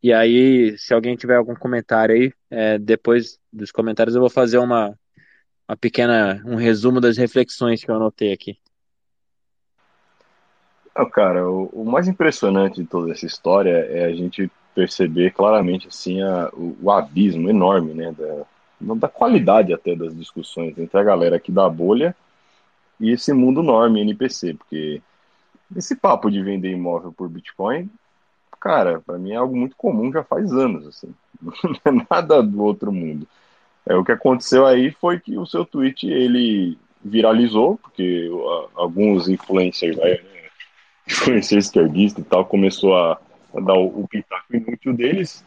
E 0.00 0.12
aí, 0.12 0.78
se 0.78 0.94
alguém 0.94 1.16
tiver 1.16 1.36
algum 1.36 1.54
comentário 1.54 2.14
aí, 2.14 2.32
é, 2.50 2.78
depois 2.78 3.40
dos 3.52 3.72
comentários 3.72 4.14
eu 4.14 4.20
vou 4.20 4.30
fazer 4.30 4.58
uma, 4.58 4.96
uma 5.68 5.76
pequena, 5.76 6.40
um 6.46 6.54
resumo 6.54 7.00
das 7.00 7.16
reflexões 7.16 7.82
que 7.82 7.90
eu 7.90 7.96
anotei 7.96 8.32
aqui. 8.32 8.58
Não, 10.98 11.08
cara, 11.08 11.48
o, 11.48 11.66
o, 11.72 11.84
mais 11.84 12.08
impressionante 12.08 12.82
de 12.82 12.88
toda 12.88 13.12
essa 13.12 13.24
história 13.24 13.70
é 13.70 14.06
a 14.06 14.12
gente 14.12 14.50
perceber 14.74 15.32
claramente 15.32 15.86
assim 15.86 16.20
a, 16.20 16.50
o, 16.52 16.76
o, 16.82 16.90
abismo 16.90 17.48
enorme, 17.48 17.94
né, 17.94 18.12
da, 18.80 18.94
da 18.96 19.08
qualidade 19.08 19.72
até 19.72 19.94
das 19.94 20.12
discussões 20.16 20.76
entre 20.76 20.98
a 20.98 21.04
galera 21.04 21.36
aqui 21.36 21.52
da 21.52 21.68
bolha 21.68 22.16
e 22.98 23.12
esse 23.12 23.32
mundo 23.32 23.62
norme 23.62 24.00
NPC, 24.00 24.54
porque 24.54 25.00
esse 25.76 25.94
papo 25.94 26.28
de 26.32 26.42
vender 26.42 26.72
imóvel 26.72 27.12
por 27.12 27.28
Bitcoin, 27.28 27.88
cara, 28.58 29.00
para 29.00 29.18
mim 29.18 29.30
é 29.30 29.36
algo 29.36 29.56
muito 29.56 29.76
comum 29.76 30.10
já 30.10 30.24
faz 30.24 30.52
anos, 30.52 30.84
assim, 30.84 31.14
não 31.40 32.00
é 32.00 32.06
nada 32.10 32.42
do 32.42 32.60
outro 32.60 32.90
mundo. 32.90 33.24
É, 33.86 33.94
o 33.94 34.04
que 34.04 34.10
aconteceu 34.10 34.66
aí 34.66 34.90
foi 34.90 35.20
que 35.20 35.38
o 35.38 35.46
seu 35.46 35.64
tweet, 35.64 36.08
ele 36.08 36.76
viralizou, 37.04 37.78
porque 37.78 38.28
alguns 38.74 39.28
influencers, 39.28 39.96
né, 39.96 40.18
influencers 41.08 41.66
esquerdistas 41.66 42.24
e 42.24 42.28
tal, 42.28 42.44
começou 42.44 42.96
a, 42.96 43.18
a 43.54 43.60
dar 43.60 43.74
o, 43.74 44.02
o 44.02 44.08
pitaco 44.08 44.54
inútil 44.54 44.92
deles, 44.92 45.44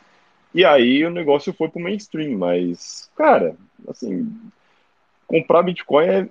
e 0.53 0.65
aí 0.65 1.05
o 1.05 1.11
negócio 1.11 1.53
foi 1.53 1.69
pro 1.69 1.81
mainstream, 1.81 2.37
mas, 2.37 3.09
cara, 3.15 3.55
assim, 3.87 4.29
comprar 5.27 5.63
Bitcoin 5.63 6.05
é 6.05 6.29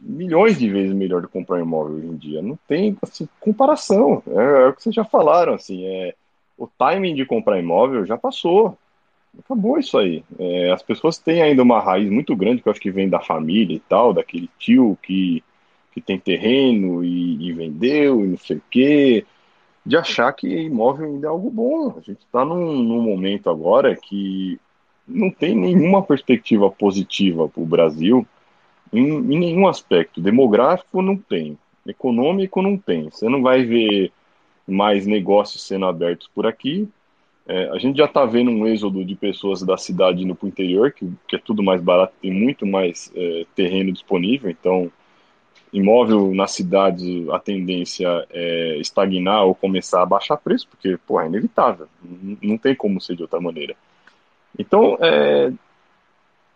milhões 0.00 0.58
de 0.58 0.70
vezes 0.70 0.94
melhor 0.94 1.20
do 1.20 1.26
que 1.26 1.32
comprar 1.32 1.60
imóvel 1.60 1.96
hoje 1.96 2.06
em 2.06 2.16
dia. 2.16 2.42
Não 2.42 2.56
tem 2.68 2.96
assim, 3.02 3.28
comparação. 3.40 4.22
É, 4.28 4.62
é, 4.62 4.68
o 4.68 4.72
que 4.72 4.82
vocês 4.82 4.94
já 4.94 5.04
falaram, 5.04 5.54
assim, 5.54 5.84
é, 5.84 6.14
o 6.56 6.66
timing 6.66 7.14
de 7.14 7.26
comprar 7.26 7.58
imóvel 7.58 8.06
já 8.06 8.16
passou. 8.16 8.78
Acabou 9.38 9.78
isso 9.78 9.98
aí. 9.98 10.24
É, 10.38 10.72
as 10.72 10.82
pessoas 10.82 11.18
têm 11.18 11.42
ainda 11.42 11.62
uma 11.62 11.80
raiz 11.80 12.08
muito 12.08 12.34
grande, 12.34 12.62
que 12.62 12.68
eu 12.68 12.70
acho 12.70 12.80
que 12.80 12.90
vem 12.90 13.08
da 13.08 13.20
família 13.20 13.76
e 13.76 13.80
tal, 13.80 14.14
daquele 14.14 14.48
tio 14.58 14.96
que, 15.02 15.42
que 15.96 16.00
tem 16.02 16.18
terreno 16.18 17.02
e, 17.02 17.48
e 17.48 17.52
vendeu 17.54 18.22
e 18.22 18.28
não 18.28 18.36
sei 18.36 18.58
o 18.58 18.62
quê, 18.70 19.24
de 19.84 19.96
achar 19.96 20.30
que 20.34 20.46
imóvel 20.46 21.06
ainda 21.06 21.26
é 21.26 21.30
algo 21.30 21.50
bom. 21.50 21.94
A 21.96 22.00
gente 22.00 22.18
está 22.18 22.44
num, 22.44 22.82
num 22.82 23.00
momento 23.00 23.48
agora 23.48 23.96
que 23.96 24.60
não 25.08 25.30
tem 25.30 25.56
nenhuma 25.56 26.02
perspectiva 26.02 26.70
positiva 26.70 27.48
para 27.48 27.62
o 27.62 27.66
Brasil 27.66 28.26
em, 28.92 29.06
em, 29.06 29.38
nenhum 29.38 29.66
aspecto. 29.66 30.20
Demográfico 30.20 31.00
não 31.00 31.16
tem, 31.16 31.56
econômico 31.86 32.60
não 32.60 32.76
tem. 32.76 33.08
Você 33.08 33.26
não 33.26 33.40
vai 33.40 33.64
ver 33.64 34.12
mais 34.68 35.06
negócios 35.06 35.62
sendo 35.62 35.86
abertos 35.86 36.28
por 36.34 36.46
aqui. 36.46 36.86
É, 37.48 37.70
a 37.70 37.78
gente 37.78 37.96
já 37.96 38.04
está 38.04 38.26
vendo 38.26 38.50
um 38.50 38.66
êxodo 38.66 39.02
de 39.02 39.14
pessoas 39.14 39.62
da 39.62 39.78
cidade 39.78 40.22
indo 40.22 40.34
para 40.34 40.44
o 40.44 40.48
interior, 40.48 40.92
que, 40.92 41.10
que, 41.26 41.36
é 41.36 41.38
tudo 41.38 41.62
mais 41.62 41.80
barato, 41.80 42.12
tem 42.20 42.30
muito 42.30 42.66
mais 42.66 43.10
é, 43.16 43.46
terreno 43.54 43.90
disponível. 43.90 44.50
Então, 44.50 44.92
imóvel 45.72 46.34
na 46.34 46.46
cidade, 46.46 47.26
a 47.30 47.38
tendência 47.38 48.26
é 48.30 48.76
estagnar 48.78 49.44
ou 49.44 49.54
começar 49.54 50.02
a 50.02 50.06
baixar 50.06 50.36
preço, 50.36 50.68
porque 50.68 50.98
pô, 51.06 51.20
é 51.20 51.26
inevitável, 51.26 51.88
não, 52.42 52.56
tem 52.56 52.74
como 52.74 53.00
ser 53.00 53.16
de 53.16 53.22
outra 53.22 53.40
maneira. 53.40 53.76
Então, 54.58 54.96
é, 55.00 55.52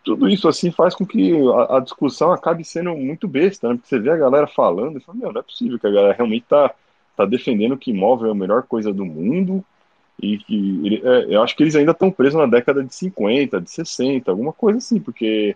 tudo 0.03 0.27
isso 0.27 0.47
assim 0.47 0.71
faz 0.71 0.95
com 0.95 1.05
que 1.05 1.33
a, 1.49 1.77
a, 1.77 1.79
discussão 1.79 2.31
acabe 2.31 2.63
sendo 2.63 2.95
muito 2.95 3.27
besta, 3.27 3.69
né? 3.69 3.75
Porque 3.75 3.89
você 3.89 3.99
vê 3.99 4.09
a 4.09 4.17
galera 4.17 4.47
falando 4.47 4.97
e 4.97 5.01
fala, 5.01 5.17
meu, 5.17 5.31
não 5.31 5.41
é 5.41 5.43
possível 5.43 5.77
que 5.77 5.87
a 5.87 5.91
galera 5.91 6.13
realmente 6.13 6.45
tá, 6.47 6.73
tá 7.15 7.25
defendendo 7.25 7.77
que 7.77 7.91
imóvel 7.91 8.29
é 8.29 8.31
a 8.31 8.35
melhor 8.35 8.63
coisa 8.63 8.91
do 8.91 9.05
mundo 9.05 9.63
e 10.21 10.37
que 10.37 11.01
é, 11.03 11.35
eu 11.35 11.43
acho 11.43 11.55
que 11.55 11.63
eles 11.63 11.75
ainda 11.75 11.91
estão 11.91 12.11
presos 12.11 12.39
na 12.39 12.45
década 12.45 12.83
de 12.83 12.93
50, 12.93 13.61
de 13.61 13.69
60, 13.69 14.31
alguma 14.31 14.53
coisa 14.53 14.79
assim, 14.79 14.99
porque 14.99 15.55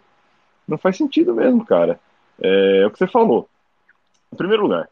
não 0.68 0.78
faz 0.78 0.98
sentido 0.98 1.34
mesmo, 1.34 1.66
cara. 1.66 2.00
É, 2.42 2.82
é 2.82 2.86
o 2.86 2.92
que 2.92 2.98
você 2.98 3.08
falou. 3.08 3.50
Em 4.32 4.36
primeiro 4.36 4.64
lugar, 4.64 4.90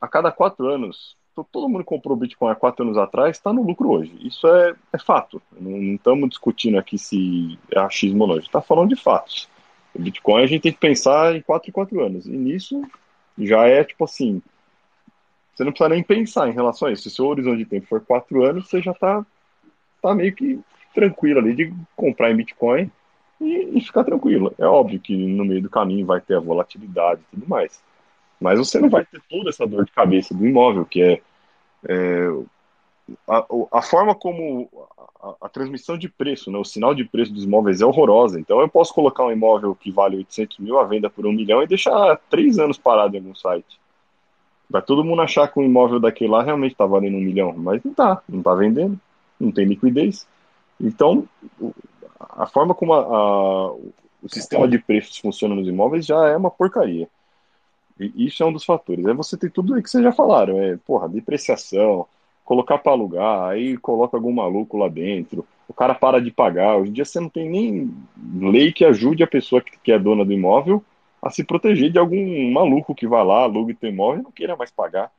a 0.00 0.08
cada 0.08 0.32
quatro 0.32 0.68
anos 0.68 1.16
todo 1.52 1.68
mundo 1.68 1.84
comprou 1.84 2.16
Bitcoin 2.16 2.50
há 2.50 2.54
quatro 2.54 2.84
anos 2.84 2.98
atrás 2.98 3.36
está 3.36 3.52
no 3.52 3.62
lucro 3.62 3.90
hoje. 3.90 4.12
Isso 4.20 4.46
é, 4.46 4.74
é 4.92 4.98
fato. 4.98 5.40
Não 5.58 5.76
estamos 5.94 6.28
discutindo 6.28 6.78
aqui 6.78 6.98
se 6.98 7.58
é 7.70 7.78
achismo 7.78 8.22
ou 8.22 8.28
não. 8.28 8.34
A 8.34 8.38
gente 8.38 8.48
está 8.48 8.60
falando 8.60 8.90
de 8.90 8.96
fatos. 8.96 9.48
O 9.94 10.00
Bitcoin 10.00 10.42
a 10.42 10.46
gente 10.46 10.62
tem 10.62 10.72
que 10.72 10.78
pensar 10.78 11.34
em 11.34 11.40
quatro 11.40 11.70
e 11.70 11.72
quatro 11.72 12.04
anos. 12.04 12.26
E 12.26 12.30
nisso 12.30 12.82
já 13.38 13.66
é 13.66 13.84
tipo 13.84 14.04
assim. 14.04 14.42
Você 15.54 15.64
não 15.64 15.72
precisa 15.72 15.90
nem 15.90 16.02
pensar 16.02 16.48
em 16.48 16.52
relação 16.52 16.88
a 16.88 16.92
isso. 16.92 17.02
Se 17.02 17.08
o 17.08 17.12
seu 17.12 17.26
horizonte 17.26 17.58
de 17.58 17.66
tempo 17.66 17.86
for 17.86 18.00
quatro 18.00 18.44
anos, 18.44 18.68
você 18.68 18.80
já 18.80 18.92
está 18.92 19.24
tá 20.02 20.14
meio 20.14 20.34
que 20.34 20.58
tranquilo 20.94 21.40
ali 21.40 21.54
de 21.54 21.72
comprar 21.96 22.30
em 22.30 22.36
Bitcoin 22.36 22.90
e, 23.40 23.78
e 23.78 23.80
ficar 23.80 24.04
tranquilo. 24.04 24.54
É 24.58 24.66
óbvio 24.66 25.00
que 25.00 25.16
no 25.16 25.44
meio 25.44 25.62
do 25.62 25.70
caminho 25.70 26.06
vai 26.06 26.20
ter 26.20 26.36
a 26.36 26.40
volatilidade 26.40 27.22
e 27.22 27.36
tudo 27.36 27.48
mais. 27.48 27.82
Mas 28.40 28.58
você 28.58 28.78
não 28.78 28.88
vai 28.88 29.04
ter 29.04 29.20
toda 29.28 29.50
essa 29.50 29.66
dor 29.66 29.84
de 29.84 29.92
cabeça 29.92 30.34
do 30.34 30.46
imóvel, 30.46 30.84
que 30.84 31.02
é, 31.02 31.20
é 31.88 32.28
a, 33.28 33.44
a, 33.72 33.82
forma 33.82 34.14
como 34.14 34.68
a, 35.22 35.46
a, 35.46 35.48
transmissão 35.48 35.98
de 35.98 36.08
preço, 36.08 36.50
né, 36.50 36.58
o 36.58 36.64
sinal 36.64 36.94
de 36.94 37.04
preço 37.04 37.32
dos 37.32 37.44
imóveis 37.44 37.80
é 37.80 37.86
horrorosa. 37.86 38.40
Então 38.40 38.60
eu 38.60 38.68
posso 38.68 38.94
colocar 38.94 39.24
um 39.24 39.32
imóvel 39.32 39.74
que 39.74 39.90
vale 39.90 40.16
800 40.16 40.58
mil 40.58 40.78
à 40.78 40.84
venda 40.84 41.10
por 41.10 41.26
um 41.26 41.32
milhão 41.32 41.62
e 41.62 41.66
deixar 41.66 42.18
três 42.30 42.58
anos 42.58 42.78
parado 42.78 43.14
em 43.14 43.18
algum 43.18 43.34
site. 43.34 43.78
Vai 44.68 44.80
todo 44.80 45.04
mundo 45.04 45.20
achar 45.20 45.48
que 45.48 45.58
um 45.58 45.64
imóvel 45.64 45.98
daquele 45.98 46.30
lá 46.30 46.42
realmente 46.42 46.72
está 46.72 46.86
valendo 46.86 47.16
um 47.16 47.20
milhão, 47.20 47.52
mas 47.56 47.82
não 47.82 47.90
está, 47.90 48.22
não 48.28 48.38
está 48.38 48.54
vendendo, 48.54 48.98
não 49.38 49.50
tem 49.50 49.66
liquidez. 49.66 50.26
Então, 50.80 51.28
a 52.20 52.46
forma 52.46 52.74
como 52.74 52.92
o 54.22 54.28
sistema 54.28 54.68
de 54.68 54.78
preços 54.78 55.18
funciona 55.18 55.54
nos 55.54 55.66
imóveis 55.66 56.06
já 56.06 56.28
é 56.28 56.36
uma 56.36 56.50
porcaria. 56.50 57.08
Isso 57.98 58.42
é 58.42 58.46
um 58.46 58.52
dos 58.52 58.64
fatores. 58.64 59.06
Aí 59.06 59.14
você 59.14 59.36
tem 59.36 59.50
tudo 59.50 59.74
aí 59.74 59.82
que 59.82 59.90
vocês 59.90 60.02
já 60.02 60.12
falaram, 60.12 60.60
é, 60.60 60.76
porra, 60.78 61.08
depreciação, 61.08 62.06
colocar 62.44 62.78
para 62.78 62.92
alugar, 62.92 63.48
aí 63.48 63.76
coloca 63.76 64.16
algum 64.16 64.32
maluco 64.32 64.76
lá 64.76 64.88
dentro, 64.88 65.46
o 65.68 65.74
cara 65.74 65.94
para 65.94 66.20
de 66.20 66.30
pagar. 66.30 66.76
Hoje 66.76 66.90
em 66.90 66.94
dia 66.94 67.04
você 67.04 67.20
não 67.20 67.28
tem 67.28 67.48
nem 67.48 67.94
lei 68.40 68.72
que 68.72 68.84
ajude 68.84 69.22
a 69.22 69.26
pessoa 69.26 69.60
que, 69.60 69.78
que 69.78 69.92
é 69.92 69.98
dona 69.98 70.24
do 70.24 70.32
imóvel 70.32 70.82
a 71.22 71.30
se 71.30 71.44
proteger 71.44 71.90
de 71.90 71.98
algum 71.98 72.50
maluco 72.50 72.94
que 72.94 73.06
vai 73.06 73.24
lá, 73.24 73.42
alugue 73.42 73.74
teu 73.74 73.90
imóvel 73.90 74.20
e 74.20 74.24
não 74.24 74.32
queira 74.32 74.56
mais 74.56 74.70
pagar. 74.70 75.12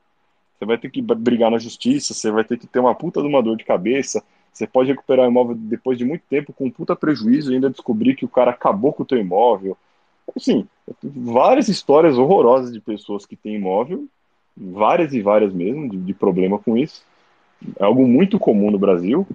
Você 0.57 0.65
vai 0.65 0.78
ter 0.78 0.90
que 0.90 1.02
brigar 1.02 1.52
na 1.52 1.57
justiça, 1.57 2.14
você 2.14 2.32
vai 2.32 2.44
ter 2.44 2.57
que 2.57 2.68
ter 2.68 2.80
uma 2.80 2.95
puta 2.95 3.22
de 3.22 3.28
uma 3.28 3.41
dor 3.41 3.56
de 3.56 3.64
cabeça. 3.64 4.23
Você 4.52 4.68
pode 4.68 4.90
recuperar 4.90 5.26
o 5.26 5.30
imóvel 5.30 5.56
depois 5.56 5.98
de 5.98 6.06
muito 6.06 6.23
tempo 6.30 6.53
com 6.53 6.65
um 6.65 6.72
puta 6.72 6.95
prejuízo 6.95 7.52
e 7.52 7.56
ainda 7.56 7.69
descobrir 7.69 8.15
que 8.15 8.26
o 8.26 8.30
cara 8.30 8.52
acabou 8.52 8.91
com 8.91 9.03
o 9.03 9.06
teu 9.06 9.18
imóvel. 9.18 9.78
Assim, 10.36 10.68
várias 11.02 11.68
histórias 11.68 12.18
horrorosas 12.18 12.72
de 12.72 12.80
pessoas 12.80 13.26
que 13.26 13.36
têm 13.36 13.56
imóvel, 13.56 14.07
várias 14.56 15.14
e 15.14 15.22
várias 15.22 15.53
mesmo, 15.53 15.90
de, 15.90 15.98
de 15.98 16.14
problema 16.14 16.60
com 16.60 16.78
isso. 16.78 17.03
É 17.80 17.84
algo 17.84 18.07
muito 18.07 18.40
comum 18.40 18.72
no 18.72 18.80
Brasil. 18.80 19.28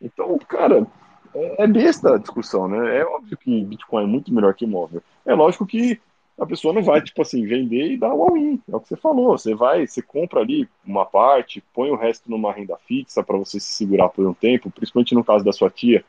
Então, 0.00 0.38
cara, 0.38 0.86
é, 1.34 1.64
é 1.64 1.66
besta 1.66 2.14
a 2.14 2.18
discussão, 2.18 2.68
né? 2.68 2.98
É 2.98 3.04
óbvio 3.04 3.36
que 3.36 3.64
Bitcoin 3.64 4.04
é 4.04 4.06
muito 4.06 4.32
melhor 4.32 4.54
que 4.54 4.64
imóvel. 4.64 5.02
É 5.24 5.34
lógico 5.34 5.66
que 5.66 6.00
a 6.40 6.46
pessoa 6.46 6.72
não 6.72 6.82
vai, 6.82 7.02
tipo 7.02 7.20
assim, 7.20 7.46
vender 7.46 7.92
e 7.92 7.96
dar 7.98 8.14
o 8.14 8.22
all-in. 8.22 8.60
É 8.66 8.74
o 8.74 8.80
que 8.80 8.88
você 8.88 8.96
falou. 8.96 9.36
Você 9.36 9.54
vai, 9.54 9.86
você 9.86 10.00
compra 10.00 10.40
ali 10.40 10.66
uma 10.84 11.04
parte, 11.04 11.62
põe 11.74 11.90
o 11.90 11.96
resto 11.96 12.30
numa 12.30 12.50
renda 12.50 12.76
fixa 12.88 13.22
para 13.22 13.36
você 13.36 13.60
se 13.60 13.72
segurar 13.74 14.08
por 14.08 14.26
um 14.26 14.32
tempo, 14.32 14.70
principalmente 14.70 15.14
no 15.14 15.22
caso 15.22 15.44
da 15.44 15.52
sua 15.52 15.68
tia, 15.68 16.02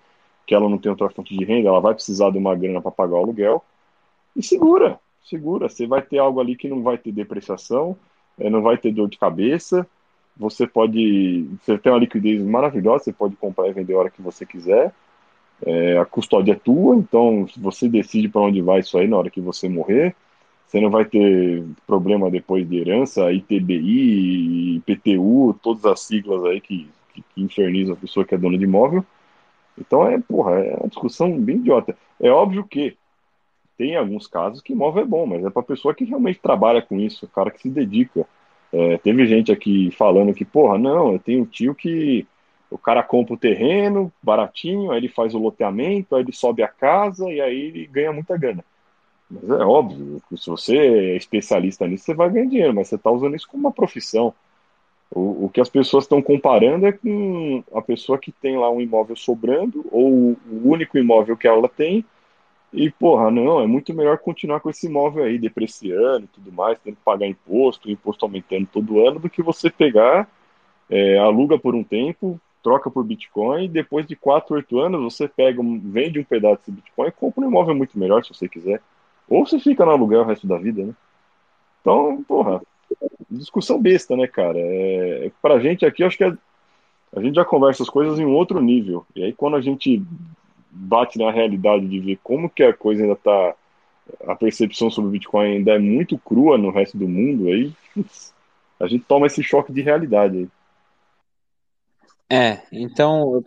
que 0.47 0.55
ela 0.55 0.69
não 0.69 0.77
tem 0.77 0.89
outra 0.89 1.09
fonte 1.09 1.37
de 1.37 1.43
renda, 1.43 1.67
ela 1.67 1.81
vai 1.81 1.93
precisar 1.93 2.31
de 2.31 2.37
uma 2.37 2.55
grana 2.55 2.81
para 2.81 2.91
pagar 2.91 3.15
o 3.15 3.17
aluguel 3.17 3.63
e 4.35 4.41
segura, 4.41 4.99
segura. 5.23 5.67
Você 5.67 5.85
vai 5.85 6.01
ter 6.01 6.17
algo 6.17 6.39
ali 6.39 6.55
que 6.55 6.69
não 6.69 6.81
vai 6.81 6.97
ter 6.97 7.11
depreciação, 7.11 7.97
é, 8.39 8.49
não 8.49 8.61
vai 8.61 8.77
ter 8.77 8.91
dor 8.91 9.09
de 9.09 9.17
cabeça. 9.17 9.85
Você 10.37 10.65
pode. 10.65 11.45
Você 11.61 11.77
tem 11.77 11.91
uma 11.91 11.99
liquidez 11.99 12.41
maravilhosa, 12.41 13.03
você 13.03 13.13
pode 13.13 13.35
comprar 13.35 13.67
e 13.67 13.73
vender 13.73 13.93
a 13.93 13.99
hora 13.99 14.09
que 14.09 14.21
você 14.21 14.45
quiser. 14.45 14.93
É, 15.65 15.97
a 15.97 16.05
custódia 16.05 16.53
é 16.53 16.55
tua, 16.55 16.95
então 16.95 17.45
você 17.57 17.87
decide 17.87 18.27
para 18.27 18.41
onde 18.41 18.61
vai 18.61 18.79
isso 18.79 18.97
aí 18.97 19.07
na 19.07 19.17
hora 19.17 19.29
que 19.29 19.41
você 19.41 19.69
morrer. 19.69 20.15
Você 20.67 20.79
não 20.79 20.89
vai 20.89 21.05
ter 21.05 21.63
problema 21.85 22.31
depois 22.31 22.67
de 22.67 22.77
herança, 22.77 23.31
ITBI, 23.31 24.77
IPTU, 24.77 25.59
todas 25.61 25.85
as 25.85 25.99
siglas 25.99 26.43
aí 26.45 26.61
que, 26.61 26.87
que, 27.13 27.21
que 27.21 27.41
infernizam 27.41 27.93
a 27.93 27.97
pessoa 27.97 28.25
que 28.25 28.33
é 28.33 28.37
dona 28.37 28.57
de 28.57 28.63
imóvel. 28.63 29.05
Então 29.77 30.07
é, 30.07 30.17
porra, 30.19 30.59
é 30.59 30.75
uma 30.75 30.87
discussão 30.87 31.37
bem 31.39 31.57
idiota. 31.57 31.95
É 32.19 32.29
óbvio 32.29 32.63
que 32.63 32.95
tem 33.77 33.95
alguns 33.95 34.27
casos 34.27 34.61
que 34.61 34.73
imóvel 34.73 35.03
é 35.03 35.05
bom, 35.05 35.25
mas 35.25 35.43
é 35.43 35.49
para 35.49 35.63
pessoa 35.63 35.93
que 35.93 36.05
realmente 36.05 36.39
trabalha 36.39 36.81
com 36.81 36.99
isso, 36.99 37.25
o 37.25 37.29
cara 37.29 37.51
que 37.51 37.61
se 37.61 37.69
dedica. 37.69 38.25
É, 38.71 38.97
teve 38.99 39.25
gente 39.25 39.51
aqui 39.51 39.91
falando 39.91 40.33
que, 40.33 40.45
porra, 40.45 40.77
não, 40.77 41.13
eu 41.13 41.19
tenho 41.19 41.41
um 41.41 41.45
tio 41.45 41.75
que 41.75 42.25
o 42.71 42.77
cara 42.77 43.03
compra 43.03 43.33
o 43.33 43.37
terreno 43.37 44.11
baratinho, 44.23 44.91
aí 44.91 44.97
ele 44.97 45.09
faz 45.09 45.35
o 45.35 45.39
loteamento, 45.39 46.15
aí 46.15 46.23
ele 46.23 46.31
sobe 46.31 46.63
a 46.63 46.67
casa 46.69 47.29
e 47.29 47.41
aí 47.41 47.59
ele 47.67 47.85
ganha 47.85 48.13
muita 48.13 48.37
grana. 48.37 48.63
Mas 49.29 49.49
é 49.49 49.65
óbvio, 49.65 50.21
se 50.35 50.49
você 50.49 50.77
é 50.77 51.17
especialista 51.17 51.85
nisso, 51.85 52.05
você 52.05 52.13
vai 52.13 52.29
ganhar 52.29 52.47
dinheiro, 52.47 52.73
mas 52.73 52.87
você 52.87 52.95
está 52.95 53.11
usando 53.11 53.35
isso 53.35 53.47
como 53.47 53.67
uma 53.67 53.73
profissão. 53.73 54.33
O, 55.13 55.45
o 55.45 55.49
que 55.49 55.59
as 55.59 55.69
pessoas 55.69 56.05
estão 56.05 56.21
comparando 56.21 56.87
é 56.87 56.93
com 56.93 57.61
a 57.73 57.81
pessoa 57.81 58.17
que 58.17 58.31
tem 58.31 58.57
lá 58.57 58.69
um 58.69 58.81
imóvel 58.81 59.15
sobrando, 59.17 59.85
ou 59.91 60.37
o 60.49 60.61
único 60.63 60.97
imóvel 60.97 61.35
que 61.35 61.47
ela 61.47 61.67
tem, 61.67 62.05
e, 62.73 62.89
porra, 62.89 63.29
não, 63.29 63.59
é 63.59 63.67
muito 63.67 63.93
melhor 63.93 64.17
continuar 64.17 64.61
com 64.61 64.69
esse 64.69 64.87
imóvel 64.87 65.25
aí, 65.25 65.37
depreciando 65.37 66.23
e 66.23 66.27
tudo 66.27 66.53
mais, 66.53 66.79
tendo 66.79 66.95
que 66.95 67.03
pagar 67.03 67.27
imposto, 67.27 67.91
imposto 67.91 68.23
aumentando 68.23 68.65
todo 68.71 69.05
ano, 69.05 69.19
do 69.19 69.29
que 69.29 69.43
você 69.43 69.69
pegar, 69.69 70.29
é, 70.89 71.17
aluga 71.17 71.59
por 71.59 71.75
um 71.75 71.83
tempo, 71.83 72.39
troca 72.63 72.89
por 72.89 73.03
Bitcoin, 73.03 73.65
e 73.65 73.69
depois 73.69 74.05
de 74.05 74.15
4, 74.15 74.55
8 74.55 74.79
anos 74.79 75.01
você 75.01 75.27
pega, 75.27 75.61
vende 75.63 76.19
um 76.19 76.23
pedaço 76.23 76.57
desse 76.59 76.71
Bitcoin 76.71 77.07
e 77.07 77.11
compra 77.11 77.43
um 77.43 77.47
imóvel 77.47 77.75
muito 77.75 77.97
melhor, 77.97 78.23
se 78.23 78.33
você 78.33 78.47
quiser. 78.47 78.81
Ou 79.29 79.45
você 79.45 79.59
fica 79.59 79.85
no 79.85 79.91
aluguel 79.91 80.21
o 80.21 80.25
resto 80.25 80.45
da 80.47 80.57
vida, 80.57 80.85
né? 80.85 80.93
Então, 81.81 82.23
porra, 82.27 82.61
discussão 83.29 83.81
besta, 83.81 84.15
né, 84.15 84.27
cara? 84.27 84.57
É, 84.57 85.31
pra 85.41 85.59
gente 85.59 85.85
aqui, 85.85 86.03
acho 86.03 86.17
que 86.17 86.23
é, 86.23 86.33
a 87.15 87.21
gente 87.21 87.35
já 87.35 87.45
conversa 87.45 87.83
as 87.83 87.89
coisas 87.89 88.19
em 88.19 88.25
um 88.25 88.33
outro 88.33 88.61
nível. 88.61 89.05
E 89.15 89.23
aí, 89.23 89.33
quando 89.33 89.55
a 89.55 89.61
gente 89.61 90.03
bate 90.69 91.17
na 91.17 91.31
realidade 91.31 91.87
de 91.87 91.99
ver 91.99 92.19
como 92.23 92.49
que 92.49 92.63
a 92.63 92.73
coisa 92.73 93.01
ainda 93.01 93.13
está 93.13 93.55
a 94.27 94.35
percepção 94.35 94.89
sobre 94.89 95.09
o 95.09 95.11
Bitcoin 95.11 95.57
ainda 95.57 95.73
é 95.73 95.79
muito 95.79 96.17
crua 96.17 96.57
no 96.57 96.71
resto 96.71 96.97
do 96.97 97.07
mundo, 97.07 97.47
aí 97.47 97.73
a 98.79 98.87
gente 98.87 99.05
toma 99.05 99.27
esse 99.27 99.43
choque 99.43 99.71
de 99.71 99.81
realidade 99.81 100.37
aí. 100.37 100.49
É, 102.31 102.61
então, 102.71 103.43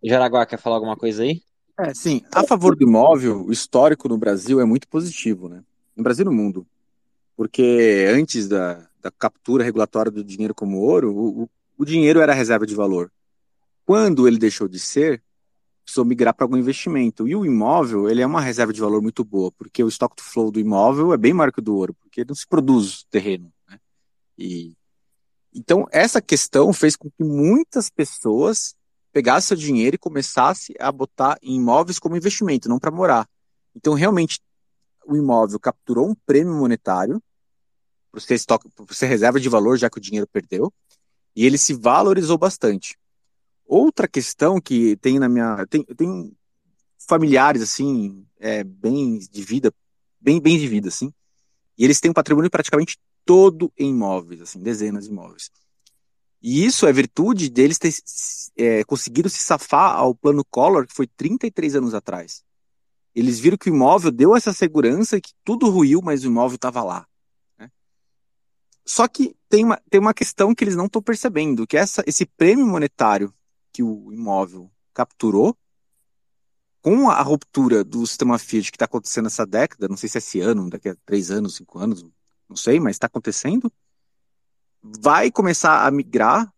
Jaraguá 0.00 0.46
quer 0.46 0.60
falar 0.60 0.76
alguma 0.76 0.96
coisa 0.96 1.24
aí? 1.24 1.42
É, 1.76 1.92
sim. 1.92 2.22
A 2.32 2.44
favor 2.44 2.76
do 2.76 2.84
imóvel, 2.84 3.44
o 3.44 3.50
histórico 3.50 4.08
no 4.08 4.16
Brasil 4.16 4.60
é 4.60 4.64
muito 4.64 4.86
positivo, 4.86 5.48
né? 5.48 5.64
No 5.96 6.04
Brasil 6.04 6.22
e 6.22 6.26
no 6.26 6.32
mundo. 6.32 6.64
Porque 7.36 8.06
antes 8.08 8.46
da, 8.46 8.88
da 9.02 9.10
captura 9.10 9.64
regulatória 9.64 10.12
do 10.12 10.22
dinheiro 10.22 10.54
como 10.54 10.78
ouro, 10.78 11.12
o, 11.12 11.50
o 11.76 11.84
dinheiro 11.84 12.20
era 12.20 12.32
reserva 12.32 12.64
de 12.64 12.76
valor. 12.76 13.10
Quando 13.84 14.28
ele 14.28 14.38
deixou 14.38 14.68
de 14.68 14.78
ser, 14.78 15.20
precisou 15.82 16.04
migrar 16.04 16.32
para 16.32 16.44
algum 16.44 16.56
investimento. 16.56 17.26
E 17.26 17.34
o 17.34 17.44
imóvel, 17.44 18.08
ele 18.08 18.22
é 18.22 18.26
uma 18.26 18.40
reserva 18.40 18.72
de 18.72 18.80
valor 18.80 19.02
muito 19.02 19.24
boa, 19.24 19.50
porque 19.50 19.82
o 19.82 19.88
stock 19.88 20.14
to 20.14 20.22
flow 20.22 20.52
do 20.52 20.60
imóvel 20.60 21.12
é 21.12 21.16
bem 21.16 21.32
maior 21.32 21.50
que 21.50 21.58
o 21.58 21.62
do 21.62 21.74
ouro, 21.74 21.92
porque 21.94 22.24
não 22.24 22.36
se 22.36 22.46
produz 22.46 23.04
terreno. 23.10 23.52
Né? 23.68 23.80
E, 24.38 24.76
então, 25.58 25.88
essa 25.90 26.22
questão 26.22 26.72
fez 26.72 26.94
com 26.94 27.10
que 27.10 27.24
muitas 27.24 27.90
pessoas 27.90 28.76
pegassem 29.12 29.48
seu 29.48 29.56
dinheiro 29.56 29.96
e 29.96 29.98
começassem 29.98 30.76
a 30.78 30.92
botar 30.92 31.36
em 31.42 31.56
imóveis 31.56 31.98
como 31.98 32.16
investimento, 32.16 32.68
não 32.68 32.78
para 32.78 32.92
morar. 32.92 33.28
Então, 33.74 33.92
realmente, 33.94 34.40
o 35.04 35.16
imóvel 35.16 35.58
capturou 35.58 36.08
um 36.08 36.14
prêmio 36.14 36.54
monetário, 36.54 37.20
por 38.12 38.20
ser 38.20 39.06
reserva 39.06 39.40
de 39.40 39.48
valor, 39.48 39.76
já 39.76 39.90
que 39.90 39.98
o 39.98 40.00
dinheiro 40.00 40.28
perdeu, 40.32 40.72
e 41.34 41.44
ele 41.44 41.58
se 41.58 41.74
valorizou 41.74 42.38
bastante. 42.38 42.96
Outra 43.66 44.06
questão 44.06 44.60
que 44.60 44.96
tem 44.98 45.18
na 45.18 45.28
minha. 45.28 45.66
Tem, 45.66 45.82
tem 45.82 46.32
familiares, 46.98 47.62
assim, 47.62 48.24
é, 48.38 48.62
bem 48.62 49.18
de 49.18 49.42
vida, 49.42 49.74
bem, 50.20 50.40
bem 50.40 50.56
de 50.56 50.68
vida, 50.68 50.88
assim, 50.88 51.12
e 51.76 51.84
eles 51.84 51.98
têm 51.98 52.12
um 52.12 52.14
patrimônio 52.14 52.48
praticamente 52.48 52.96
todo 53.28 53.70
em 53.76 53.90
imóveis, 53.90 54.40
assim, 54.40 54.58
dezenas 54.58 55.04
de 55.04 55.10
imóveis. 55.10 55.50
E 56.40 56.64
isso 56.64 56.86
é 56.86 56.92
virtude 56.94 57.50
deles 57.50 57.76
ter 57.76 57.92
é, 58.56 58.82
conseguido 58.84 59.28
se 59.28 59.42
safar 59.42 59.96
ao 59.96 60.14
plano 60.14 60.42
Collor, 60.46 60.86
que 60.86 60.94
foi 60.94 61.06
33 61.06 61.74
anos 61.76 61.92
atrás. 61.92 62.42
Eles 63.14 63.38
viram 63.38 63.58
que 63.58 63.68
o 63.68 63.74
imóvel 63.74 64.10
deu 64.10 64.34
essa 64.34 64.54
segurança 64.54 65.20
que 65.20 65.34
tudo 65.44 65.68
ruiu, 65.68 66.00
mas 66.00 66.24
o 66.24 66.28
imóvel 66.28 66.54
estava 66.54 66.82
lá. 66.82 67.06
Né? 67.58 67.70
Só 68.86 69.06
que 69.06 69.36
tem 69.46 69.62
uma, 69.62 69.78
tem 69.90 70.00
uma 70.00 70.14
questão 70.14 70.54
que 70.54 70.64
eles 70.64 70.74
não 70.76 70.86
estão 70.86 71.02
percebendo, 71.02 71.66
que 71.66 71.76
essa, 71.76 72.02
esse 72.06 72.24
prêmio 72.24 72.66
monetário 72.66 73.30
que 73.70 73.82
o 73.82 74.10
imóvel 74.10 74.70
capturou, 74.94 75.54
com 76.80 77.10
a 77.10 77.20
ruptura 77.20 77.84
do 77.84 78.06
sistema 78.06 78.38
Fiat 78.38 78.70
que 78.70 78.76
está 78.76 78.86
acontecendo 78.86 79.24
nessa 79.24 79.44
década, 79.44 79.86
não 79.86 79.98
sei 79.98 80.08
se 80.08 80.16
é 80.16 80.20
esse 80.20 80.40
ano, 80.40 80.70
daqui 80.70 80.88
a 80.88 80.96
três 81.04 81.30
anos, 81.30 81.56
cinco 81.56 81.78
anos, 81.78 82.02
não 82.48 82.56
sei, 82.56 82.80
mas 82.80 82.96
está 82.96 83.06
acontecendo, 83.06 83.70
vai 84.82 85.30
começar 85.30 85.86
a 85.86 85.90
migrar 85.90 86.52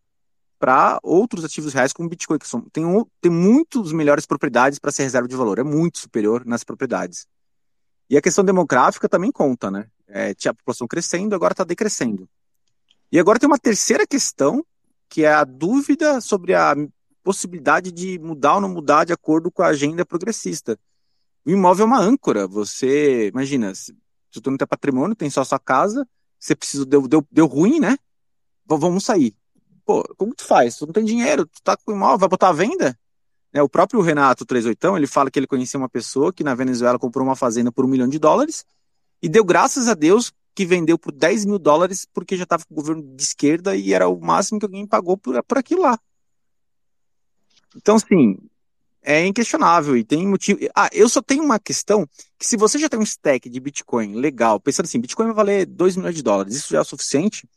para 0.58 1.00
outros 1.02 1.44
ativos 1.44 1.72
reais 1.72 1.92
como 1.92 2.08
Bitcoin, 2.08 2.38
que 2.38 2.46
são, 2.46 2.60
tem, 2.60 2.84
tem 3.20 3.32
muitas 3.32 3.92
melhores 3.92 4.26
propriedades 4.26 4.78
para 4.78 4.92
ser 4.92 5.04
reserva 5.04 5.26
de 5.26 5.34
valor, 5.34 5.58
é 5.58 5.62
muito 5.62 5.98
superior 5.98 6.44
nas 6.44 6.62
propriedades. 6.62 7.26
E 8.10 8.16
a 8.16 8.20
questão 8.20 8.44
demográfica 8.44 9.08
também 9.08 9.32
conta, 9.32 9.70
né? 9.70 9.86
É, 10.06 10.34
tinha 10.34 10.50
a 10.50 10.54
população 10.54 10.86
crescendo, 10.86 11.34
agora 11.34 11.52
está 11.52 11.64
decrescendo. 11.64 12.28
E 13.10 13.18
agora 13.18 13.38
tem 13.38 13.46
uma 13.46 13.58
terceira 13.58 14.06
questão, 14.06 14.64
que 15.08 15.24
é 15.24 15.32
a 15.32 15.44
dúvida 15.44 16.20
sobre 16.20 16.54
a 16.54 16.74
possibilidade 17.22 17.90
de 17.90 18.18
mudar 18.18 18.56
ou 18.56 18.60
não 18.60 18.68
mudar 18.68 19.04
de 19.04 19.12
acordo 19.12 19.50
com 19.50 19.62
a 19.62 19.68
agenda 19.68 20.04
progressista. 20.04 20.78
O 21.44 21.50
imóvel 21.50 21.84
é 21.84 21.86
uma 21.86 22.00
âncora. 22.00 22.46
Você, 22.46 23.28
imagina, 23.28 23.72
se 24.30 24.40
tu 24.40 24.50
não 24.50 24.58
tem 24.58 24.66
patrimônio, 24.66 25.16
tem 25.16 25.30
só 25.30 25.40
a 25.40 25.44
sua 25.44 25.58
casa, 25.58 26.06
você 26.38 26.54
precisa, 26.54 26.86
deu, 26.86 27.06
deu, 27.06 27.26
deu 27.30 27.46
ruim, 27.46 27.80
né? 27.80 27.96
Vamos 28.66 29.04
sair. 29.04 29.34
Pô, 29.84 30.02
como 30.16 30.34
tu 30.34 30.44
faz? 30.44 30.76
Tu 30.76 30.86
não 30.86 30.92
tem 30.92 31.04
dinheiro, 31.04 31.46
tu 31.46 31.60
tá 31.62 31.76
com 31.76 31.92
imóvel, 31.92 32.18
vai 32.18 32.28
botar 32.28 32.48
à 32.48 32.52
venda? 32.52 32.98
É, 33.52 33.60
o 33.60 33.68
próprio 33.68 34.00
Renato 34.00 34.46
38, 34.46 34.96
ele 34.96 35.06
fala 35.06 35.30
que 35.30 35.38
ele 35.38 35.46
conhecia 35.46 35.78
uma 35.78 35.88
pessoa 35.88 36.32
que 36.32 36.44
na 36.44 36.54
Venezuela 36.54 36.98
comprou 36.98 37.26
uma 37.26 37.34
fazenda 37.34 37.72
por 37.72 37.84
um 37.84 37.88
milhão 37.88 38.08
de 38.08 38.18
dólares 38.18 38.64
e 39.20 39.28
deu 39.28 39.44
graças 39.44 39.88
a 39.88 39.94
Deus 39.94 40.32
que 40.54 40.64
vendeu 40.64 40.96
por 40.98 41.12
10 41.12 41.46
mil 41.46 41.58
dólares 41.58 42.06
porque 42.12 42.36
já 42.36 42.44
estava 42.44 42.64
com 42.64 42.72
o 42.72 42.76
governo 42.76 43.02
de 43.02 43.22
esquerda 43.22 43.74
e 43.74 43.92
era 43.92 44.08
o 44.08 44.20
máximo 44.20 44.60
que 44.60 44.66
alguém 44.66 44.86
pagou 44.86 45.16
por, 45.16 45.42
por 45.42 45.58
aquilo 45.58 45.82
lá. 45.82 45.98
Então, 47.76 47.96
assim, 47.96 48.38
é 49.02 49.26
inquestionável 49.26 49.96
e 49.96 50.04
tem 50.04 50.26
motivo. 50.26 50.60
Ah, 50.74 50.88
eu 50.92 51.08
só 51.08 51.22
tenho 51.22 51.42
uma 51.42 51.58
questão 51.58 52.06
que 52.38 52.46
se 52.46 52.56
você 52.56 52.78
já 52.78 52.88
tem 52.88 53.00
um 53.00 53.04
stack 53.04 53.48
de 53.48 53.60
Bitcoin 53.60 54.14
legal, 54.14 54.60
pensando 54.60 54.86
assim, 54.86 55.00
Bitcoin 55.00 55.26
vai 55.26 55.34
valer 55.34 55.66
2 55.66 55.96
milhões 55.96 56.14
de 56.14 56.22
dólares, 56.22 56.54
isso 56.54 56.72
já 56.72 56.78
é 56.78 56.82
o 56.82 56.84
suficiente. 56.84 57.48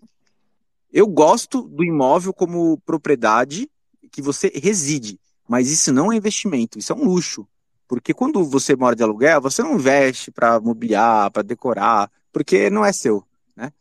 Eu 0.91 1.07
gosto 1.07 1.63
do 1.63 1.83
imóvel 1.83 2.33
como 2.33 2.77
propriedade 2.85 3.69
que 4.11 4.21
você 4.21 4.51
reside, 4.53 5.19
mas 5.47 5.69
isso 5.69 5.91
não 5.91 6.11
é 6.11 6.15
investimento, 6.15 6.77
isso 6.77 6.93
é 6.93 6.95
um 6.95 7.05
luxo. 7.05 7.47
Porque 7.87 8.13
quando 8.13 8.43
você 8.43 8.75
mora 8.75 8.95
de 8.95 9.03
aluguel, 9.03 9.41
você 9.41 9.61
não 9.61 9.75
investe 9.75 10.31
para 10.31 10.59
mobiliar, 10.59 11.29
para 11.31 11.43
decorar, 11.43 12.09
porque 12.31 12.69
não 12.69 12.85
é 12.85 12.93
seu, 12.93 13.23
né? 13.55 13.71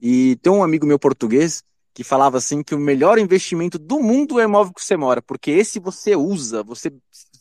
E 0.00 0.36
tem 0.36 0.52
um 0.52 0.62
amigo 0.62 0.86
meu 0.86 0.98
português 0.98 1.64
que 1.98 2.04
falava 2.04 2.38
assim 2.38 2.62
que 2.62 2.76
o 2.76 2.78
melhor 2.78 3.18
investimento 3.18 3.76
do 3.76 3.98
mundo 3.98 4.38
é 4.38 4.44
o 4.44 4.48
imóvel 4.48 4.72
que 4.72 4.84
você 4.84 4.96
mora, 4.96 5.20
porque 5.20 5.50
esse 5.50 5.80
você 5.80 6.14
usa, 6.14 6.62
você 6.62 6.92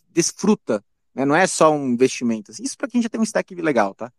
desfruta, 0.09 0.83
né? 1.13 1.25
não 1.25 1.35
é 1.35 1.45
só 1.45 1.71
um 1.71 1.89
investimento. 1.89 2.51
Isso 2.59 2.75
para 2.75 2.87
quem 2.87 2.99
já 2.99 3.07
tem 3.07 3.21
um 3.21 3.23
stack 3.23 3.53
legal, 3.53 3.93
tá? 3.93 4.11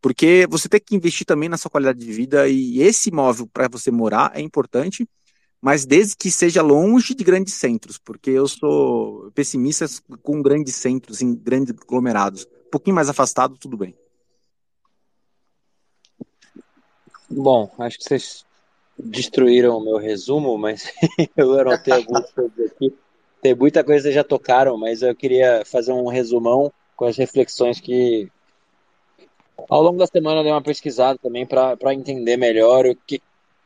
Porque 0.00 0.44
você 0.50 0.68
tem 0.68 0.80
que 0.80 0.96
investir 0.96 1.24
também 1.24 1.48
na 1.48 1.56
sua 1.56 1.70
qualidade 1.70 2.00
de 2.00 2.12
vida 2.12 2.48
e 2.48 2.80
esse 2.80 3.10
imóvel 3.10 3.46
para 3.46 3.68
você 3.68 3.92
morar 3.92 4.32
é 4.34 4.40
importante, 4.40 5.08
mas 5.62 5.86
desde 5.86 6.16
que 6.16 6.32
seja 6.32 6.62
longe 6.62 7.14
de 7.14 7.22
grandes 7.22 7.54
centros, 7.54 7.96
porque 7.96 8.30
eu 8.30 8.48
sou 8.48 9.30
pessimista 9.36 9.86
com 10.20 10.42
grandes 10.42 10.74
centros, 10.74 11.22
em 11.22 11.32
grandes 11.32 11.72
aglomerados. 11.80 12.44
Um 12.66 12.70
pouquinho 12.72 12.96
mais 12.96 13.08
afastado, 13.08 13.56
tudo 13.56 13.76
bem. 13.76 13.94
Bom, 17.30 17.72
acho 17.78 17.98
que 17.98 18.04
vocês 18.04 18.45
destruíram 18.98 19.76
o 19.76 19.84
meu 19.84 19.96
resumo, 19.96 20.56
mas 20.56 20.92
eu 21.36 21.58
anotei 21.58 21.94
alguns 21.94 22.30
coisas 22.30 22.72
aqui. 22.72 22.94
Tem 23.42 23.54
muita 23.54 23.84
coisa 23.84 24.08
que 24.08 24.14
já 24.14 24.24
tocaram, 24.24 24.76
mas 24.76 25.02
eu 25.02 25.14
queria 25.14 25.62
fazer 25.64 25.92
um 25.92 26.08
resumão 26.08 26.72
com 26.96 27.04
as 27.04 27.16
reflexões 27.16 27.78
que 27.78 28.28
ao 29.68 29.82
longo 29.82 29.98
da 29.98 30.06
semana 30.06 30.40
eu 30.40 30.44
dei 30.44 30.52
uma 30.52 30.62
pesquisada 30.62 31.18
também 31.18 31.46
para 31.46 31.94
entender 31.94 32.36
melhor 32.36 32.86
o 32.86 32.94
que, 32.94 33.20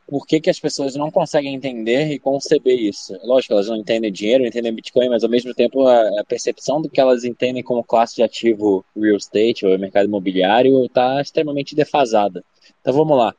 por 0.07 0.25
que, 0.25 0.39
que 0.41 0.49
as 0.49 0.59
pessoas 0.59 0.95
não 0.95 1.09
conseguem 1.09 1.53
entender 1.53 2.11
e 2.11 2.19
conceber 2.19 2.77
isso. 2.77 3.17
Lógico, 3.23 3.53
elas 3.53 3.67
não 3.67 3.77
entendem 3.77 4.11
dinheiro, 4.11 4.43
não 4.43 4.49
entendem 4.49 4.73
Bitcoin, 4.73 5.09
mas 5.09 5.23
ao 5.23 5.29
mesmo 5.29 5.53
tempo 5.53 5.87
a, 5.87 6.19
a 6.19 6.23
percepção 6.25 6.81
do 6.81 6.89
que 6.89 6.99
elas 6.99 7.23
entendem 7.23 7.63
como 7.63 7.83
classe 7.83 8.15
de 8.15 8.23
ativo 8.23 8.85
real 8.95 9.17
estate 9.17 9.65
ou 9.65 9.77
mercado 9.79 10.05
imobiliário 10.05 10.85
está 10.85 11.21
extremamente 11.21 11.75
defasada. 11.75 12.43
Então 12.81 12.93
vamos 12.93 13.17
lá. 13.17 13.33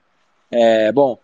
É, 0.50 0.92
bom, 0.92 1.18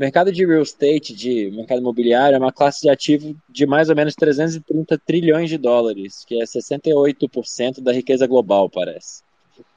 mercado 0.00 0.32
de 0.32 0.46
real 0.46 0.62
estate, 0.62 1.14
de 1.14 1.50
mercado 1.50 1.82
imobiliário, 1.82 2.34
é 2.34 2.38
uma 2.38 2.50
classe 2.50 2.80
de 2.80 2.88
ativo 2.88 3.36
de 3.46 3.66
mais 3.66 3.90
ou 3.90 3.94
menos 3.94 4.14
330 4.14 4.96
trilhões 4.96 5.50
de 5.50 5.58
dólares, 5.58 6.24
que 6.24 6.40
é 6.40 6.46
68% 6.46 7.82
da 7.82 7.92
riqueza 7.92 8.26
global, 8.26 8.70
parece. 8.70 9.22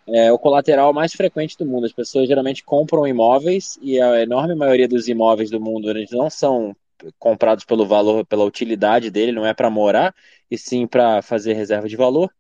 É 0.08 0.32
o 0.32 0.40
colateral 0.40 0.94
mais 0.94 1.12
frequente 1.12 1.58
do 1.58 1.66
mundo. 1.66 1.86
As 1.86 1.92
pessoas 1.92 2.26
geralmente 2.26 2.64
compram 2.64 3.06
imóveis 3.06 3.78
e 3.82 4.00
a 4.00 4.22
enorme 4.22 4.56
maioria 4.56 4.88
dos 4.88 5.10
imóveis 5.10 5.50
do 5.50 5.60
mundo 5.60 5.90
eles 5.90 6.12
não 6.12 6.30
são 6.30 6.74
comprados 7.20 7.66
pelo 7.66 7.86
valor, 7.86 8.26
pela 8.26 8.46
utilidade 8.46 9.12
dele, 9.12 9.34
não 9.34 9.46
é 9.46 9.54
para 9.54 9.70
morar, 9.70 10.16
e 10.50 10.58
sim 10.58 10.88
para 10.88 11.22
fazer 11.22 11.54
reserva 11.54 11.90
de 11.90 11.98
valor. 11.98 12.32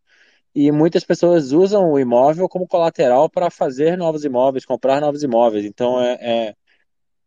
E 0.55 0.71
muitas 0.71 1.03
pessoas 1.03 1.51
usam 1.51 1.91
o 1.91 1.99
imóvel 1.99 2.47
como 2.47 2.65
colateral 2.65 3.29
para 3.29 3.49
fazer 3.49 3.97
novos 3.97 4.23
imóveis, 4.23 4.65
comprar 4.65 5.01
novos 5.01 5.21
imóveis. 5.21 5.65
Então 5.65 5.99
é, 5.99 6.13
é 6.21 6.55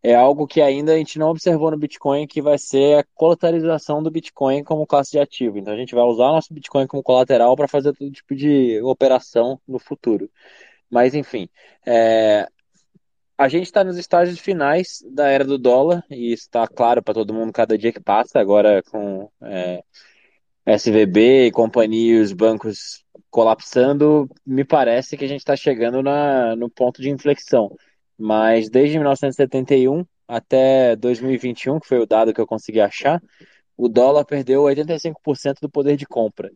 é 0.06 0.14
algo 0.14 0.46
que 0.46 0.62
ainda 0.62 0.94
a 0.94 0.96
gente 0.96 1.18
não 1.18 1.30
observou 1.30 1.68
no 1.68 1.76
Bitcoin, 1.76 2.28
que 2.28 2.40
vai 2.40 2.56
ser 2.58 2.98
a 2.98 3.04
colateralização 3.16 4.00
do 4.00 4.08
Bitcoin 4.08 4.62
como 4.62 4.86
classe 4.86 5.10
de 5.10 5.18
ativo. 5.18 5.58
Então 5.58 5.74
a 5.74 5.76
gente 5.76 5.96
vai 5.96 6.04
usar 6.04 6.26
o 6.26 6.32
nosso 6.34 6.54
Bitcoin 6.54 6.86
como 6.86 7.02
colateral 7.02 7.56
para 7.56 7.66
fazer 7.66 7.92
todo 7.92 8.12
tipo 8.12 8.36
de 8.36 8.80
operação 8.82 9.60
no 9.66 9.80
futuro. 9.80 10.30
Mas 10.88 11.12
enfim, 11.12 11.48
é... 11.84 12.46
a 13.36 13.48
gente 13.48 13.64
está 13.64 13.82
nos 13.82 13.96
estágios 13.98 14.38
finais 14.38 15.04
da 15.10 15.28
era 15.28 15.44
do 15.44 15.58
dólar, 15.58 16.04
e 16.08 16.32
está 16.32 16.68
claro 16.68 17.02
para 17.02 17.14
todo 17.14 17.34
mundo 17.34 17.52
cada 17.52 17.76
dia 17.76 17.92
que 17.92 18.00
passa, 18.00 18.38
agora 18.38 18.84
com 18.84 19.28
é... 19.42 19.82
SVB 20.66 21.46
e 21.46 21.52
companhia 21.52 22.22
os 22.22 22.32
bancos 22.32 23.04
colapsando, 23.28 24.28
me 24.46 24.64
parece 24.64 25.16
que 25.16 25.24
a 25.24 25.28
gente 25.28 25.40
está 25.40 25.56
chegando 25.56 26.00
na... 26.00 26.54
no 26.54 26.70
ponto 26.70 27.02
de 27.02 27.10
inflexão. 27.10 27.76
Mas 28.18 28.70
desde 28.70 28.96
1971 28.96 30.04
até 30.26 30.96
2021, 30.96 31.78
que 31.80 31.86
foi 31.86 31.98
o 31.98 32.06
dado 32.06 32.32
que 32.34 32.40
eu 32.40 32.46
consegui 32.46 32.80
achar, 32.80 33.22
o 33.76 33.88
dólar 33.88 34.24
perdeu 34.24 34.62
85% 34.62 35.60
do 35.60 35.70
poder 35.70 35.96
de 35.96 36.06
compra. 36.06 36.50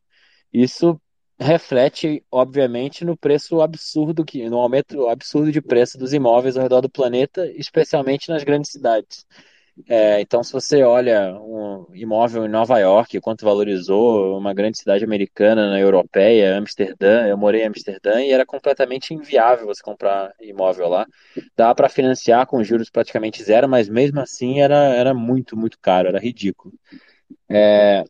Isso 0.52 1.00
reflete, 1.38 2.24
obviamente, 2.30 3.04
no 3.04 3.16
preço 3.16 3.60
absurdo 3.60 4.24
que, 4.24 4.48
no 4.48 4.58
aumento 4.58 5.08
absurdo 5.08 5.50
de 5.50 5.62
preço 5.62 5.96
dos 5.96 6.12
imóveis 6.12 6.56
ao 6.56 6.62
redor 6.62 6.80
do 6.82 6.90
planeta, 6.90 7.50
especialmente 7.52 8.28
nas 8.28 8.44
grandes 8.44 8.70
cidades. 8.70 9.24
É, 9.88 10.20
então, 10.20 10.42
se 10.42 10.52
você 10.52 10.82
olha 10.82 11.34
um 11.40 11.86
imóvel 11.94 12.44
em 12.44 12.48
Nova 12.48 12.78
York, 12.78 13.20
quanto 13.20 13.44
valorizou, 13.44 14.38
uma 14.38 14.52
grande 14.54 14.78
cidade 14.78 15.04
americana, 15.04 15.70
na 15.70 15.78
europeia, 15.80 16.56
Amsterdã, 16.56 17.26
eu 17.26 17.36
morei 17.36 17.62
em 17.62 17.66
Amsterdã 17.66 18.20
e 18.20 18.30
era 18.30 18.46
completamente 18.46 19.14
inviável 19.14 19.66
você 19.66 19.82
comprar 19.82 20.32
imóvel 20.40 20.88
lá. 20.88 21.06
Dá 21.56 21.74
para 21.74 21.88
financiar 21.88 22.46
com 22.46 22.62
juros 22.64 22.90
praticamente 22.90 23.42
zero, 23.42 23.68
mas 23.68 23.88
mesmo 23.88 24.20
assim 24.20 24.60
era, 24.60 24.76
era 24.94 25.14
muito, 25.14 25.56
muito 25.56 25.78
caro, 25.80 26.08
era 26.08 26.18
ridículo. 26.18 26.74
É, 27.48 28.04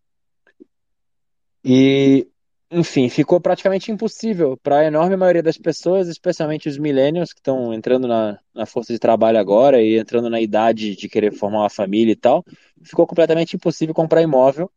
e 1.64 2.26
enfim, 2.70 3.08
ficou 3.08 3.40
praticamente 3.40 3.90
impossível 3.90 4.56
para 4.56 4.78
a 4.78 4.84
enorme 4.84 5.16
maioria 5.16 5.42
das 5.42 5.58
pessoas, 5.58 6.06
especialmente 6.06 6.68
os 6.68 6.78
millennials 6.78 7.32
que 7.32 7.40
estão 7.40 7.74
entrando 7.74 8.06
na, 8.06 8.38
na 8.54 8.64
força 8.64 8.92
de 8.92 8.98
trabalho 8.98 9.38
agora 9.38 9.82
e 9.82 9.98
entrando 9.98 10.30
na 10.30 10.40
idade 10.40 10.94
de 10.94 11.08
querer 11.08 11.32
formar 11.32 11.60
uma 11.60 11.70
família 11.70 12.12
e 12.12 12.16
tal, 12.16 12.44
ficou 12.84 13.06
completamente 13.08 13.56
impossível 13.56 13.92
comprar 13.92 14.22
imóvel 14.22 14.70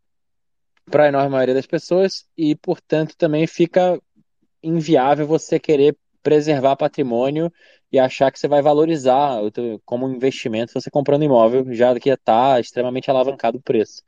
para 0.89 1.05
a 1.05 1.07
enorme 1.07 1.29
maioria 1.29 1.53
das 1.53 1.67
pessoas 1.67 2.25
e, 2.35 2.55
portanto, 2.55 3.15
também 3.15 3.45
fica 3.45 4.01
inviável 4.63 5.27
você 5.27 5.59
querer 5.59 5.95
preservar 6.23 6.75
patrimônio 6.75 7.51
e 7.91 7.99
achar 7.99 8.31
que 8.31 8.39
você 8.39 8.47
vai 8.47 8.61
valorizar 8.61 9.39
como 9.85 10.09
investimento 10.09 10.73
você 10.73 10.89
comprando 10.89 11.23
imóvel, 11.23 11.71
já 11.71 11.97
que 11.99 12.09
está 12.09 12.59
extremamente 12.59 13.11
alavancado 13.11 13.59
o 13.59 13.61
preço. 13.61 14.01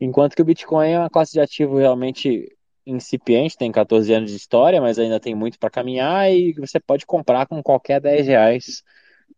Enquanto 0.00 0.34
que 0.34 0.42
o 0.42 0.44
Bitcoin 0.44 0.90
é 0.90 0.98
uma 0.98 1.10
classe 1.10 1.32
de 1.32 1.40
ativo 1.40 1.78
realmente 1.78 2.50
incipiente, 2.86 3.56
tem 3.56 3.70
14 3.70 4.12
anos 4.12 4.30
de 4.30 4.36
história, 4.36 4.80
mas 4.80 4.98
ainda 4.98 5.20
tem 5.20 5.34
muito 5.34 5.58
para 5.58 5.70
caminhar 5.70 6.30
e 6.32 6.52
você 6.54 6.80
pode 6.80 7.06
comprar 7.06 7.46
com 7.46 7.62
qualquer 7.62 8.00
10 8.00 8.26
reais. 8.26 8.82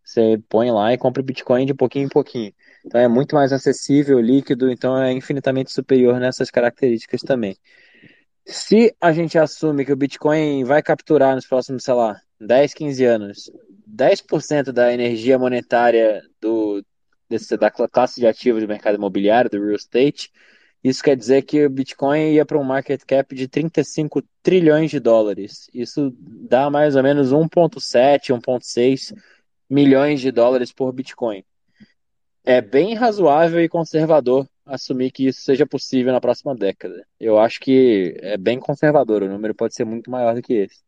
Você 0.04 0.40
põe 0.48 0.70
lá 0.70 0.92
e 0.92 0.98
compra 0.98 1.22
Bitcoin 1.22 1.66
de 1.66 1.74
pouquinho 1.74 2.06
em 2.06 2.08
pouquinho. 2.08 2.52
Então 2.84 3.00
é 3.00 3.08
muito 3.08 3.34
mais 3.34 3.52
acessível, 3.52 4.20
líquido, 4.20 4.70
então 4.70 5.00
é 5.00 5.12
infinitamente 5.12 5.72
superior 5.72 6.18
nessas 6.18 6.50
características 6.50 7.20
também. 7.22 7.56
Se 8.44 8.94
a 9.00 9.12
gente 9.12 9.38
assume 9.38 9.84
que 9.84 9.92
o 9.92 9.96
Bitcoin 9.96 10.64
vai 10.64 10.82
capturar 10.82 11.34
nos 11.36 11.46
próximos, 11.46 11.84
sei 11.84 11.94
lá, 11.94 12.20
10, 12.40 12.74
15 12.74 13.04
anos, 13.04 13.50
10% 13.86 14.72
da 14.72 14.92
energia 14.92 15.38
monetária 15.38 16.22
do, 16.40 16.84
desse, 17.28 17.56
da 17.56 17.70
classe 17.70 18.20
de 18.20 18.26
ativos 18.26 18.62
do 18.62 18.68
mercado 18.68 18.96
imobiliário, 18.96 19.50
do 19.50 19.62
real 19.62 19.76
estate, 19.76 20.30
isso 20.82 21.02
quer 21.02 21.16
dizer 21.16 21.42
que 21.42 21.64
o 21.64 21.70
Bitcoin 21.70 22.32
ia 22.32 22.44
para 22.44 22.58
um 22.58 22.64
market 22.64 23.02
cap 23.06 23.34
de 23.34 23.46
35 23.46 24.22
trilhões 24.42 24.90
de 24.90 24.98
dólares. 24.98 25.70
Isso 25.72 26.12
dá 26.18 26.68
mais 26.68 26.96
ou 26.96 27.02
menos 27.02 27.32
1,7, 27.32 28.34
1,6 28.36 29.14
milhões 29.70 30.20
de 30.20 30.32
dólares 30.32 30.72
por 30.72 30.92
Bitcoin. 30.92 31.44
É 32.44 32.60
bem 32.60 32.94
razoável 32.94 33.62
e 33.62 33.68
conservador 33.68 34.48
assumir 34.66 35.12
que 35.12 35.26
isso 35.26 35.42
seja 35.42 35.66
possível 35.66 36.12
na 36.12 36.20
próxima 36.20 36.54
década. 36.54 37.06
Eu 37.18 37.38
acho 37.38 37.60
que 37.60 38.16
é 38.20 38.36
bem 38.36 38.58
conservador, 38.58 39.22
o 39.22 39.28
número 39.28 39.54
pode 39.54 39.74
ser 39.74 39.84
muito 39.84 40.10
maior 40.10 40.34
do 40.34 40.42
que 40.42 40.54
esse. 40.54 40.82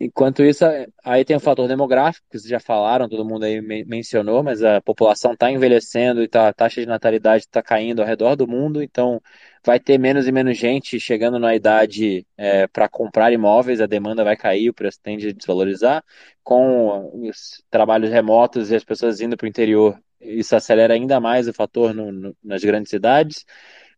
Enquanto 0.00 0.44
isso, 0.44 0.64
aí 1.04 1.24
tem 1.24 1.36
o 1.36 1.40
fator 1.40 1.66
demográfico, 1.66 2.24
que 2.30 2.38
vocês 2.38 2.48
já 2.48 2.60
falaram, 2.60 3.08
todo 3.08 3.24
mundo 3.24 3.44
aí 3.44 3.60
mencionou, 3.84 4.42
mas 4.44 4.62
a 4.62 4.80
população 4.80 5.32
está 5.32 5.50
envelhecendo 5.50 6.22
e 6.22 6.28
tá, 6.28 6.48
a 6.48 6.52
taxa 6.52 6.80
de 6.80 6.86
natalidade 6.86 7.44
está 7.44 7.62
caindo 7.62 8.00
ao 8.00 8.06
redor 8.06 8.36
do 8.36 8.46
mundo, 8.46 8.80
então 8.80 9.20
vai 9.64 9.80
ter 9.80 9.98
menos 9.98 10.28
e 10.28 10.32
menos 10.32 10.56
gente 10.56 11.00
chegando 11.00 11.38
na 11.38 11.54
idade 11.54 12.24
é, 12.36 12.68
para 12.68 12.88
comprar 12.88 13.32
imóveis, 13.32 13.80
a 13.80 13.86
demanda 13.86 14.22
vai 14.22 14.36
cair, 14.36 14.70
o 14.70 14.74
preço 14.74 15.00
tende 15.02 15.28
a 15.28 15.32
desvalorizar. 15.32 16.04
Com 16.44 17.10
os 17.28 17.62
trabalhos 17.70 18.10
remotos 18.10 18.70
e 18.70 18.76
as 18.76 18.84
pessoas 18.84 19.20
indo 19.20 19.36
para 19.36 19.46
o 19.46 19.48
interior, 19.48 19.98
isso 20.20 20.54
acelera 20.54 20.94
ainda 20.94 21.20
mais 21.20 21.48
o 21.48 21.52
fator 21.52 21.92
no, 21.92 22.12
no, 22.12 22.36
nas 22.42 22.62
grandes 22.62 22.90
cidades 22.90 23.44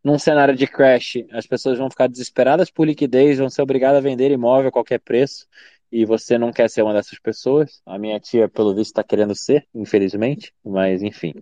num 0.03 0.19
cenário 0.19 0.55
de 0.55 0.67
crash, 0.67 1.25
as 1.33 1.47
pessoas 1.47 1.79
vão 1.79 1.91
ficar 1.91 2.09
desesperadas 2.09 2.71
por 2.71 2.87
liquidez, 2.87 3.39
vão 3.39 3.51
ser 3.51 3.63
obrigadas 3.63 3.99
a 3.99 4.01
vender 4.01 4.31
imóvel 4.31 4.69
a 4.69 4.73
qualquer 4.73 4.99
preço 4.99 5.47
e 5.93 6.05
você 6.05 6.39
não 6.39 6.53
quer 6.53 6.71
ser 6.71 6.83
uma 6.83 6.95
dessas 6.95 7.19
pessoas. 7.19 7.83
A 7.85 7.99
minha 7.99 8.19
tia, 8.21 8.49
pelo 8.49 8.75
visto, 8.75 8.91
está 8.91 9.03
querendo 9.03 9.35
ser, 9.35 9.67
infelizmente, 9.75 10.53
mas 10.65 11.03
enfim. 11.03 11.35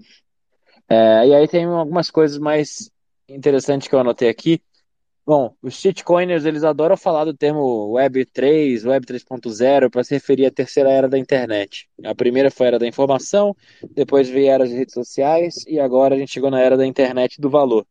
É, 0.89 1.27
e 1.27 1.35
aí 1.35 1.47
tem 1.47 1.65
algumas 1.65 2.11
coisas 2.11 2.39
mais 2.39 2.91
interessantes 3.29 3.89
que 3.89 3.95
eu 3.95 4.01
anotei 4.01 4.29
aqui. 4.29 4.61
Bom, 5.27 5.55
os 5.61 5.75
shitcoiners, 5.75 6.47
eles 6.47 6.65
adoram 6.65 6.97
falar 6.97 7.27
do 7.27 7.35
termo 7.35 7.91
Web 7.91 8.25
3, 8.25 8.87
Web 8.87 9.05
3.0, 9.05 9.91
para 9.91 10.03
se 10.03 10.15
referir 10.15 10.47
à 10.47 10.51
terceira 10.51 10.91
era 10.91 11.07
da 11.07 11.19
internet. 11.19 11.87
A 12.03 12.15
primeira 12.15 12.51
foi 12.51 12.65
a 12.65 12.69
era 12.69 12.79
da 12.79 12.87
informação, 12.87 13.55
depois 13.91 14.27
veio 14.27 14.51
a 14.51 14.55
era 14.55 14.65
das 14.65 14.73
redes 14.73 14.95
sociais, 14.95 15.67
e 15.67 15.79
agora 15.79 16.15
a 16.15 16.19
gente 16.19 16.33
chegou 16.33 16.51
na 16.51 16.63
era 16.63 16.79
da 16.79 16.87
internet 16.87 17.39
do 17.39 17.51
valor. 17.51 17.87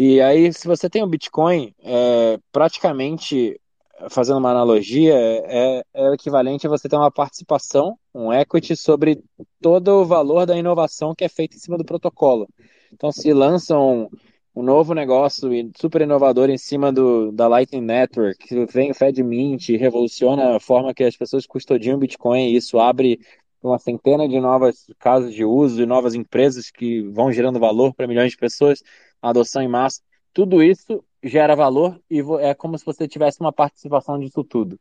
E 0.00 0.20
aí, 0.20 0.52
se 0.52 0.64
você 0.68 0.88
tem 0.88 1.02
o 1.02 1.08
Bitcoin, 1.08 1.74
é, 1.82 2.38
praticamente 2.52 3.60
fazendo 4.08 4.38
uma 4.38 4.52
analogia, 4.52 5.12
é, 5.12 5.82
é 5.92 6.14
equivalente 6.14 6.68
a 6.68 6.70
você 6.70 6.88
ter 6.88 6.94
uma 6.94 7.10
participação, 7.10 7.98
um 8.14 8.32
equity, 8.32 8.76
sobre 8.76 9.20
todo 9.60 9.88
o 9.88 10.04
valor 10.04 10.46
da 10.46 10.56
inovação 10.56 11.16
que 11.16 11.24
é 11.24 11.28
feita 11.28 11.56
em 11.56 11.58
cima 11.58 11.76
do 11.76 11.84
protocolo. 11.84 12.48
Então, 12.92 13.10
se 13.10 13.32
lançam 13.32 14.08
um, 14.54 14.60
um 14.60 14.62
novo 14.62 14.94
negócio 14.94 15.50
super 15.76 16.02
inovador 16.02 16.48
em 16.48 16.58
cima 16.58 16.92
do, 16.92 17.32
da 17.32 17.48
Lightning 17.48 17.84
Network, 17.84 18.38
que 18.38 18.66
vem 18.66 18.92
o 18.92 18.94
FedMint 18.94 19.70
revoluciona 19.70 20.54
a 20.54 20.60
forma 20.60 20.94
que 20.94 21.02
as 21.02 21.16
pessoas 21.16 21.44
custodiam 21.44 21.98
Bitcoin, 21.98 22.50
e 22.50 22.54
isso 22.56 22.78
abre 22.78 23.18
uma 23.62 23.78
centena 23.78 24.28
de 24.28 24.40
novos 24.40 24.86
casos 24.98 25.34
de 25.34 25.44
uso 25.44 25.82
e 25.82 25.86
novas 25.86 26.14
empresas 26.14 26.70
que 26.70 27.02
vão 27.02 27.32
gerando 27.32 27.58
valor 27.58 27.94
para 27.94 28.06
milhões 28.06 28.30
de 28.30 28.36
pessoas, 28.36 28.82
adoção 29.20 29.62
em 29.62 29.68
massa. 29.68 30.00
Tudo 30.32 30.62
isso 30.62 31.04
gera 31.22 31.54
valor 31.56 32.00
e 32.10 32.20
é 32.40 32.54
como 32.54 32.78
se 32.78 32.84
você 32.84 33.08
tivesse 33.08 33.40
uma 33.40 33.52
participação 33.52 34.18
disso 34.18 34.44
tudo. 34.44 34.78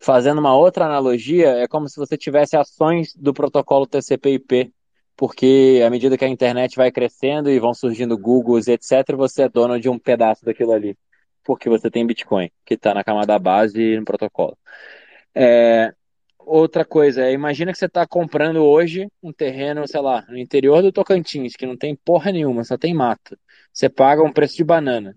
Fazendo 0.00 0.38
uma 0.38 0.56
outra 0.56 0.86
analogia, 0.86 1.48
é 1.50 1.66
como 1.68 1.88
se 1.88 1.96
você 1.96 2.16
tivesse 2.16 2.56
ações 2.56 3.14
do 3.16 3.34
protocolo 3.34 3.86
TCP/IP, 3.86 4.72
porque 5.16 5.82
à 5.84 5.90
medida 5.90 6.16
que 6.16 6.24
a 6.24 6.28
internet 6.28 6.76
vai 6.76 6.92
crescendo 6.92 7.50
e 7.50 7.58
vão 7.58 7.74
surgindo 7.74 8.16
Googles, 8.16 8.68
etc., 8.68 9.16
você 9.16 9.42
é 9.42 9.48
dono 9.48 9.78
de 9.80 9.88
um 9.88 9.98
pedaço 9.98 10.44
daquilo 10.44 10.72
ali, 10.72 10.96
porque 11.44 11.68
você 11.68 11.90
tem 11.90 12.06
Bitcoin, 12.06 12.50
que 12.64 12.74
está 12.74 12.94
na 12.94 13.02
camada 13.02 13.38
base 13.38 13.80
e 13.80 13.98
no 13.98 14.04
protocolo. 14.04 14.56
É, 15.34 15.92
outra 16.48 16.84
coisa, 16.84 17.22
é, 17.22 17.32
imagina 17.32 17.72
que 17.72 17.78
você 17.78 17.86
está 17.86 18.06
comprando 18.06 18.58
hoje 18.64 19.08
um 19.22 19.32
terreno, 19.32 19.86
sei 19.86 20.00
lá, 20.00 20.24
no 20.28 20.38
interior 20.38 20.82
do 20.82 20.92
Tocantins, 20.92 21.54
que 21.56 21.66
não 21.66 21.76
tem 21.76 21.94
porra 21.94 22.32
nenhuma, 22.32 22.64
só 22.64 22.76
tem 22.78 22.94
mato. 22.94 23.38
Você 23.72 23.88
paga 23.88 24.22
um 24.22 24.32
preço 24.32 24.56
de 24.56 24.64
banana. 24.64 25.14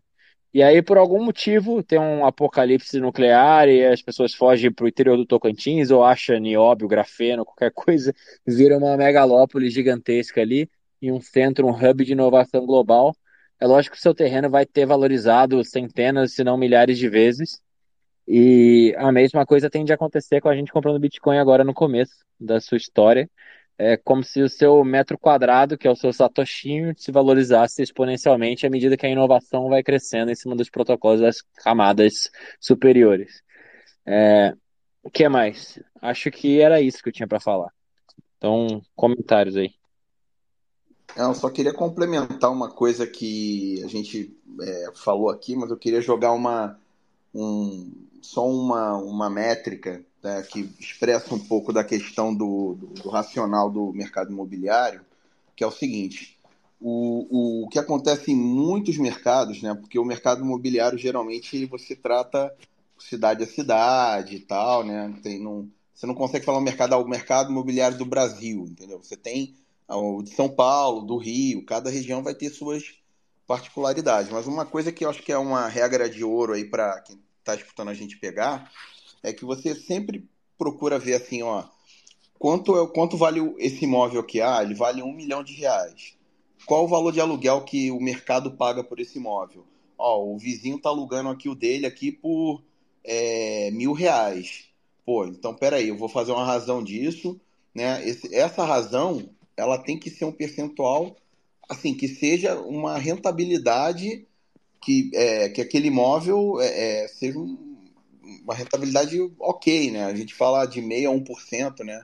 E 0.53 0.61
aí, 0.61 0.81
por 0.81 0.97
algum 0.97 1.23
motivo, 1.23 1.81
tem 1.81 1.97
um 1.97 2.25
apocalipse 2.25 2.99
nuclear 2.99 3.69
e 3.69 3.85
as 3.85 4.01
pessoas 4.01 4.33
fogem 4.33 4.71
para 4.71 4.83
o 4.83 4.87
interior 4.87 5.15
do 5.15 5.25
Tocantins 5.25 5.91
ou 5.91 6.03
acham 6.03 6.37
nióbio, 6.39 6.87
grafeno, 6.89 7.45
qualquer 7.45 7.71
coisa, 7.73 8.13
vira 8.45 8.77
uma 8.77 8.97
megalópole 8.97 9.69
gigantesca 9.69 10.41
ali 10.41 10.69
e 11.01 11.11
um 11.11 11.21
centro, 11.21 11.67
um 11.67 11.71
hub 11.71 12.03
de 12.03 12.11
inovação 12.11 12.65
global. 12.65 13.15
É 13.59 13.65
lógico 13.65 13.95
que 13.95 13.99
o 13.99 14.01
seu 14.01 14.13
terreno 14.13 14.49
vai 14.49 14.65
ter 14.65 14.85
valorizado 14.85 15.63
centenas, 15.63 16.33
se 16.33 16.43
não 16.43 16.57
milhares 16.57 16.97
de 16.97 17.07
vezes. 17.07 17.61
E 18.27 18.95
a 18.97 19.11
mesma 19.11 19.45
coisa 19.45 19.69
tende 19.69 19.91
a 19.91 19.95
acontecer 19.95 20.41
com 20.41 20.49
a 20.49 20.55
gente 20.55 20.71
comprando 20.71 20.99
Bitcoin 20.99 21.37
agora 21.37 21.63
no 21.63 21.73
começo 21.73 22.13
da 22.39 22.59
sua 22.59 22.77
história 22.77 23.29
é 23.83 23.97
como 23.97 24.23
se 24.23 24.43
o 24.43 24.47
seu 24.47 24.83
metro 24.83 25.17
quadrado, 25.17 25.75
que 25.75 25.87
é 25.87 25.91
o 25.91 25.95
seu 25.95 26.13
satoshinho, 26.13 26.93
se 26.95 27.11
valorizasse 27.11 27.81
exponencialmente 27.81 28.63
à 28.63 28.69
medida 28.69 28.95
que 28.95 29.07
a 29.07 29.09
inovação 29.09 29.69
vai 29.69 29.81
crescendo 29.81 30.31
em 30.31 30.35
cima 30.35 30.55
dos 30.55 30.69
protocolos 30.69 31.19
das 31.19 31.41
camadas 31.41 32.29
superiores. 32.59 33.41
É, 34.05 34.53
o 35.01 35.09
que 35.09 35.27
mais? 35.27 35.81
Acho 35.99 36.29
que 36.29 36.61
era 36.61 36.79
isso 36.79 37.01
que 37.01 37.09
eu 37.09 37.13
tinha 37.13 37.27
para 37.27 37.39
falar. 37.39 37.73
Então, 38.37 38.83
comentários 38.95 39.57
aí. 39.57 39.73
Eu 41.17 41.33
só 41.33 41.49
queria 41.49 41.73
complementar 41.73 42.51
uma 42.51 42.69
coisa 42.69 43.07
que 43.07 43.81
a 43.83 43.87
gente 43.87 44.31
é, 44.61 44.91
falou 44.93 45.31
aqui, 45.31 45.55
mas 45.55 45.71
eu 45.71 45.77
queria 45.77 46.01
jogar 46.01 46.33
uma, 46.33 46.79
um, 47.33 47.91
só 48.21 48.47
uma, 48.47 48.95
uma 48.97 49.29
métrica 49.29 50.03
né, 50.23 50.41
que 50.43 50.69
expressa 50.79 51.33
um 51.33 51.39
pouco 51.39 51.73
da 51.73 51.83
questão 51.83 52.33
do, 52.33 52.75
do, 52.75 52.87
do, 52.87 53.09
racional 53.09 53.69
do 53.69 53.91
mercado 53.91 54.31
imobiliário, 54.31 55.01
que 55.55 55.63
é 55.63 55.67
o 55.67 55.71
seguinte: 55.71 56.37
o, 56.79 57.63
o, 57.63 57.69
que 57.69 57.79
acontece 57.79 58.31
em 58.31 58.35
muitos 58.35 58.97
mercados, 58.97 59.61
né, 59.61 59.73
porque 59.73 59.97
o 59.97 60.05
mercado 60.05 60.41
imobiliário 60.41 60.97
geralmente 60.97 61.65
você 61.65 61.95
trata 61.95 62.53
cidade 62.99 63.43
a 63.43 63.47
cidade 63.47 64.35
e 64.35 64.39
tal, 64.39 64.83
né, 64.83 65.13
tem, 65.23 65.39
não, 65.39 65.67
você 65.93 66.05
não 66.05 66.13
consegue 66.13 66.45
falar 66.45 66.59
o 66.59 66.61
mercado, 66.61 66.95
o 66.95 67.07
mercado 67.07 67.51
imobiliário 67.51 67.97
do 67.97 68.05
Brasil, 68.05 68.65
entendeu? 68.69 68.99
Você 69.03 69.17
tem 69.17 69.55
o 69.87 70.21
de 70.21 70.29
São 70.29 70.47
Paulo, 70.47 71.01
do 71.01 71.17
Rio, 71.17 71.65
cada 71.65 71.89
região 71.89 72.23
vai 72.23 72.33
ter 72.33 72.49
suas 72.49 72.83
particularidades. 73.45 74.31
Mas 74.31 74.47
uma 74.47 74.65
coisa 74.65 74.91
que 74.91 75.03
eu 75.03 75.09
acho 75.09 75.21
que 75.21 75.31
é 75.31 75.37
uma 75.37 75.67
regra 75.67 76.09
de 76.09 76.23
ouro 76.23 76.53
aí 76.53 76.63
para 76.63 77.01
quem 77.01 77.19
está 77.41 77.55
escutando 77.55 77.89
a 77.89 77.93
gente 77.93 78.17
pegar, 78.17 78.71
é 79.21 79.33
que 79.33 79.43
você 79.43 79.75
sempre 79.75 80.27
procura 80.57 80.97
ver 80.97 81.15
assim, 81.15 81.43
ó, 81.43 81.65
quanto, 82.39 82.79
é, 82.79 82.87
quanto 82.87 83.17
vale 83.17 83.39
esse 83.57 83.83
imóvel 83.83 84.21
aqui? 84.21 84.39
Ah, 84.39 84.63
ele 84.63 84.73
vale 84.73 85.01
um 85.01 85.11
milhão 85.11 85.43
de 85.43 85.53
reais. 85.53 86.15
Qual 86.65 86.85
o 86.85 86.87
valor 86.87 87.11
de 87.11 87.19
aluguel 87.19 87.61
que 87.63 87.91
o 87.91 87.99
mercado 87.99 88.51
paga 88.51 88.83
por 88.83 88.99
esse 88.99 89.17
imóvel? 89.17 89.65
Ó, 89.97 90.23
o 90.23 90.37
vizinho 90.37 90.77
está 90.77 90.89
alugando 90.89 91.29
aqui 91.29 91.49
o 91.49 91.55
dele 91.55 91.85
aqui 91.85 92.11
por 92.11 92.63
é, 93.03 93.71
mil 93.71 93.93
reais. 93.93 94.65
Pô, 95.05 95.25
então 95.25 95.53
peraí, 95.53 95.87
eu 95.87 95.97
vou 95.97 96.07
fazer 96.07 96.31
uma 96.31 96.45
razão 96.45 96.83
disso, 96.83 97.39
né? 97.73 98.07
Esse, 98.07 98.33
essa 98.33 98.63
razão, 98.63 99.29
ela 99.57 99.77
tem 99.77 99.97
que 99.97 100.09
ser 100.09 100.25
um 100.25 100.31
percentual, 100.31 101.15
assim, 101.67 101.93
que 101.93 102.07
seja 102.07 102.59
uma 102.59 102.97
rentabilidade 102.97 104.27
que, 104.81 105.11
é, 105.13 105.49
que 105.49 105.61
aquele 105.61 105.87
imóvel 105.87 106.59
é, 106.59 107.03
é 107.03 107.07
seja 107.07 107.37
um, 107.37 107.77
uma 108.43 108.55
rentabilidade 108.55 109.17
ok, 109.39 109.91
né? 109.91 110.05
A 110.05 110.15
gente 110.15 110.33
fala 110.33 110.65
de 110.65 110.81
meio 110.81 111.11
a 111.11 111.13
1%, 111.13 111.83
né? 111.83 112.03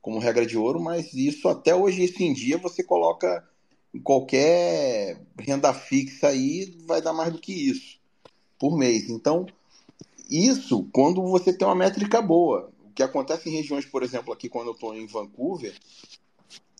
Como 0.00 0.18
regra 0.18 0.46
de 0.46 0.56
ouro, 0.56 0.80
mas 0.80 1.12
isso 1.12 1.48
até 1.48 1.74
hoje, 1.74 2.04
isso 2.04 2.22
em 2.22 2.32
dia, 2.32 2.58
você 2.58 2.82
coloca 2.82 3.46
em 3.94 4.00
qualquer 4.00 5.20
renda 5.38 5.74
fixa 5.74 6.28
aí, 6.28 6.76
vai 6.86 7.02
dar 7.02 7.12
mais 7.12 7.32
do 7.32 7.38
que 7.38 7.52
isso 7.52 8.00
por 8.58 8.76
mês. 8.76 9.10
Então, 9.10 9.46
isso 10.30 10.88
quando 10.92 11.22
você 11.22 11.52
tem 11.52 11.66
uma 11.66 11.74
métrica 11.74 12.22
boa. 12.22 12.72
O 12.84 12.90
que 12.92 13.02
acontece 13.02 13.48
em 13.48 13.52
regiões, 13.52 13.84
por 13.84 14.02
exemplo, 14.02 14.32
aqui 14.32 14.48
quando 14.48 14.68
eu 14.68 14.74
estou 14.74 14.94
em 14.94 15.06
Vancouver, 15.06 15.74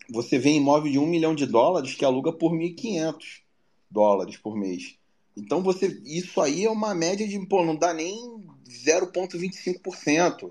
você 0.09 0.39
vê 0.39 0.51
imóvel 0.51 0.93
de 0.93 0.98
um 0.98 1.06
milhão 1.06 1.35
de 1.35 1.47
dólares 1.47 1.94
que 1.94 2.05
aluga 2.05 2.32
por 2.32 2.52
1.500 2.52 3.43
dólares 3.90 4.36
por 4.36 4.56
mês. 4.56 4.97
Então 5.36 5.62
você, 5.62 6.00
isso 6.04 6.40
aí 6.40 6.64
é 6.64 6.70
uma 6.70 6.94
média 6.94 7.26
de, 7.26 7.38
pô, 7.46 7.64
não 7.64 7.76
dá 7.76 7.92
nem 7.94 8.42
0,25%. 8.68 10.50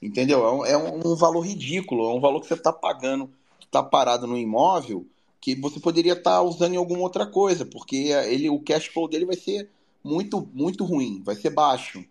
Entendeu? 0.00 0.44
É 0.44 0.52
um, 0.52 0.64
é 0.64 0.76
um, 0.76 1.16
valor 1.16 1.40
ridículo, 1.40 2.08
é 2.08 2.14
um 2.14 2.20
valor 2.20 2.40
que 2.40 2.46
você 2.46 2.54
está 2.54 2.72
pagando, 2.72 3.28
está 3.60 3.82
parado 3.82 4.28
no 4.28 4.38
imóvel, 4.38 5.04
que 5.40 5.56
você 5.56 5.80
poderia 5.80 6.12
estar 6.12 6.36
tá 6.36 6.42
usando 6.42 6.74
em 6.74 6.76
alguma 6.76 7.00
outra 7.00 7.26
coisa, 7.26 7.66
porque 7.66 8.12
ele, 8.26 8.48
o 8.48 8.60
cash 8.60 8.86
flow 8.86 9.08
dele 9.08 9.26
vai 9.26 9.36
ser 9.36 9.68
muito, 10.04 10.48
muito 10.54 10.84
ruim, 10.84 11.20
vai 11.24 11.34
ser 11.34 11.50
baixo. 11.50 12.04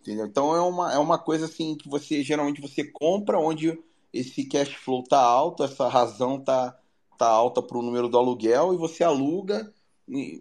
Entendeu? 0.00 0.26
Então 0.26 0.54
é 0.54 0.60
uma, 0.60 0.92
é 0.92 0.98
uma 0.98 1.18
coisa 1.18 1.46
assim 1.46 1.74
que 1.74 1.88
você 1.88 2.22
geralmente 2.22 2.60
você 2.60 2.84
compra 2.84 3.40
onde 3.40 3.76
esse 4.12 4.44
cash 4.44 4.74
flow 4.74 5.02
tá 5.02 5.20
alto, 5.20 5.64
essa 5.64 5.88
razão 5.88 6.38
tá, 6.38 6.78
tá 7.18 7.26
alta 7.26 7.60
para 7.60 7.76
o 7.76 7.82
número 7.82 8.08
do 8.08 8.16
aluguel, 8.16 8.72
e 8.72 8.76
você 8.76 9.02
aluga 9.02 9.72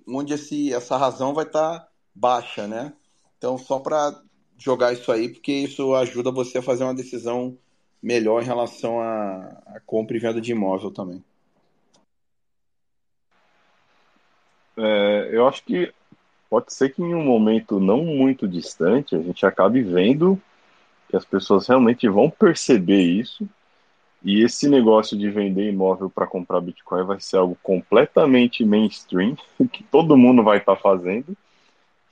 onde 0.07 0.33
esse, 0.33 0.73
essa 0.73 0.97
razão 0.97 1.33
vai 1.33 1.45
estar 1.45 1.79
tá 1.79 1.87
baixa, 2.13 2.67
né? 2.67 2.93
Então, 3.37 3.57
só 3.57 3.79
para 3.79 4.21
jogar 4.57 4.93
isso 4.93 5.11
aí, 5.11 5.29
porque 5.29 5.51
isso 5.51 5.93
ajuda 5.95 6.31
você 6.31 6.59
a 6.59 6.61
fazer 6.61 6.83
uma 6.83 6.93
decisão 6.93 7.57
melhor 8.01 8.41
em 8.41 8.45
relação 8.45 8.99
à, 9.01 9.81
compra 9.85 10.15
e 10.15 10.19
venda 10.19 10.39
de 10.39 10.51
imóvel 10.51 10.91
também. 10.91 11.23
É, 14.77 15.29
eu 15.31 15.47
acho 15.47 15.63
que 15.63 15.93
pode 16.49 16.73
ser 16.73 16.93
que 16.93 17.01
em 17.01 17.15
um 17.15 17.23
momento 17.23 17.79
não 17.79 18.03
muito 18.03 18.47
distante 18.47 19.15
a 19.15 19.21
gente 19.21 19.45
acabe 19.45 19.81
vendo 19.81 20.39
que 21.09 21.15
as 21.15 21.25
pessoas 21.25 21.67
realmente 21.67 22.07
vão 22.07 22.29
perceber 22.29 23.01
isso 23.01 23.47
e 24.25 24.43
esse 24.43 24.67
negócio 24.67 25.17
de 25.17 25.29
vender 25.29 25.69
imóvel 25.69 26.09
para 26.09 26.27
comprar 26.27 26.59
Bitcoin 26.59 27.05
vai 27.05 27.19
ser 27.21 27.37
algo 27.37 27.55
completamente 27.63 28.65
mainstream, 28.65 29.37
que 29.71 29.83
todo 29.83 30.17
mundo 30.17 30.43
vai 30.43 30.57
estar 30.57 30.75
tá 30.75 30.81
fazendo 30.81 31.37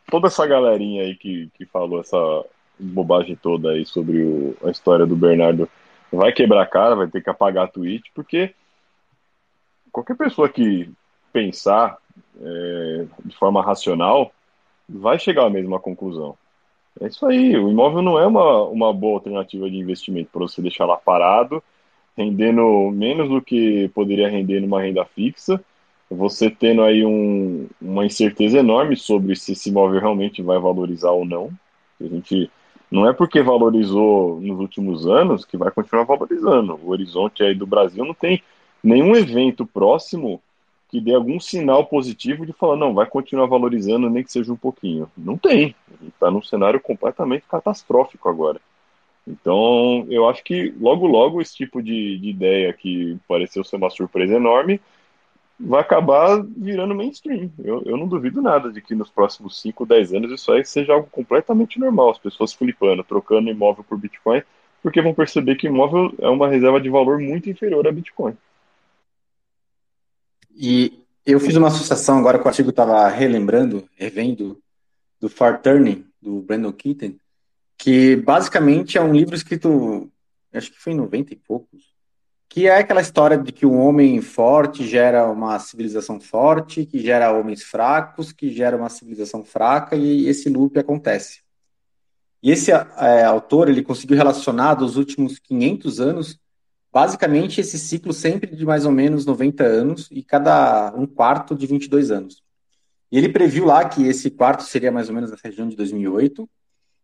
toda 0.10 0.28
essa 0.28 0.46
galerinha 0.46 1.02
aí 1.02 1.16
que, 1.16 1.50
que 1.56 1.66
falou 1.66 2.00
essa 2.00 2.46
bobagem 2.80 3.36
toda 3.36 3.72
aí 3.72 3.84
sobre 3.84 4.24
o, 4.24 4.56
a 4.64 4.70
história 4.70 5.08
do 5.08 5.16
Bernardo 5.16 5.68
vai 6.12 6.32
quebrar 6.32 6.62
a 6.62 6.68
cara, 6.68 6.96
vai 6.96 7.08
ter 7.08 7.24
que 7.24 7.30
apagar 7.32 7.66
a 7.66 7.68
tweet, 7.68 8.12
porque 8.14 8.54
qualquer 9.92 10.16
pessoa 10.16 10.48
que 10.48 10.92
pensar 11.32 11.98
é, 12.40 13.06
de 13.26 13.36
forma 13.36 13.64
racional 13.64 14.32
vai 14.88 15.18
chegar 15.18 15.46
à 15.46 15.50
mesma 15.50 15.80
conclusão. 15.80 16.38
É 17.02 17.08
isso 17.08 17.26
aí, 17.26 17.58
o 17.58 17.72
imóvel 17.72 18.04
não 18.04 18.20
é 18.20 18.28
uma, 18.28 18.64
uma 18.66 18.94
boa 18.94 19.16
alternativa 19.16 19.68
de 19.68 19.78
investimento 19.78 20.30
para 20.32 20.42
você 20.42 20.62
deixar 20.62 20.86
lá 20.86 20.96
parado, 20.96 21.64
rendendo 22.18 22.92
menos 22.92 23.30
do 23.30 23.42
que 23.42 23.90
poderia 23.90 24.30
render 24.30 24.60
numa 24.62 24.82
renda 24.82 25.06
fixa, 25.06 25.64
você 26.10 26.50
tendo 26.50 26.84
aí 26.84 27.06
um, 27.06 27.68
uma 27.82 28.06
incerteza 28.06 28.60
enorme 28.60 28.96
sobre 28.96 29.36
se 29.36 29.54
esse 29.54 29.70
imóvel 29.70 30.00
realmente 30.00 30.42
vai 30.42 30.60
valorizar 30.60 31.12
ou 31.12 31.26
não. 31.26 31.52
A 32.00 32.06
gente 32.06 32.50
não 32.92 33.08
é 33.08 33.14
porque 33.14 33.42
valorizou 33.42 34.40
nos 34.40 34.60
últimos 34.60 35.08
anos 35.08 35.46
que 35.46 35.58
vai 35.58 35.72
continuar 35.72 36.04
valorizando. 36.06 36.80
O 36.84 36.90
horizonte 36.90 37.44
aí 37.44 37.56
do 37.56 37.66
Brasil 37.66 38.06
não 38.06 38.14
tem 38.14 38.44
nenhum 38.84 39.16
evento 39.16 39.66
próximo 39.66 40.42
que 40.90 41.02
dê 41.02 41.16
algum 41.16 41.40
sinal 41.40 41.88
positivo 41.88 42.46
de 42.46 42.54
falar, 42.54 42.78
não, 42.78 42.94
vai 42.94 43.08
continuar 43.08 43.48
valorizando 43.48 44.12
nem 44.12 44.24
que 44.24 44.32
seja 44.32 44.54
um 44.54 44.56
pouquinho. 44.56 45.10
Não 45.18 45.36
tem. 45.36 45.74
A 45.88 46.04
gente 46.04 46.14
está 46.14 46.30
num 46.30 46.44
cenário 46.44 46.80
completamente 46.80 47.48
catastrófico 47.48 48.30
agora. 48.30 48.62
Então, 49.26 50.06
eu 50.10 50.28
acho 50.28 50.44
que 50.44 50.74
logo, 50.80 51.08
logo, 51.08 51.42
esse 51.42 51.56
tipo 51.56 51.82
de, 51.82 52.18
de 52.18 52.30
ideia 52.30 52.74
que 52.74 53.18
pareceu 53.28 53.64
ser 53.64 53.78
uma 53.78 53.90
surpresa 53.90 54.36
enorme 54.36 54.82
vai 55.60 55.82
acabar 55.82 56.44
virando 56.44 56.94
mainstream. 56.94 57.50
Eu, 57.64 57.82
eu 57.86 57.96
não 57.96 58.08
duvido 58.08 58.42
nada 58.42 58.72
de 58.72 58.82
que 58.82 58.94
nos 58.94 59.10
próximos 59.10 59.62
5, 59.62 59.86
10 59.86 60.14
anos 60.14 60.32
isso 60.32 60.52
aí 60.52 60.66
seja 60.66 60.94
algo 60.94 61.08
completamente 61.10 61.80
normal, 61.80 62.12
as 62.12 62.18
pessoas 62.18 62.54
flipando, 62.54 63.04
trocando 63.04 63.50
imóvel 63.50 63.84
por 63.84 63.98
Bitcoin, 63.98 64.42
porque 64.82 65.02
vão 65.02 65.14
perceber 65.14 65.56
que 65.56 65.68
imóvel 65.68 66.14
é 66.20 66.28
uma 66.28 66.50
reserva 66.50 66.82
de 66.82 66.90
valor 66.90 67.20
muito 67.20 67.50
inferior 67.50 67.88
a 67.88 67.92
Bitcoin. 67.92 68.36
E 70.56 71.00
eu 71.26 71.40
fiz 71.40 71.56
uma 71.56 71.68
associação 71.68 72.20
agora 72.20 72.38
com 72.38 72.46
o 72.46 72.48
artigo 72.50 72.68
que 72.68 72.74
estava 72.74 73.08
relembrando, 73.08 73.88
revendo, 73.96 74.62
do 75.20 75.30
Far 75.30 75.62
Turning, 75.62 76.06
do 76.22 76.42
Brandon 76.42 76.74
Keaton, 76.74 77.14
que 77.84 78.16
basicamente 78.16 78.98
é 78.98 79.02
um 79.02 79.12
livro 79.12 79.36
escrito, 79.36 80.10
acho 80.54 80.72
que 80.72 80.80
foi 80.80 80.94
em 80.94 80.96
90 80.96 81.34
e 81.34 81.36
poucos, 81.36 81.94
que 82.48 82.66
é 82.66 82.78
aquela 82.78 83.02
história 83.02 83.38
de 83.38 83.52
que 83.52 83.66
um 83.66 83.78
homem 83.78 84.22
forte 84.22 84.88
gera 84.88 85.30
uma 85.30 85.60
civilização 85.60 86.18
forte, 86.18 86.86
que 86.86 87.00
gera 87.00 87.38
homens 87.38 87.62
fracos, 87.62 88.32
que 88.32 88.50
gera 88.52 88.78
uma 88.78 88.88
civilização 88.88 89.44
fraca, 89.44 89.98
e 89.98 90.30
esse 90.30 90.48
loop 90.48 90.80
acontece. 90.80 91.42
E 92.42 92.52
esse 92.52 92.72
é, 92.72 93.26
autor, 93.26 93.68
ele 93.68 93.84
conseguiu 93.84 94.16
relacionar 94.16 94.76
dos 94.76 94.96
últimos 94.96 95.38
500 95.38 96.00
anos, 96.00 96.40
basicamente 96.90 97.60
esse 97.60 97.78
ciclo 97.78 98.14
sempre 98.14 98.56
de 98.56 98.66
mais 98.66 98.86
ou 98.86 98.94
menos 98.94 99.26
90 99.26 99.62
anos, 99.62 100.08
e 100.10 100.24
cada 100.24 100.94
um 100.96 101.06
quarto 101.06 101.54
de 101.54 101.68
22 101.68 102.12
anos. 102.12 102.42
E 103.12 103.18
ele 103.18 103.28
previu 103.28 103.66
lá 103.66 103.84
que 103.84 104.08
esse 104.08 104.32
quarto 104.32 104.64
seria 104.64 104.90
mais 104.90 105.10
ou 105.10 105.16
menos 105.16 105.32
na 105.32 105.38
região 105.44 105.68
de 105.68 105.76
2008, 105.76 106.50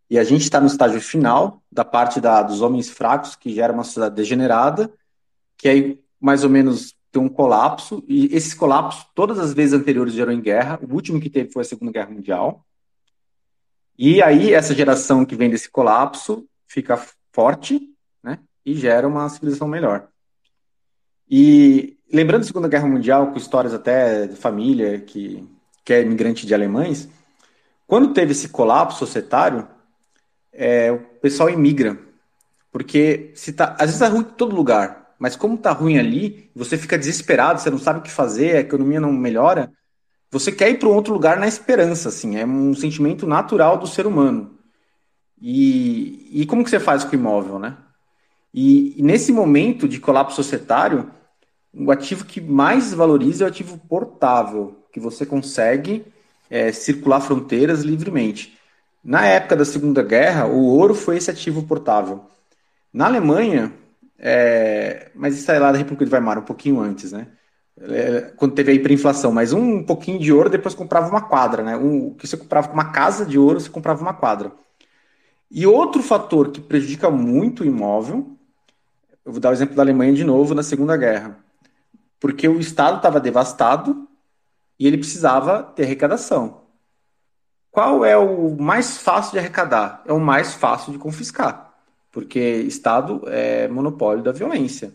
e 0.10 0.18
a 0.18 0.24
gente 0.24 0.42
está 0.42 0.60
no 0.60 0.68
estágio 0.68 1.00
final 1.00 1.62
da 1.72 1.86
parte 1.86 2.20
da, 2.20 2.42
dos 2.42 2.62
homens 2.62 2.90
fracos, 2.90 3.36
que 3.36 3.54
gera 3.54 3.72
uma 3.72 3.84
sociedade 3.84 4.16
degenerada, 4.16 4.92
que 5.56 5.70
aí 5.70 6.02
mais 6.20 6.44
ou 6.44 6.50
menos 6.50 6.96
tem 7.12 7.22
um 7.22 7.30
colapso, 7.30 8.04
e 8.08 8.36
esse 8.36 8.56
colapso, 8.56 9.06
todas 9.14 9.40
as 9.40 9.54
vezes 9.54 9.74
anteriores 9.74 10.14
gerou 10.14 10.34
em 10.34 10.42
guerra, 10.42 10.80
o 10.82 10.94
último 10.94 11.20
que 11.20 11.30
teve 11.30 11.52
foi 11.52 11.62
a 11.62 11.66
Segunda 11.66 11.92
Guerra 11.92 12.12
Mundial, 12.12 12.66
e 13.98 14.22
aí 14.22 14.54
essa 14.54 14.74
geração 14.74 15.26
que 15.26 15.36
vem 15.36 15.50
desse 15.50 15.70
colapso 15.70 16.48
fica 16.68 17.00
forte, 17.32 17.82
né, 18.24 18.40
e 18.66 18.76
gera 18.76 19.08
uma 19.08 19.28
civilização 19.30 19.68
melhor. 19.68 20.08
E 21.30 21.98
lembrando 22.12 22.42
da 22.42 22.48
Segunda 22.48 22.68
Guerra 22.68 22.88
Mundial, 22.88 23.32
com 23.32 23.38
histórias 23.38 23.74
até 23.74 24.28
de 24.28 24.36
família 24.36 25.00
que, 25.00 25.48
que 25.84 25.94
é 25.94 26.02
imigrante 26.02 26.46
de 26.46 26.54
alemães, 26.54 27.10
quando 27.86 28.14
teve 28.14 28.32
esse 28.32 28.50
colapso 28.50 29.00
societário, 29.00 29.68
é, 30.54 30.92
o 30.92 31.00
pessoal 31.22 31.50
imigra, 31.50 31.98
porque 32.72 33.32
se 33.36 33.54
tá, 33.54 33.74
às 33.74 33.82
vezes 33.82 33.96
está 33.96 34.08
ruim 34.08 34.22
em 34.22 34.36
todo 34.36 34.56
lugar, 34.56 35.14
mas 35.18 35.36
como 35.36 35.58
tá 35.58 35.72
ruim 35.72 35.98
ali, 35.98 36.50
você 36.56 36.78
fica 36.78 36.98
desesperado, 36.98 37.60
você 37.60 37.70
não 37.70 37.80
sabe 37.80 38.00
o 38.00 38.02
que 38.02 38.12
fazer, 38.12 38.56
a 38.56 38.62
economia 38.62 39.00
não 39.00 39.12
melhora, 39.12 39.72
você 40.32 40.52
quer 40.52 40.70
ir 40.70 40.80
para 40.80 40.88
outro 40.88 41.14
lugar 41.14 41.40
na 41.40 41.48
esperança, 41.48 42.10
assim, 42.10 42.38
é 42.38 42.46
um 42.46 42.76
sentimento 42.76 43.26
natural 43.26 43.78
do 43.78 43.88
ser 43.88 44.06
humano. 44.06 44.58
E, 45.42 46.42
e 46.42 46.46
como 46.46 46.64
que 46.64 46.70
você 46.70 46.80
faz 46.80 47.04
com 47.04 47.12
o 47.12 47.16
imóvel, 47.16 47.58
né? 47.58 47.78
E, 48.54 49.00
e 49.00 49.02
nesse 49.02 49.32
momento 49.32 49.88
de 49.88 50.00
colapso 50.00 50.36
societário, 50.36 51.12
o 51.74 51.92
ativo 51.92 52.26
que 52.26 52.42
mais 52.42 52.94
valoriza 52.94 53.44
é 53.44 53.48
o 53.48 53.50
ativo 53.50 53.78
portável, 53.90 54.86
que 54.92 55.00
você 55.00 55.26
consegue 55.26 56.06
é, 56.50 56.72
circular 56.72 57.22
fronteiras 57.22 57.82
livremente. 57.82 58.59
Na 59.04 59.26
época 59.26 59.56
da 59.56 59.66
Segunda 59.66 60.04
Guerra, 60.04 60.46
o 60.48 60.66
ouro 60.66 60.94
foi 60.94 61.18
esse 61.18 61.32
ativo 61.32 61.64
portável. 61.64 62.26
Na 62.92 63.06
Alemanha, 63.06 63.74
é, 64.18 65.12
mas 65.16 65.38
isso 65.38 65.52
é 65.52 65.60
lá 65.60 65.72
da 65.72 65.78
República 65.78 66.06
de 66.06 66.12
Weimar, 66.12 66.40
um 66.40 66.44
pouquinho 66.44 66.80
antes, 66.80 67.12
né? 67.12 67.28
é, 67.82 68.22
quando 68.36 68.54
teve 68.54 68.72
a 68.72 68.74
hiperinflação, 68.74 69.32
mas 69.32 69.54
um 69.54 69.84
pouquinho 69.84 70.20
de 70.20 70.34
ouro 70.34 70.50
depois 70.50 70.76
comprava 70.76 71.10
uma 71.10 71.22
quadra, 71.22 71.64
né? 71.64 71.78
Um, 71.78 72.14
que 72.14 72.28
você 72.28 72.36
comprava 72.36 72.72
uma 72.72 72.92
casa 72.92 73.26
de 73.26 73.38
ouro, 73.38 73.60
você 73.60 73.70
comprava 73.70 74.02
uma 74.02 74.14
quadra. 74.14 74.52
E 75.50 75.66
outro 75.66 76.04
fator 76.04 76.52
que 76.52 76.62
prejudica 76.62 77.10
muito 77.10 77.64
o 77.64 77.66
imóvel, 77.66 78.38
eu 79.26 79.32
vou 79.32 79.42
dar 79.42 79.50
o 79.50 79.54
exemplo 79.54 79.76
da 79.76 79.82
Alemanha 79.82 80.14
de 80.14 80.24
novo 80.24 80.54
na 80.54 80.64
Segunda 80.64 80.98
Guerra, 80.98 81.38
porque 82.20 82.48
o 82.48 82.60
Estado 82.60 82.98
estava 82.98 83.20
devastado 83.20 84.08
e 84.78 84.86
ele 84.86 84.98
precisava 84.98 85.64
ter 85.64 85.84
arrecadação. 85.84 86.62
Qual 87.72 88.04
é 88.04 88.18
o 88.18 88.56
mais 88.60 88.98
fácil 88.98 89.34
de 89.34 89.40
arrecadar? 89.40 90.02
É 90.06 90.14
o 90.14 90.20
mais 90.20 90.54
fácil 90.54 90.92
de 90.92 90.98
confiscar, 90.98 91.74
porque 92.12 92.40
Estado 92.40 93.24
é 93.28 93.68
monopólio 93.68 94.24
da 94.24 94.32
violência. 94.32 94.92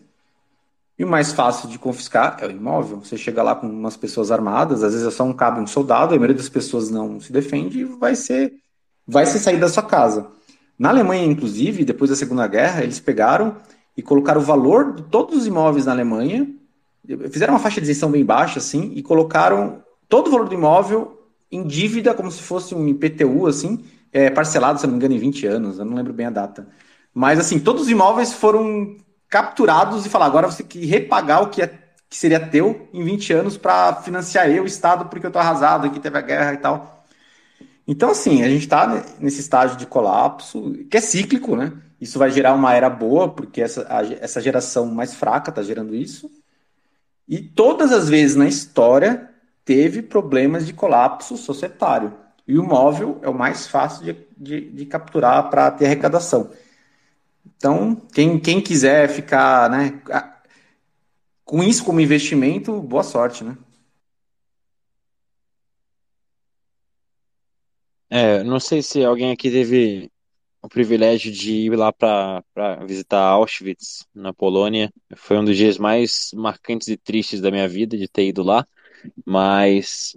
E 0.98 1.04
o 1.04 1.08
mais 1.08 1.32
fácil 1.32 1.68
de 1.68 1.78
confiscar 1.78 2.36
é 2.40 2.46
o 2.46 2.50
imóvel. 2.50 2.98
Você 2.98 3.16
chega 3.16 3.42
lá 3.42 3.54
com 3.54 3.66
umas 3.66 3.96
pessoas 3.96 4.30
armadas, 4.30 4.82
às 4.84 4.92
vezes 4.92 5.06
é 5.06 5.10
só 5.10 5.24
um 5.24 5.32
cabo 5.32 5.60
um 5.60 5.66
soldado, 5.66 6.14
a 6.14 6.16
maioria 6.16 6.36
das 6.36 6.48
pessoas 6.48 6.90
não 6.90 7.20
se 7.20 7.32
defende 7.32 7.80
e 7.80 7.84
vai 7.84 8.14
ser, 8.14 8.52
vai 9.06 9.26
ser 9.26 9.38
sair 9.38 9.58
da 9.58 9.68
sua 9.68 9.82
casa. 9.82 10.28
Na 10.78 10.88
Alemanha, 10.88 11.24
inclusive, 11.24 11.84
depois 11.84 12.10
da 12.10 12.16
Segunda 12.16 12.46
Guerra, 12.46 12.82
eles 12.82 12.98
pegaram 12.98 13.56
e 13.96 14.02
colocaram 14.02 14.40
o 14.40 14.44
valor 14.44 14.94
de 14.94 15.02
todos 15.04 15.36
os 15.36 15.46
imóveis 15.46 15.86
na 15.86 15.92
Alemanha, 15.92 16.48
fizeram 17.30 17.54
uma 17.54 17.60
faixa 17.60 17.80
de 17.80 17.88
isenção 17.88 18.10
bem 18.10 18.24
baixa, 18.24 18.58
assim, 18.58 18.92
e 18.94 19.02
colocaram 19.02 19.82
todo 20.08 20.28
o 20.28 20.30
valor 20.30 20.48
do 20.48 20.54
imóvel 20.54 21.13
em 21.54 21.66
dívida, 21.66 22.12
como 22.12 22.30
se 22.30 22.42
fosse 22.42 22.74
um 22.74 22.88
IPTU, 22.88 23.46
assim, 23.46 23.84
é, 24.12 24.28
parcelado, 24.28 24.80
se 24.80 24.86
não 24.86 24.92
me 24.92 24.98
engano, 24.98 25.14
em 25.14 25.18
20 25.18 25.46
anos, 25.46 25.78
eu 25.78 25.84
não 25.84 25.94
lembro 25.94 26.12
bem 26.12 26.26
a 26.26 26.30
data. 26.30 26.66
Mas, 27.12 27.38
assim, 27.38 27.60
todos 27.60 27.82
os 27.82 27.88
imóveis 27.88 28.32
foram 28.32 28.96
capturados 29.28 30.04
e 30.04 30.08
falar, 30.08 30.26
agora 30.26 30.50
você 30.50 30.62
tem 30.64 30.66
que 30.82 30.86
repagar 30.86 31.42
o 31.42 31.50
que, 31.50 31.62
é, 31.62 31.68
que 32.08 32.16
seria 32.16 32.40
teu 32.40 32.88
em 32.92 33.04
20 33.04 33.32
anos 33.32 33.56
para 33.56 33.94
financiar 34.02 34.50
eu, 34.50 34.64
o 34.64 34.66
Estado, 34.66 35.06
porque 35.06 35.26
eu 35.26 35.30
tô 35.30 35.38
arrasado, 35.38 35.86
aqui 35.86 36.00
teve 36.00 36.18
a 36.18 36.20
guerra 36.20 36.54
e 36.54 36.56
tal. 36.56 37.04
Então, 37.86 38.10
assim, 38.10 38.42
a 38.42 38.48
gente 38.48 38.62
está 38.62 39.04
nesse 39.20 39.40
estágio 39.40 39.76
de 39.76 39.86
colapso, 39.86 40.72
que 40.90 40.96
é 40.96 41.00
cíclico, 41.00 41.54
né? 41.54 41.72
Isso 42.00 42.18
vai 42.18 42.30
gerar 42.30 42.54
uma 42.54 42.74
era 42.74 42.90
boa, 42.90 43.28
porque 43.28 43.60
essa, 43.60 43.86
a, 43.88 44.04
essa 44.20 44.40
geração 44.40 44.86
mais 44.86 45.14
fraca 45.14 45.50
está 45.50 45.62
gerando 45.62 45.94
isso. 45.94 46.30
E 47.28 47.38
todas 47.40 47.92
as 47.92 48.08
vezes 48.08 48.36
na 48.36 48.46
história 48.46 49.33
teve 49.64 50.02
problemas 50.02 50.66
de 50.66 50.72
colapso 50.72 51.36
societário. 51.36 52.12
E 52.46 52.58
o 52.58 52.64
móvel 52.64 53.18
é 53.22 53.28
o 53.28 53.34
mais 53.34 53.66
fácil 53.66 54.04
de, 54.04 54.26
de, 54.36 54.70
de 54.70 54.86
capturar 54.86 55.48
para 55.48 55.70
ter 55.70 55.86
arrecadação. 55.86 56.50
Então, 57.56 57.96
quem, 58.12 58.38
quem 58.38 58.60
quiser 58.60 59.08
ficar 59.08 59.70
né, 59.70 60.00
com 61.44 61.62
isso 61.62 61.84
como 61.84 62.00
investimento, 62.00 62.80
boa 62.80 63.02
sorte, 63.02 63.44
né? 63.44 63.56
É, 68.10 68.44
não 68.44 68.60
sei 68.60 68.82
se 68.82 69.02
alguém 69.04 69.32
aqui 69.32 69.50
teve 69.50 70.10
o 70.62 70.68
privilégio 70.68 71.32
de 71.32 71.52
ir 71.52 71.76
lá 71.76 71.92
para 71.92 72.42
visitar 72.86 73.20
Auschwitz, 73.20 74.06
na 74.14 74.32
Polônia. 74.32 74.90
Foi 75.16 75.36
um 75.36 75.44
dos 75.44 75.56
dias 75.56 75.78
mais 75.78 76.30
marcantes 76.32 76.88
e 76.88 76.96
tristes 76.96 77.40
da 77.40 77.50
minha 77.50 77.68
vida 77.68 77.98
de 77.98 78.08
ter 78.08 78.26
ido 78.26 78.42
lá, 78.42 78.66
mas 79.24 80.14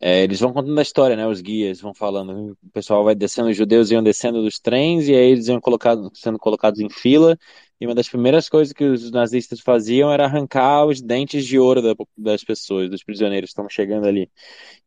é, 0.00 0.22
eles 0.24 0.40
vão 0.40 0.52
contando 0.52 0.78
a 0.78 0.82
história, 0.82 1.16
né? 1.16 1.26
Os 1.26 1.40
guias 1.40 1.80
vão 1.80 1.94
falando. 1.94 2.56
O 2.62 2.70
pessoal 2.70 3.04
vai 3.04 3.14
descendo, 3.14 3.48
os 3.48 3.56
judeus 3.56 3.90
iam 3.90 4.02
descendo 4.02 4.42
dos 4.42 4.58
trens 4.58 5.08
e 5.08 5.14
aí 5.14 5.30
eles 5.32 5.48
iam 5.48 5.60
colocado, 5.60 6.10
sendo 6.14 6.38
colocados 6.38 6.80
em 6.80 6.88
fila. 6.88 7.38
E 7.80 7.86
uma 7.86 7.94
das 7.94 8.08
primeiras 8.08 8.48
coisas 8.48 8.72
que 8.72 8.84
os 8.84 9.10
nazistas 9.10 9.60
faziam 9.60 10.10
era 10.10 10.24
arrancar 10.24 10.86
os 10.86 11.02
dentes 11.02 11.44
de 11.44 11.58
ouro 11.58 11.82
da, 11.82 11.94
das 12.16 12.42
pessoas, 12.42 12.88
dos 12.90 13.04
prisioneiros 13.04 13.48
que 13.48 13.52
estão 13.52 13.68
chegando 13.68 14.06
ali. 14.06 14.30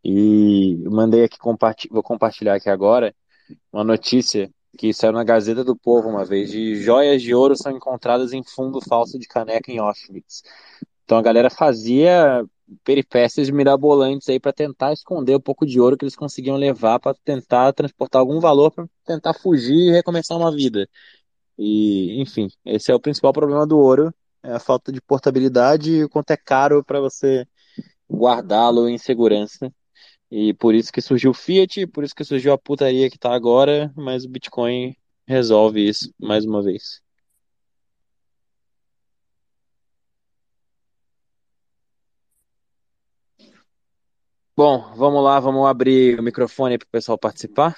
E 0.03 0.77
mandei 0.85 1.23
aqui, 1.23 1.38
vou 1.91 2.03
compartilhar 2.03 2.56
aqui 2.56 2.69
agora 2.69 3.14
uma 3.72 3.84
notícia 3.84 4.49
que 4.77 4.93
saiu 4.93 5.11
na 5.11 5.23
Gazeta 5.23 5.64
do 5.64 5.76
Povo 5.76 6.10
uma 6.10 6.23
vez, 6.26 6.51
de 6.51 6.76
joias 6.76 7.22
de 7.22 7.34
ouro 7.34 7.56
são 7.56 7.72
encontradas 7.72 8.34
em 8.34 8.43
fundo 8.43 8.80
falso 8.81 9.19
de 9.19 9.27
caneca 9.27 9.72
em 9.72 9.77
Auschwitz. 9.77 10.43
Então 11.03 11.18
a 11.18 11.22
galera 11.22 11.49
fazia 11.49 12.45
peripécias 12.83 13.49
mirabolantes 13.49 14.29
aí 14.29 14.39
para 14.39 14.53
tentar 14.53 14.93
esconder 14.93 15.35
o 15.35 15.39
pouco 15.41 15.65
de 15.65 15.79
ouro 15.79 15.97
que 15.97 16.05
eles 16.05 16.15
conseguiam 16.15 16.55
levar 16.55 16.99
para 16.99 17.15
tentar 17.23 17.73
transportar 17.73 18.19
algum 18.19 18.39
valor 18.39 18.71
para 18.71 18.87
tentar 19.05 19.33
fugir 19.33 19.89
e 19.89 19.91
recomeçar 19.91 20.37
uma 20.37 20.51
vida. 20.51 20.87
E, 21.57 22.21
enfim, 22.21 22.47
esse 22.65 22.91
é 22.91 22.95
o 22.95 22.99
principal 22.99 23.33
problema 23.33 23.67
do 23.67 23.77
ouro, 23.77 24.13
é 24.43 24.53
a 24.53 24.59
falta 24.59 24.91
de 24.91 25.01
portabilidade 25.01 25.91
e 25.91 26.03
o 26.03 26.09
quanto 26.09 26.31
é 26.31 26.37
caro 26.37 26.83
para 26.83 26.99
você 27.01 27.45
guardá-lo 28.09 28.87
em 28.87 28.97
segurança. 28.97 29.71
E 30.31 30.53
por 30.53 30.75
isso 30.75 30.91
que 30.91 31.01
surgiu 31.01 31.31
o 31.31 31.33
Fiat, 31.33 31.87
por 31.87 32.03
isso 32.03 32.15
que 32.15 32.23
surgiu 32.23 32.53
a 32.53 32.57
putaria 32.57 33.09
que 33.09 33.17
tá 33.17 33.33
agora, 33.33 33.91
mas 33.95 34.25
o 34.25 34.29
Bitcoin 34.29 34.95
resolve 35.27 35.87
isso 35.87 36.13
mais 36.19 36.45
uma 36.45 36.61
vez. 36.61 37.01
Bom, 44.60 44.91
vamos 44.94 45.23
lá, 45.23 45.40
vamos 45.40 45.65
abrir 45.65 46.19
o 46.19 46.22
microfone 46.22 46.77
para 46.77 46.86
o 46.86 46.90
pessoal 46.90 47.18
participar. 47.18 47.77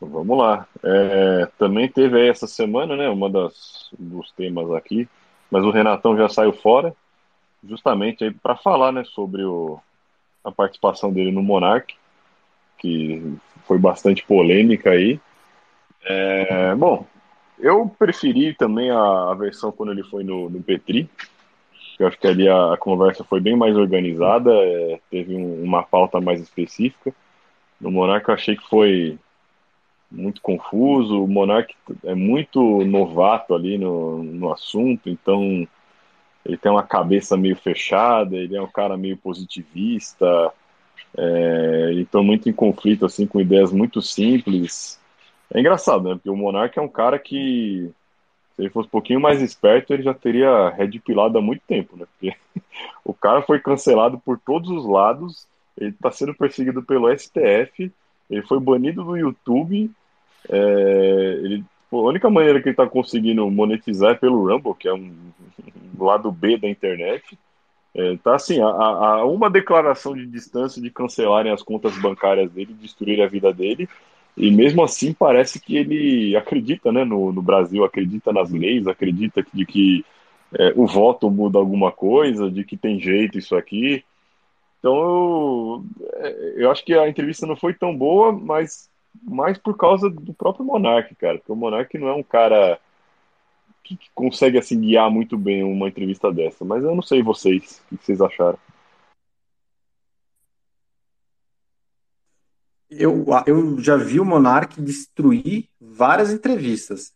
Vamos 0.00 0.38
lá. 0.38 0.68
É, 0.80 1.46
também 1.58 1.88
teve 1.88 2.20
aí 2.20 2.28
essa 2.28 2.46
semana, 2.46 2.94
né? 2.94 3.08
Uma 3.08 3.28
das 3.28 3.88
dos 3.98 4.30
temas 4.30 4.70
aqui, 4.70 5.08
mas 5.50 5.64
o 5.64 5.72
Renatão 5.72 6.16
já 6.16 6.28
saiu 6.28 6.52
fora 6.52 6.94
justamente 7.64 8.22
aí 8.22 8.30
para 8.30 8.54
falar, 8.54 8.92
né, 8.92 9.02
sobre 9.06 9.42
o, 9.42 9.80
a 10.44 10.52
participação 10.52 11.12
dele 11.12 11.32
no 11.32 11.42
Monarch, 11.42 11.96
que 12.78 13.38
foi 13.66 13.76
bastante 13.76 14.24
polêmica 14.24 14.90
aí. 14.90 15.20
É, 16.04 16.76
bom, 16.76 17.04
eu 17.58 17.88
preferi 17.98 18.54
também 18.54 18.88
a, 18.92 19.32
a, 19.32 19.34
versão 19.34 19.72
quando 19.72 19.90
ele 19.90 20.04
foi 20.04 20.22
no, 20.22 20.48
no 20.48 20.62
Petri, 20.62 21.10
eu 22.02 22.08
acho 22.08 22.18
que 22.18 22.26
ali 22.26 22.48
a, 22.48 22.74
a 22.74 22.76
conversa 22.76 23.24
foi 23.24 23.40
bem 23.40 23.56
mais 23.56 23.76
organizada, 23.76 24.50
é, 24.52 25.00
teve 25.10 25.34
um, 25.34 25.62
uma 25.62 25.82
pauta 25.82 26.20
mais 26.20 26.40
específica. 26.40 27.14
No 27.80 27.90
Monarch 27.90 28.28
eu 28.28 28.34
achei 28.34 28.56
que 28.56 28.68
foi 28.68 29.18
muito 30.10 30.42
confuso, 30.42 31.22
o 31.22 31.28
Monarch 31.28 31.74
é 32.04 32.14
muito 32.14 32.84
novato 32.84 33.54
ali 33.54 33.78
no, 33.78 34.22
no 34.22 34.52
assunto, 34.52 35.08
então 35.08 35.66
ele 36.44 36.56
tem 36.56 36.70
uma 36.70 36.82
cabeça 36.82 37.36
meio 37.36 37.56
fechada, 37.56 38.36
ele 38.36 38.56
é 38.56 38.62
um 38.62 38.70
cara 38.70 38.96
meio 38.96 39.16
positivista, 39.16 40.52
é, 41.16 41.92
então 41.94 42.22
muito 42.22 42.48
em 42.48 42.52
conflito 42.52 43.06
assim 43.06 43.26
com 43.26 43.40
ideias 43.40 43.72
muito 43.72 44.02
simples. 44.02 45.00
É 45.54 45.60
engraçado, 45.60 46.08
né? 46.08 46.14
Porque 46.14 46.30
o 46.30 46.36
Monark 46.36 46.78
é 46.78 46.82
um 46.82 46.88
cara 46.88 47.18
que, 47.18 47.90
se 48.54 48.62
ele 48.62 48.70
fosse 48.70 48.88
um 48.88 48.90
pouquinho 48.90 49.20
mais 49.20 49.40
esperto, 49.40 49.92
ele 49.92 50.02
já 50.02 50.14
teria 50.14 50.70
redpilado 50.70 51.38
há 51.38 51.42
muito 51.42 51.62
tempo, 51.66 51.96
né? 51.96 52.06
Porque 52.12 52.36
o 53.04 53.14
cara 53.14 53.42
foi 53.42 53.58
cancelado 53.60 54.18
por 54.18 54.38
todos 54.38 54.70
os 54.70 54.86
lados, 54.86 55.46
ele 55.76 55.90
está 55.90 56.10
sendo 56.10 56.34
perseguido 56.34 56.82
pelo 56.82 57.10
STF, 57.16 57.90
ele 58.30 58.42
foi 58.42 58.60
banido 58.60 59.04
do 59.04 59.16
YouTube, 59.16 59.90
é, 60.48 61.40
ele 61.42 61.64
a 61.92 62.08
única 62.08 62.30
maneira 62.30 62.60
que 62.60 62.68
ele 62.68 62.72
está 62.72 62.86
conseguindo 62.86 63.48
monetizar 63.50 64.12
é 64.12 64.14
pelo 64.14 64.48
Rumble, 64.48 64.74
que 64.74 64.88
é 64.88 64.94
um, 64.94 65.12
um 65.98 66.04
lado 66.04 66.32
B 66.32 66.56
da 66.56 66.68
internet. 66.68 67.38
É, 67.94 68.16
tá 68.16 68.34
assim, 68.36 68.58
a, 68.60 68.66
a, 68.66 69.26
uma 69.26 69.50
declaração 69.50 70.14
de 70.14 70.26
distância 70.26 70.80
de 70.80 70.90
cancelarem 70.90 71.52
as 71.52 71.62
contas 71.62 71.96
bancárias 71.98 72.50
dele, 72.50 72.72
destruírem 72.72 73.22
a 73.22 73.28
vida 73.28 73.52
dele, 73.52 73.86
e 74.36 74.50
mesmo 74.50 74.82
assim 74.82 75.12
parece 75.12 75.60
que 75.60 75.76
ele 75.76 76.36
acredita 76.36 76.90
né, 76.90 77.04
no, 77.04 77.32
no 77.32 77.42
Brasil, 77.42 77.84
acredita 77.84 78.32
nas 78.32 78.50
leis, 78.50 78.86
acredita 78.86 79.44
de 79.52 79.66
que 79.66 80.04
é, 80.58 80.72
o 80.76 80.86
voto 80.86 81.30
muda 81.30 81.58
alguma 81.58 81.92
coisa, 81.92 82.50
de 82.50 82.64
que 82.64 82.76
tem 82.76 82.98
jeito 83.00 83.38
isso 83.38 83.54
aqui. 83.56 84.04
Então 84.78 84.94
eu, 84.94 85.84
é, 86.14 86.54
eu 86.56 86.70
acho 86.70 86.84
que 86.84 86.94
a 86.94 87.08
entrevista 87.08 87.46
não 87.46 87.56
foi 87.56 87.74
tão 87.74 87.96
boa, 87.96 88.32
mas 88.32 88.90
mais 89.22 89.58
por 89.58 89.76
causa 89.76 90.08
do 90.08 90.32
próprio 90.32 90.64
Monark, 90.64 91.14
cara. 91.16 91.38
Porque 91.38 91.52
o 91.52 91.56
Monark 91.56 91.96
não 91.98 92.08
é 92.08 92.14
um 92.14 92.22
cara 92.22 92.78
que, 93.84 93.96
que, 93.96 94.10
consegue 94.14 94.58
assim 94.58 94.80
guiar 94.80 95.10
muito 95.10 95.36
bem 95.36 95.62
uma 95.62 95.88
entrevista 95.88 96.32
dessa. 96.32 96.64
Mas 96.64 96.82
eu 96.82 96.94
não 96.94 97.02
sei 97.02 97.22
vocês, 97.22 97.82
o 97.90 97.98
que 97.98 98.04
vocês 98.04 98.20
acharam. 98.20 98.58
Eu, 102.98 103.24
eu 103.46 103.78
já 103.80 103.96
vi 103.96 104.20
o 104.20 104.24
Monark 104.24 104.80
destruir 104.80 105.68
várias 105.80 106.30
entrevistas. 106.30 107.12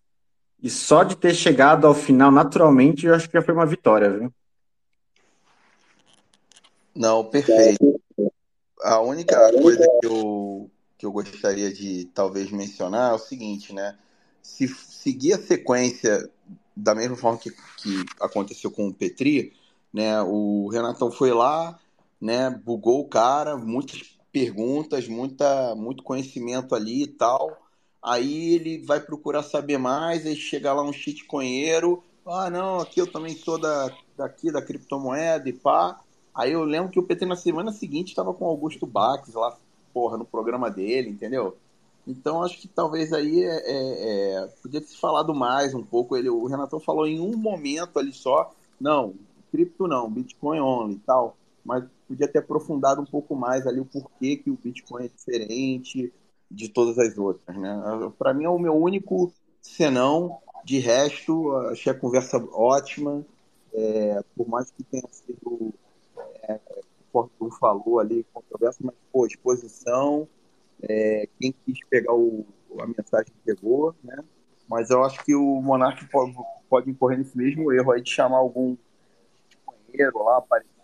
E 0.63 0.71
só 0.71 1.05
de 1.05 1.17
ter 1.17 1.35
chegado 1.35 1.87
ao 1.87 1.95
final 1.95 2.31
naturalmente, 2.31 3.07
eu 3.07 3.15
acho 3.15 3.29
que 3.29 3.39
já 3.39 3.45
foi 3.45 3.55
uma 3.55 3.67
vitória, 3.67 4.11
viu? 4.11 4.33
Não, 6.95 7.25
perfeito. 7.25 8.01
A 8.83 9.01
única 9.01 9.53
coisa 9.53 9.87
que 10.01 10.07
eu 10.07 10.71
que 10.99 11.05
eu 11.05 11.13
gostaria 11.13 11.71
de 11.71 12.07
talvez 12.15 12.51
mencionar 12.51 13.13
é 13.13 13.15
o 13.15 13.19
seguinte, 13.19 13.71
né? 13.75 13.99
se 14.47 14.69
seguir 14.69 15.33
a 15.33 15.43
sequência 15.43 16.31
da 16.75 16.95
mesma 16.95 17.17
forma 17.17 17.39
que, 17.39 17.51
que 17.51 18.05
aconteceu 18.21 18.71
com 18.71 18.87
o 18.87 18.95
Petri, 18.95 19.53
né? 19.93 20.23
O 20.23 20.69
Renatão 20.69 21.11
foi 21.11 21.33
lá, 21.33 21.79
né? 22.21 22.51
Bugou 22.51 23.01
o 23.01 23.09
cara, 23.09 23.57
muitas 23.57 24.16
perguntas, 24.37 25.09
muita, 25.09 25.75
muito 25.75 26.03
conhecimento 26.03 26.75
ali 26.75 27.05
e 27.05 27.07
tal. 27.07 27.57
Aí 28.03 28.55
ele 28.55 28.85
vai 28.85 29.01
procurar 29.01 29.43
saber 29.43 29.79
mais, 29.79 30.27
aí 30.27 30.37
chega 30.37 30.75
lá 30.75 30.83
um 30.83 30.93
shitcoinheiro, 30.93 32.05
ah, 32.27 32.51
não, 32.51 32.81
aqui 32.81 33.01
eu 33.01 33.11
também 33.11 33.35
sou 33.35 33.59
da, 33.59 33.91
daqui, 34.15 34.53
da 34.53 34.61
criptomoeda 34.61 35.49
e 35.49 35.55
pá. 35.55 35.99
Aí 36.35 36.53
eu 36.53 36.65
lembro 36.65 36.91
que 36.91 36.99
o 36.99 37.03
PT 37.03 37.25
na 37.25 37.35
semana 37.35 37.73
seguinte 37.73 38.09
estava 38.09 38.35
com 38.35 38.45
Augusto 38.45 38.87
Bax 38.87 39.33
lá, 39.33 39.57
porra, 39.95 40.19
no 40.19 40.27
programa 40.27 40.71
dele, 40.71 41.09
entendeu? 41.09 41.57
Então 42.07 42.43
acho 42.43 42.59
que 42.59 42.69
talvez 42.69 43.15
aí 43.15 43.43
é, 43.43 43.57
é, 43.57 44.35
é, 44.43 44.47
podia 44.63 44.83
ter 44.83 44.89
se 44.89 44.99
falado 44.99 45.35
mais 45.35 45.73
um 45.73 45.83
pouco. 45.83 46.15
Ele, 46.15 46.29
o 46.29 46.45
Renatão 46.45 46.79
falou 46.79 47.07
em 47.07 47.19
um 47.19 47.39
momento 47.39 47.99
ali 47.99 48.13
só, 48.13 48.53
não, 48.79 49.15
cripto 49.51 49.89
não, 49.89 50.11
Bitcoin 50.11 50.61
only 50.61 50.97
e 50.97 50.99
tal, 50.99 51.35
mas 51.67 51.85
podia 52.07 52.29
ter 52.29 52.39
aprofundado 52.39 53.01
um 53.01 53.05
pouco 53.05 53.35
mais 53.35 53.67
ali 53.67 53.81
o 53.81 53.85
porquê 53.85 54.37
que 54.37 54.51
o 54.51 54.57
Bitcoin 54.57 55.05
é 55.05 55.09
diferente 55.09 56.13
de 56.49 56.69
todas 56.69 56.97
as 56.99 57.19
outras, 57.19 57.57
né? 57.57 57.83
Para 58.17 58.33
mim 58.33 58.45
é 58.45 58.49
o 58.49 58.59
meu 58.59 58.75
único 58.75 59.33
senão, 59.61 60.39
de 60.65 60.79
resto 60.79 61.53
achei 61.69 61.91
a 61.91 61.99
conversa 61.99 62.39
ótima, 62.53 63.27
é, 63.75 64.23
por 64.37 64.49
mais 64.49 64.71
que 64.71 64.85
tenha 64.85 65.03
sido, 65.11 65.75
é, 66.45 66.61
o 67.13 67.51
falou 67.51 67.99
ali, 67.99 68.25
controverso, 68.33 68.79
mas 68.85 68.95
pô, 69.13 69.27
exposição, 69.27 70.29
é, 70.83 71.29
quem 71.41 71.53
quis 71.65 71.79
pegar 71.89 72.15
o, 72.15 72.47
a 72.79 72.87
mensagem 72.87 73.33
pegou, 73.45 73.95
né? 74.05 74.23
Mas 74.69 74.91
eu 74.91 75.05
acho 75.05 75.25
que 75.25 75.35
o 75.35 75.61
Monark 75.61 76.05
pode, 76.11 76.35
pode 76.69 76.91
incorrer 76.91 77.19
nesse 77.19 77.37
mesmo 77.37 77.73
erro 77.73 77.93
aí 77.93 78.03
de 78.03 78.11
chamar 78.11 78.39
algum 78.39 78.77
companheiro 79.65 80.23
lá, 80.23 80.39
aparecer 80.39 80.76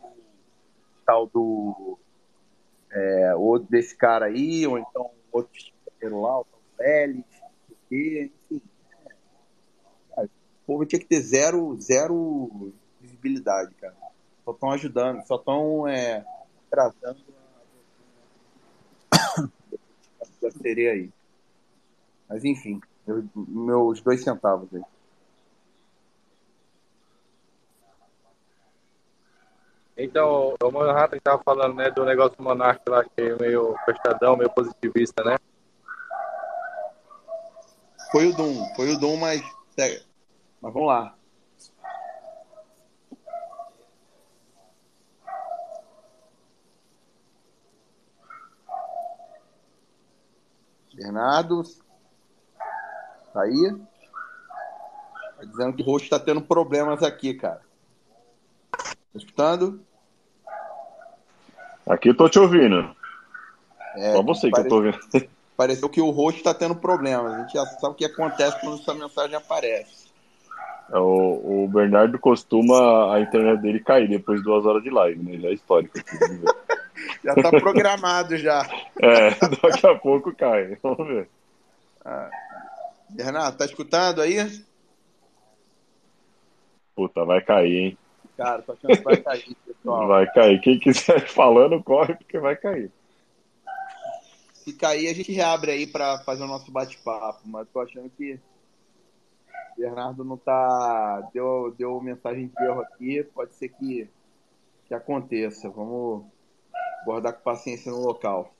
tal 1.05 1.27
do 1.27 1.99
é, 2.91 3.35
outro 3.37 3.69
desse 3.71 3.97
cara 3.97 4.27
aí, 4.27 4.67
ou 4.67 4.79
então 4.79 5.11
outro 5.31 5.53
companheiro 5.85 6.23
lá, 6.23 6.41
o 6.41 6.45
tal 6.45 6.61
Félix, 6.77 7.27
enfim. 7.91 8.31
É, 10.17 10.23
o 10.23 10.29
povo 10.67 10.87
tinha 10.87 11.01
que 11.01 11.07
ter 11.07 11.21
zero, 11.21 11.77
zero 11.81 12.73
visibilidade, 13.01 13.75
cara. 13.75 13.97
Só 14.45 14.53
estão 14.53 14.71
ajudando, 14.71 15.27
só 15.27 15.37
estão 15.37 15.89
é, 15.89 16.25
trazendo 16.71 17.25
da 20.41 20.51
sereia 20.61 20.93
aí. 20.93 21.11
Mas 22.29 22.45
enfim, 22.45 22.81
eu, 23.07 23.25
meus 23.35 24.01
dois 24.01 24.23
centavos 24.23 24.73
aí. 24.75 24.83
Então, 30.03 30.57
o 30.61 30.71
Manhattan 30.73 31.17
estava 31.17 31.41
falando 31.45 31.77
né, 31.77 31.89
do 31.93 32.05
negócio 32.05 32.37
do 32.37 32.43
Monark 32.43 32.83
lá, 32.89 33.05
que 33.05 33.21
é 33.21 33.37
meio 33.37 33.77
fechadão, 33.85 34.37
meio 34.37 34.51
positivista, 34.51 35.23
né? 35.23 35.39
Foi 38.11 38.27
o 38.27 38.35
Doom, 38.35 38.75
foi 38.75 38.93
o 38.93 38.99
Doom, 38.99 39.17
mas. 39.17 39.41
Mas 39.79 40.73
vamos 40.73 40.89
lá. 40.89 41.15
Bernardo. 50.93 51.63
Tá 53.33 53.43
aí? 53.43 53.73
Tá 55.37 55.45
dizendo 55.45 55.77
que 55.77 55.83
o 55.83 55.87
rosto 55.87 56.11
tá 56.11 56.19
tendo 56.19 56.43
problemas 56.43 57.05
aqui, 57.05 57.35
cara. 57.35 57.63
Tá 58.73 58.89
escutando? 59.15 59.92
Aqui 61.87 62.11
eu 62.11 62.17
tô 62.17 62.29
te 62.29 62.39
ouvindo. 62.39 62.95
É, 63.97 64.13
Só 64.13 64.23
você 64.23 64.51
que 64.51 64.61
eu 64.61 64.69
tô 64.69 64.77
ouvindo. 64.77 64.99
Pareceu 65.57 65.89
que 65.89 66.01
o 66.01 66.11
rosto 66.11 66.43
tá 66.43 66.55
tendo 66.55 66.75
problemas. 66.75 67.35
A 67.35 67.39
gente 67.41 67.53
já 67.53 67.65
sabe 67.67 67.93
o 67.93 67.97
que 67.97 68.05
acontece 68.05 68.59
quando 68.61 68.81
essa 68.81 68.95
mensagem 68.95 69.37
aparece. 69.37 70.11
É, 70.91 70.99
o, 70.99 71.65
o 71.65 71.69
Bernardo 71.69 72.19
costuma 72.19 73.15
a 73.15 73.21
internet 73.21 73.61
dele 73.61 73.81
cair 73.81 74.09
depois 74.09 74.39
de 74.39 74.45
duas 74.45 74.65
horas 74.65 74.83
de 74.83 74.91
live, 74.91 75.23
né? 75.23 75.39
Já 75.39 75.49
é 75.49 75.53
histórico. 75.53 75.99
Aqui, 75.99 76.09
já 77.25 77.35
tá 77.35 77.51
programado 77.51 78.37
já. 78.37 78.67
É, 79.01 79.31
daqui 79.31 79.87
a 79.87 79.95
pouco 79.97 80.35
cai. 80.35 80.77
Vamos 80.83 81.07
ver. 81.09 81.29
Ah. 82.05 82.31
Renato, 83.19 83.59
tá 83.59 83.65
escutando 83.65 84.21
aí? 84.21 84.37
Puta, 86.95 87.25
vai 87.25 87.41
cair, 87.41 87.77
hein? 87.77 87.99
Cara, 88.43 88.65
vai 89.05 89.17
cair, 89.19 89.57
pessoal. 89.67 90.09
Vai 90.09 90.33
cair. 90.33 90.61
Quem 90.61 90.79
quiser 90.79 91.27
falando, 91.29 91.83
corre, 91.83 92.15
porque 92.15 92.39
vai 92.39 92.57
cair. 92.57 92.91
Se 94.53 94.73
cair, 94.73 95.09
a 95.09 95.15
gente 95.15 95.33
reabre 95.33 95.71
aí 95.71 95.87
para 95.87 96.19
fazer 96.21 96.45
o 96.45 96.49
nosso 96.49 96.71
bate-papo. 96.71 97.41
Mas 97.45 97.69
tô 97.73 97.81
achando 97.81 98.11
que 98.11 98.39
o 99.77 99.81
Bernardo 99.81 100.25
não 100.25 100.37
tá. 100.37 101.29
Deu, 101.33 101.75
deu 101.77 102.01
mensagem 102.01 102.47
de 102.47 102.65
erro 102.65 102.81
aqui. 102.81 103.23
Pode 103.35 103.55
ser 103.55 103.69
que, 103.69 104.09
que 104.87 104.95
aconteça. 104.95 105.69
Vamos 105.69 106.25
guardar 107.05 107.33
com 107.33 107.43
paciência 107.43 107.91
no 107.91 108.01
local. 108.01 108.53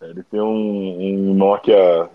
Ele 0.00 0.22
tem 0.22 0.40
um, 0.40 1.30
um 1.30 1.34
Nokia 1.34 2.08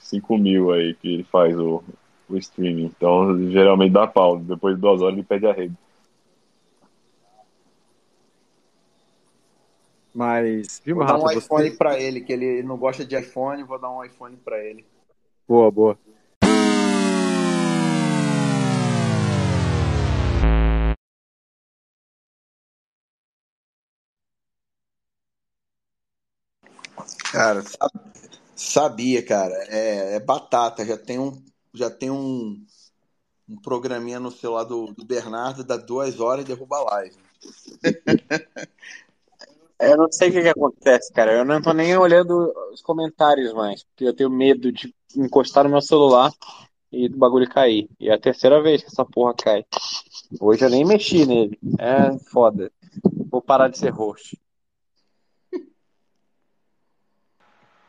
5000 0.00 0.72
aí 0.72 0.94
que 0.94 1.14
ele 1.14 1.24
faz 1.24 1.58
o, 1.58 1.82
o 2.28 2.36
streaming. 2.36 2.84
Então, 2.84 3.50
geralmente 3.50 3.92
dá 3.92 4.06
pau. 4.06 4.38
Depois 4.38 4.74
de 4.74 4.80
duas 4.80 5.00
horas 5.00 5.14
ele 5.14 5.22
perde 5.22 5.46
a 5.46 5.52
rede. 5.52 5.74
Mas, 10.20 10.82
viu, 10.84 10.96
Vou 10.96 11.06
dar 11.06 11.14
Rafa, 11.14 11.24
um 11.24 11.30
iPhone 11.30 11.70
você... 11.70 11.76
pra 11.78 11.98
ele, 11.98 12.20
que 12.20 12.30
ele 12.30 12.62
não 12.62 12.76
gosta 12.76 13.06
de 13.06 13.18
iPhone, 13.18 13.62
vou 13.62 13.80
dar 13.80 13.90
um 13.90 14.04
iPhone 14.04 14.36
pra 14.36 14.62
ele. 14.62 14.84
Boa, 15.48 15.70
boa. 15.70 15.98
Cara, 27.32 27.64
sabia, 28.54 29.24
cara. 29.24 29.54
É, 29.70 30.16
é 30.16 30.20
batata. 30.20 30.84
Já 30.84 30.98
tem 30.98 31.18
um, 31.18 31.42
já 31.72 31.88
tem 31.88 32.10
um, 32.10 32.62
um 33.48 33.56
programinha 33.62 34.20
no 34.20 34.30
celular 34.30 34.64
do, 34.64 34.92
do 34.92 35.02
Bernardo, 35.02 35.64
dá 35.64 35.78
duas 35.78 36.20
horas 36.20 36.44
e 36.44 36.48
derruba 36.48 36.76
a 36.76 36.82
live. 36.82 37.16
Eu 39.80 39.96
não 39.96 40.12
sei 40.12 40.28
o 40.28 40.32
que, 40.32 40.42
que 40.42 40.48
acontece, 40.48 41.10
cara. 41.12 41.32
Eu 41.32 41.44
não 41.44 41.60
tô 41.62 41.72
nem 41.72 41.96
olhando 41.96 42.52
os 42.70 42.82
comentários 42.82 43.52
mais, 43.54 43.82
porque 43.82 44.04
eu 44.04 44.14
tenho 44.14 44.28
medo 44.28 44.70
de 44.70 44.94
encostar 45.16 45.64
no 45.64 45.70
meu 45.70 45.80
celular 45.80 46.30
e 46.92 47.08
do 47.08 47.16
bagulho 47.16 47.48
cair. 47.48 47.88
E 47.98 48.10
é 48.10 48.12
a 48.14 48.20
terceira 48.20 48.62
vez 48.62 48.82
que 48.82 48.88
essa 48.88 49.04
porra 49.06 49.32
cai. 49.34 49.64
Hoje 50.38 50.64
eu 50.64 50.70
nem 50.70 50.84
mexi 50.84 51.24
nele. 51.24 51.58
É 51.78 52.18
foda. 52.30 52.70
Vou 53.30 53.40
parar 53.40 53.68
de 53.68 53.78
ser 53.78 53.90
host. 53.90 54.38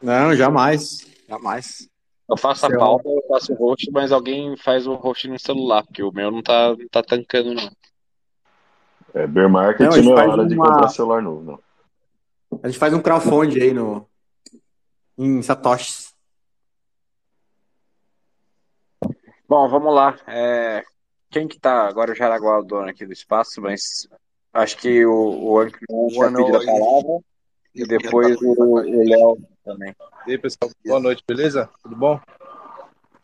Não, 0.02 0.34
jamais. 0.34 1.06
Jamais. 1.28 1.90
Eu 2.30 2.38
faço 2.38 2.66
a 2.66 2.70
pauta, 2.78 3.10
eu 3.10 3.24
faço 3.28 3.52
o 3.52 3.56
host, 3.58 3.92
mas 3.92 4.12
alguém 4.14 4.56
faz 4.56 4.88
o 4.88 4.96
host 4.96 5.28
no 5.28 5.38
celular, 5.38 5.84
porque 5.84 6.02
o 6.02 6.12
meu 6.14 6.32
não 6.32 6.42
tá, 6.42 6.70
não 6.70 6.88
tá 6.90 7.04
tancando, 7.04 7.54
não. 7.54 7.70
É, 9.14 9.28
bear 9.28 9.50
market 9.50 9.82
Não, 9.82 10.02
não, 10.02 10.18
é 10.18 10.28
hora 10.28 10.46
de 10.46 10.56
uma- 10.56 10.72
comprar 10.72 10.88
celular 10.88 11.22
novo, 11.22 11.44
não. 11.44 11.60
A 12.64 12.68
gente 12.68 12.80
faz 12.80 12.94
um 12.94 13.02
crowdfunding 13.02 13.62
aí 13.62 13.74
no... 13.74 14.08
em 15.18 15.42
Satoshis. 15.42 16.14
Bom, 19.48 19.68
vamos 19.68 19.94
lá. 19.94 20.18
É, 20.28 20.84
Quem 21.30 21.48
que 21.48 21.60
tá? 21.60 21.88
Agora 21.88 22.12
o 22.12 22.16
Jaraguá 22.16 22.56
é 22.56 22.60
o 22.60 22.64
dono 22.64 22.90
aqui 22.90 23.06
do 23.06 23.14
espaço, 23.14 23.62
mas 23.62 24.08
acho 24.54 24.78
que 24.78 25.06
o, 25.06 25.54
o 25.54 25.70
tinha 25.70 26.28
Ano 26.28 26.38
pedido 26.38 26.58
a 26.58 26.66
palavra 26.66 27.20
e 27.74 27.86
depois 27.86 28.38
o 28.42 28.52
o 28.52 29.10
Léo 29.10 29.38
também. 29.64 29.96
E 30.28 30.32
aí, 30.32 30.38
pessoal, 30.38 30.72
boa 30.86 31.00
noite, 31.00 31.24
beleza? 31.28 31.70
Tudo 31.82 31.96
bom? 31.96 32.20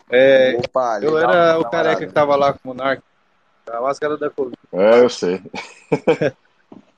É, 0.10 0.58
Opa, 0.58 0.99
eu 1.02 1.18
era 1.18 1.60
o 1.60 1.70
careca 1.70 2.06
que 2.06 2.14
tava 2.14 2.36
lá 2.36 2.54
com 2.54 2.60
o 2.64 2.68
Monark, 2.68 3.04
a 3.70 3.82
máscara 3.82 4.18
da 4.18 4.30
Covid. 4.30 4.58
É, 4.72 5.02
eu 5.02 5.10
sei. 5.10 5.41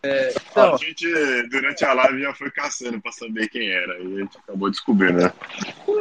Então, 0.03 0.75
a 0.75 0.77
gente, 0.77 1.05
durante 1.49 1.83
a 1.83 1.93
live, 1.93 2.21
já 2.21 2.33
foi 2.33 2.49
caçando 2.51 3.01
pra 3.01 3.11
saber 3.11 3.49
quem 3.49 3.69
era. 3.69 3.99
E 3.99 4.15
a 4.15 4.19
gente 4.19 4.37
acabou 4.37 4.69
descobrindo, 4.69 5.23
né? 5.23 5.33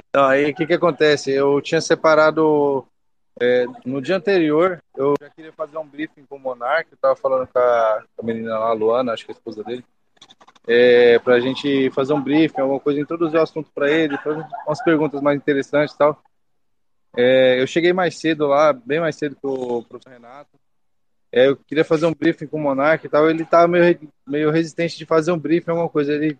Então, 0.08 0.24
aí 0.24 0.50
o 0.50 0.54
que 0.54 0.66
que 0.66 0.74
acontece? 0.74 1.32
Eu 1.32 1.60
tinha 1.60 1.80
separado 1.80 2.86
é, 3.40 3.66
no 3.84 4.02
dia 4.02 4.16
anterior, 4.16 4.82
eu 4.96 5.14
já 5.20 5.30
queria 5.30 5.52
fazer 5.52 5.78
um 5.78 5.86
briefing 5.86 6.24
com 6.26 6.36
o 6.36 6.40
Monark, 6.40 6.90
eu 6.90 6.98
tava 6.98 7.14
falando 7.14 7.46
com 7.46 7.58
a, 7.58 8.04
com 8.16 8.22
a 8.22 8.26
menina 8.26 8.58
lá, 8.58 8.70
a 8.70 8.72
Luana, 8.72 9.12
acho 9.12 9.24
que 9.24 9.30
é 9.30 9.34
a 9.34 9.38
esposa 9.38 9.62
dele, 9.62 9.84
é, 10.66 11.18
pra 11.20 11.38
gente 11.38 11.90
fazer 11.90 12.12
um 12.14 12.20
briefing, 12.20 12.60
alguma 12.60 12.80
coisa, 12.80 13.00
introduzir 13.00 13.38
o 13.38 13.42
assunto 13.42 13.70
pra 13.72 13.90
ele, 13.90 14.18
fazer 14.18 14.44
umas 14.66 14.82
perguntas 14.82 15.22
mais 15.22 15.36
interessantes 15.36 15.94
e 15.94 15.98
tal. 15.98 16.20
É, 17.16 17.60
eu 17.60 17.66
cheguei 17.66 17.92
mais 17.92 18.18
cedo 18.18 18.46
lá, 18.46 18.72
bem 18.72 19.00
mais 19.00 19.16
cedo 19.16 19.36
que 19.36 19.46
o 19.46 19.82
professor 19.82 20.12
Renato. 20.12 20.50
É, 21.30 21.48
eu 21.48 21.56
queria 21.56 21.84
fazer 21.84 22.06
um 22.06 22.14
briefing 22.14 22.46
com 22.46 22.58
o 22.58 22.60
Monark 22.60 23.04
e 23.04 23.08
tal. 23.08 23.28
Ele 23.28 23.44
tava 23.44 23.68
meio, 23.68 23.98
meio 24.26 24.50
resistente 24.50 24.96
de 24.96 25.04
fazer 25.04 25.32
um 25.32 25.38
briefing, 25.38 25.70
alguma 25.70 25.88
coisa. 25.88 26.12
Ele, 26.12 26.38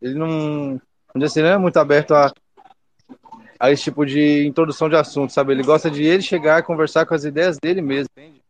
ele 0.00 0.14
não, 0.14 0.80
não, 1.14 1.26
assim, 1.26 1.42
não 1.42 1.48
é 1.48 1.58
muito 1.58 1.76
aberto 1.76 2.14
a, 2.14 2.32
a 3.60 3.70
esse 3.70 3.84
tipo 3.84 4.04
de 4.04 4.46
introdução 4.46 4.88
de 4.88 4.96
assunto, 4.96 5.32
sabe? 5.32 5.52
Ele 5.52 5.62
gosta 5.62 5.90
de 5.90 6.02
ele 6.02 6.22
chegar 6.22 6.58
e 6.58 6.64
conversar 6.64 7.06
com 7.06 7.14
as 7.14 7.24
ideias 7.24 7.58
dele 7.58 7.80
mesmo, 7.82 8.08
entende? 8.16 8.42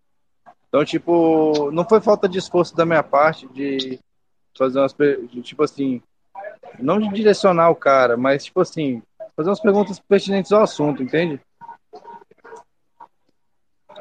Então, 0.69 0.85
tipo, 0.85 1.71
não 1.71 1.87
foi 1.87 2.01
falta 2.01 2.27
de 2.27 2.39
esforço 2.39 2.75
da 2.75 2.87
minha 2.87 3.03
parte 3.03 3.47
de 3.49 3.99
fazer 4.57 4.79
umas, 4.79 4.95
de, 4.95 5.43
tipo 5.43 5.63
assim, 5.63 6.01
não 6.79 6.99
de 6.99 7.09
direcionar 7.11 7.69
o 7.69 7.77
cara, 7.77 8.17
mas, 8.17 8.45
tipo 8.45 8.61
assim, 8.61 9.03
fazer 9.37 9.51
umas 9.51 9.61
perguntas 9.61 10.01
pertinentes 10.01 10.51
ao 10.51 10.63
assunto, 10.63 11.03
entende? 11.03 11.39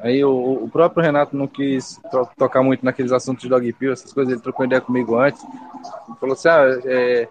Aí 0.02 0.24
o, 0.24 0.64
o 0.64 0.70
próprio 0.70 1.04
Renato 1.04 1.36
não 1.36 1.48
quis 1.48 2.00
to 2.10 2.28
tocar 2.38 2.64
muito 2.64 2.84
naqueles 2.84 3.12
assuntos 3.12 3.44
de 3.44 3.50
dog 3.50 3.72
pill, 3.74 3.94
essas 3.94 4.12
coisas, 4.12 4.34
ele 4.34 4.42
trocou 4.42 4.66
ideia 4.66 4.82
comigo 4.82 5.16
antes. 5.16 5.46
Falou 6.20 6.34
assim, 6.34 6.50
ah, 6.50 6.80
é, 6.86 7.28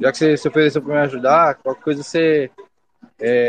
já 0.00 0.10
que 0.10 0.18
você 0.18 0.36
se 0.36 0.48
ofereceu 0.48 0.82
para 0.82 0.94
me 0.94 1.00
ajudar, 1.00 1.54
qualquer 1.56 1.82
coisa 1.82 2.02
você 2.02 2.50
é, 3.20 3.48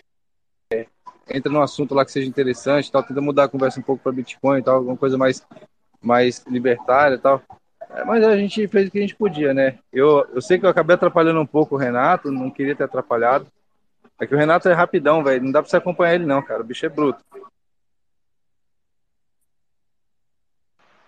entra 1.29 1.51
num 1.51 1.61
assunto 1.61 1.95
lá 1.95 2.05
que 2.05 2.11
seja 2.11 2.27
interessante, 2.27 2.91
tal, 2.91 3.03
tenta 3.03 3.21
mudar 3.21 3.45
a 3.45 3.49
conversa 3.49 3.79
um 3.79 3.83
pouco 3.83 4.03
para 4.03 4.11
Bitcoin 4.11 4.61
tal, 4.61 4.75
alguma 4.75 4.97
coisa 4.97 5.17
mais, 5.17 5.45
mais 6.01 6.43
libertária 6.47 7.17
tal. 7.17 7.41
É, 7.89 8.03
mas 8.03 8.23
a 8.23 8.37
gente 8.37 8.67
fez 8.67 8.87
o 8.87 8.91
que 8.91 8.99
a 8.99 9.01
gente 9.01 9.15
podia, 9.15 9.53
né? 9.53 9.79
Eu, 9.91 10.27
eu 10.33 10.41
sei 10.41 10.59
que 10.59 10.65
eu 10.65 10.69
acabei 10.69 10.93
atrapalhando 10.95 11.41
um 11.41 11.45
pouco 11.45 11.75
o 11.75 11.77
Renato, 11.77 12.31
não 12.31 12.51
queria 12.51 12.75
ter 12.75 12.83
atrapalhado. 12.83 13.47
É 14.21 14.27
que 14.27 14.35
o 14.35 14.37
Renato 14.37 14.67
é 14.67 14.73
rapidão, 14.73 15.23
velho. 15.23 15.43
Não 15.43 15.51
dá 15.51 15.61
pra 15.61 15.69
você 15.69 15.77
acompanhar 15.77 16.15
ele, 16.15 16.25
não, 16.25 16.41
cara. 16.41 16.61
O 16.61 16.65
bicho 16.65 16.85
é 16.85 16.89
bruto. 16.89 17.23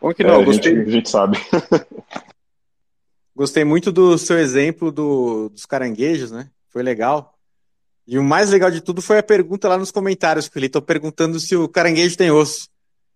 Bom 0.02 0.14
que 0.14 0.24
não, 0.24 0.40
É, 0.40 0.42
a, 0.42 0.46
gostei, 0.46 0.76
gente, 0.76 0.88
a 0.88 0.92
gente 0.92 1.10
sabe. 1.10 1.38
gostei 3.36 3.64
muito 3.64 3.92
do 3.92 4.18
seu 4.18 4.40
exemplo 4.40 4.92
do, 4.92 5.50
dos 5.50 5.66
caranguejos, 5.66 6.32
né? 6.32 6.50
Foi 6.70 6.82
legal. 6.82 7.38
E 8.08 8.18
o 8.18 8.24
mais 8.24 8.50
legal 8.50 8.72
de 8.72 8.82
tudo 8.82 9.02
foi 9.02 9.20
a 9.20 9.24
pergunta 9.24 9.70
lá 9.70 9.78
nos 9.78 9.92
comentários, 9.92 10.50
que 10.50 10.58
ele 10.58 10.68
tô 10.68 10.82
perguntando 10.82 11.40
se 11.40 11.56
o 11.56 11.70
caranguejo 11.70 12.18
tem 12.18 12.32
osso. 12.32 12.68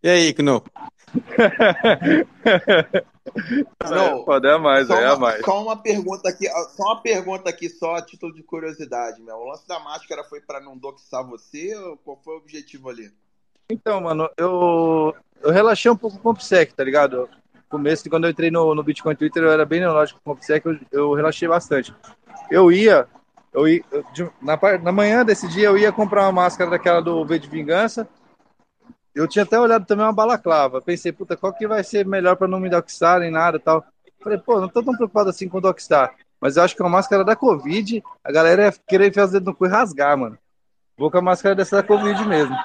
E 0.03 0.09
aí, 0.09 0.31
Kno? 0.33 0.63
Não, 3.89 4.23
Pode 4.23 4.47
é 4.47 4.51
a 4.51 4.59
mais, 4.59 4.87
Só 4.87 4.95
é 4.95 5.05
a 5.05 5.15
uma, 5.15 5.19
mais. 5.19 5.43
só 5.43 5.63
uma 5.63 5.81
pergunta 5.81 6.29
aqui, 6.29 6.47
só 6.75 6.83
uma 6.83 7.01
pergunta 7.01 7.49
aqui, 7.49 7.67
só 7.69 7.95
a 7.95 8.01
título 8.01 8.33
de 8.33 8.43
curiosidade, 8.43 9.21
meu. 9.21 9.35
O 9.35 9.45
lance 9.45 9.67
da 9.67 9.79
máscara 9.79 10.23
foi 10.23 10.39
para 10.41 10.59
não 10.61 10.77
doxar 10.77 11.25
você 11.25 11.75
ou 11.75 11.97
qual 11.97 12.21
foi 12.23 12.35
o 12.35 12.37
objetivo 12.37 12.89
ali? 12.89 13.11
Então, 13.69 14.01
mano, 14.01 14.29
eu, 14.37 15.15
eu 15.41 15.51
relaxei 15.51 15.89
um 15.89 15.97
pouco 15.97 16.17
com 16.17 16.29
o 16.29 16.33
CompuSec, 16.33 16.73
tá 16.73 16.83
ligado? 16.83 17.29
No 17.53 17.61
começo, 17.69 18.07
quando 18.09 18.25
eu 18.25 18.31
entrei 18.31 18.51
no, 18.51 18.75
no 18.75 18.83
Bitcoin 18.83 19.15
Twitter, 19.15 19.43
eu 19.43 19.51
era 19.51 19.65
bem 19.65 19.79
neológico 19.79 20.19
com 20.23 20.31
o 20.31 20.33
CompuSec, 20.33 20.65
eu, 20.65 20.79
eu 20.91 21.13
relaxei 21.13 21.47
bastante. 21.47 21.93
Eu 22.49 22.71
ia, 22.71 23.07
eu 23.53 23.67
ia 23.67 23.83
na, 24.41 24.59
na 24.79 24.91
manhã 24.91 25.25
desse 25.25 25.47
dia, 25.47 25.67
eu 25.67 25.77
ia 25.77 25.91
comprar 25.91 26.23
uma 26.23 26.31
máscara 26.31 26.69
daquela 26.69 27.01
do 27.01 27.25
V 27.25 27.39
de 27.39 27.49
Vingança. 27.49 28.07
Eu 29.15 29.27
tinha 29.27 29.43
até 29.43 29.59
olhado 29.59 29.85
também 29.85 30.05
uma 30.05 30.13
balaclava. 30.13 30.81
Pensei, 30.81 31.11
puta, 31.11 31.37
qual 31.37 31.53
que 31.53 31.67
vai 31.67 31.83
ser 31.83 32.05
melhor 32.05 32.35
pra 32.35 32.47
não 32.47 32.59
me 32.59 32.69
doxar 32.69 33.19
nem 33.19 33.31
nada 33.31 33.59
tal. 33.59 33.83
Falei, 34.21 34.37
pô, 34.37 34.59
não 34.59 34.67
tô 34.67 34.83
tão 34.83 34.95
preocupado 34.95 35.29
assim 35.29 35.47
com 35.47 35.61
doxar. 35.61 36.13
Mas 36.39 36.57
eu 36.57 36.63
acho 36.63 36.75
que 36.75 36.81
é 36.81 36.85
uma 36.85 36.91
máscara 36.91 37.23
da 37.23 37.35
Covid, 37.35 38.03
a 38.23 38.31
galera 38.31 38.65
ia 38.65 38.73
querer 38.87 39.09
dedos 39.09 39.41
no 39.41 39.55
cu 39.55 39.65
e 39.65 39.69
rasgar, 39.69 40.17
mano. 40.17 40.37
Vou 40.97 41.09
com 41.09 41.17
a 41.17 41.21
máscara 41.21 41.55
dessa 41.55 41.77
da 41.77 41.83
Covid 41.83 42.25
mesmo. 42.25 42.55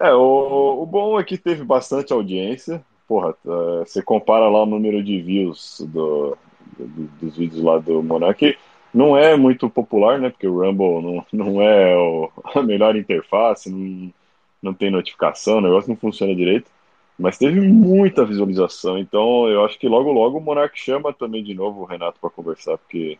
É, 0.00 0.12
o, 0.12 0.82
o 0.82 0.86
bom 0.86 1.18
é 1.20 1.24
que 1.24 1.38
teve 1.38 1.64
bastante 1.64 2.12
audiência. 2.12 2.84
Porra, 3.06 3.34
é, 3.46 3.84
você 3.86 4.02
compara 4.02 4.48
lá 4.48 4.62
o 4.62 4.66
número 4.66 5.02
de 5.02 5.20
views 5.20 5.80
do, 5.88 6.36
do- 6.78 7.08
dos 7.20 7.36
vídeos 7.36 7.62
lá 7.62 7.78
do 7.78 8.02
Monark. 8.02 8.56
Não 8.92 9.16
é 9.16 9.36
muito 9.36 9.68
popular, 9.70 10.18
né? 10.18 10.30
Porque 10.30 10.46
o 10.46 10.60
Rumble 10.60 11.02
não, 11.02 11.26
não 11.32 11.62
é 11.62 11.96
o- 11.96 12.30
a 12.54 12.62
melhor 12.62 12.96
interface, 12.96 13.70
não, 13.70 14.12
não 14.62 14.74
tem 14.74 14.90
notificação, 14.90 15.58
o 15.58 15.60
negócio 15.60 15.88
não 15.90 15.96
funciona 15.96 16.34
direito. 16.34 16.70
Mas 17.18 17.38
teve 17.38 17.60
muita 17.60 18.24
visualização, 18.24 18.98
então 18.98 19.46
eu 19.48 19.64
acho 19.64 19.78
que 19.78 19.86
logo 19.88 20.10
logo 20.10 20.38
o 20.38 20.40
Monark 20.40 20.76
chama 20.78 21.12
também 21.12 21.44
de 21.44 21.54
novo 21.54 21.82
o 21.82 21.84
Renato 21.84 22.18
para 22.20 22.28
conversar, 22.28 22.76
porque 22.76 23.16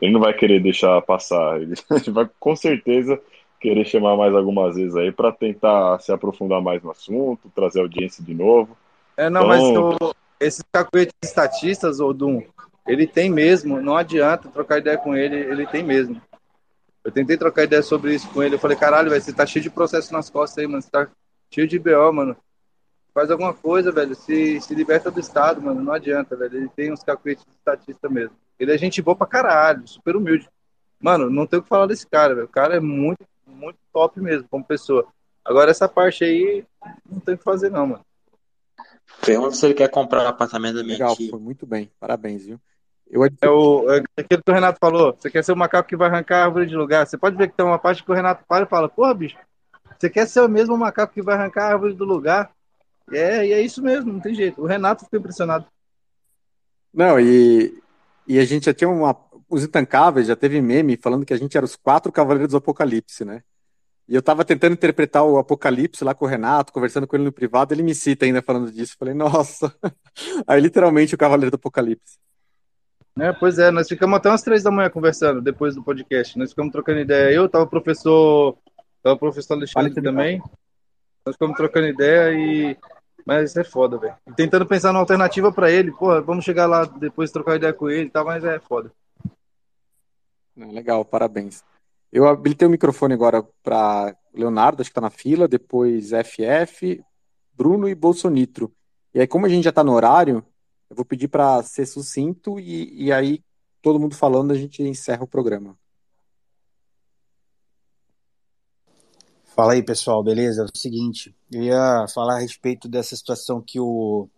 ele 0.00 0.12
não 0.12 0.20
vai 0.20 0.32
querer 0.34 0.60
deixar 0.60 1.00
passar. 1.02 1.60
Ele 1.60 1.74
vai 2.12 2.28
com 2.38 2.56
certeza 2.56 3.20
querer 3.62 3.84
chamar 3.86 4.16
mais 4.16 4.34
algumas 4.34 4.74
vezes 4.74 4.96
aí 4.96 5.12
para 5.12 5.30
tentar 5.30 5.98
se 6.00 6.12
aprofundar 6.12 6.60
mais 6.60 6.82
no 6.82 6.90
assunto, 6.90 7.50
trazer 7.54 7.80
audiência 7.80 8.22
de 8.22 8.34
novo. 8.34 8.76
É, 9.16 9.30
não, 9.30 9.42
Então- 9.42 9.90
mas 9.96 10.00
o, 10.02 10.14
esses 10.40 10.64
cacuetes 10.72 11.14
estatistas, 11.24 12.00
ô 12.00 12.12
Dum, 12.12 12.42
ele 12.86 13.06
tem 13.06 13.30
mesmo, 13.30 13.80
não 13.80 13.96
adianta 13.96 14.48
trocar 14.48 14.78
ideia 14.78 14.98
com 14.98 15.14
ele, 15.14 15.36
ele 15.36 15.64
tem 15.66 15.84
mesmo. 15.84 16.20
Eu 17.04 17.12
tentei 17.12 17.36
trocar 17.36 17.62
ideia 17.64 17.82
sobre 17.82 18.14
isso 18.14 18.28
com 18.32 18.42
ele, 18.42 18.56
eu 18.56 18.58
falei, 18.58 18.76
caralho, 18.76 19.10
velho, 19.10 19.22
você 19.22 19.32
tá 19.32 19.46
cheio 19.46 19.62
de 19.62 19.70
processo 19.70 20.12
nas 20.12 20.28
costas 20.28 20.58
aí, 20.58 20.66
mano, 20.66 20.82
você 20.82 20.90
tá 20.90 21.08
cheio 21.50 21.68
de 21.68 21.78
BO, 21.78 22.12
mano. 22.12 22.36
Faz 23.14 23.30
alguma 23.30 23.52
coisa, 23.54 23.92
velho, 23.92 24.14
se, 24.14 24.60
se 24.60 24.74
liberta 24.74 25.10
do 25.10 25.20
Estado, 25.20 25.60
mano, 25.62 25.82
não 25.82 25.92
adianta, 25.92 26.34
velho, 26.34 26.56
ele 26.56 26.68
tem 26.74 26.92
uns 26.92 27.02
cacuetes 27.04 27.44
estatistas 27.56 28.10
mesmo. 28.10 28.34
Ele 28.58 28.72
é 28.72 28.78
gente 28.78 29.00
boa 29.02 29.14
pra 29.16 29.26
caralho, 29.26 29.86
super 29.86 30.16
humilde. 30.16 30.48
Mano, 31.00 31.28
não 31.30 31.46
tem 31.46 31.58
o 31.58 31.62
que 31.62 31.68
falar 31.68 31.86
desse 31.86 32.06
cara, 32.06 32.34
velho, 32.34 32.46
o 32.46 32.50
cara 32.50 32.76
é 32.76 32.80
muito, 32.80 33.18
muito 33.62 33.78
top 33.92 34.20
mesmo, 34.20 34.48
como 34.48 34.64
pessoa. 34.64 35.06
Agora 35.44 35.70
essa 35.70 35.88
parte 35.88 36.24
aí, 36.24 36.64
não 37.10 37.20
tem 37.20 37.34
o 37.34 37.38
que 37.38 37.44
fazer 37.44 37.70
não, 37.70 37.86
mano. 37.86 38.04
Pergunta 39.24 39.54
se 39.54 39.66
ele 39.66 39.74
quer 39.74 39.88
comprar 39.88 40.24
o 40.24 40.28
apartamento 40.28 40.76
da 40.76 40.82
minha 40.82 40.94
Legal, 40.94 41.16
tia. 41.16 41.30
foi 41.30 41.38
muito 41.38 41.66
bem. 41.66 41.90
Parabéns, 41.98 42.44
viu? 42.44 42.60
Eu 43.08 43.24
É 43.24 43.48
o 43.48 43.92
é 43.92 44.02
aquilo 44.16 44.42
que 44.42 44.50
o 44.50 44.54
Renato 44.54 44.78
falou. 44.80 45.14
Você 45.14 45.30
quer 45.30 45.44
ser 45.44 45.52
o 45.52 45.56
macaco 45.56 45.88
que 45.88 45.96
vai 45.96 46.08
arrancar 46.08 46.38
a 46.38 46.44
árvore 46.44 46.66
de 46.66 46.74
lugar. 46.74 47.06
Você 47.06 47.18
pode 47.18 47.36
ver 47.36 47.48
que 47.48 47.56
tem 47.56 47.64
uma 47.64 47.78
parte 47.78 48.02
que 48.02 48.10
o 48.10 48.14
Renato 48.14 48.44
para 48.48 48.64
e 48.64 48.68
fala: 48.68 48.88
Porra, 48.88 49.14
bicho, 49.14 49.36
você 49.98 50.08
quer 50.08 50.26
ser 50.26 50.40
o 50.40 50.48
mesmo 50.48 50.76
macaco 50.76 51.12
que 51.12 51.22
vai 51.22 51.34
arrancar 51.34 51.64
a 51.64 51.72
árvore 51.72 51.94
do 51.94 52.04
lugar? 52.04 52.50
E 53.10 53.16
é, 53.16 53.46
e 53.46 53.52
é 53.52 53.60
isso 53.60 53.82
mesmo, 53.82 54.12
não 54.12 54.20
tem 54.20 54.34
jeito. 54.34 54.62
O 54.62 54.66
Renato 54.66 55.04
ficou 55.04 55.18
impressionado. 55.20 55.66
Não, 56.92 57.20
e, 57.20 57.80
e 58.26 58.38
a 58.38 58.44
gente 58.44 58.66
já 58.66 58.74
tinha 58.74 58.88
uma. 58.88 59.16
Os 59.48 59.62
Intancáveis 59.64 60.26
já 60.26 60.36
teve 60.36 60.60
meme 60.62 60.96
falando 60.96 61.26
que 61.26 61.34
a 61.34 61.36
gente 61.36 61.56
era 61.56 61.66
os 61.66 61.76
quatro 61.76 62.10
cavaleiros 62.10 62.52
do 62.52 62.56
Apocalipse, 62.56 63.24
né? 63.24 63.42
E 64.08 64.14
eu 64.14 64.22
tava 64.22 64.44
tentando 64.44 64.72
interpretar 64.72 65.24
o 65.24 65.38
Apocalipse 65.38 66.04
lá 66.04 66.14
com 66.14 66.24
o 66.24 66.28
Renato, 66.28 66.72
conversando 66.72 67.06
com 67.06 67.16
ele 67.16 67.24
no 67.24 67.32
privado, 67.32 67.72
ele 67.72 67.82
me 67.82 67.94
cita 67.94 68.24
ainda 68.24 68.42
falando 68.42 68.70
disso. 68.70 68.96
Falei, 68.98 69.14
nossa. 69.14 69.74
Aí, 70.46 70.60
literalmente, 70.60 71.14
o 71.14 71.18
Cavaleiro 71.18 71.52
do 71.52 71.54
Apocalipse. 71.54 72.18
É, 73.18 73.32
pois 73.32 73.58
é, 73.58 73.70
nós 73.70 73.88
ficamos 73.88 74.16
até 74.16 74.28
umas 74.28 74.42
três 74.42 74.62
da 74.62 74.70
manhã 74.70 74.88
conversando 74.88 75.40
depois 75.40 75.74
do 75.74 75.82
podcast. 75.82 76.38
Nós 76.38 76.50
ficamos 76.50 76.72
trocando 76.72 77.00
ideia. 77.00 77.34
Eu 77.34 77.48
tava 77.48 77.64
o 77.64 77.68
professor, 77.68 78.56
tava 79.02 79.16
o 79.16 79.18
professor 79.18 79.54
Alexandre 79.54 79.94
também. 80.02 80.42
Nós 81.24 81.34
ficamos 81.34 81.56
trocando 81.56 81.88
ideia 81.88 82.32
e. 82.32 82.76
Mas 83.24 83.50
isso 83.50 83.60
é 83.60 83.64
foda, 83.64 83.98
velho. 83.98 84.16
Tentando 84.34 84.66
pensar 84.66 84.92
numa 84.92 85.00
alternativa 85.00 85.52
pra 85.52 85.70
ele. 85.70 85.92
Porra, 85.92 86.20
vamos 86.20 86.44
chegar 86.44 86.66
lá 86.66 86.84
depois 86.84 87.30
trocar 87.30 87.56
ideia 87.56 87.72
com 87.72 87.88
ele 87.88 88.06
e 88.06 88.10
tal, 88.10 88.24
mas 88.24 88.42
é 88.42 88.58
foda. 88.58 88.90
Legal, 90.56 91.04
parabéns. 91.04 91.62
Eu 92.12 92.28
habilitei 92.28 92.68
o 92.68 92.70
microfone 92.70 93.14
agora 93.14 93.42
para 93.62 94.14
Leonardo, 94.34 94.82
acho 94.82 94.90
que 94.90 94.94
tá 94.94 95.00
na 95.00 95.08
fila, 95.08 95.48
depois 95.48 96.10
FF, 96.10 97.02
Bruno 97.54 97.88
e 97.88 97.94
Bolsonitro. 97.94 98.70
E 99.14 99.20
aí, 99.20 99.26
como 99.26 99.46
a 99.46 99.48
gente 99.48 99.64
já 99.64 99.72
tá 99.72 99.82
no 99.82 99.92
horário, 99.92 100.44
eu 100.90 100.96
vou 100.96 101.06
pedir 101.06 101.28
para 101.28 101.62
ser 101.62 101.86
sucinto 101.86 102.60
e, 102.60 103.06
e 103.06 103.10
aí, 103.10 103.42
todo 103.80 103.98
mundo 103.98 104.14
falando, 104.14 104.52
a 104.52 104.54
gente 104.54 104.82
encerra 104.82 105.24
o 105.24 105.26
programa. 105.26 105.74
Fala 109.46 109.72
aí, 109.72 109.82
pessoal, 109.82 110.22
beleza? 110.22 110.62
É 110.62 110.64
o 110.64 110.78
seguinte, 110.78 111.34
eu 111.50 111.62
ia 111.62 112.06
falar 112.14 112.36
a 112.36 112.40
respeito 112.40 112.88
dessa 112.88 113.16
situação 113.16 113.60
que 113.60 113.80
o 113.80 114.28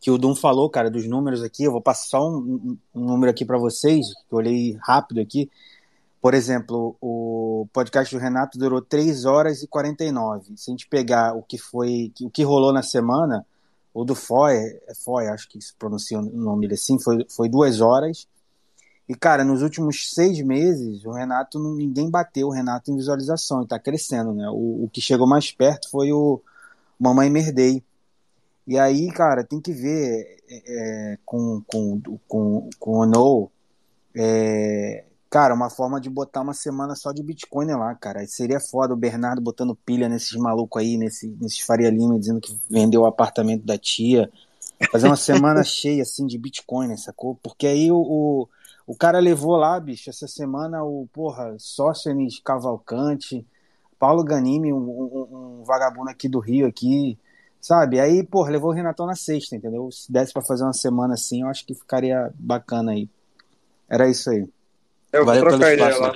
que 0.00 0.10
o 0.10 0.18
Dum 0.18 0.34
falou, 0.34 0.70
cara, 0.70 0.90
dos 0.90 1.06
números 1.08 1.42
aqui. 1.42 1.64
Eu 1.64 1.72
vou 1.72 1.80
passar 1.80 2.20
um, 2.20 2.78
um 2.94 3.04
número 3.04 3.30
aqui 3.30 3.44
para 3.44 3.58
vocês, 3.58 4.06
que 4.14 4.32
eu 4.32 4.38
olhei 4.38 4.78
rápido 4.80 5.20
aqui. 5.20 5.50
Por 6.20 6.34
exemplo, 6.34 6.96
o 7.00 7.68
podcast 7.72 8.14
do 8.14 8.20
Renato 8.20 8.58
durou 8.58 8.82
3 8.82 9.24
horas 9.24 9.62
e 9.62 9.68
49. 9.68 10.56
Se 10.56 10.70
a 10.70 10.72
gente 10.72 10.88
pegar 10.88 11.34
o 11.34 11.42
que 11.42 11.56
foi, 11.56 12.12
o 12.22 12.30
que 12.30 12.42
rolou 12.42 12.72
na 12.72 12.82
semana, 12.82 13.46
o 13.94 14.04
do 14.04 14.14
Foy, 14.14 14.54
é 14.54 14.94
Foy, 15.04 15.28
acho 15.28 15.48
que 15.48 15.60
se 15.60 15.74
pronuncia 15.74 16.18
o 16.18 16.22
nome 16.22 16.62
dele 16.62 16.74
assim, 16.74 16.98
foi, 16.98 17.24
foi 17.28 17.48
2 17.48 17.80
horas. 17.80 18.26
E, 19.08 19.14
cara, 19.14 19.42
nos 19.42 19.62
últimos 19.62 20.12
seis 20.12 20.40
meses, 20.42 21.04
o 21.04 21.12
Renato, 21.12 21.58
ninguém 21.58 22.10
bateu 22.10 22.48
o 22.48 22.52
Renato 22.52 22.90
em 22.90 22.96
visualização, 22.96 23.62
e 23.62 23.66
tá 23.66 23.78
crescendo, 23.78 24.34
né? 24.34 24.48
O, 24.50 24.84
o 24.84 24.90
que 24.92 25.00
chegou 25.00 25.26
mais 25.26 25.50
perto 25.50 25.90
foi 25.90 26.12
o 26.12 26.42
Mamãe 27.00 27.30
Merdei. 27.30 27.82
E 28.66 28.78
aí, 28.78 29.10
cara, 29.10 29.42
tem 29.42 29.60
que 29.60 29.72
ver 29.72 30.42
é, 30.50 31.18
com, 31.24 31.62
com, 31.66 32.00
com, 32.28 32.68
com 32.78 32.98
o 32.98 33.06
No, 33.06 33.50
É, 34.14 35.04
cara, 35.30 35.54
uma 35.54 35.70
forma 35.70 36.00
de 36.00 36.08
botar 36.08 36.40
uma 36.40 36.54
semana 36.54 36.94
só 36.94 37.12
de 37.12 37.22
Bitcoin 37.22 37.66
lá, 37.72 37.94
cara. 37.94 38.26
Seria 38.26 38.60
foda 38.60 38.94
o 38.94 38.96
Bernardo 38.96 39.40
botando 39.40 39.74
pilha 39.74 40.08
nesses 40.08 40.32
malucos 40.34 40.80
aí, 40.80 40.96
nesse, 40.96 41.28
nesses 41.40 41.60
Faria 41.60 41.90
Lima, 41.90 42.18
dizendo 42.18 42.40
que 42.40 42.56
vendeu 42.68 43.02
o 43.02 43.06
apartamento 43.06 43.64
da 43.64 43.76
tia. 43.76 44.30
Fazer 44.90 45.06
uma 45.06 45.16
semana 45.16 45.62
cheia, 45.64 46.02
assim, 46.02 46.26
de 46.26 46.38
Bitcoin, 46.38 46.96
sacou? 46.96 47.34
Porque 47.42 47.66
aí 47.66 47.90
o, 47.90 47.98
o, 47.98 48.48
o 48.86 48.96
cara 48.96 49.18
levou 49.18 49.56
lá, 49.56 49.78
bicho, 49.78 50.08
essa 50.08 50.26
semana 50.26 50.82
o, 50.84 51.08
porra, 51.12 51.54
Sócenes 51.58 52.40
Cavalcante, 52.40 53.46
Paulo 53.98 54.24
Ganimi, 54.24 54.72
um, 54.72 54.78
um, 54.78 55.60
um 55.60 55.64
vagabundo 55.64 56.10
aqui 56.10 56.28
do 56.28 56.38
Rio, 56.38 56.66
aqui, 56.66 57.18
sabe? 57.60 58.00
Aí, 58.00 58.22
porra, 58.22 58.50
levou 58.50 58.70
o 58.70 58.74
Renatão 58.74 59.06
na 59.06 59.16
sexta, 59.16 59.56
entendeu? 59.56 59.90
Se 59.90 60.10
desse 60.10 60.32
pra 60.32 60.42
fazer 60.42 60.64
uma 60.64 60.72
semana 60.72 61.14
assim, 61.14 61.42
eu 61.42 61.48
acho 61.48 61.66
que 61.66 61.74
ficaria 61.74 62.32
bacana 62.38 62.92
aí. 62.92 63.08
Era 63.88 64.08
isso 64.08 64.30
aí. 64.30 64.48
Eu 65.12 65.24
vou 65.24 65.26
Valeu 65.26 65.44
pelo 65.44 65.58
trocar 65.58 65.72
ideia 65.74 65.88
espaço. 65.90 66.02
lá. 66.02 66.14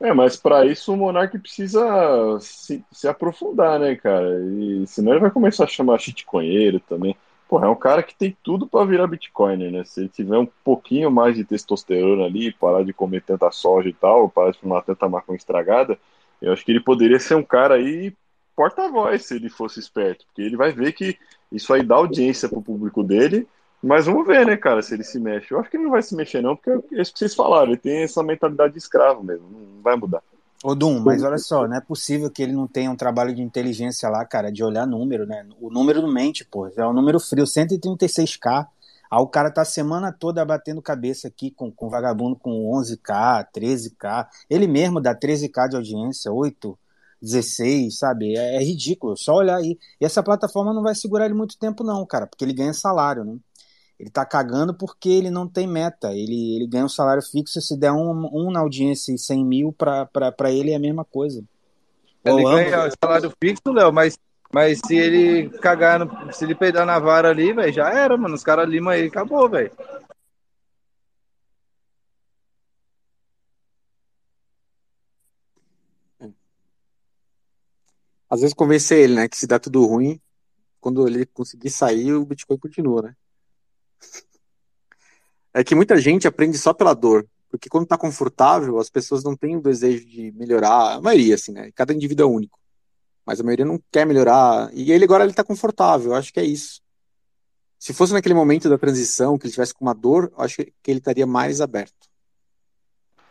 É, 0.00 0.12
mas 0.12 0.36
para 0.36 0.66
isso 0.66 0.92
o 0.92 0.96
Monark 0.96 1.38
precisa 1.38 2.38
se, 2.40 2.84
se 2.92 3.08
aprofundar, 3.08 3.78
né, 3.80 3.96
cara? 3.96 4.38
E 4.40 4.86
senão 4.86 5.12
ele 5.12 5.20
vai 5.20 5.30
começar 5.30 5.64
a 5.64 5.68
chamar 5.68 5.98
shitcoinheiro 5.98 6.78
também. 6.80 7.16
Porra, 7.48 7.66
é 7.66 7.70
um 7.70 7.76
cara 7.76 8.02
que 8.02 8.14
tem 8.14 8.36
tudo 8.42 8.66
para 8.66 8.84
virar 8.84 9.06
Bitcoiner, 9.06 9.70
né? 9.70 9.84
Se 9.84 10.00
ele 10.00 10.08
tiver 10.08 10.36
um 10.38 10.48
pouquinho 10.64 11.10
mais 11.10 11.36
de 11.36 11.44
testosterona 11.44 12.24
ali, 12.24 12.52
parar 12.52 12.84
de 12.84 12.92
comer 12.92 13.22
tanta 13.22 13.50
soja 13.50 13.88
e 13.88 13.92
tal, 13.92 14.28
parar 14.28 14.50
de 14.50 14.58
fumar 14.58 14.82
tanta 14.82 15.08
maconha 15.08 15.36
estragada, 15.36 15.98
eu 16.40 16.52
acho 16.52 16.64
que 16.64 16.72
ele 16.72 16.80
poderia 16.80 17.18
ser 17.20 17.34
um 17.36 17.42
cara 17.42 17.74
aí 17.76 18.12
porta-voz 18.56 19.24
se 19.26 19.36
ele 19.36 19.48
fosse 19.48 19.78
esperto, 19.80 20.24
porque 20.26 20.42
ele 20.42 20.56
vai 20.56 20.72
ver 20.72 20.92
que 20.92 21.16
isso 21.50 21.72
aí 21.72 21.82
dá 21.82 21.96
audiência 21.96 22.48
pro 22.48 22.62
público 22.62 23.02
dele, 23.02 23.46
mas 23.84 24.06
vamos 24.06 24.26
ver, 24.26 24.46
né, 24.46 24.56
cara, 24.56 24.82
se 24.82 24.94
ele 24.94 25.04
se 25.04 25.18
mexe. 25.18 25.52
Eu 25.52 25.60
acho 25.60 25.70
que 25.70 25.76
ele 25.76 25.84
não 25.84 25.90
vai 25.90 26.02
se 26.02 26.14
mexer, 26.14 26.42
não, 26.42 26.56
porque 26.56 26.70
é 26.70 27.00
isso 27.00 27.12
que 27.12 27.18
vocês 27.18 27.34
falaram, 27.34 27.68
ele 27.68 27.76
tem 27.76 28.02
essa 28.02 28.22
mentalidade 28.22 28.72
de 28.72 28.78
escravo 28.78 29.22
mesmo, 29.22 29.46
não 29.50 29.82
vai 29.82 29.96
mudar. 29.96 30.22
Ô, 30.62 30.74
Dum, 30.74 30.98
mas 31.00 31.22
olha 31.22 31.36
só, 31.36 31.68
não 31.68 31.76
é 31.76 31.80
possível 31.80 32.30
que 32.30 32.42
ele 32.42 32.54
não 32.54 32.66
tenha 32.66 32.90
um 32.90 32.96
trabalho 32.96 33.34
de 33.34 33.42
inteligência 33.42 34.08
lá, 34.08 34.24
cara, 34.24 34.50
de 34.50 34.64
olhar 34.64 34.86
número, 34.86 35.26
né? 35.26 35.46
O 35.60 35.68
número 35.68 36.00
não 36.00 36.10
mente, 36.10 36.42
pô. 36.42 36.66
É 36.74 36.86
um 36.86 36.94
número 36.94 37.20
frio, 37.20 37.44
136k. 37.44 38.66
Aí 39.10 39.20
o 39.20 39.26
cara 39.26 39.50
tá 39.50 39.60
a 39.60 39.66
semana 39.66 40.10
toda 40.10 40.42
batendo 40.42 40.80
cabeça 40.80 41.28
aqui 41.28 41.50
com, 41.50 41.70
com 41.70 41.90
vagabundo 41.90 42.34
com 42.34 42.72
11k, 42.80 43.46
13k. 43.54 44.26
Ele 44.48 44.66
mesmo 44.66 45.02
dá 45.02 45.14
13k 45.14 45.68
de 45.68 45.76
audiência, 45.76 46.32
8, 46.32 46.78
16, 47.20 47.98
sabe? 47.98 48.34
É, 48.34 48.56
é 48.56 48.64
ridículo, 48.64 49.18
só 49.18 49.34
olhar 49.34 49.56
aí. 49.56 49.78
E 50.00 50.04
essa 50.06 50.22
plataforma 50.22 50.72
não 50.72 50.82
vai 50.82 50.94
segurar 50.94 51.26
ele 51.26 51.34
muito 51.34 51.58
tempo, 51.58 51.84
não, 51.84 52.06
cara, 52.06 52.26
porque 52.26 52.42
ele 52.42 52.54
ganha 52.54 52.72
salário, 52.72 53.22
né? 53.22 53.36
Ele 53.98 54.10
tá 54.10 54.24
cagando 54.24 54.74
porque 54.74 55.08
ele 55.08 55.30
não 55.30 55.48
tem 55.48 55.66
meta. 55.66 56.12
Ele, 56.12 56.56
ele 56.56 56.66
ganha 56.66 56.84
um 56.84 56.88
salário 56.88 57.22
fixo. 57.22 57.60
Se 57.60 57.76
der 57.76 57.92
um, 57.92 58.28
um 58.32 58.50
na 58.50 58.60
audiência 58.60 59.12
e 59.12 59.18
100 59.18 59.44
mil, 59.44 59.72
pra, 59.72 60.06
pra, 60.06 60.32
pra 60.32 60.50
ele 60.50 60.72
é 60.72 60.76
a 60.76 60.80
mesma 60.80 61.04
coisa. 61.04 61.44
Ele 62.24 62.42
Ou 62.42 62.48
ambos. 62.48 62.70
ganha 62.70 62.90
salário 63.02 63.32
fixo, 63.40 63.72
Léo, 63.72 63.92
mas, 63.92 64.18
mas 64.52 64.80
se 64.84 64.96
ele 64.96 65.48
cagar, 65.58 66.00
no, 66.00 66.32
se 66.32 66.44
ele 66.44 66.54
peidar 66.54 66.84
na 66.84 66.98
vara 66.98 67.30
ali, 67.30 67.52
velho, 67.52 67.72
já 67.72 67.88
era, 67.90 68.16
mano. 68.16 68.34
Os 68.34 68.42
caras 68.42 68.68
limam 68.68 68.92
aí, 68.92 69.06
acabou, 69.06 69.48
velho. 69.48 69.70
Às 78.28 78.40
vezes 78.40 78.54
convencer 78.54 78.98
ele, 78.98 79.14
né, 79.14 79.28
que 79.28 79.36
se 79.36 79.46
dá 79.46 79.60
tudo 79.60 79.86
ruim, 79.86 80.20
quando 80.80 81.06
ele 81.06 81.24
conseguir 81.24 81.70
sair, 81.70 82.12
o 82.14 82.24
Bitcoin 82.24 82.58
continua, 82.58 83.02
né? 83.02 83.16
É 85.52 85.62
que 85.62 85.74
muita 85.74 85.96
gente 85.98 86.26
aprende 86.26 86.58
só 86.58 86.72
pela 86.72 86.94
dor, 86.94 87.26
porque 87.48 87.68
quando 87.68 87.86
tá 87.86 87.96
confortável, 87.96 88.78
as 88.78 88.90
pessoas 88.90 89.22
não 89.22 89.36
têm 89.36 89.56
o 89.56 89.62
desejo 89.62 90.04
de 90.04 90.32
melhorar, 90.32 90.94
a 90.94 91.00
maioria, 91.00 91.36
assim, 91.36 91.52
né? 91.52 91.70
Cada 91.74 91.92
indivíduo 91.94 92.24
é 92.24 92.28
único. 92.28 92.58
Mas 93.24 93.40
a 93.40 93.44
maioria 93.44 93.64
não 93.64 93.80
quer 93.90 94.04
melhorar, 94.04 94.68
e 94.74 94.90
ele 94.92 95.04
agora 95.04 95.24
ele 95.24 95.32
tá 95.32 95.44
confortável, 95.44 96.10
eu 96.10 96.14
acho 96.16 96.32
que 96.32 96.40
é 96.40 96.44
isso. 96.44 96.82
Se 97.78 97.92
fosse 97.92 98.12
naquele 98.12 98.34
momento 98.34 98.68
da 98.68 98.78
transição, 98.78 99.38
que 99.38 99.46
ele 99.46 99.52
tivesse 99.52 99.74
com 99.74 99.84
uma 99.84 99.94
dor, 99.94 100.32
eu 100.36 100.44
acho 100.44 100.56
que 100.56 100.90
ele 100.90 100.98
estaria 100.98 101.26
mais 101.26 101.60
aberto. 101.60 102.08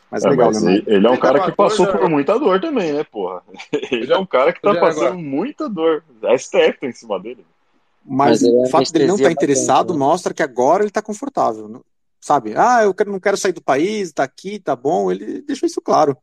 Mas 0.10 0.24
É, 0.24 0.30
legal, 0.30 0.52
mas 0.52 0.62
né, 0.64 0.76
ele, 0.86 1.08
é 1.08 1.10
um 1.10 1.20
cara 1.20 1.40
que 1.40 1.48
tá 1.48 1.56
passou 1.56 1.86
dor, 1.86 1.94
por 1.94 2.02
já- 2.04 2.10
muita 2.10 2.40
dor 2.40 2.62
também, 2.62 2.94
né, 2.94 3.04
porra? 3.04 3.44
Ele 3.91 4.14
é 4.14 4.18
um 4.18 4.26
cara 4.26 4.54
que 4.54 4.62
tá 4.62 4.74
Já 4.74 4.80
passando 4.80 5.06
agora. 5.06 5.16
muita 5.16 5.68
dor. 5.68 6.04
A 6.24 6.34
STF 6.36 6.80
tá 6.80 6.88
em 6.88 6.91
cima 6.94 7.20
dele. 7.20 7.44
Mas, 8.05 8.41
Mas 8.41 8.43
ele 8.43 8.55
o 8.67 8.69
fato 8.69 8.91
dele 8.91 9.05
não 9.05 9.15
estar 9.15 9.31
interessado 9.31 9.88
bastante, 9.88 9.99
né? 9.99 10.05
mostra 10.05 10.34
que 10.34 10.43
agora 10.43 10.84
ele 10.84 10.89
está 10.89 11.01
confortável, 11.01 11.84
sabe? 12.19 12.53
Ah, 12.55 12.84
eu 12.84 12.93
quero- 12.93 13.11
não 13.11 13.19
quero 13.19 13.38
sair 13.38 13.53
do 13.53 13.63
país, 13.63 14.11
tá 14.11 14.23
aqui, 14.23 14.59
tá 14.59 14.75
bom. 14.75 15.11
Ele 15.11 15.41
deixou 15.41 15.67
isso 15.67 15.81
claro. 15.81 16.17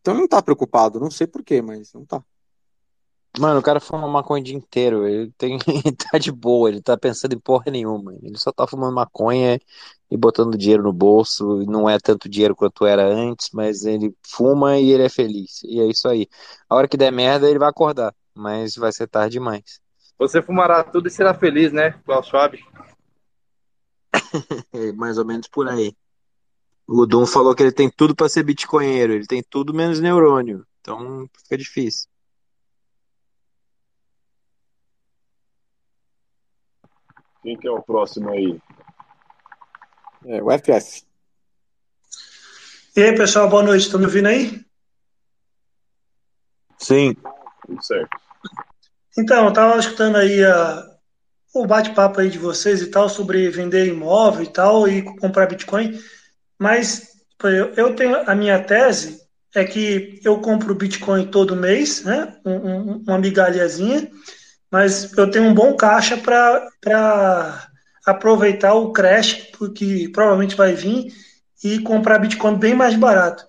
Então 0.00 0.14
ele 0.14 0.22
não 0.22 0.28
tá 0.28 0.42
preocupado, 0.42 1.00
não 1.00 1.10
sei 1.10 1.26
por 1.26 1.42
quê, 1.44 1.62
mas 1.62 1.92
não 1.92 2.04
tá. 2.04 2.22
Mano, 3.38 3.60
o 3.60 3.62
cara 3.62 3.80
fuma 3.80 4.06
maconha 4.08 4.42
o 4.42 4.44
dia 4.44 4.56
inteiro. 4.56 5.06
Ele 5.08 5.32
tem, 5.38 5.58
ele 5.66 5.96
tá 5.96 6.18
de 6.18 6.30
boa, 6.30 6.68
ele 6.68 6.82
tá 6.82 6.96
pensando 6.98 7.34
em 7.34 7.40
porra 7.40 7.70
nenhuma. 7.70 8.14
Ele 8.22 8.38
só 8.38 8.52
tá 8.52 8.66
fumando 8.66 8.94
maconha 8.94 9.58
e 10.10 10.16
botando 10.16 10.56
dinheiro 10.58 10.82
no 10.82 10.92
bolso. 10.92 11.64
Não 11.66 11.88
é 11.88 11.98
tanto 11.98 12.28
dinheiro 12.28 12.54
quanto 12.54 12.84
era 12.86 13.04
antes, 13.06 13.48
mas 13.52 13.84
ele 13.84 14.14
fuma 14.26 14.78
e 14.78 14.90
ele 14.90 15.04
é 15.04 15.08
feliz. 15.08 15.62
E 15.64 15.80
é 15.80 15.86
isso 15.86 16.08
aí. 16.08 16.28
A 16.68 16.76
hora 16.76 16.88
que 16.88 16.96
der 16.96 17.10
merda, 17.10 17.48
ele 17.48 17.58
vai 17.58 17.70
acordar, 17.70 18.14
mas 18.34 18.74
vai 18.76 18.92
ser 18.92 19.08
tarde 19.08 19.34
demais. 19.34 19.81
Você 20.22 20.40
fumará 20.40 20.84
tudo 20.84 21.08
e 21.08 21.10
será 21.10 21.34
feliz, 21.34 21.72
né, 21.72 21.98
Klaus 22.04 22.28
Schwab? 22.28 22.56
É 24.72 24.92
mais 24.92 25.18
ou 25.18 25.24
menos 25.24 25.48
por 25.48 25.68
aí. 25.68 25.96
O 26.86 27.04
Dum 27.06 27.26
falou 27.26 27.56
que 27.56 27.62
ele 27.64 27.72
tem 27.72 27.90
tudo 27.90 28.14
pra 28.14 28.28
ser 28.28 28.44
bitcoinheiro. 28.44 29.14
Ele 29.14 29.26
tem 29.26 29.42
tudo 29.42 29.74
menos 29.74 29.98
neurônio. 29.98 30.64
Então 30.80 31.28
fica 31.42 31.58
difícil. 31.58 32.08
Quem 37.42 37.58
que 37.58 37.66
é 37.66 37.70
o 37.72 37.82
próximo 37.82 38.30
aí? 38.30 38.60
É, 40.26 40.40
o 40.40 40.52
FF. 40.52 41.04
E 42.94 43.02
aí, 43.02 43.16
pessoal, 43.16 43.48
boa 43.48 43.64
noite. 43.64 43.86
Estão 43.86 43.98
me 43.98 44.06
ouvindo 44.06 44.28
aí? 44.28 44.64
Sim. 46.78 47.12
Tudo 47.66 47.82
certo. 47.82 48.22
Então, 49.16 49.46
eu 49.46 49.52
tava 49.52 49.78
escutando 49.78 50.16
aí 50.16 50.44
a, 50.44 50.84
o 51.54 51.66
bate-papo 51.66 52.20
aí 52.20 52.30
de 52.30 52.38
vocês 52.38 52.80
e 52.80 52.86
tal 52.90 53.08
sobre 53.08 53.48
vender 53.50 53.86
imóvel 53.86 54.42
e 54.42 54.52
tal 54.52 54.88
e 54.88 55.02
comprar 55.18 55.46
Bitcoin, 55.46 55.98
mas 56.58 57.08
eu, 57.42 57.74
eu 57.74 57.94
tenho 57.94 58.28
a 58.28 58.34
minha 58.34 58.62
tese 58.62 59.20
é 59.54 59.64
que 59.64 60.18
eu 60.24 60.40
compro 60.40 60.74
Bitcoin 60.74 61.26
todo 61.26 61.54
mês, 61.54 62.02
né? 62.04 62.38
Um- 62.44 62.52
um- 62.52 63.04
uma 63.06 63.18
migalhazinha, 63.18 64.10
mas 64.70 65.12
eu 65.16 65.30
tenho 65.30 65.44
um 65.44 65.54
bom 65.54 65.76
caixa 65.76 66.16
para 66.16 67.68
aproveitar 68.06 68.72
o 68.72 68.92
crash, 68.92 69.50
porque 69.58 70.08
provavelmente 70.10 70.56
vai 70.56 70.72
vir, 70.74 71.12
e 71.62 71.78
comprar 71.80 72.18
Bitcoin 72.18 72.56
bem 72.56 72.74
mais 72.74 72.96
barato. 72.96 73.46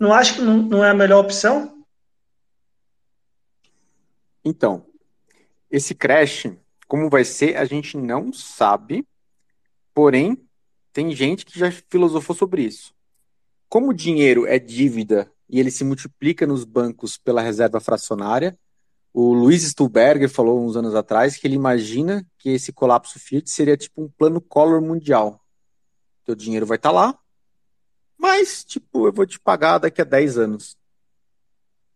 Não 0.00 0.12
acho 0.12 0.36
que 0.36 0.40
não, 0.40 0.56
não 0.56 0.84
é 0.84 0.90
a 0.90 0.94
melhor 0.94 1.20
opção? 1.20 1.84
Então, 4.44 4.84
esse 5.72 5.94
crash, 5.94 6.52
como 6.86 7.08
vai 7.08 7.24
ser, 7.24 7.56
a 7.56 7.64
gente 7.64 7.96
não 7.96 8.30
sabe, 8.30 9.08
porém, 9.94 10.36
tem 10.92 11.16
gente 11.16 11.46
que 11.46 11.58
já 11.58 11.72
filosofou 11.72 12.36
sobre 12.36 12.62
isso. 12.62 12.94
Como 13.70 13.88
o 13.88 13.94
dinheiro 13.94 14.46
é 14.46 14.58
dívida 14.58 15.32
e 15.48 15.58
ele 15.58 15.70
se 15.70 15.82
multiplica 15.82 16.46
nos 16.46 16.64
bancos 16.64 17.16
pela 17.16 17.40
reserva 17.40 17.80
fracionária, 17.80 18.54
o 19.14 19.32
Luiz 19.32 19.62
Stuhlberger 19.62 20.28
falou 20.28 20.62
uns 20.62 20.76
anos 20.76 20.94
atrás 20.94 21.38
que 21.38 21.46
ele 21.46 21.54
imagina 21.54 22.26
que 22.36 22.50
esse 22.50 22.70
colapso 22.70 23.18
Fiat 23.18 23.48
seria 23.48 23.76
tipo 23.76 24.02
um 24.02 24.08
plano 24.10 24.42
Collor 24.42 24.82
mundial. 24.82 25.42
Teu 26.24 26.34
dinheiro 26.34 26.66
vai 26.66 26.76
estar 26.76 26.90
lá, 26.90 27.18
mas, 28.18 28.62
tipo, 28.62 29.08
eu 29.08 29.12
vou 29.12 29.26
te 29.26 29.40
pagar 29.40 29.78
daqui 29.78 30.02
a 30.02 30.04
10 30.04 30.38
anos. 30.38 30.76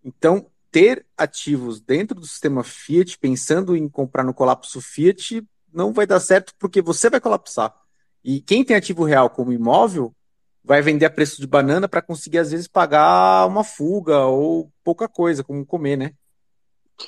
Então, 0.02 0.50
ter 0.76 1.06
ativos 1.16 1.80
dentro 1.80 2.20
do 2.20 2.26
sistema 2.26 2.62
Fiat, 2.62 3.16
pensando 3.18 3.74
em 3.74 3.88
comprar 3.88 4.22
no 4.22 4.34
colapso 4.34 4.78
Fiat, 4.78 5.42
não 5.72 5.90
vai 5.90 6.06
dar 6.06 6.20
certo 6.20 6.52
porque 6.58 6.82
você 6.82 7.08
vai 7.08 7.18
colapsar. 7.18 7.74
E 8.22 8.42
quem 8.42 8.62
tem 8.62 8.76
ativo 8.76 9.02
real 9.02 9.30
como 9.30 9.54
imóvel 9.54 10.14
vai 10.62 10.82
vender 10.82 11.06
a 11.06 11.10
preço 11.10 11.40
de 11.40 11.46
banana 11.46 11.88
para 11.88 12.02
conseguir, 12.02 12.36
às 12.36 12.50
vezes, 12.50 12.68
pagar 12.68 13.46
uma 13.46 13.64
fuga 13.64 14.26
ou 14.26 14.70
pouca 14.84 15.08
coisa, 15.08 15.42
como 15.42 15.64
comer, 15.64 15.96
né? 15.96 16.12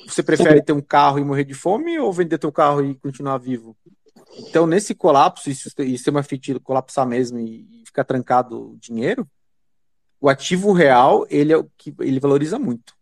Você 0.07 0.23
prefere 0.23 0.63
ter 0.63 0.73
um 0.73 0.81
carro 0.81 1.19
e 1.19 1.25
morrer 1.25 1.45
de 1.45 1.53
fome 1.53 1.99
ou 1.99 2.11
vender 2.11 2.39
teu 2.39 2.51
carro 2.51 2.83
e 2.83 2.95
continuar 2.95 3.37
vivo? 3.37 3.77
Então, 4.39 4.67
nesse 4.67 4.95
colapso, 4.95 5.51
e 5.51 5.55
se 5.55 5.69
o 5.69 5.71
sistema 5.71 6.23
Fiat 6.23 6.59
colapsar 6.61 7.07
mesmo 7.07 7.39
e 7.39 7.83
ficar 7.85 8.05
trancado 8.05 8.71
o 8.73 8.79
dinheiro, 8.79 9.29
o 10.19 10.27
ativo 10.27 10.73
real, 10.73 11.27
ele 11.29 11.53
é 11.53 11.59
o 11.59 11.71
que 11.77 11.95
ele 12.01 12.19
valoriza 12.19 12.59
muito. 12.59 12.97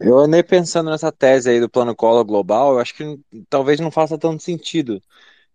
Eu 0.00 0.18
andei 0.18 0.42
pensando 0.42 0.90
nessa 0.90 1.12
tese 1.12 1.50
aí 1.50 1.60
do 1.60 1.70
plano 1.70 1.94
Collor 1.94 2.24
global, 2.24 2.74
eu 2.74 2.80
acho 2.80 2.94
que 2.94 3.18
talvez 3.48 3.78
não 3.80 3.90
faça 3.90 4.18
tanto 4.18 4.42
sentido. 4.42 5.00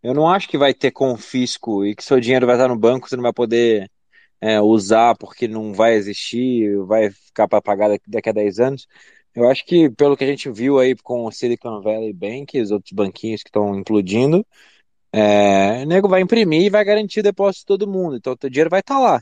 Eu 0.02 0.14
não 0.14 0.30
acho 0.30 0.48
que 0.48 0.58
vai 0.58 0.74
ter 0.74 0.92
confisco 0.92 1.86
e 1.86 1.96
que 1.96 2.04
seu 2.04 2.20
dinheiro 2.20 2.46
vai 2.46 2.56
estar 2.56 2.68
no 2.70 2.78
banco, 2.78 3.10
você 3.10 3.16
não 3.16 3.24
vai 3.24 3.34
poder 3.34 3.92
é, 4.42 4.62
usar 4.62 5.16
porque 5.18 5.48
não 5.48 5.74
vai 5.74 5.96
existir, 5.96 6.78
vai 6.86 7.12
ficar 7.12 7.48
para 7.48 7.62
pagar 7.62 7.90
daqui, 8.08 8.30
a 8.30 8.34
10 8.34 8.60
anos. 8.60 8.88
Eu 9.36 9.50
acho 9.50 9.66
que, 9.66 9.90
pelo 9.92 10.18
que 10.18 10.24
a 10.24 10.28
gente 10.28 10.50
viu 10.52 10.80
aí 10.80 10.96
com 10.96 11.26
o 11.26 11.32
Silicon 11.32 11.82
Valley 11.82 12.14
Bank 12.14 12.58
e 12.58 12.62
os 12.62 12.72
outros 12.72 12.94
banquinhos 12.94 13.44
que 13.44 13.50
estão 13.50 13.76
implodindo, 13.78 14.46
é, 15.14 15.84
o 15.84 15.88
nego 15.88 16.08
vai 16.10 16.22
imprimir 16.22 16.64
e 16.64 16.70
vai 16.70 16.84
garantir 16.86 17.22
o 17.22 17.24
depósito 17.24 17.62
de 17.62 17.66
todo 17.68 17.92
mundo. 17.92 18.18
Então, 18.18 18.34
o 18.34 18.38
teu 18.38 18.50
dinheiro 18.50 18.70
vai 18.70 18.82
estar 18.82 19.00
lá. 19.00 19.22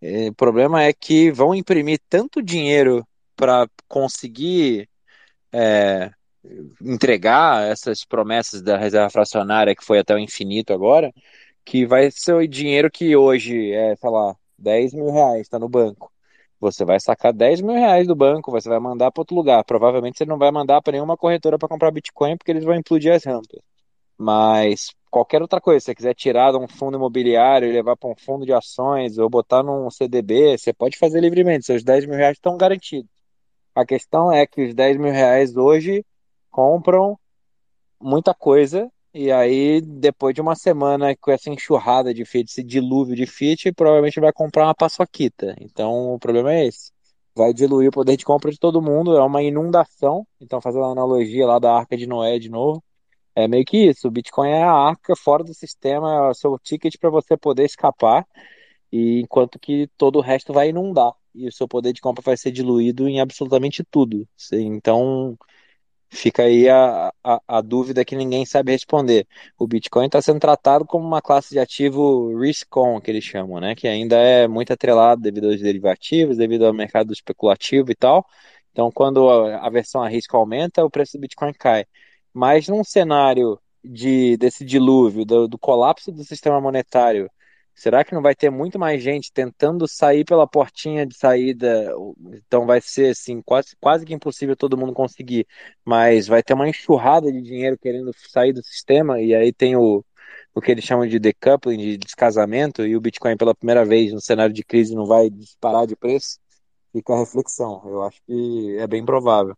É, 0.00 0.28
o 0.28 0.34
problema 0.34 0.82
é 0.82 0.92
que 0.92 1.30
vão 1.32 1.54
imprimir 1.54 2.00
tanto 2.08 2.42
dinheiro 2.42 3.06
para 3.36 3.68
conseguir 3.88 4.88
é, 5.52 6.10
entregar 6.80 7.70
essas 7.70 8.04
promessas 8.04 8.62
da 8.62 8.76
reserva 8.76 9.10
fracionária 9.10 9.74
que 9.74 9.84
foi 9.84 9.98
até 9.98 10.14
o 10.14 10.18
infinito 10.18 10.72
agora, 10.72 11.12
que 11.64 11.86
vai 11.86 12.10
ser 12.10 12.34
o 12.34 12.46
dinheiro 12.46 12.90
que 12.90 13.16
hoje 13.16 13.72
é, 13.72 13.96
sei 13.96 14.10
lá, 14.10 14.36
10 14.58 14.94
mil 14.94 15.10
reais, 15.10 15.42
está 15.42 15.58
no 15.58 15.68
banco. 15.68 16.12
Você 16.60 16.84
vai 16.84 16.98
sacar 17.00 17.32
10 17.32 17.60
mil 17.60 17.74
reais 17.74 18.06
do 18.06 18.14
banco, 18.14 18.50
você 18.50 18.68
vai 18.68 18.78
mandar 18.80 19.10
para 19.10 19.20
outro 19.20 19.36
lugar. 19.36 19.64
Provavelmente 19.64 20.18
você 20.18 20.24
não 20.24 20.38
vai 20.38 20.50
mandar 20.50 20.80
para 20.82 20.92
nenhuma 20.92 21.16
corretora 21.16 21.58
para 21.58 21.68
comprar 21.68 21.90
Bitcoin, 21.90 22.36
porque 22.36 22.50
eles 22.50 22.64
vão 22.64 22.74
implodir 22.74 23.12
as 23.12 23.24
rampas. 23.24 23.60
Mas 24.16 24.94
qualquer 25.10 25.42
outra 25.42 25.60
coisa, 25.60 25.80
se 25.80 25.86
você 25.86 25.94
quiser 25.94 26.14
tirar 26.14 26.52
de 26.52 26.58
um 26.58 26.68
fundo 26.68 26.96
imobiliário 26.96 27.68
e 27.68 27.72
levar 27.72 27.96
para 27.96 28.10
um 28.10 28.16
fundo 28.16 28.46
de 28.46 28.52
ações 28.52 29.18
ou 29.18 29.28
botar 29.28 29.62
num 29.62 29.90
CDB, 29.90 30.56
você 30.56 30.72
pode 30.72 30.96
fazer 30.98 31.20
livremente, 31.20 31.66
seus 31.66 31.84
10 31.84 32.06
mil 32.06 32.16
reais 32.16 32.36
estão 32.36 32.56
garantidos. 32.56 33.13
A 33.74 33.84
questão 33.84 34.30
é 34.30 34.46
que 34.46 34.66
os 34.66 34.74
10 34.74 34.98
mil 34.98 35.12
reais 35.12 35.56
hoje 35.56 36.04
compram 36.50 37.18
muita 38.00 38.32
coisa 38.34 38.90
e 39.12 39.30
aí 39.32 39.80
depois 39.80 40.34
de 40.34 40.40
uma 40.40 40.54
semana 40.54 41.14
com 41.16 41.30
essa 41.30 41.50
enxurrada 41.50 42.12
de 42.12 42.24
Fiat, 42.24 42.50
esse 42.50 42.62
dilúvio 42.62 43.16
de 43.16 43.26
Fiat, 43.26 43.72
provavelmente 43.72 44.20
vai 44.20 44.32
comprar 44.32 44.66
uma 44.66 44.74
paçoquita. 44.74 45.54
Então 45.60 46.14
o 46.14 46.18
problema 46.18 46.52
é 46.52 46.66
esse. 46.66 46.92
Vai 47.36 47.52
diluir 47.52 47.88
o 47.88 47.92
poder 47.92 48.16
de 48.16 48.24
compra 48.24 48.50
de 48.50 48.58
todo 48.58 48.82
mundo, 48.82 49.16
é 49.16 49.22
uma 49.22 49.42
inundação. 49.42 50.26
Então, 50.40 50.60
fazendo 50.60 50.84
a 50.84 50.92
analogia 50.92 51.46
lá 51.46 51.58
da 51.58 51.72
Arca 51.74 51.96
de 51.96 52.06
Noé 52.06 52.38
de 52.38 52.48
novo, 52.48 52.82
é 53.34 53.48
meio 53.48 53.64
que 53.64 53.88
isso. 53.88 54.08
O 54.08 54.10
Bitcoin 54.10 54.50
é 54.50 54.62
a 54.62 54.72
arca 54.72 55.16
fora 55.16 55.42
do 55.44 55.52
sistema, 55.54 56.26
é 56.26 56.30
o 56.30 56.34
seu 56.34 56.58
ticket 56.58 56.94
para 56.98 57.10
você 57.10 57.36
poder 57.36 57.64
escapar, 57.64 58.26
e 58.92 59.20
enquanto 59.20 59.58
que 59.58 59.88
todo 59.98 60.16
o 60.18 60.22
resto 60.22 60.52
vai 60.52 60.68
inundar. 60.68 61.12
E 61.34 61.48
o 61.48 61.52
seu 61.52 61.66
poder 61.68 61.92
de 61.92 62.00
compra 62.00 62.22
vai 62.22 62.36
ser 62.36 62.52
diluído 62.52 63.08
em 63.08 63.20
absolutamente 63.20 63.82
tudo. 63.90 64.26
Então, 64.52 65.36
fica 66.10 66.44
aí 66.44 66.68
a, 66.68 67.12
a, 67.22 67.40
a 67.48 67.60
dúvida 67.60 68.04
que 68.04 68.16
ninguém 68.16 68.46
sabe 68.46 68.72
responder. 68.72 69.26
O 69.58 69.66
Bitcoin 69.66 70.06
está 70.06 70.22
sendo 70.22 70.40
tratado 70.40 70.86
como 70.86 71.06
uma 71.06 71.20
classe 71.20 71.50
de 71.50 71.58
ativo 71.58 72.38
risk-on, 72.38 73.00
que 73.00 73.10
eles 73.10 73.24
chamam, 73.24 73.60
né? 73.60 73.74
Que 73.74 73.88
ainda 73.88 74.16
é 74.16 74.46
muito 74.48 74.72
atrelado 74.72 75.20
devido 75.22 75.48
aos 75.48 75.60
derivativos, 75.60 76.36
devido 76.36 76.66
ao 76.66 76.72
mercado 76.72 77.12
especulativo 77.12 77.90
e 77.90 77.94
tal. 77.96 78.24
Então, 78.72 78.90
quando 78.92 79.28
a 79.30 79.68
versão 79.70 80.02
a 80.02 80.08
risco 80.08 80.36
aumenta, 80.36 80.84
o 80.84 80.90
preço 80.90 81.16
do 81.16 81.20
Bitcoin 81.20 81.52
cai. 81.52 81.84
Mas 82.32 82.68
num 82.68 82.82
cenário 82.84 83.60
de, 83.84 84.36
desse 84.36 84.64
dilúvio, 84.64 85.24
do, 85.24 85.46
do 85.48 85.58
colapso 85.58 86.10
do 86.10 86.24
sistema 86.24 86.60
monetário, 86.60 87.30
será 87.74 88.04
que 88.04 88.14
não 88.14 88.22
vai 88.22 88.34
ter 88.34 88.50
muito 88.50 88.78
mais 88.78 89.02
gente 89.02 89.32
tentando 89.32 89.86
sair 89.88 90.24
pela 90.24 90.46
portinha 90.46 91.06
de 91.06 91.16
saída? 91.16 91.92
Então 92.46 92.66
vai 92.66 92.80
ser 92.80 93.10
assim, 93.10 93.42
quase, 93.42 93.76
quase 93.80 94.04
que 94.04 94.14
impossível 94.14 94.56
todo 94.56 94.76
mundo 94.76 94.92
conseguir, 94.92 95.46
mas 95.84 96.26
vai 96.26 96.42
ter 96.42 96.54
uma 96.54 96.68
enxurrada 96.68 97.30
de 97.30 97.42
dinheiro 97.42 97.78
querendo 97.78 98.10
sair 98.30 98.52
do 98.52 98.62
sistema, 98.62 99.20
e 99.20 99.34
aí 99.34 99.52
tem 99.52 99.76
o, 99.76 100.04
o 100.54 100.60
que 100.60 100.70
eles 100.70 100.84
chamam 100.84 101.06
de 101.06 101.18
decoupling, 101.18 101.78
de 101.78 101.96
descasamento, 101.98 102.86
e 102.86 102.96
o 102.96 103.00
Bitcoin 103.00 103.36
pela 103.36 103.54
primeira 103.54 103.84
vez 103.84 104.12
no 104.12 104.20
cenário 104.20 104.54
de 104.54 104.64
crise 104.64 104.94
não 104.94 105.06
vai 105.06 105.28
disparar 105.30 105.86
de 105.86 105.96
preço. 105.96 106.38
Fica 106.92 107.12
a 107.12 107.18
reflexão, 107.18 107.82
eu 107.86 108.02
acho 108.04 108.20
que 108.24 108.76
é 108.78 108.86
bem 108.86 109.04
provável. 109.04 109.56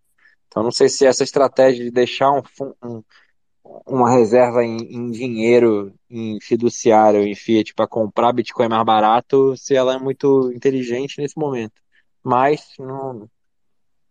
Então, 0.48 0.62
não 0.62 0.72
sei 0.72 0.88
se 0.88 1.04
essa 1.06 1.22
estratégia 1.22 1.84
de 1.84 1.90
deixar 1.90 2.32
um, 2.32 2.42
um, 2.82 3.02
uma 3.86 4.10
reserva 4.10 4.64
em, 4.64 4.76
em, 4.76 5.10
dinheiro, 5.10 5.92
em 6.10 6.40
fiduciário, 6.40 7.22
em 7.22 7.34
Fiat, 7.34 7.74
para 7.74 7.86
comprar 7.86 8.32
Bitcoin 8.32 8.68
mais 8.68 8.84
barato, 8.84 9.56
se 9.56 9.74
ela 9.74 9.94
é 9.94 9.98
muito 9.98 10.52
inteligente 10.52 11.20
nesse 11.20 11.38
momento. 11.38 11.80
Mas 12.22 12.74
não, 12.78 13.28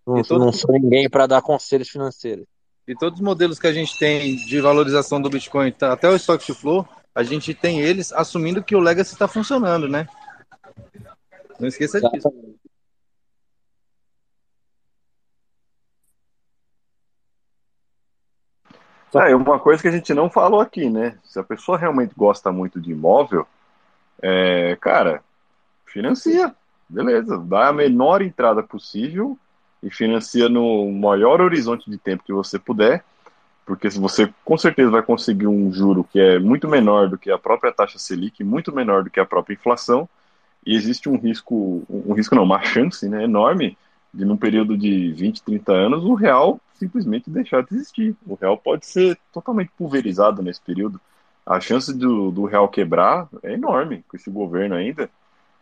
não, 0.05 0.23
todos... 0.23 0.45
não 0.45 0.51
sou 0.51 0.71
ninguém 0.71 1.09
para 1.09 1.27
dar 1.27 1.41
conselhos 1.41 1.89
financeiros. 1.89 2.45
E 2.87 2.95
todos 2.95 3.19
os 3.19 3.25
modelos 3.25 3.59
que 3.59 3.67
a 3.67 3.73
gente 3.73 3.97
tem 3.97 4.35
de 4.35 4.61
valorização 4.61 5.21
do 5.21 5.29
Bitcoin, 5.29 5.71
tá, 5.71 5.91
até 5.91 6.07
o 6.07 6.15
Stock 6.15 6.45
to 6.45 6.53
Flow, 6.53 6.87
a 7.13 7.23
gente 7.23 7.53
tem 7.53 7.79
eles 7.79 8.13
assumindo 8.13 8.63
que 8.63 8.75
o 8.75 8.79
Legacy 8.79 9.13
está 9.13 9.27
funcionando, 9.27 9.87
né? 9.87 10.07
Não 11.59 11.67
esqueça 11.67 11.99
disso. 11.99 12.29
É, 19.15 19.35
uma 19.35 19.59
coisa 19.59 19.81
que 19.81 19.87
a 19.87 19.91
gente 19.91 20.13
não 20.13 20.29
falou 20.29 20.59
aqui, 20.59 20.89
né? 20.89 21.17
Se 21.23 21.39
a 21.39 21.43
pessoa 21.43 21.77
realmente 21.77 22.13
gosta 22.15 22.51
muito 22.51 22.81
de 22.81 22.91
imóvel, 22.91 23.47
é, 24.21 24.77
cara, 24.81 25.23
financia, 25.85 26.53
beleza, 26.89 27.37
dá 27.37 27.69
a 27.69 27.73
menor 27.73 28.21
entrada 28.21 28.61
possível 28.61 29.37
e 29.81 29.89
financia 29.89 30.49
no 30.49 30.91
maior 30.91 31.39
horizonte 31.41 31.89
de 31.89 31.97
tempo 31.97 32.23
que 32.25 32.33
você 32.33 32.59
puder, 32.59 33.03
porque 33.65 33.89
você 33.89 34.31
com 34.43 34.57
certeza 34.57 34.91
vai 34.91 35.01
conseguir 35.01 35.47
um 35.47 35.71
juro 35.71 36.03
que 36.03 36.19
é 36.19 36.37
muito 36.37 36.67
menor 36.67 37.07
do 37.07 37.17
que 37.17 37.31
a 37.31 37.37
própria 37.37 37.71
taxa 37.71 37.97
Selic, 37.97 38.43
muito 38.43 38.75
menor 38.75 39.03
do 39.03 39.09
que 39.09 39.19
a 39.19 39.25
própria 39.25 39.53
inflação, 39.53 40.09
e 40.65 40.75
existe 40.75 41.07
um 41.07 41.17
risco, 41.17 41.83
um 41.89 42.13
risco 42.13 42.35
não, 42.35 42.43
uma 42.43 42.61
chance 42.63 43.07
né, 43.07 43.23
enorme 43.23 43.77
de 44.15 44.23
num 44.23 44.37
período 44.37 44.77
de 44.77 45.11
20, 45.11 45.43
30 45.43 45.73
anos 45.73 46.03
o 46.03 46.13
real 46.13 46.59
simplesmente 46.73 47.29
deixar 47.29 47.63
de 47.63 47.75
existir. 47.75 48.15
O 48.25 48.35
real 48.35 48.57
pode 48.57 48.85
ser 48.85 49.17
totalmente 49.33 49.71
pulverizado 49.77 50.41
nesse 50.41 50.61
período. 50.61 50.99
A 51.45 51.59
chance 51.59 51.93
do, 51.93 52.31
do 52.31 52.45
real 52.45 52.67
quebrar 52.67 53.27
é 53.43 53.53
enorme 53.53 54.03
com 54.07 54.17
esse 54.17 54.29
governo 54.29 54.75
ainda. 54.75 55.09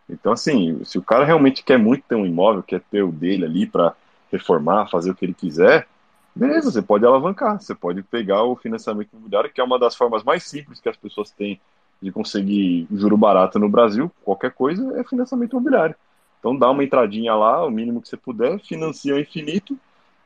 Então, 0.09 0.33
assim, 0.33 0.83
se 0.83 0.97
o 0.97 1.01
cara 1.01 1.25
realmente 1.25 1.63
quer 1.63 1.77
muito 1.77 2.03
ter 2.07 2.15
um 2.15 2.25
imóvel, 2.25 2.63
quer 2.63 2.81
ter 2.91 3.03
o 3.03 3.11
dele 3.11 3.45
ali 3.45 3.65
para 3.65 3.95
reformar, 4.31 4.89
fazer 4.89 5.11
o 5.11 5.15
que 5.15 5.25
ele 5.25 5.33
quiser, 5.33 5.87
beleza, 6.35 6.71
você 6.71 6.81
pode 6.81 7.05
alavancar, 7.05 7.59
você 7.59 7.75
pode 7.75 8.01
pegar 8.03 8.43
o 8.43 8.55
financiamento 8.55 9.09
imobiliário, 9.13 9.51
que 9.51 9.61
é 9.61 9.63
uma 9.63 9.79
das 9.79 9.95
formas 9.95 10.23
mais 10.23 10.43
simples 10.43 10.79
que 10.79 10.89
as 10.89 10.97
pessoas 10.97 11.31
têm 11.31 11.59
de 12.01 12.11
conseguir 12.11 12.87
juro 12.91 13.15
barato 13.15 13.59
no 13.59 13.69
Brasil, 13.69 14.11
qualquer 14.23 14.51
coisa 14.51 14.99
é 14.99 15.03
financiamento 15.03 15.53
imobiliário. 15.53 15.95
Então 16.43 16.57
dá 16.57 16.69
uma 16.69 16.83
entradinha 16.83 17.33
lá, 17.33 17.65
o 17.65 17.71
mínimo 17.71 18.01
que 18.01 18.09
você 18.09 18.17
puder, 18.17 18.59
financia 18.59 19.15
o 19.15 19.19
infinito 19.19 19.79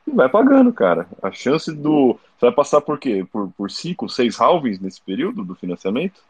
e 0.04 0.10
vai 0.10 0.28
pagando, 0.28 0.72
cara. 0.72 1.06
A 1.22 1.30
chance 1.30 1.72
do. 1.72 2.18
Você 2.36 2.46
vai 2.46 2.52
passar 2.52 2.80
por 2.80 2.98
quê? 2.98 3.24
Por, 3.30 3.52
por 3.56 3.70
cinco, 3.70 4.08
seis 4.08 4.40
halvings 4.40 4.80
nesse 4.80 5.00
período 5.00 5.44
do 5.44 5.54
financiamento? 5.54 6.20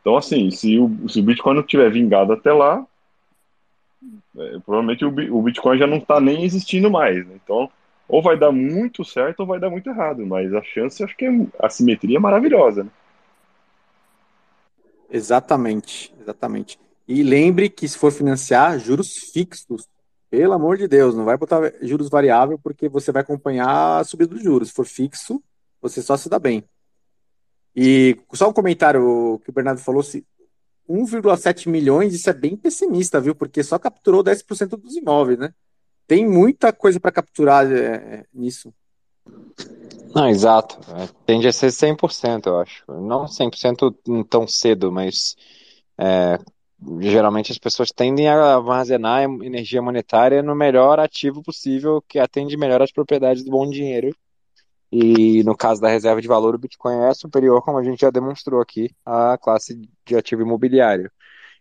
Então, 0.00 0.16
assim, 0.16 0.50
se 0.50 0.78
o, 0.78 1.06
se 1.10 1.20
o 1.20 1.22
Bitcoin 1.22 1.56
não 1.56 1.62
tiver 1.62 1.90
vingado 1.90 2.32
até 2.32 2.54
lá, 2.54 2.82
é, 4.34 4.58
provavelmente 4.60 5.04
o, 5.04 5.08
o, 5.08 5.42
Bitcoin 5.42 5.76
já 5.76 5.86
não 5.86 5.98
está 5.98 6.18
nem 6.18 6.44
existindo 6.44 6.90
mais. 6.90 7.26
Né? 7.26 7.38
Então, 7.44 7.70
ou 8.08 8.22
vai 8.22 8.38
dar 8.38 8.50
muito 8.50 9.04
certo 9.04 9.40
ou 9.40 9.46
vai 9.46 9.60
dar 9.60 9.68
muito 9.68 9.90
errado. 9.90 10.24
Mas 10.24 10.54
a 10.54 10.62
chance, 10.62 11.04
acho 11.04 11.14
que 11.14 11.26
é, 11.26 11.46
a 11.60 11.68
simetria 11.68 12.16
é 12.16 12.20
maravilhosa. 12.20 12.84
Né? 12.84 12.90
Exatamente, 15.10 16.14
exatamente. 16.18 16.78
E 17.08 17.22
lembre 17.22 17.70
que 17.70 17.88
se 17.88 17.96
for 17.96 18.12
financiar, 18.12 18.78
juros 18.78 19.16
fixos. 19.32 19.88
Pelo 20.30 20.52
amor 20.52 20.76
de 20.76 20.86
Deus, 20.86 21.14
não 21.14 21.24
vai 21.24 21.38
botar 21.38 21.72
juros 21.80 22.10
variável 22.10 22.58
porque 22.62 22.86
você 22.86 23.10
vai 23.10 23.22
acompanhar 23.22 24.00
a 24.00 24.04
subida 24.04 24.34
dos 24.34 24.44
juros. 24.44 24.68
Se 24.68 24.74
for 24.74 24.84
fixo, 24.84 25.42
você 25.80 26.02
só 26.02 26.18
se 26.18 26.28
dá 26.28 26.38
bem. 26.38 26.62
E 27.74 28.18
só 28.34 28.50
um 28.50 28.52
comentário 28.52 29.40
que 29.42 29.48
o 29.48 29.52
Bernardo 29.52 29.80
falou, 29.80 30.02
se 30.02 30.26
1,7 30.88 31.68
milhões, 31.68 32.12
isso 32.12 32.28
é 32.28 32.32
bem 32.34 32.56
pessimista, 32.56 33.20
viu? 33.20 33.34
Porque 33.34 33.62
só 33.62 33.78
capturou 33.78 34.22
10% 34.22 34.76
dos 34.76 34.94
imóveis, 34.94 35.38
né? 35.38 35.54
Tem 36.06 36.26
muita 36.26 36.72
coisa 36.72 37.00
para 37.00 37.12
capturar 37.12 37.70
é, 37.70 37.76
é, 37.78 38.24
nisso. 38.34 38.72
Não, 40.14 40.28
exato. 40.28 40.78
É, 40.94 41.08
tende 41.26 41.46
a 41.46 41.52
ser 41.52 41.68
100%, 41.68 42.46
eu 42.46 42.58
acho. 42.58 42.84
Não 42.88 43.26
100% 43.26 44.26
tão 44.28 44.46
cedo, 44.46 44.90
mas 44.90 45.36
é, 45.98 46.38
geralmente 47.00 47.52
as 47.52 47.58
pessoas 47.58 47.90
tendem 47.90 48.28
a 48.28 48.56
armazenar 48.56 49.22
energia 49.42 49.82
monetária 49.82 50.42
no 50.42 50.54
melhor 50.54 51.00
ativo 51.00 51.42
possível 51.42 52.02
que 52.06 52.18
atende 52.18 52.56
melhor 52.56 52.80
as 52.82 52.92
propriedades 52.92 53.44
do 53.44 53.50
bom 53.50 53.68
dinheiro. 53.68 54.14
E 54.90 55.42
no 55.44 55.56
caso 55.56 55.80
da 55.80 55.88
reserva 55.88 56.20
de 56.20 56.28
valor, 56.28 56.54
o 56.54 56.58
Bitcoin 56.58 56.96
é 57.04 57.14
superior, 57.14 57.62
como 57.62 57.78
a 57.78 57.84
gente 57.84 58.00
já 58.00 58.10
demonstrou 58.10 58.60
aqui, 58.60 58.90
à 59.04 59.36
classe 59.36 59.78
de 60.06 60.16
ativo 60.16 60.42
imobiliário. 60.42 61.10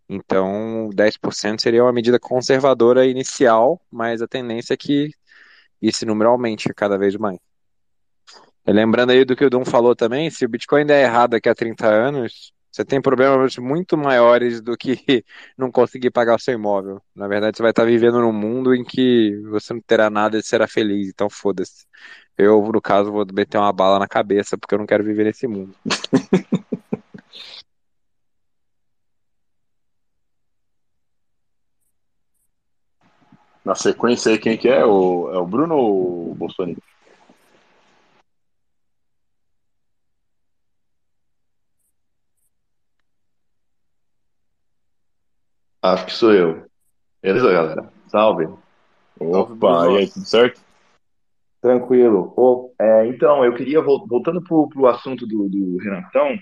Então, 0.07 0.89
10% 0.94 1.60
seria 1.60 1.84
uma 1.84 1.91
medida 1.91 2.18
conservadora 2.18 3.06
inicial, 3.06 3.81
mas 3.91 4.22
a 4.22 4.27
tendência 4.27 4.73
é 4.73 4.77
que 4.77 5.11
esse 5.81 6.06
número 6.06 6.30
aumente 6.30 6.73
cada 6.73 6.98
vez 6.98 7.15
mais. 7.18 7.38
E 8.65 8.72
lembrando 8.72 9.11
aí 9.11 9.26
do 9.26 9.35
que 9.35 9.45
o 9.45 9.49
Dum 9.49 9.65
falou 9.65 9.95
também, 9.95 10.30
se 10.30 10.45
o 10.45 10.49
Bitcoin 10.49 10.85
der 10.85 11.03
errado 11.03 11.31
daqui 11.31 11.49
a 11.49 11.56
30 11.56 11.88
anos, 11.88 12.53
você 12.77 12.85
tem 12.85 13.01
problemas 13.01 13.57
muito 13.57 13.97
maiores 13.97 14.61
do 14.61 14.77
que 14.77 14.95
não 15.57 15.71
conseguir 15.71 16.11
pagar 16.11 16.35
o 16.35 16.39
seu 16.39 16.53
imóvel. 16.53 17.01
Na 17.15 17.27
verdade, 17.27 17.57
você 17.57 17.63
vai 17.63 17.71
estar 17.71 17.85
vivendo 17.85 18.21
num 18.21 18.31
mundo 18.31 18.75
em 18.75 18.83
que 18.83 19.41
você 19.49 19.73
não 19.73 19.81
terá 19.81 20.11
nada 20.11 20.37
e 20.37 20.43
será 20.43 20.67
feliz, 20.67 21.07
então 21.09 21.27
foda-se. 21.27 21.87
Eu, 22.37 22.61
no 22.71 22.79
caso, 22.79 23.11
vou 23.11 23.25
meter 23.33 23.57
uma 23.57 23.73
bala 23.73 23.97
na 23.97 24.07
cabeça 24.07 24.57
porque 24.57 24.75
eu 24.75 24.79
não 24.79 24.85
quero 24.85 25.03
viver 25.03 25.23
nesse 25.25 25.47
mundo. 25.47 25.73
Na 33.65 33.75
sequência 33.75 34.31
aí, 34.31 34.37
quem 34.39 34.57
que 34.57 34.69
é? 34.69 34.85
O, 34.85 35.29
é 35.33 35.37
o 35.37 35.45
Bruno 35.45 35.75
ou 35.75 36.31
o 36.31 36.35
Bolsonaro? 36.35 36.81
Acho 45.93 46.05
que 46.05 46.14
sou 46.14 46.34
eu. 46.34 46.65
Beleza, 47.22 47.51
galera? 47.51 47.91
Salve. 48.07 48.47
Opa, 49.19 49.89
e 49.91 49.97
aí, 49.97 50.07
tudo 50.09 50.26
certo? 50.26 50.61
Tranquilo. 51.61 52.34
Ô, 52.38 52.73
é, 52.80 53.07
então, 53.07 53.43
eu 53.43 53.53
queria, 53.53 53.81
vol- 53.81 54.05
voltando 54.07 54.41
pro, 54.43 54.69
pro 54.69 54.88
assunto 54.88 55.26
do, 55.26 55.49
do 55.49 55.77
Renatão, 55.77 56.38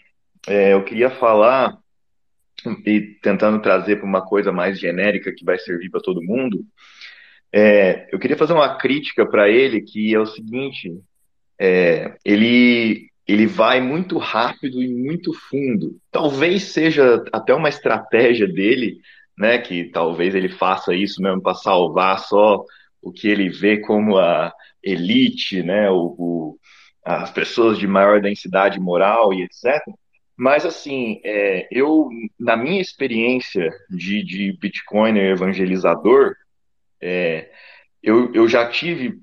é, 0.48 0.74
eu 0.74 0.84
queria 0.84 1.10
falar 1.10 1.78
e 2.86 3.02
tentando 3.22 3.62
trazer 3.62 3.98
para 3.98 4.06
uma 4.06 4.26
coisa 4.26 4.52
mais 4.52 4.80
genérica 4.80 5.34
que 5.34 5.46
vai 5.46 5.58
servir 5.58 5.90
para 5.90 6.02
todo 6.02 6.24
mundo. 6.24 6.64
É, 7.52 8.08
eu 8.14 8.20
queria 8.20 8.38
fazer 8.38 8.54
uma 8.54 8.78
crítica 8.78 9.26
para 9.26 9.50
ele 9.50 9.82
que 9.82 10.14
é 10.14 10.20
o 10.20 10.26
seguinte: 10.26 10.92
é, 11.60 12.18
ele 12.24 13.10
ele 13.28 13.48
vai 13.48 13.82
muito 13.82 14.20
rápido 14.20 14.84
e 14.84 14.88
muito 14.88 15.34
fundo. 15.50 15.98
Talvez 16.12 16.66
seja 16.66 17.24
até 17.34 17.56
uma 17.56 17.70
estratégia 17.70 18.48
dele, 18.48 19.00
né? 19.38 19.58
Que 19.60 19.86
talvez 19.92 20.36
ele 20.36 20.50
faça 20.50 20.94
isso 20.94 21.22
mesmo 21.22 21.42
para 21.42 21.56
salvar 21.56 22.20
só 22.20 22.64
o 23.02 23.12
que 23.12 23.28
ele 23.28 23.50
vê 23.50 23.78
como 23.80 24.18
a 24.18 24.52
elite, 24.84 25.62
né? 25.64 25.90
O, 25.90 26.16
o- 26.18 26.60
as 27.04 27.30
pessoas 27.32 27.78
de 27.78 27.86
maior 27.88 28.20
densidade 28.22 28.80
moral 28.80 29.32
e 29.34 29.44
etc. 29.44 29.80
Mas 30.38 30.66
assim, 30.66 31.22
é, 31.24 31.68
eu 31.72 32.10
na 32.40 32.58
minha 32.58 32.82
experiência 32.82 33.70
de, 33.90 34.24
de 34.24 34.58
Bitcoiner 34.60 35.32
evangelizador 35.32 36.36
é, 37.02 37.50
eu, 38.04 38.34
eu 38.34 38.48
já 38.48 38.68
tive 38.70 39.20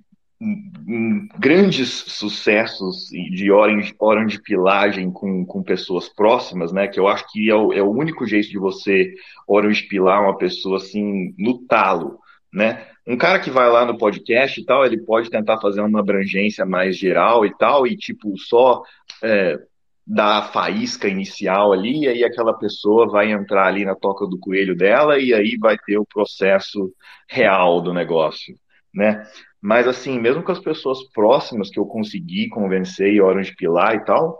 grandes 1.39 1.89
sucessos 1.89 3.09
de 3.11 3.51
orange, 3.51 3.95
orange 3.99 4.43
pilagem 4.43 5.11
com, 5.11 5.45
com 5.45 5.63
pessoas 5.63 6.09
próximas, 6.09 6.73
né? 6.73 6.89
Que 6.89 6.99
eu 6.99 7.07
acho 7.07 7.25
que 7.31 7.49
é 7.51 7.55
o, 7.55 7.73
é 7.73 7.83
o 7.83 7.91
único 7.91 8.27
jeito 8.27 8.49
de 8.49 8.59
você 8.59 9.13
orange 9.47 9.87
pilar 9.87 10.23
uma 10.23 10.37
pessoa 10.37 10.79
assim 10.79 11.35
no 11.39 11.59
talo, 11.67 12.19
né? 12.53 12.87
Um 13.07 13.17
cara 13.17 13.41
que 13.41 13.51
vai 13.51 13.69
lá 13.69 13.85
no 13.85 13.99
podcast 13.99 14.61
e 14.61 14.65
tal, 14.65 14.85
ele 14.85 15.01
pode 15.01 15.31
tentar 15.31 15.61
fazer 15.61 15.81
uma 15.81 16.01
abrangência 16.01 16.65
mais 16.65 16.97
geral 16.97 17.45
e 17.45 17.57
tal, 17.57 17.87
e 17.87 17.97
tipo, 17.97 18.37
só 18.39 18.83
é, 19.23 19.59
dar 20.07 20.39
a 20.39 20.43
faísca 20.43 21.09
inicial 21.09 21.73
ali, 21.73 22.03
e 22.03 22.09
aí 22.09 22.25
aquela 22.25 22.57
pessoa 22.57 23.09
vai 23.09 23.33
entrar 23.33 23.67
ali 23.67 23.85
na 23.85 23.97
toca 23.97 24.27
do 24.27 24.39
coelho 24.39 24.77
dela, 24.77 25.19
e 25.19 25.35
aí 25.35 25.57
vai 25.59 25.77
ter 25.79 25.99
o 25.99 26.07
processo 26.07 26.93
real 27.29 27.81
do 27.81 27.93
negócio, 27.93 28.55
né? 28.95 29.27
Mas 29.63 29.87
assim, 29.87 30.19
mesmo 30.19 30.43
com 30.43 30.51
as 30.51 30.59
pessoas 30.59 31.05
próximas 31.13 31.71
que 31.71 31.79
eu 31.79 31.87
consegui 31.87 32.49
convencer 32.49 33.15
e 33.15 33.21
orange 33.21 33.55
pilar 33.55 33.95
e 33.95 34.05
tal, 34.05 34.37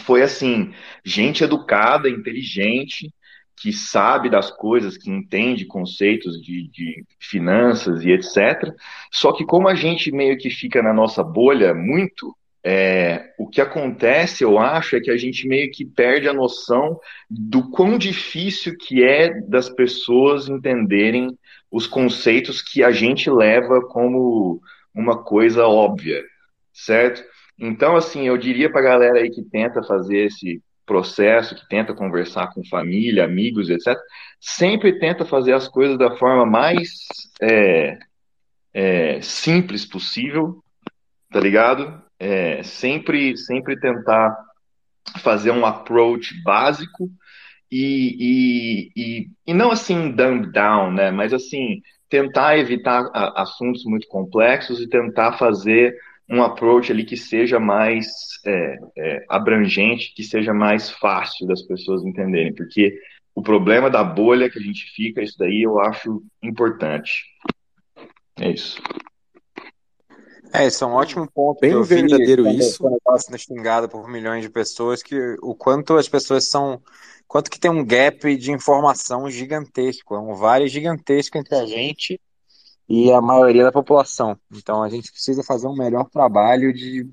foi 0.00 0.22
assim, 0.22 0.72
gente 1.02 1.42
educada, 1.42 2.08
inteligente, 2.08 3.10
que 3.56 3.72
sabe 3.72 4.28
das 4.28 4.50
coisas, 4.50 4.98
que 4.98 5.10
entende 5.10 5.64
conceitos 5.64 6.40
de, 6.40 6.68
de 6.68 7.04
finanças 7.18 8.04
e 8.04 8.10
etc. 8.10 8.74
Só 9.10 9.32
que 9.32 9.44
como 9.44 9.68
a 9.68 9.74
gente 9.74 10.12
meio 10.12 10.36
que 10.36 10.50
fica 10.50 10.82
na 10.82 10.92
nossa 10.92 11.22
bolha 11.22 11.72
muito, 11.72 12.36
é, 12.64 13.32
o 13.38 13.48
que 13.48 13.60
acontece, 13.60 14.44
eu 14.44 14.58
acho, 14.58 14.96
é 14.96 15.00
que 15.00 15.10
a 15.10 15.16
gente 15.16 15.48
meio 15.48 15.70
que 15.70 15.84
perde 15.84 16.28
a 16.28 16.32
noção 16.32 16.98
do 17.28 17.70
quão 17.70 17.98
difícil 17.98 18.76
que 18.76 19.02
é 19.02 19.40
das 19.42 19.68
pessoas 19.68 20.48
entenderem 20.48 21.36
os 21.72 21.86
conceitos 21.86 22.60
que 22.60 22.84
a 22.84 22.92
gente 22.92 23.30
leva 23.30 23.80
como 23.80 24.60
uma 24.94 25.24
coisa 25.24 25.66
óbvia, 25.66 26.22
certo? 26.70 27.24
Então, 27.58 27.96
assim, 27.96 28.28
eu 28.28 28.36
diria 28.36 28.70
para 28.70 28.80
a 28.80 28.84
galera 28.84 29.18
aí 29.20 29.30
que 29.30 29.42
tenta 29.42 29.82
fazer 29.82 30.26
esse 30.26 30.62
processo, 30.84 31.54
que 31.54 31.66
tenta 31.68 31.94
conversar 31.94 32.52
com 32.52 32.62
família, 32.66 33.24
amigos, 33.24 33.70
etc., 33.70 33.96
sempre 34.38 34.98
tenta 34.98 35.24
fazer 35.24 35.54
as 35.54 35.66
coisas 35.66 35.96
da 35.96 36.14
forma 36.16 36.44
mais 36.44 36.90
é, 37.40 37.98
é, 38.74 39.20
simples 39.22 39.86
possível, 39.86 40.62
tá 41.30 41.40
ligado? 41.40 42.02
É, 42.18 42.62
sempre, 42.62 43.34
sempre 43.36 43.80
tentar 43.80 44.36
fazer 45.22 45.50
um 45.50 45.64
approach 45.64 46.34
básico 46.42 47.08
e, 47.72 48.16
e, 48.20 48.92
e, 48.94 49.30
e 49.46 49.54
não 49.54 49.70
assim 49.70 50.10
dumb 50.10 50.52
down, 50.52 50.92
né? 50.92 51.10
Mas 51.10 51.32
assim 51.32 51.80
tentar 52.10 52.58
evitar 52.58 53.10
assuntos 53.34 53.84
muito 53.86 54.06
complexos 54.06 54.78
e 54.78 54.86
tentar 54.86 55.38
fazer 55.38 55.96
um 56.28 56.42
approach 56.42 56.92
ali 56.92 57.04
que 57.04 57.16
seja 57.16 57.58
mais 57.58 58.06
é, 58.44 58.78
é, 58.98 59.24
abrangente, 59.30 60.12
que 60.14 60.22
seja 60.22 60.52
mais 60.52 60.90
fácil 60.90 61.46
das 61.46 61.62
pessoas 61.62 62.04
entenderem, 62.04 62.54
porque 62.54 62.94
o 63.34 63.42
problema 63.42 63.88
da 63.88 64.04
bolha 64.04 64.50
que 64.50 64.58
a 64.58 64.62
gente 64.62 64.92
fica, 64.94 65.22
isso 65.22 65.38
daí 65.38 65.62
eu 65.62 65.80
acho 65.80 66.22
importante. 66.42 67.24
É 68.38 68.50
isso. 68.50 68.80
É, 70.52 70.66
isso 70.66 70.84
é 70.84 70.86
um 70.86 70.92
ótimo 70.92 71.26
ponto 71.32 71.60
Bem 71.60 71.70
eu 71.70 71.82
vi 71.82 71.94
verdadeiro 71.96 72.44
quando, 72.44 72.60
isso. 72.60 72.86
estava 72.96 73.18
sendo 73.18 73.38
xingado 73.38 73.88
por 73.88 74.06
milhões 74.06 74.42
de 74.42 74.50
pessoas, 74.50 75.02
que 75.02 75.16
o 75.40 75.54
quanto 75.54 75.96
as 75.96 76.08
pessoas 76.08 76.48
são, 76.48 76.82
quanto 77.26 77.50
que 77.50 77.58
tem 77.58 77.70
um 77.70 77.84
gap 77.84 78.36
de 78.36 78.52
informação 78.52 79.30
gigantesco, 79.30 80.14
é 80.14 80.20
um 80.20 80.34
vale 80.34 80.68
gigantesco 80.68 81.38
entre 81.38 81.54
a 81.54 81.64
gente 81.64 82.20
e 82.86 83.10
a 83.10 83.22
maioria 83.22 83.64
da 83.64 83.72
população. 83.72 84.38
Então 84.54 84.82
a 84.82 84.90
gente 84.90 85.10
precisa 85.10 85.42
fazer 85.42 85.66
um 85.66 85.74
melhor 85.74 86.10
trabalho 86.10 86.70
de 86.70 87.08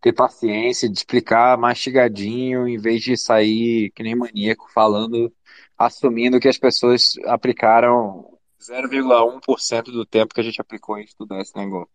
ter 0.00 0.12
paciência, 0.12 0.88
de 0.88 0.98
explicar 0.98 1.56
mastigadinho, 1.56 2.66
em 2.66 2.76
vez 2.76 3.02
de 3.02 3.16
sair 3.16 3.92
que 3.92 4.02
nem 4.02 4.16
maníaco 4.16 4.66
falando, 4.74 5.32
assumindo 5.78 6.40
que 6.40 6.48
as 6.48 6.58
pessoas 6.58 7.12
aplicaram 7.26 8.36
0,1% 8.60 9.84
do 9.84 10.04
tempo 10.04 10.34
que 10.34 10.40
a 10.40 10.44
gente 10.44 10.60
aplicou 10.60 10.98
em 10.98 11.04
estudar 11.04 11.40
esse 11.40 11.56
negócio. 11.56 11.93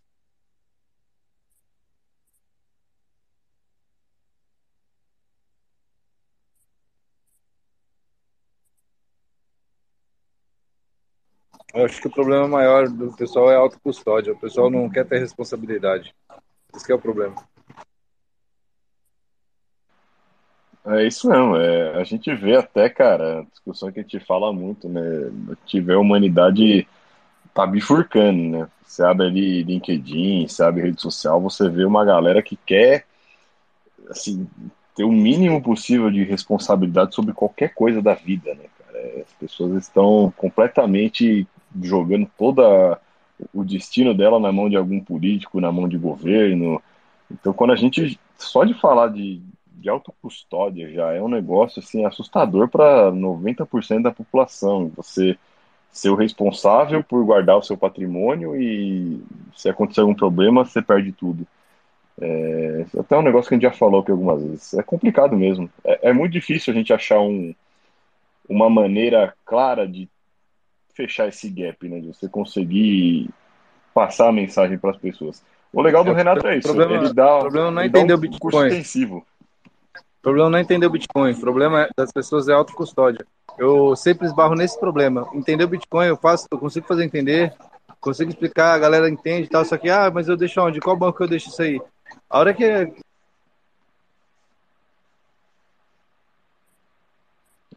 Eu 11.79 11.85
acho 11.85 12.01
que 12.01 12.07
o 12.07 12.11
problema 12.11 12.45
maior 12.45 12.89
do 12.89 13.13
pessoal 13.13 13.49
é 13.49 13.55
a 13.55 13.59
autocustódia. 13.59 14.33
O 14.33 14.37
pessoal 14.37 14.69
não 14.69 14.89
quer 14.89 15.05
ter 15.05 15.19
responsabilidade. 15.19 16.13
Esse 16.75 16.85
que 16.85 16.91
é 16.91 16.95
o 16.95 16.99
problema. 16.99 17.35
É 20.85 21.07
isso 21.07 21.29
mesmo, 21.29 21.55
é, 21.55 21.95
a 21.95 22.03
gente 22.03 22.33
vê 22.35 22.57
até, 22.57 22.89
cara, 22.89 23.39
a 23.39 23.43
discussão 23.43 23.91
que 23.91 23.99
a 23.99 24.01
gente 24.01 24.19
fala 24.19 24.51
muito, 24.51 24.89
né? 24.89 25.01
Tiver 25.65 25.93
a 25.93 25.99
humanidade 25.99 26.85
tá 27.53 27.65
bifurcando, 27.65 28.57
né? 28.57 28.67
Você 28.83 29.03
abre 29.03 29.27
ali 29.27 29.63
LinkedIn, 29.63 30.47
você 30.47 30.63
abre 30.63 30.81
rede 30.81 31.01
social, 31.01 31.39
você 31.39 31.69
vê 31.69 31.85
uma 31.85 32.03
galera 32.03 32.41
que 32.41 32.57
quer, 32.57 33.05
assim, 34.09 34.47
ter 34.95 35.05
o 35.05 35.11
mínimo 35.11 35.61
possível 35.61 36.11
de 36.11 36.23
responsabilidade 36.23 37.15
sobre 37.15 37.33
qualquer 37.33 37.73
coisa 37.73 38.01
da 38.01 38.15
vida, 38.15 38.53
né, 38.55 38.65
cara? 38.79 39.21
As 39.21 39.33
pessoas 39.33 39.83
estão 39.83 40.33
completamente 40.35 41.47
jogando 41.81 42.29
toda 42.37 42.99
o 43.53 43.63
destino 43.63 44.13
dela 44.13 44.39
na 44.39 44.51
mão 44.51 44.69
de 44.69 44.75
algum 44.75 44.99
político, 44.99 45.61
na 45.61 45.71
mão 45.71 45.87
de 45.87 45.97
governo. 45.97 46.81
Então, 47.31 47.53
quando 47.53 47.71
a 47.71 47.75
gente 47.75 48.19
só 48.37 48.63
de 48.63 48.73
falar 48.73 49.09
de, 49.09 49.41
de 49.73 49.89
autocustódia 49.89 50.91
já 50.91 51.13
é 51.13 51.21
um 51.21 51.27
negócio 51.27 51.79
assim 51.79 52.05
assustador 52.05 52.67
para 52.67 53.11
90% 53.11 54.01
da 54.01 54.11
população. 54.11 54.91
Você 54.95 55.37
ser 55.91 56.09
o 56.09 56.15
responsável 56.15 57.03
por 57.03 57.23
guardar 57.25 57.57
o 57.57 57.63
seu 57.63 57.75
patrimônio 57.77 58.55
e 58.55 59.21
se 59.55 59.69
acontecer 59.69 60.01
algum 60.01 60.13
problema, 60.13 60.63
você 60.63 60.81
perde 60.81 61.11
tudo. 61.11 61.47
É, 62.21 62.85
até 62.99 63.17
um 63.17 63.21
negócio 63.21 63.47
que 63.49 63.55
a 63.55 63.57
gente 63.57 63.63
já 63.63 63.71
falou 63.71 64.01
aqui 64.01 64.11
algumas 64.11 64.43
vezes. 64.43 64.73
É 64.73 64.83
complicado 64.83 65.35
mesmo. 65.35 65.69
É, 65.83 66.09
é 66.09 66.13
muito 66.13 66.33
difícil 66.33 66.71
a 66.73 66.75
gente 66.75 66.93
achar 66.93 67.19
um, 67.19 67.53
uma 68.47 68.69
maneira 68.69 69.33
clara 69.45 69.87
de 69.87 70.07
fechar 70.99 71.29
esse 71.29 71.49
gap, 71.49 71.87
né? 71.87 72.01
De 72.01 72.07
você 72.07 72.27
conseguir 72.27 73.29
passar 73.93 74.27
a 74.27 74.33
mensagem 74.33 74.77
para 74.77 74.91
as 74.91 74.97
pessoas. 74.97 75.41
O 75.71 75.81
legal 75.81 76.03
do 76.03 76.11
É, 76.11 76.13
Renato 76.13 76.45
é 76.45 76.57
isso, 76.57 76.67
problema, 76.67 76.93
ele 76.95 77.13
dá, 77.13 77.37
o 77.37 77.39
problema 77.41 77.71
não 77.71 77.81
é 77.81 77.85
entender 77.85 78.13
um 78.13 78.17
o 78.17 78.19
Bitcoin. 78.19 78.67
extensivo. 78.67 79.25
O 79.95 80.21
problema 80.21 80.49
não 80.49 80.57
é 80.57 80.61
entender 80.61 80.85
o 80.87 80.89
Bitcoin, 80.89 81.31
o 81.31 81.39
problema 81.39 81.83
é- 81.83 81.89
das 81.95 82.11
pessoas 82.11 82.49
é 82.49 82.53
autocustódia. 82.53 83.25
Eu 83.57 83.95
sempre 83.95 84.27
esbarro 84.27 84.55
nesse 84.55 84.77
problema. 84.77 85.25
Entender 85.33 85.63
o 85.63 85.69
Bitcoin, 85.69 86.07
eu 86.07 86.17
faço, 86.17 86.45
eu 86.51 86.59
consigo 86.59 86.85
fazer 86.85 87.05
entender, 87.05 87.53
consigo 88.01 88.29
explicar, 88.29 88.73
a 88.73 88.79
galera 88.79 89.09
entende 89.09 89.47
e 89.47 89.49
tal, 89.49 89.63
só 89.63 89.77
que, 89.77 89.89
ah, 89.89 90.11
mas 90.13 90.27
eu 90.27 90.35
deixo 90.35 90.59
onde? 90.61 90.81
Qual 90.81 90.97
banco 90.97 91.23
eu 91.23 91.29
deixo 91.29 91.47
isso 91.47 91.61
aí? 91.61 91.81
A 92.29 92.39
hora 92.39 92.53
que 92.53 92.91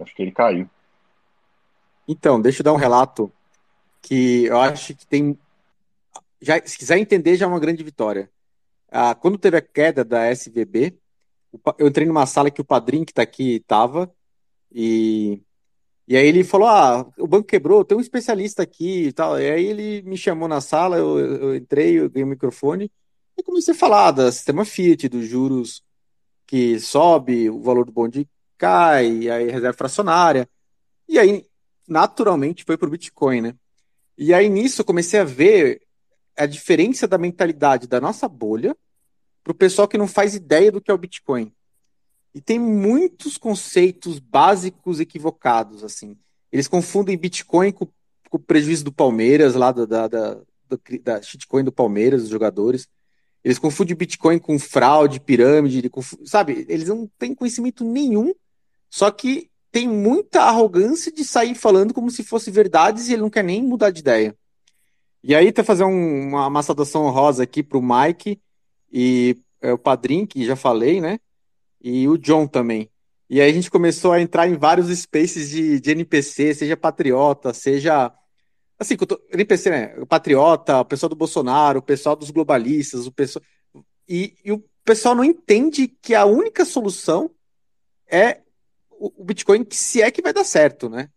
Acho 0.01 0.15
que 0.17 0.23
ele 0.23 0.33
caiu. 0.33 0.69
Então, 2.07 2.41
deixa 2.41 2.61
eu 2.61 2.65
dar 2.65 2.73
um 2.73 2.77
relato 2.77 3.33
que 4.01 4.45
eu 4.47 4.61
acho 4.61 4.95
que 4.95 5.07
tem. 5.07 5.39
Já, 6.41 6.61
se 6.65 6.77
quiser 6.77 6.99
entender, 6.99 7.37
já 7.37 7.47
é 7.47 7.49
uma 7.49 7.61
grande 7.61 7.85
vitória. 7.85 8.31
Ah, 8.91 9.15
quando 9.15 9.39
teve 9.39 9.57
a 9.57 9.63
queda 9.63 10.05
da 10.05 10.27
SVB, 10.27 10.99
eu 11.79 11.89
entrei 11.89 12.07
numa 12.07 12.27
sala 12.27 12.51
que 12.51 12.61
o 12.61 12.65
padrinho 12.65 13.07
que 13.07 13.13
está 13.13 13.23
aqui 13.23 13.57
estava, 13.57 14.13
e, 14.71 15.41
e 16.09 16.17
aí 16.17 16.27
ele 16.27 16.45
falou: 16.45 16.69
Ah, 16.69 17.07
o 17.19 17.27
banco 17.27 17.47
quebrou, 17.47 17.85
tem 17.85 17.97
um 17.97 18.01
especialista 18.01 18.63
aqui 18.63 19.09
e 19.09 19.13
tal. 19.13 19.41
E 19.41 19.51
aí 19.51 19.65
ele 19.67 20.03
me 20.03 20.17
chamou 20.17 20.49
na 20.49 20.61
sala, 20.61 20.97
eu, 20.97 21.19
eu 21.19 21.57
entrei, 21.57 21.99
eu 21.99 22.11
ganhei 22.11 22.25
o 22.25 22.29
microfone 22.29 22.91
e 23.39 23.43
comecei 23.43 23.75
a 23.75 23.77
falar 23.77 24.11
do 24.13 24.31
sistema 24.33 24.65
Fiat, 24.65 25.09
dos 25.09 25.27
juros 25.27 25.83
que 26.47 26.79
sobe, 26.81 27.49
o 27.49 27.61
valor 27.61 27.87
do 27.87 27.93
bonde 27.93 28.29
cai, 28.59 29.29
aí 29.29 29.51
reserva 29.51 29.77
fracionária. 29.77 30.49
E 31.09 31.19
aí, 31.19 31.45
naturalmente, 31.89 32.65
foi 32.65 32.77
pro 32.77 32.91
Bitcoin, 32.91 33.41
né? 33.41 33.55
E 34.17 34.33
aí 34.33 34.49
nisso 34.49 34.81
eu 34.81 34.85
comecei 34.85 35.21
a 35.21 35.25
ver 35.25 35.83
a 36.37 36.47
diferença 36.47 37.07
da 37.07 37.19
mentalidade 37.19 37.87
da 37.87 38.01
nossa 38.01 38.29
bolha 38.29 38.77
pro 39.43 39.55
pessoal 39.55 39.89
que 39.89 39.99
não 39.99 40.07
faz 40.07 40.35
ideia 40.35 40.71
do 40.71 40.81
que 40.81 40.91
é 40.91 40.95
o 40.95 40.99
Bitcoin. 40.99 41.53
E 42.35 42.41
tem 42.41 42.59
muitos 42.59 43.37
conceitos 43.37 44.19
básicos 44.19 45.01
equivocados, 45.01 45.85
assim. 45.85 46.17
Eles 46.51 46.69
confundem 46.69 47.17
Bitcoin 47.17 47.73
com, 47.73 47.87
com 47.87 48.37
o 48.37 48.39
prejuízo 48.39 48.85
do 48.85 48.93
Palmeiras, 48.93 49.55
lá 49.55 49.73
da, 49.73 49.85
da, 49.85 50.09
da, 50.09 50.39
da 51.03 51.23
shitcoin 51.23 51.65
do 51.65 51.73
Palmeiras, 51.73 52.23
dos 52.23 52.31
jogadores. 52.31 52.89
Eles 53.45 53.59
confundem 53.59 53.97
Bitcoin 53.97 54.39
com 54.39 54.59
fraude, 54.59 55.21
pirâmide, 55.21 55.79
ele 55.79 55.91
sabe? 56.25 56.65
Eles 56.69 56.89
não 56.89 57.11
têm 57.19 57.35
conhecimento 57.35 57.85
nenhum, 57.85 58.33
só 58.89 59.11
que 59.11 59.51
tem 59.73 59.89
muita 59.89 60.43
arrogância 60.45 61.13
de 61.13 61.25
sair 61.25 61.55
falando 61.57 61.95
como 61.95 62.11
se 62.11 62.25
fosse 62.25 62.51
verdades 62.51 63.09
e 63.09 63.15
ele 63.15 63.23
não 63.23 63.31
quer 63.31 63.45
nem 63.45 63.63
mudar 63.63 63.91
de 63.91 64.01
ideia. 64.01 64.37
E 65.23 65.35
aí, 65.35 65.53
tá 65.53 65.63
fazer 65.65 65.85
um- 65.85 66.29
uma, 66.29 66.47
uma 66.49 66.63
saudação 66.63 67.05
honrosa 67.07 67.43
aqui 67.45 67.63
pro 67.63 67.83
Mike 67.83 68.41
e 68.93 69.37
é, 69.61 69.73
o 69.73 69.79
Padrim, 69.79 70.27
que 70.27 70.45
já 70.45 70.57
falei, 70.57 71.01
né? 71.01 71.19
E 71.83 72.09
o 72.09 72.19
John 72.19 72.47
também. 72.47 72.91
E 73.31 73.41
aí 73.41 73.51
a 73.51 73.55
gente 73.55 73.71
começou 73.71 74.13
a 74.13 74.21
entrar 74.21 74.49
em 74.49 74.57
vários 74.57 74.89
spaces 74.99 75.51
de, 75.51 75.81
de 75.81 75.91
NPC, 75.93 76.55
seja 76.55 76.77
patriota, 76.77 77.55
seja. 77.55 78.13
Assim, 78.79 78.97
NPC, 79.33 79.71
né? 79.71 80.07
Patriota, 80.07 80.81
o 80.81 80.85
pessoal 80.85 81.11
do 81.11 81.17
Bolsonaro, 81.17 81.79
o 81.81 81.83
pessoal 81.83 82.17
dos 82.17 82.31
globalistas, 82.31 83.07
o 83.07 83.13
pessoal. 83.13 83.45
E, 84.09 84.37
e 84.45 84.53
o 84.53 84.65
pessoal 84.85 85.15
não 85.15 85.25
entende 85.25 85.89
que 85.89 86.15
a 86.15 86.25
única 86.27 86.65
solução 86.65 87.31
é 88.11 88.42
o, 89.07 89.25
Bitcoin, 89.25 89.65
que 89.65 89.77
se 89.77 90.03
é 90.03 90.11
que 90.11 90.23
vai 90.23 90.33
dar 90.33 90.45
certo, 90.45 90.89
né? 90.89 91.09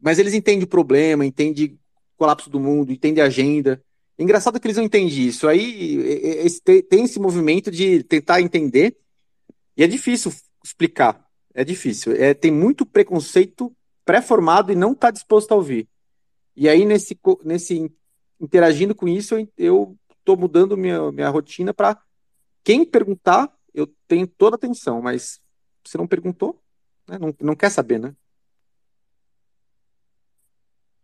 Mas 0.00 0.18
eles 0.18 0.34
entendem 0.34 0.64
o 0.64 0.68
problema, 0.68 1.24
entendem 1.24 1.72
o 1.74 1.78
colapso 2.16 2.50
do 2.50 2.60
mundo, 2.60 2.92
entendem 2.92 3.22
a 3.22 3.26
agenda. 3.26 3.82
Engraçado 4.18 4.60
que 4.60 4.66
eles 4.66 4.76
não 4.76 4.84
entendem 4.84 5.08
isso. 5.08 5.48
Aí 5.48 6.48
tem 6.88 7.04
esse 7.04 7.18
movimento 7.18 7.70
de 7.70 8.02
tentar 8.04 8.40
entender, 8.40 8.96
e 9.76 9.82
é 9.82 9.86
difícil 9.86 10.32
explicar. 10.64 11.24
É 11.54 11.64
difícil. 11.64 12.12
É, 12.12 12.34
tem 12.34 12.50
muito 12.50 12.84
preconceito 12.84 13.74
pré-formado 14.04 14.70
e 14.70 14.76
não 14.76 14.92
está 14.92 15.10
disposto 15.10 15.52
a 15.52 15.56
ouvir. 15.56 15.88
E 16.54 16.68
aí, 16.68 16.84
nesse, 16.84 17.18
nesse 17.44 17.90
interagindo 18.40 18.94
com 18.94 19.08
isso, 19.08 19.34
eu- 19.56 19.96
estou 20.18 20.36
mudando 20.36 20.76
minha, 20.76 21.12
minha 21.12 21.28
rotina 21.28 21.72
para 21.72 22.00
quem 22.64 22.84
perguntar, 22.84 23.52
eu 23.72 23.86
tenho 24.08 24.26
toda 24.26 24.56
a 24.56 24.58
atenção, 24.58 25.00
mas 25.00 25.40
se 25.84 25.96
não 25.96 26.06
perguntou, 26.06 26.60
né, 27.08 27.18
não, 27.18 27.34
não 27.40 27.56
quer 27.56 27.70
saber, 27.70 27.98
né? 27.98 28.14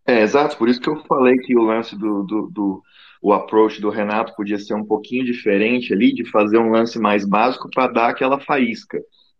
É, 0.06 0.20
exato, 0.22 0.56
por 0.58 0.68
isso 0.68 0.80
que 0.80 0.88
eu 0.88 0.96
falei 1.06 1.36
que 1.38 1.56
o 1.56 1.62
lance 1.62 1.96
do, 1.96 2.24
do, 2.24 2.50
do- 2.50 2.82
o 3.22 3.32
approach 3.32 3.80
do 3.80 3.88
Renato 3.88 4.34
podia 4.34 4.58
ser 4.58 4.74
um 4.74 4.84
pouquinho 4.84 5.24
diferente 5.24 5.92
ali, 5.92 6.12
de 6.12 6.28
fazer 6.28 6.58
um 6.58 6.70
lance 6.70 6.98
mais 6.98 7.24
básico 7.24 7.70
para 7.70 7.86
dar 7.92 8.08
aquela 8.10 8.40
faísca, 8.40 8.98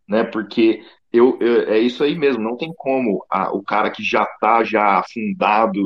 né? 0.08 0.22
Porque 0.24 0.80
eu, 1.12 1.36
eu- 1.40 1.68
é 1.68 1.78
isso 1.80 2.04
aí 2.04 2.16
mesmo, 2.16 2.42
não 2.42 2.56
tem 2.56 2.72
como 2.76 3.24
a- 3.28 3.52
o 3.52 3.60
cara 3.62 3.90
que 3.90 4.04
já 4.04 4.24
tá 4.40 4.62
já 4.62 5.00
afundado, 5.00 5.80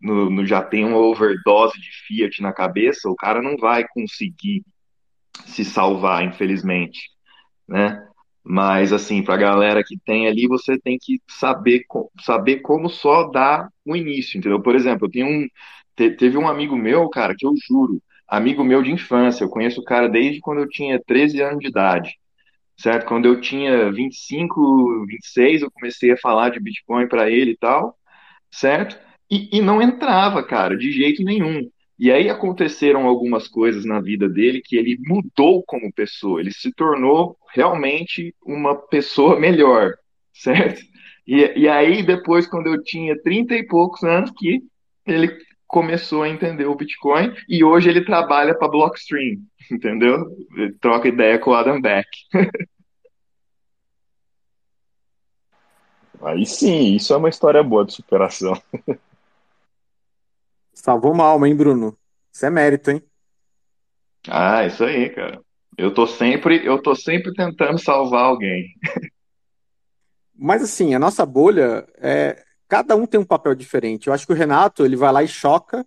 no, 0.00 0.30
no- 0.30 0.46
já 0.46 0.62
tem 0.62 0.82
uma 0.84 0.96
overdose 0.98 1.78
de 1.78 1.90
Fiat 2.06 2.40
na 2.42 2.52
cabeça, 2.54 3.10
o 3.10 3.16
cara 3.16 3.42
não 3.42 3.56
vai 3.58 3.86
conseguir 3.88 4.64
se 5.46 5.64
salvar, 5.64 6.24
infelizmente, 6.24 7.10
né? 7.68 8.06
Mas 8.44 8.92
assim, 8.92 9.22
para 9.22 9.34
a 9.34 9.38
galera 9.38 9.84
que 9.84 9.98
tem 10.04 10.26
ali, 10.28 10.48
você 10.48 10.78
tem 10.78 10.98
que 11.00 11.20
saber, 11.28 11.84
saber 12.20 12.60
como 12.60 12.88
só 12.88 13.24
dar 13.30 13.68
o 13.86 13.96
início, 13.96 14.38
entendeu? 14.38 14.60
Por 14.62 14.74
exemplo, 14.74 15.06
eu 15.06 15.10
tenho 15.10 15.26
um, 15.28 15.48
te- 15.96 16.10
teve 16.16 16.36
um 16.38 16.48
amigo 16.48 16.76
meu, 16.76 17.08
cara, 17.08 17.34
que 17.38 17.46
eu 17.46 17.52
juro, 17.68 18.02
amigo 18.28 18.64
meu 18.64 18.82
de 18.82 18.90
infância, 18.92 19.44
eu 19.44 19.48
conheço 19.50 19.80
o 19.80 19.84
cara 19.84 20.08
desde 20.08 20.40
quando 20.40 20.58
eu 20.60 20.68
tinha 20.68 21.00
13 21.06 21.40
anos 21.40 21.60
de 21.60 21.68
idade, 21.68 22.14
certo? 22.78 23.06
Quando 23.06 23.26
eu 23.26 23.40
tinha 23.40 23.90
25, 23.92 25.06
26, 25.06 25.62
eu 25.62 25.70
comecei 25.70 26.12
a 26.12 26.16
falar 26.18 26.50
de 26.50 26.60
Bitcoin 26.60 27.08
para 27.08 27.30
ele 27.30 27.52
e 27.52 27.56
tal, 27.56 27.96
certo? 28.52 28.98
E, 29.30 29.58
e 29.58 29.62
não 29.62 29.82
entrava, 29.82 30.44
cara, 30.46 30.76
de 30.76 30.92
jeito 30.92 31.22
nenhum. 31.24 31.68
E 32.02 32.10
aí 32.10 32.28
aconteceram 32.28 33.06
algumas 33.06 33.46
coisas 33.46 33.84
na 33.84 34.00
vida 34.00 34.28
dele 34.28 34.60
que 34.60 34.74
ele 34.74 34.98
mudou 35.06 35.62
como 35.62 35.92
pessoa, 35.92 36.40
ele 36.40 36.50
se 36.50 36.72
tornou 36.72 37.36
realmente 37.54 38.34
uma 38.44 38.74
pessoa 38.74 39.38
melhor, 39.38 39.92
certo? 40.34 40.82
E, 41.24 41.60
e 41.60 41.68
aí 41.68 42.02
depois, 42.02 42.44
quando 42.48 42.66
eu 42.66 42.82
tinha 42.82 43.16
30 43.22 43.54
e 43.54 43.64
poucos 43.64 44.02
anos, 44.02 44.32
que 44.36 44.64
ele 45.06 45.30
começou 45.64 46.24
a 46.24 46.28
entender 46.28 46.66
o 46.66 46.74
Bitcoin 46.74 47.32
e 47.48 47.62
hoje 47.62 47.88
ele 47.88 48.04
trabalha 48.04 48.52
para 48.52 48.66
Blockstream, 48.66 49.36
entendeu? 49.70 50.26
Ele 50.56 50.72
troca 50.80 51.06
ideia 51.06 51.38
com 51.38 51.52
o 51.52 51.54
Adam 51.54 51.80
Beck. 51.80 52.08
Aí 56.20 56.44
sim, 56.46 56.96
isso 56.96 57.14
é 57.14 57.16
uma 57.16 57.28
história 57.28 57.62
boa 57.62 57.84
de 57.84 57.92
superação. 57.92 58.60
Salvou 60.72 61.12
uma 61.12 61.24
alma, 61.24 61.48
hein, 61.48 61.54
Bruno? 61.54 61.96
Isso 62.32 62.46
é 62.46 62.50
mérito, 62.50 62.90
hein? 62.90 63.02
Ah, 64.28 64.64
isso 64.64 64.84
aí, 64.84 65.10
cara. 65.10 65.40
Eu 65.76 65.92
tô 65.92 66.06
sempre, 66.06 66.66
eu 66.66 66.80
tô 66.80 66.94
sempre 66.94 67.32
tentando 67.32 67.78
salvar 67.78 68.24
alguém. 68.24 68.66
Mas 70.34 70.62
assim, 70.62 70.94
a 70.94 70.98
nossa 70.98 71.24
bolha 71.24 71.86
é. 71.98 72.42
Cada 72.68 72.96
um 72.96 73.06
tem 73.06 73.20
um 73.20 73.24
papel 73.24 73.54
diferente. 73.54 74.06
Eu 74.06 74.14
acho 74.14 74.26
que 74.26 74.32
o 74.32 74.36
Renato, 74.36 74.82
ele 74.82 74.96
vai 74.96 75.12
lá 75.12 75.22
e 75.22 75.28
choca. 75.28 75.86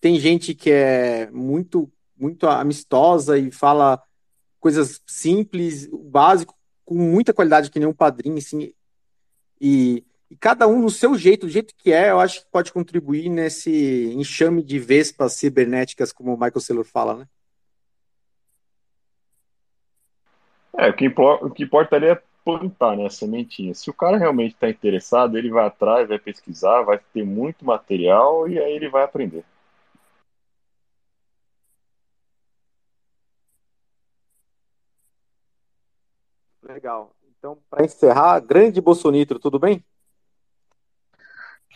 Tem 0.00 0.18
gente 0.18 0.54
que 0.54 0.70
é 0.70 1.30
muito, 1.30 1.92
muito 2.16 2.46
amistosa 2.46 3.38
e 3.38 3.50
fala 3.50 4.02
coisas 4.58 5.02
simples, 5.06 5.88
o 5.92 5.98
básico, 5.98 6.56
com 6.86 6.94
muita 6.94 7.34
qualidade, 7.34 7.70
que 7.70 7.78
nem 7.78 7.86
um 7.86 7.92
padrinho, 7.92 8.38
assim. 8.38 8.72
E, 9.60 10.04
e 10.32 10.36
cada 10.36 10.66
um 10.66 10.80
no 10.80 10.88
seu 10.88 11.14
jeito, 11.14 11.44
do 11.44 11.52
jeito 11.52 11.74
que 11.76 11.92
é, 11.92 12.10
eu 12.10 12.18
acho 12.18 12.40
que 12.40 12.50
pode 12.50 12.72
contribuir 12.72 13.28
nesse 13.28 14.14
enxame 14.14 14.62
de 14.62 14.78
vespas 14.78 15.34
cibernéticas, 15.34 16.10
como 16.10 16.32
o 16.32 16.40
Michael 16.40 16.60
Saylor 16.60 16.86
fala, 16.86 17.18
né? 17.18 17.28
É, 20.78 20.88
o 20.88 20.96
que, 20.96 21.06
o 21.06 21.50
que 21.50 21.64
importa 21.64 21.96
ali 21.96 22.06
é 22.06 22.22
plantar, 22.42 22.96
né, 22.96 23.04
a 23.04 23.10
sementinha. 23.10 23.74
Se 23.74 23.90
o 23.90 23.92
cara 23.92 24.16
realmente 24.16 24.54
está 24.54 24.70
interessado, 24.70 25.36
ele 25.36 25.50
vai 25.50 25.66
atrás, 25.66 26.08
vai 26.08 26.18
pesquisar, 26.18 26.80
vai 26.80 26.98
ter 27.12 27.24
muito 27.26 27.62
material 27.66 28.48
e 28.48 28.58
aí 28.58 28.72
ele 28.72 28.88
vai 28.88 29.04
aprender. 29.04 29.44
Legal. 36.62 37.14
Então, 37.38 37.58
para 37.68 37.84
encerrar, 37.84 38.40
grande 38.40 38.80
Bolsonaro, 38.80 39.38
tudo 39.38 39.58
bem? 39.58 39.84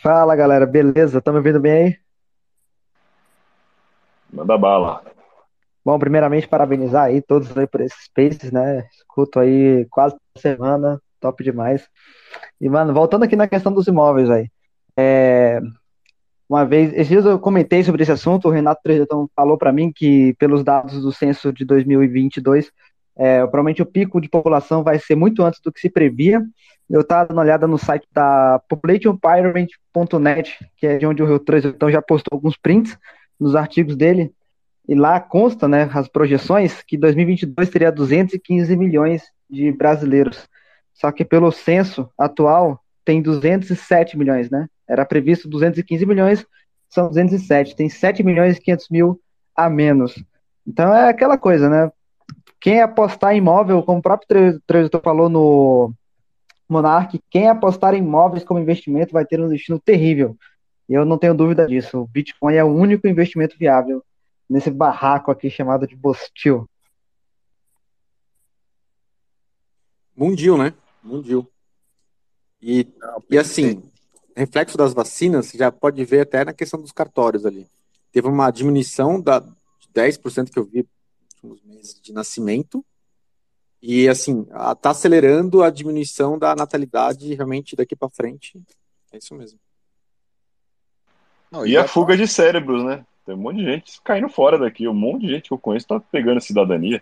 Fala 0.01 0.35
galera, 0.35 0.65
beleza? 0.65 1.21
Tá 1.21 1.31
me 1.31 1.37
ouvindo 1.37 1.59
bem 1.59 1.71
aí? 1.71 1.97
Manda 4.31 4.57
bala. 4.57 5.01
Bom, 5.83 5.97
primeiramente 5.97 6.47
parabenizar 6.47 7.05
aí 7.05 7.21
todos 7.21 7.57
aí 7.57 7.65
por 7.65 7.81
esses 7.81 8.03
spaces, 8.03 8.51
né? 8.51 8.87
Escuto 8.91 9.39
aí 9.39 9.87
quase 9.89 10.15
semana, 10.37 11.01
top 11.19 11.43
demais. 11.43 11.87
E 12.61 12.69
mano, 12.69 12.93
voltando 12.93 13.23
aqui 13.23 13.35
na 13.35 13.47
questão 13.47 13.73
dos 13.73 13.87
imóveis 13.87 14.29
aí, 14.29 14.49
é... 14.95 15.59
uma 16.47 16.65
vez, 16.65 16.93
esses 16.93 17.07
dias 17.07 17.25
eu 17.25 17.39
comentei 17.39 17.83
sobre 17.83 18.03
esse 18.03 18.11
assunto, 18.11 18.47
o 18.47 18.51
Renato 18.51 18.81
Trejetão 18.83 19.29
falou 19.35 19.57
para 19.57 19.71
mim 19.71 19.91
que, 19.91 20.35
pelos 20.35 20.63
dados 20.63 21.01
do 21.01 21.11
censo 21.11 21.51
de 21.51 21.65
2022, 21.65 22.71
é, 23.17 23.39
provavelmente 23.39 23.81
o 23.81 23.85
pico 23.85 24.21
de 24.21 24.29
população 24.29 24.83
vai 24.83 24.99
ser 24.99 25.15
muito 25.15 25.43
antes 25.43 25.59
do 25.59 25.71
que 25.71 25.79
se 25.79 25.89
previa. 25.89 26.41
Eu 26.89 27.01
estava 27.01 27.27
dando 27.27 27.37
uma 27.37 27.43
olhada 27.43 27.67
no 27.67 27.77
site 27.77 28.07
da 28.13 28.61
populationpyramid.net, 28.69 30.57
que 30.77 30.87
é 30.87 30.97
de 30.97 31.05
onde 31.05 31.21
o 31.21 31.25
Rio 31.25 31.39
Trejetão 31.39 31.91
já 31.91 32.01
postou 32.01 32.35
alguns 32.35 32.55
prints 32.55 32.97
nos 33.39 33.55
artigos 33.55 33.95
dele, 33.95 34.31
e 34.87 34.95
lá 34.95 35.19
consta, 35.19 35.67
né, 35.67 35.89
as 35.93 36.07
projeções, 36.07 36.81
que 36.81 36.97
2022 36.97 37.69
teria 37.69 37.91
215 37.91 38.75
milhões 38.77 39.23
de 39.49 39.71
brasileiros. 39.71 40.47
Só 40.93 41.11
que 41.11 41.25
pelo 41.25 41.51
censo 41.51 42.09
atual, 42.17 42.81
tem 43.03 43.21
207 43.21 44.17
milhões, 44.17 44.49
né? 44.49 44.67
Era 44.87 45.05
previsto 45.05 45.49
215 45.49 46.05
milhões, 46.05 46.45
são 46.89 47.07
207. 47.07 47.75
Tem 47.75 47.89
7 47.89 48.23
milhões 48.23 48.57
e 48.57 48.61
500 48.61 48.89
mil 48.89 49.21
a 49.55 49.69
menos. 49.69 50.23
Então 50.65 50.93
é 50.93 51.09
aquela 51.09 51.37
coisa, 51.37 51.69
né? 51.69 51.91
Quem 52.59 52.81
apostar 52.81 53.33
em 53.33 53.37
imóvel, 53.37 53.83
como 53.83 53.99
o 53.99 54.01
próprio 54.01 54.59
tradutor 54.65 55.01
falou 55.01 55.29
no 55.29 55.93
Monarch, 56.67 57.19
quem 57.29 57.47
apostar 57.47 57.93
em 57.93 57.99
imóveis 57.99 58.43
como 58.43 58.59
investimento 58.59 59.13
vai 59.13 59.25
ter 59.25 59.39
um 59.39 59.47
destino 59.47 59.79
terrível. 59.79 60.35
E 60.89 60.93
eu 60.93 61.05
não 61.05 61.17
tenho 61.17 61.35
dúvida 61.35 61.67
disso. 61.67 61.99
O 61.99 62.07
Bitcoin 62.07 62.55
é 62.55 62.63
o 62.63 62.73
único 62.73 63.07
investimento 63.07 63.57
viável 63.57 64.03
nesse 64.49 64.71
barraco 64.71 65.29
aqui 65.29 65.49
chamado 65.49 65.85
de 65.85 65.95
Bostil. 65.95 66.67
Mundial, 70.15 70.57
né? 70.57 70.73
Mundial. 71.03 71.45
E, 72.61 72.87
e 73.29 73.37
assim, 73.37 73.83
reflexo 74.35 74.77
das 74.77 74.93
vacinas, 74.93 75.51
já 75.51 75.71
pode 75.71 76.03
ver 76.03 76.21
até 76.21 76.43
na 76.43 76.53
questão 76.53 76.81
dos 76.81 76.91
cartórios 76.91 77.45
ali. 77.45 77.67
Teve 78.11 78.27
uma 78.27 78.49
diminuição 78.49 79.21
da, 79.21 79.39
de 79.39 79.87
10% 79.93 80.49
que 80.51 80.57
eu 80.57 80.65
vi 80.65 80.87
nos 81.43 81.61
meses 81.63 81.99
de 82.01 82.13
nascimento, 82.13 82.85
e 83.81 84.07
assim, 84.07 84.45
está 84.71 84.89
acelerando 84.89 85.61
a 85.61 85.69
diminuição 85.69 86.37
da 86.37 86.55
natalidade 86.55 87.33
realmente 87.35 87.75
daqui 87.75 87.95
para 87.95 88.09
frente. 88.09 88.59
É 89.11 89.17
isso 89.17 89.35
mesmo. 89.35 89.59
Não, 91.51 91.65
e, 91.65 91.71
e 91.71 91.77
a 91.77 91.87
fuga 91.87 92.17
de 92.17 92.27
cérebros, 92.27 92.83
né? 92.83 93.05
Tem 93.25 93.35
um 93.35 93.37
monte 93.37 93.57
de 93.57 93.65
gente 93.65 94.01
caindo 94.01 94.29
fora 94.29 94.57
daqui, 94.57 94.87
um 94.87 94.93
monte 94.93 95.27
de 95.27 95.33
gente 95.33 95.47
que 95.47 95.53
eu 95.53 95.59
conheço 95.59 95.85
está 95.85 95.99
pegando 95.99 96.41
cidadania. 96.41 97.01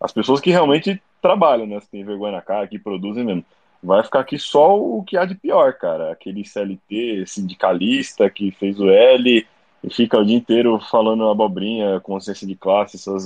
As 0.00 0.12
pessoas 0.12 0.40
que 0.40 0.50
realmente 0.50 1.00
trabalham, 1.20 1.66
né? 1.66 1.80
Se 1.80 1.90
tem 1.90 2.04
vergonha 2.04 2.32
na 2.32 2.42
cara, 2.42 2.66
que 2.66 2.78
produzem 2.78 3.24
mesmo 3.24 3.44
vai 3.82 4.02
ficar 4.02 4.20
aqui 4.20 4.38
só 4.38 4.78
o 4.78 5.02
que 5.04 5.16
há 5.16 5.24
de 5.24 5.34
pior, 5.34 5.74
cara. 5.74 6.12
Aquele 6.12 6.44
CLT 6.44 7.24
sindicalista 7.26 8.28
que 8.28 8.50
fez 8.50 8.80
o 8.80 8.90
L 8.90 9.46
e 9.86 9.94
fica 9.94 10.18
o 10.18 10.24
dia 10.24 10.36
inteiro 10.36 10.80
falando 10.90 11.28
abobrinha, 11.28 12.00
consciência 12.00 12.44
de 12.44 12.56
classe, 12.56 12.96
essas 12.96 13.24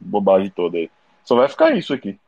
bobagem 0.00 0.50
toda 0.50 0.76
aí. 0.76 0.90
Só 1.24 1.36
vai 1.36 1.48
ficar 1.48 1.70
isso 1.76 1.94
aqui. 1.94 2.18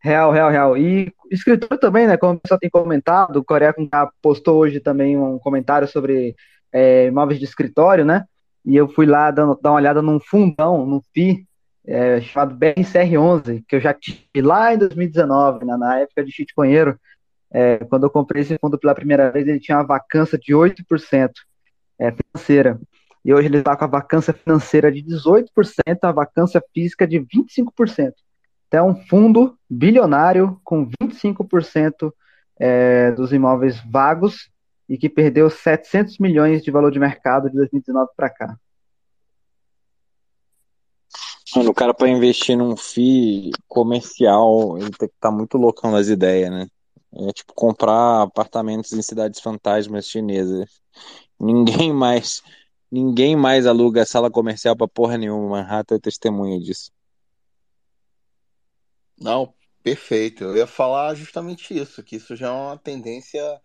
Real, 0.00 0.30
real, 0.30 0.48
real. 0.48 0.78
E 0.78 1.12
escritor 1.28 1.76
também, 1.76 2.06
né? 2.06 2.16
Como 2.16 2.34
o 2.34 2.40
pessoal 2.40 2.60
tem 2.60 2.70
comentado, 2.70 3.38
o 3.38 3.44
Coreia 3.44 3.74
postou 4.22 4.58
hoje 4.58 4.78
também 4.78 5.18
um 5.18 5.40
comentário 5.40 5.88
sobre 5.88 6.36
é, 6.72 7.06
imóveis 7.06 7.40
de 7.40 7.44
escritório, 7.44 8.04
né? 8.04 8.24
E 8.64 8.76
eu 8.76 8.88
fui 8.88 9.04
lá 9.04 9.32
dar 9.32 9.44
uma 9.44 9.72
olhada 9.72 10.00
num 10.00 10.20
fundão, 10.20 10.86
num 10.86 11.00
FI, 11.12 11.44
é, 11.84 12.20
chamado 12.20 12.54
BRCR11, 12.54 13.64
que 13.66 13.74
eu 13.74 13.80
já 13.80 13.92
tive 13.92 14.40
lá 14.40 14.72
em 14.72 14.78
2019, 14.78 15.64
na, 15.64 15.76
na 15.76 15.98
época 15.98 16.24
de 16.24 16.30
Chitconheiro. 16.30 16.96
É, 17.50 17.78
quando 17.78 18.04
eu 18.04 18.10
comprei 18.10 18.42
esse 18.42 18.58
fundo 18.58 18.78
pela 18.78 18.94
primeira 18.94 19.30
vez, 19.30 19.46
ele 19.46 19.60
tinha 19.60 19.78
uma 19.78 19.86
vacância 19.86 20.38
de 20.38 20.52
8% 20.52 21.30
é, 21.98 22.12
financeira. 22.12 22.80
E 23.24 23.32
hoje 23.32 23.48
ele 23.48 23.58
está 23.58 23.76
com 23.76 23.84
a 23.84 23.88
vacância 23.88 24.32
financeira 24.32 24.92
de 24.92 25.02
18%, 25.02 25.48
a 26.02 26.12
vacância 26.12 26.62
física 26.72 27.06
de 27.06 27.18
25%. 27.20 28.12
Então, 28.68 28.86
é 28.86 28.90
um 28.90 28.94
fundo 29.06 29.58
bilionário 29.68 30.60
com 30.62 30.88
25% 31.02 32.12
é, 32.58 33.12
dos 33.12 33.32
imóveis 33.32 33.80
vagos 33.90 34.50
e 34.88 34.96
que 34.96 35.08
perdeu 35.08 35.50
700 35.50 36.18
milhões 36.18 36.62
de 36.62 36.70
valor 36.70 36.90
de 36.90 36.98
mercado 36.98 37.50
de 37.50 37.56
2019 37.56 38.10
para 38.16 38.30
cá. 38.30 38.56
Mano, 41.56 41.70
o 41.70 41.74
cara 41.74 41.94
para 41.94 42.08
investir 42.08 42.56
num 42.56 42.76
FII 42.76 43.52
comercial, 43.66 44.76
ele 44.76 44.90
tem 44.90 45.08
que 45.08 45.14
estar 45.14 45.30
tá 45.30 45.30
muito 45.30 45.56
loucão 45.56 45.90
nas 45.90 46.08
ideias, 46.08 46.50
né? 46.50 46.68
É 47.12 47.32
tipo 47.32 47.54
comprar 47.54 48.22
apartamentos 48.22 48.92
em 48.92 49.02
cidades 49.02 49.40
fantasmas 49.40 50.06
chinesas. 50.06 50.80
Ninguém 51.40 51.92
mais, 51.92 52.42
ninguém 52.90 53.34
mais 53.34 53.66
aluga 53.66 54.04
sala 54.04 54.30
comercial 54.30 54.76
para 54.76 54.88
porra 54.88 55.16
nenhuma. 55.16 55.48
Manhattan 55.48 55.96
é 55.96 55.98
testemunha 55.98 56.60
disso. 56.60 56.90
Não, 59.18 59.54
perfeito. 59.82 60.44
Eu 60.44 60.56
ia 60.56 60.66
falar 60.66 61.14
justamente 61.14 61.76
isso, 61.76 62.02
que 62.02 62.16
isso 62.16 62.36
já 62.36 62.48
é 62.48 62.50
uma 62.50 62.76
tendência 62.76 63.60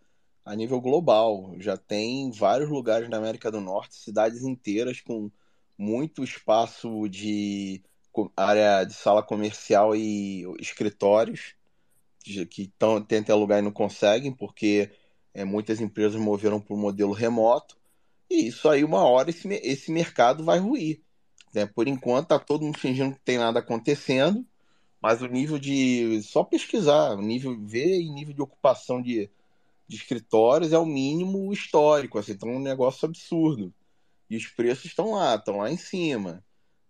a 0.46 0.56
nível 0.56 0.80
global. 0.80 1.54
Já 1.60 1.78
tem 1.78 2.32
vários 2.32 2.70
lugares 2.70 3.10
na 3.10 3.18
América 3.18 3.52
do 3.52 3.62
Norte, 3.62 3.96
cidades 3.96 4.44
inteiras 4.44 5.02
com 5.02 5.30
muito 5.78 6.24
espaço 6.24 7.08
de 7.10 7.84
área 8.38 8.84
de 8.84 8.94
sala 8.94 9.24
comercial 9.24 9.96
e 9.96 10.44
escritórios 10.60 11.56
que 12.50 12.72
tão, 12.78 13.02
tentam 13.04 13.36
alugar 13.36 13.60
e 13.60 13.62
não 13.62 13.72
conseguem, 13.72 14.32
porque 14.32 14.92
é, 15.34 15.44
muitas 15.44 15.82
empresas 15.82 16.20
moveram 16.20 16.60
para 16.60 16.74
o 16.74 16.78
modelo 16.78 17.12
remoto. 17.12 17.78
E 18.30 18.48
isso 18.48 18.70
aí, 18.70 18.84
uma 18.84 19.04
hora, 19.04 19.30
esse, 19.30 19.48
esse 19.48 19.92
mercado 19.92 20.44
vai 20.44 20.60
ruir. 20.60 21.02
Né? 21.54 21.66
Por 21.66 21.88
enquanto, 21.88 22.26
está 22.26 22.40
todo 22.40 22.64
mundo 22.64 22.80
fingindo 22.80 23.16
que 23.16 23.22
tem 23.22 23.38
nada 23.38 23.60
acontecendo, 23.60 24.46
mas 25.02 25.22
o 25.22 25.28
nível 25.28 25.60
de. 25.60 26.22
Só 26.24 26.44
pesquisar, 26.44 27.14
o 27.16 27.22
nível 27.22 27.60
ver 27.60 28.02
e 28.02 28.10
nível 28.10 28.34
de 28.34 28.42
ocupação 28.42 29.02
de, 29.02 29.30
de 29.88 29.96
escritórios 29.98 30.74
é 30.74 30.78
o 30.80 30.86
mínimo 30.86 31.52
histórico. 31.54 32.18
Assim, 32.18 32.34
então 32.34 32.50
é 32.50 32.54
um 32.56 32.62
negócio 32.62 33.06
absurdo. 33.06 33.74
E 34.30 34.38
os 34.38 34.48
preços 34.48 34.86
estão 34.86 35.12
lá, 35.12 35.36
estão 35.36 35.58
lá 35.58 35.72
em 35.72 35.78
cima. 35.78 36.44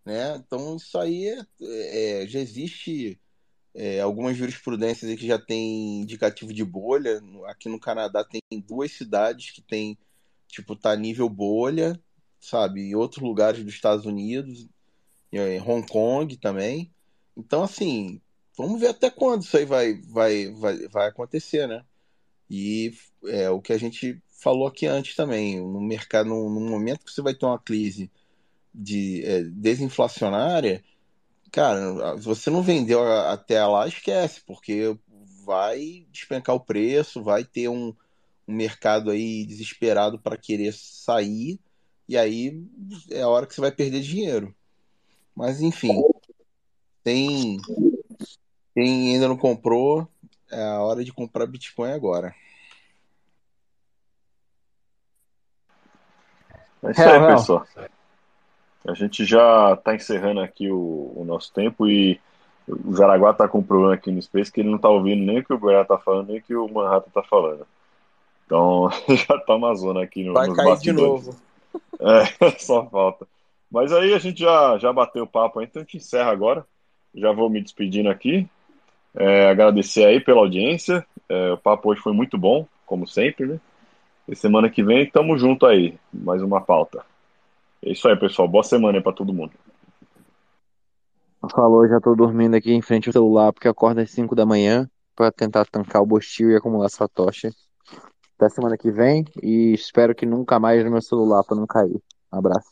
Né? 0.05 0.35
Então 0.37 0.75
isso 0.75 0.97
aí 0.97 1.27
é, 1.27 2.23
é, 2.23 2.27
já 2.27 2.39
existe 2.39 3.19
é, 3.73 3.99
algumas 3.99 4.37
jurisprudências 4.37 5.19
que 5.19 5.27
já 5.27 5.39
tem 5.39 6.01
indicativo 6.01 6.53
de 6.53 6.63
bolha. 6.63 7.21
Aqui 7.45 7.67
no 7.69 7.79
Canadá 7.79 8.23
tem 8.23 8.41
duas 8.59 8.91
cidades 8.91 9.51
que 9.51 9.61
tem 9.61 9.97
tipo 10.47 10.75
tá 10.75 10.95
nível 10.95 11.27
bolha, 11.29 11.99
sabe? 12.39 12.81
Em 12.81 12.95
outros 12.95 13.23
lugares 13.23 13.63
dos 13.63 13.73
Estados 13.73 14.05
Unidos, 14.05 14.67
em 15.31 15.59
Hong 15.61 15.87
Kong 15.87 16.37
também. 16.37 16.91
Então 17.35 17.63
assim, 17.63 18.21
vamos 18.57 18.79
ver 18.79 18.89
até 18.89 19.09
quando 19.09 19.43
isso 19.43 19.57
aí 19.57 19.65
vai 19.65 19.95
vai 20.01 20.51
vai, 20.51 20.87
vai 20.87 21.07
acontecer, 21.07 21.67
né? 21.67 21.83
E 22.49 22.93
é 23.25 23.49
o 23.49 23.61
que 23.61 23.73
a 23.73 23.77
gente 23.77 24.21
falou 24.29 24.67
aqui 24.67 24.85
antes 24.85 25.15
também, 25.15 25.59
no 25.59 25.81
mercado, 25.81 26.29
no, 26.29 26.49
no 26.49 26.59
momento 26.59 27.05
que 27.05 27.11
você 27.11 27.21
vai 27.21 27.33
ter 27.33 27.45
uma 27.45 27.57
crise 27.57 28.11
de 28.73 29.23
é, 29.25 29.43
desinflacionária, 29.43 30.83
cara, 31.53 32.15
você 32.15 32.49
não 32.49 32.63
vendeu 32.63 32.99
até 33.27 33.63
lá, 33.63 33.87
esquece, 33.87 34.41
porque 34.41 34.97
vai 35.45 36.03
despencar 36.11 36.55
o 36.55 36.59
preço, 36.59 37.21
vai 37.21 37.43
ter 37.43 37.69
um, 37.69 37.93
um 38.47 38.53
mercado 38.55 39.11
aí 39.11 39.45
desesperado 39.45 40.17
para 40.17 40.35
querer 40.35 40.73
sair, 40.73 41.59
e 42.09 42.17
aí 42.17 42.59
é 43.11 43.21
a 43.21 43.29
hora 43.29 43.45
que 43.45 43.53
você 43.53 43.61
vai 43.61 43.71
perder 43.71 44.01
dinheiro. 44.01 44.53
Mas 45.35 45.61
enfim, 45.61 46.01
tem 47.03 47.59
quem 48.73 49.13
ainda 49.13 49.27
não 49.27 49.37
comprou, 49.37 50.07
é 50.51 50.63
a 50.63 50.81
hora 50.81 51.05
de 51.05 51.13
comprar 51.13 51.45
Bitcoin 51.45 51.91
agora. 51.91 52.33
É 56.81 56.91
isso 56.91 57.01
aí, 57.01 57.27
pessoal. 57.27 57.67
A 58.87 58.93
gente 58.93 59.25
já 59.25 59.73
está 59.73 59.95
encerrando 59.95 60.41
aqui 60.41 60.69
o, 60.69 61.13
o, 61.15 61.23
nosso 61.25 61.51
tempo 61.53 61.87
e 61.87 62.19
o 62.67 62.95
Jaraguá 62.95 63.31
está 63.31 63.47
com 63.47 63.59
um 63.59 63.63
problema 63.63 63.93
aqui 63.93 64.11
no 64.11 64.21
Space 64.21 64.51
que 64.51 64.61
ele 64.61 64.69
não 64.69 64.75
está 64.75 64.89
ouvindo 64.89 65.23
nem 65.23 65.39
o 65.39 65.43
que 65.43 65.53
o 65.53 65.57
Goiás 65.57 65.83
está 65.83 65.97
falando, 65.97 66.27
nem 66.27 66.39
o 66.39 66.41
que 66.41 66.55
o 66.55 66.67
Manhattan 66.67 67.07
está 67.07 67.23
falando. 67.23 67.65
Então 68.45 68.89
já 69.07 69.35
está 69.35 69.55
uma 69.55 69.73
zona 69.75 70.03
aqui 70.03 70.23
no, 70.23 70.33
Vai 70.33 70.47
nos 70.47 70.57
cair 70.57 70.69
bastidores. 70.69 71.21
de 71.21 71.27
novo. 71.27 71.41
É, 71.99 72.59
só 72.59 72.85
falta. 72.87 73.25
Mas 73.71 73.91
aí 73.91 74.13
a 74.13 74.19
gente 74.19 74.39
já, 74.39 74.77
já 74.77 74.91
bateu 74.91 75.23
o 75.23 75.27
papo, 75.27 75.61
então 75.61 75.81
a 75.81 75.85
gente 75.85 75.97
encerra 75.97 76.31
agora. 76.31 76.65
Já 77.15 77.31
vou 77.31 77.49
me 77.49 77.61
despedindo 77.61 78.09
aqui. 78.09 78.47
É, 79.15 79.49
agradecer 79.49 80.05
aí 80.05 80.19
pela 80.19 80.41
audiência. 80.41 81.05
É, 81.29 81.53
o 81.53 81.57
papo 81.57 81.89
hoje 81.89 82.01
foi 82.01 82.13
muito 82.13 82.37
bom, 82.37 82.67
como 82.85 83.07
sempre, 83.07 83.45
né? 83.45 83.59
E 84.27 84.35
semana 84.35 84.69
que 84.69 84.83
vem 84.83 85.09
tamo 85.09 85.37
junto 85.37 85.65
aí, 85.65 85.97
mais 86.13 86.41
uma 86.41 86.61
pauta. 86.61 87.05
É 87.85 87.91
isso 87.91 88.07
aí, 88.07 88.17
pessoal. 88.17 88.47
Boa 88.47 88.63
semana 88.63 88.97
aí 88.97 89.03
pra 89.03 89.11
todo 89.11 89.33
mundo. 89.33 89.51
Falou, 91.51 91.85
já 91.85 91.99
tô 91.99 92.15
dormindo 92.15 92.55
aqui 92.55 92.71
em 92.71 92.81
frente 92.81 93.09
ao 93.09 93.13
celular 93.13 93.51
porque 93.51 93.67
acordo 93.67 93.99
às 93.99 94.09
5 94.11 94.33
da 94.33 94.45
manhã 94.45 94.89
para 95.13 95.29
tentar 95.29 95.65
tancar 95.65 96.01
o 96.01 96.05
bostil 96.05 96.49
e 96.49 96.55
acumular 96.55 96.85
essa 96.85 97.07
tocha. 97.09 97.51
Até 98.37 98.47
semana 98.47 98.77
que 98.77 98.89
vem 98.89 99.25
e 99.41 99.73
espero 99.73 100.15
que 100.15 100.25
nunca 100.25 100.57
mais 100.59 100.83
no 100.85 100.91
meu 100.91 101.01
celular 101.01 101.43
para 101.43 101.57
não 101.57 101.67
cair. 101.67 102.01
Um 102.31 102.37
abraço. 102.37 102.69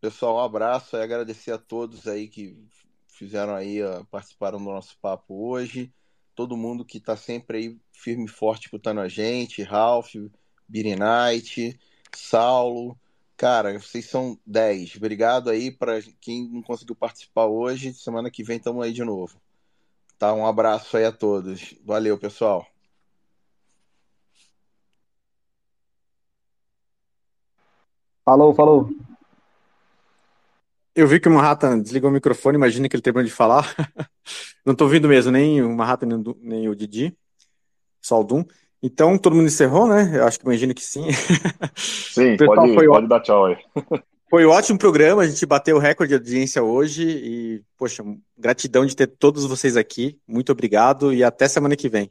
Pessoal, 0.00 0.36
um 0.36 0.40
abraço 0.40 0.96
e 0.96 1.02
agradecer 1.02 1.52
a 1.52 1.58
todos 1.58 2.06
aí 2.06 2.28
que 2.28 2.62
fizeram 3.08 3.54
aí, 3.54 3.78
participaram 4.10 4.58
do 4.58 4.64
nosso 4.66 4.96
papo 5.00 5.48
hoje. 5.48 5.90
Todo 6.34 6.56
mundo 6.56 6.84
que 6.84 6.98
está 6.98 7.16
sempre 7.16 7.56
aí 7.56 7.76
firme 7.92 8.26
e 8.26 8.28
forte 8.28 8.66
escutando 8.66 9.00
a 9.00 9.08
gente, 9.08 9.62
Ralph, 9.62 10.12
Night, 10.68 11.80
Saulo. 12.14 12.94
Cara, 13.38 13.78
vocês 13.78 14.04
são 14.10 14.36
10. 14.44 14.96
Obrigado 14.96 15.48
aí 15.48 15.70
para 15.70 16.02
quem 16.20 16.48
não 16.50 16.60
conseguiu 16.60 16.96
participar 16.96 17.46
hoje. 17.46 17.94
Semana 17.94 18.32
que 18.32 18.42
vem 18.42 18.56
estamos 18.58 18.84
aí 18.84 18.92
de 18.92 19.04
novo. 19.04 19.40
Tá? 20.18 20.34
Um 20.34 20.44
abraço 20.44 20.96
aí 20.96 21.04
a 21.04 21.12
todos. 21.12 21.72
Valeu, 21.84 22.18
pessoal. 22.18 22.66
Falou, 28.24 28.52
falou. 28.52 28.90
Eu 30.92 31.06
vi 31.06 31.20
que 31.20 31.28
o 31.28 31.32
Manhattan 31.32 31.78
desligou 31.78 32.10
o 32.10 32.12
microfone, 32.12 32.56
imagina 32.56 32.88
que 32.88 32.96
ele 32.96 33.02
terminou 33.02 33.24
de 33.24 33.32
falar. 33.32 33.72
Não 34.66 34.74
tô 34.74 34.84
ouvindo 34.84 35.06
mesmo, 35.06 35.30
nem 35.30 35.62
o 35.62 35.72
Manhattan, 35.76 36.06
nem 36.06 36.18
o, 36.18 36.36
nem 36.40 36.68
o 36.68 36.74
Didi, 36.74 37.16
só 38.02 38.20
o 38.20 38.24
Doom. 38.24 38.44
Então, 38.82 39.18
todo 39.18 39.34
mundo 39.34 39.46
encerrou, 39.46 39.88
né? 39.88 40.12
Eu 40.14 40.24
acho 40.24 40.38
que 40.38 40.46
imagino 40.46 40.74
que 40.74 40.84
sim. 40.84 41.06
Sim, 41.76 42.36
pode, 42.36 42.74
foi, 42.74 42.86
pode 42.86 43.08
dar 43.08 43.20
tchau 43.20 43.46
aí. 43.46 43.56
foi 44.30 44.46
um 44.46 44.50
ótimo 44.50 44.78
programa, 44.78 45.22
a 45.22 45.26
gente 45.26 45.44
bateu 45.46 45.76
o 45.76 45.80
recorde 45.80 46.10
de 46.10 46.14
audiência 46.14 46.62
hoje 46.62 47.02
e, 47.02 47.62
poxa, 47.76 48.04
gratidão 48.36 48.86
de 48.86 48.94
ter 48.94 49.06
todos 49.06 49.44
vocês 49.44 49.76
aqui. 49.76 50.18
Muito 50.26 50.52
obrigado 50.52 51.12
e 51.12 51.24
até 51.24 51.48
semana 51.48 51.76
que 51.76 51.88
vem. 51.88 52.10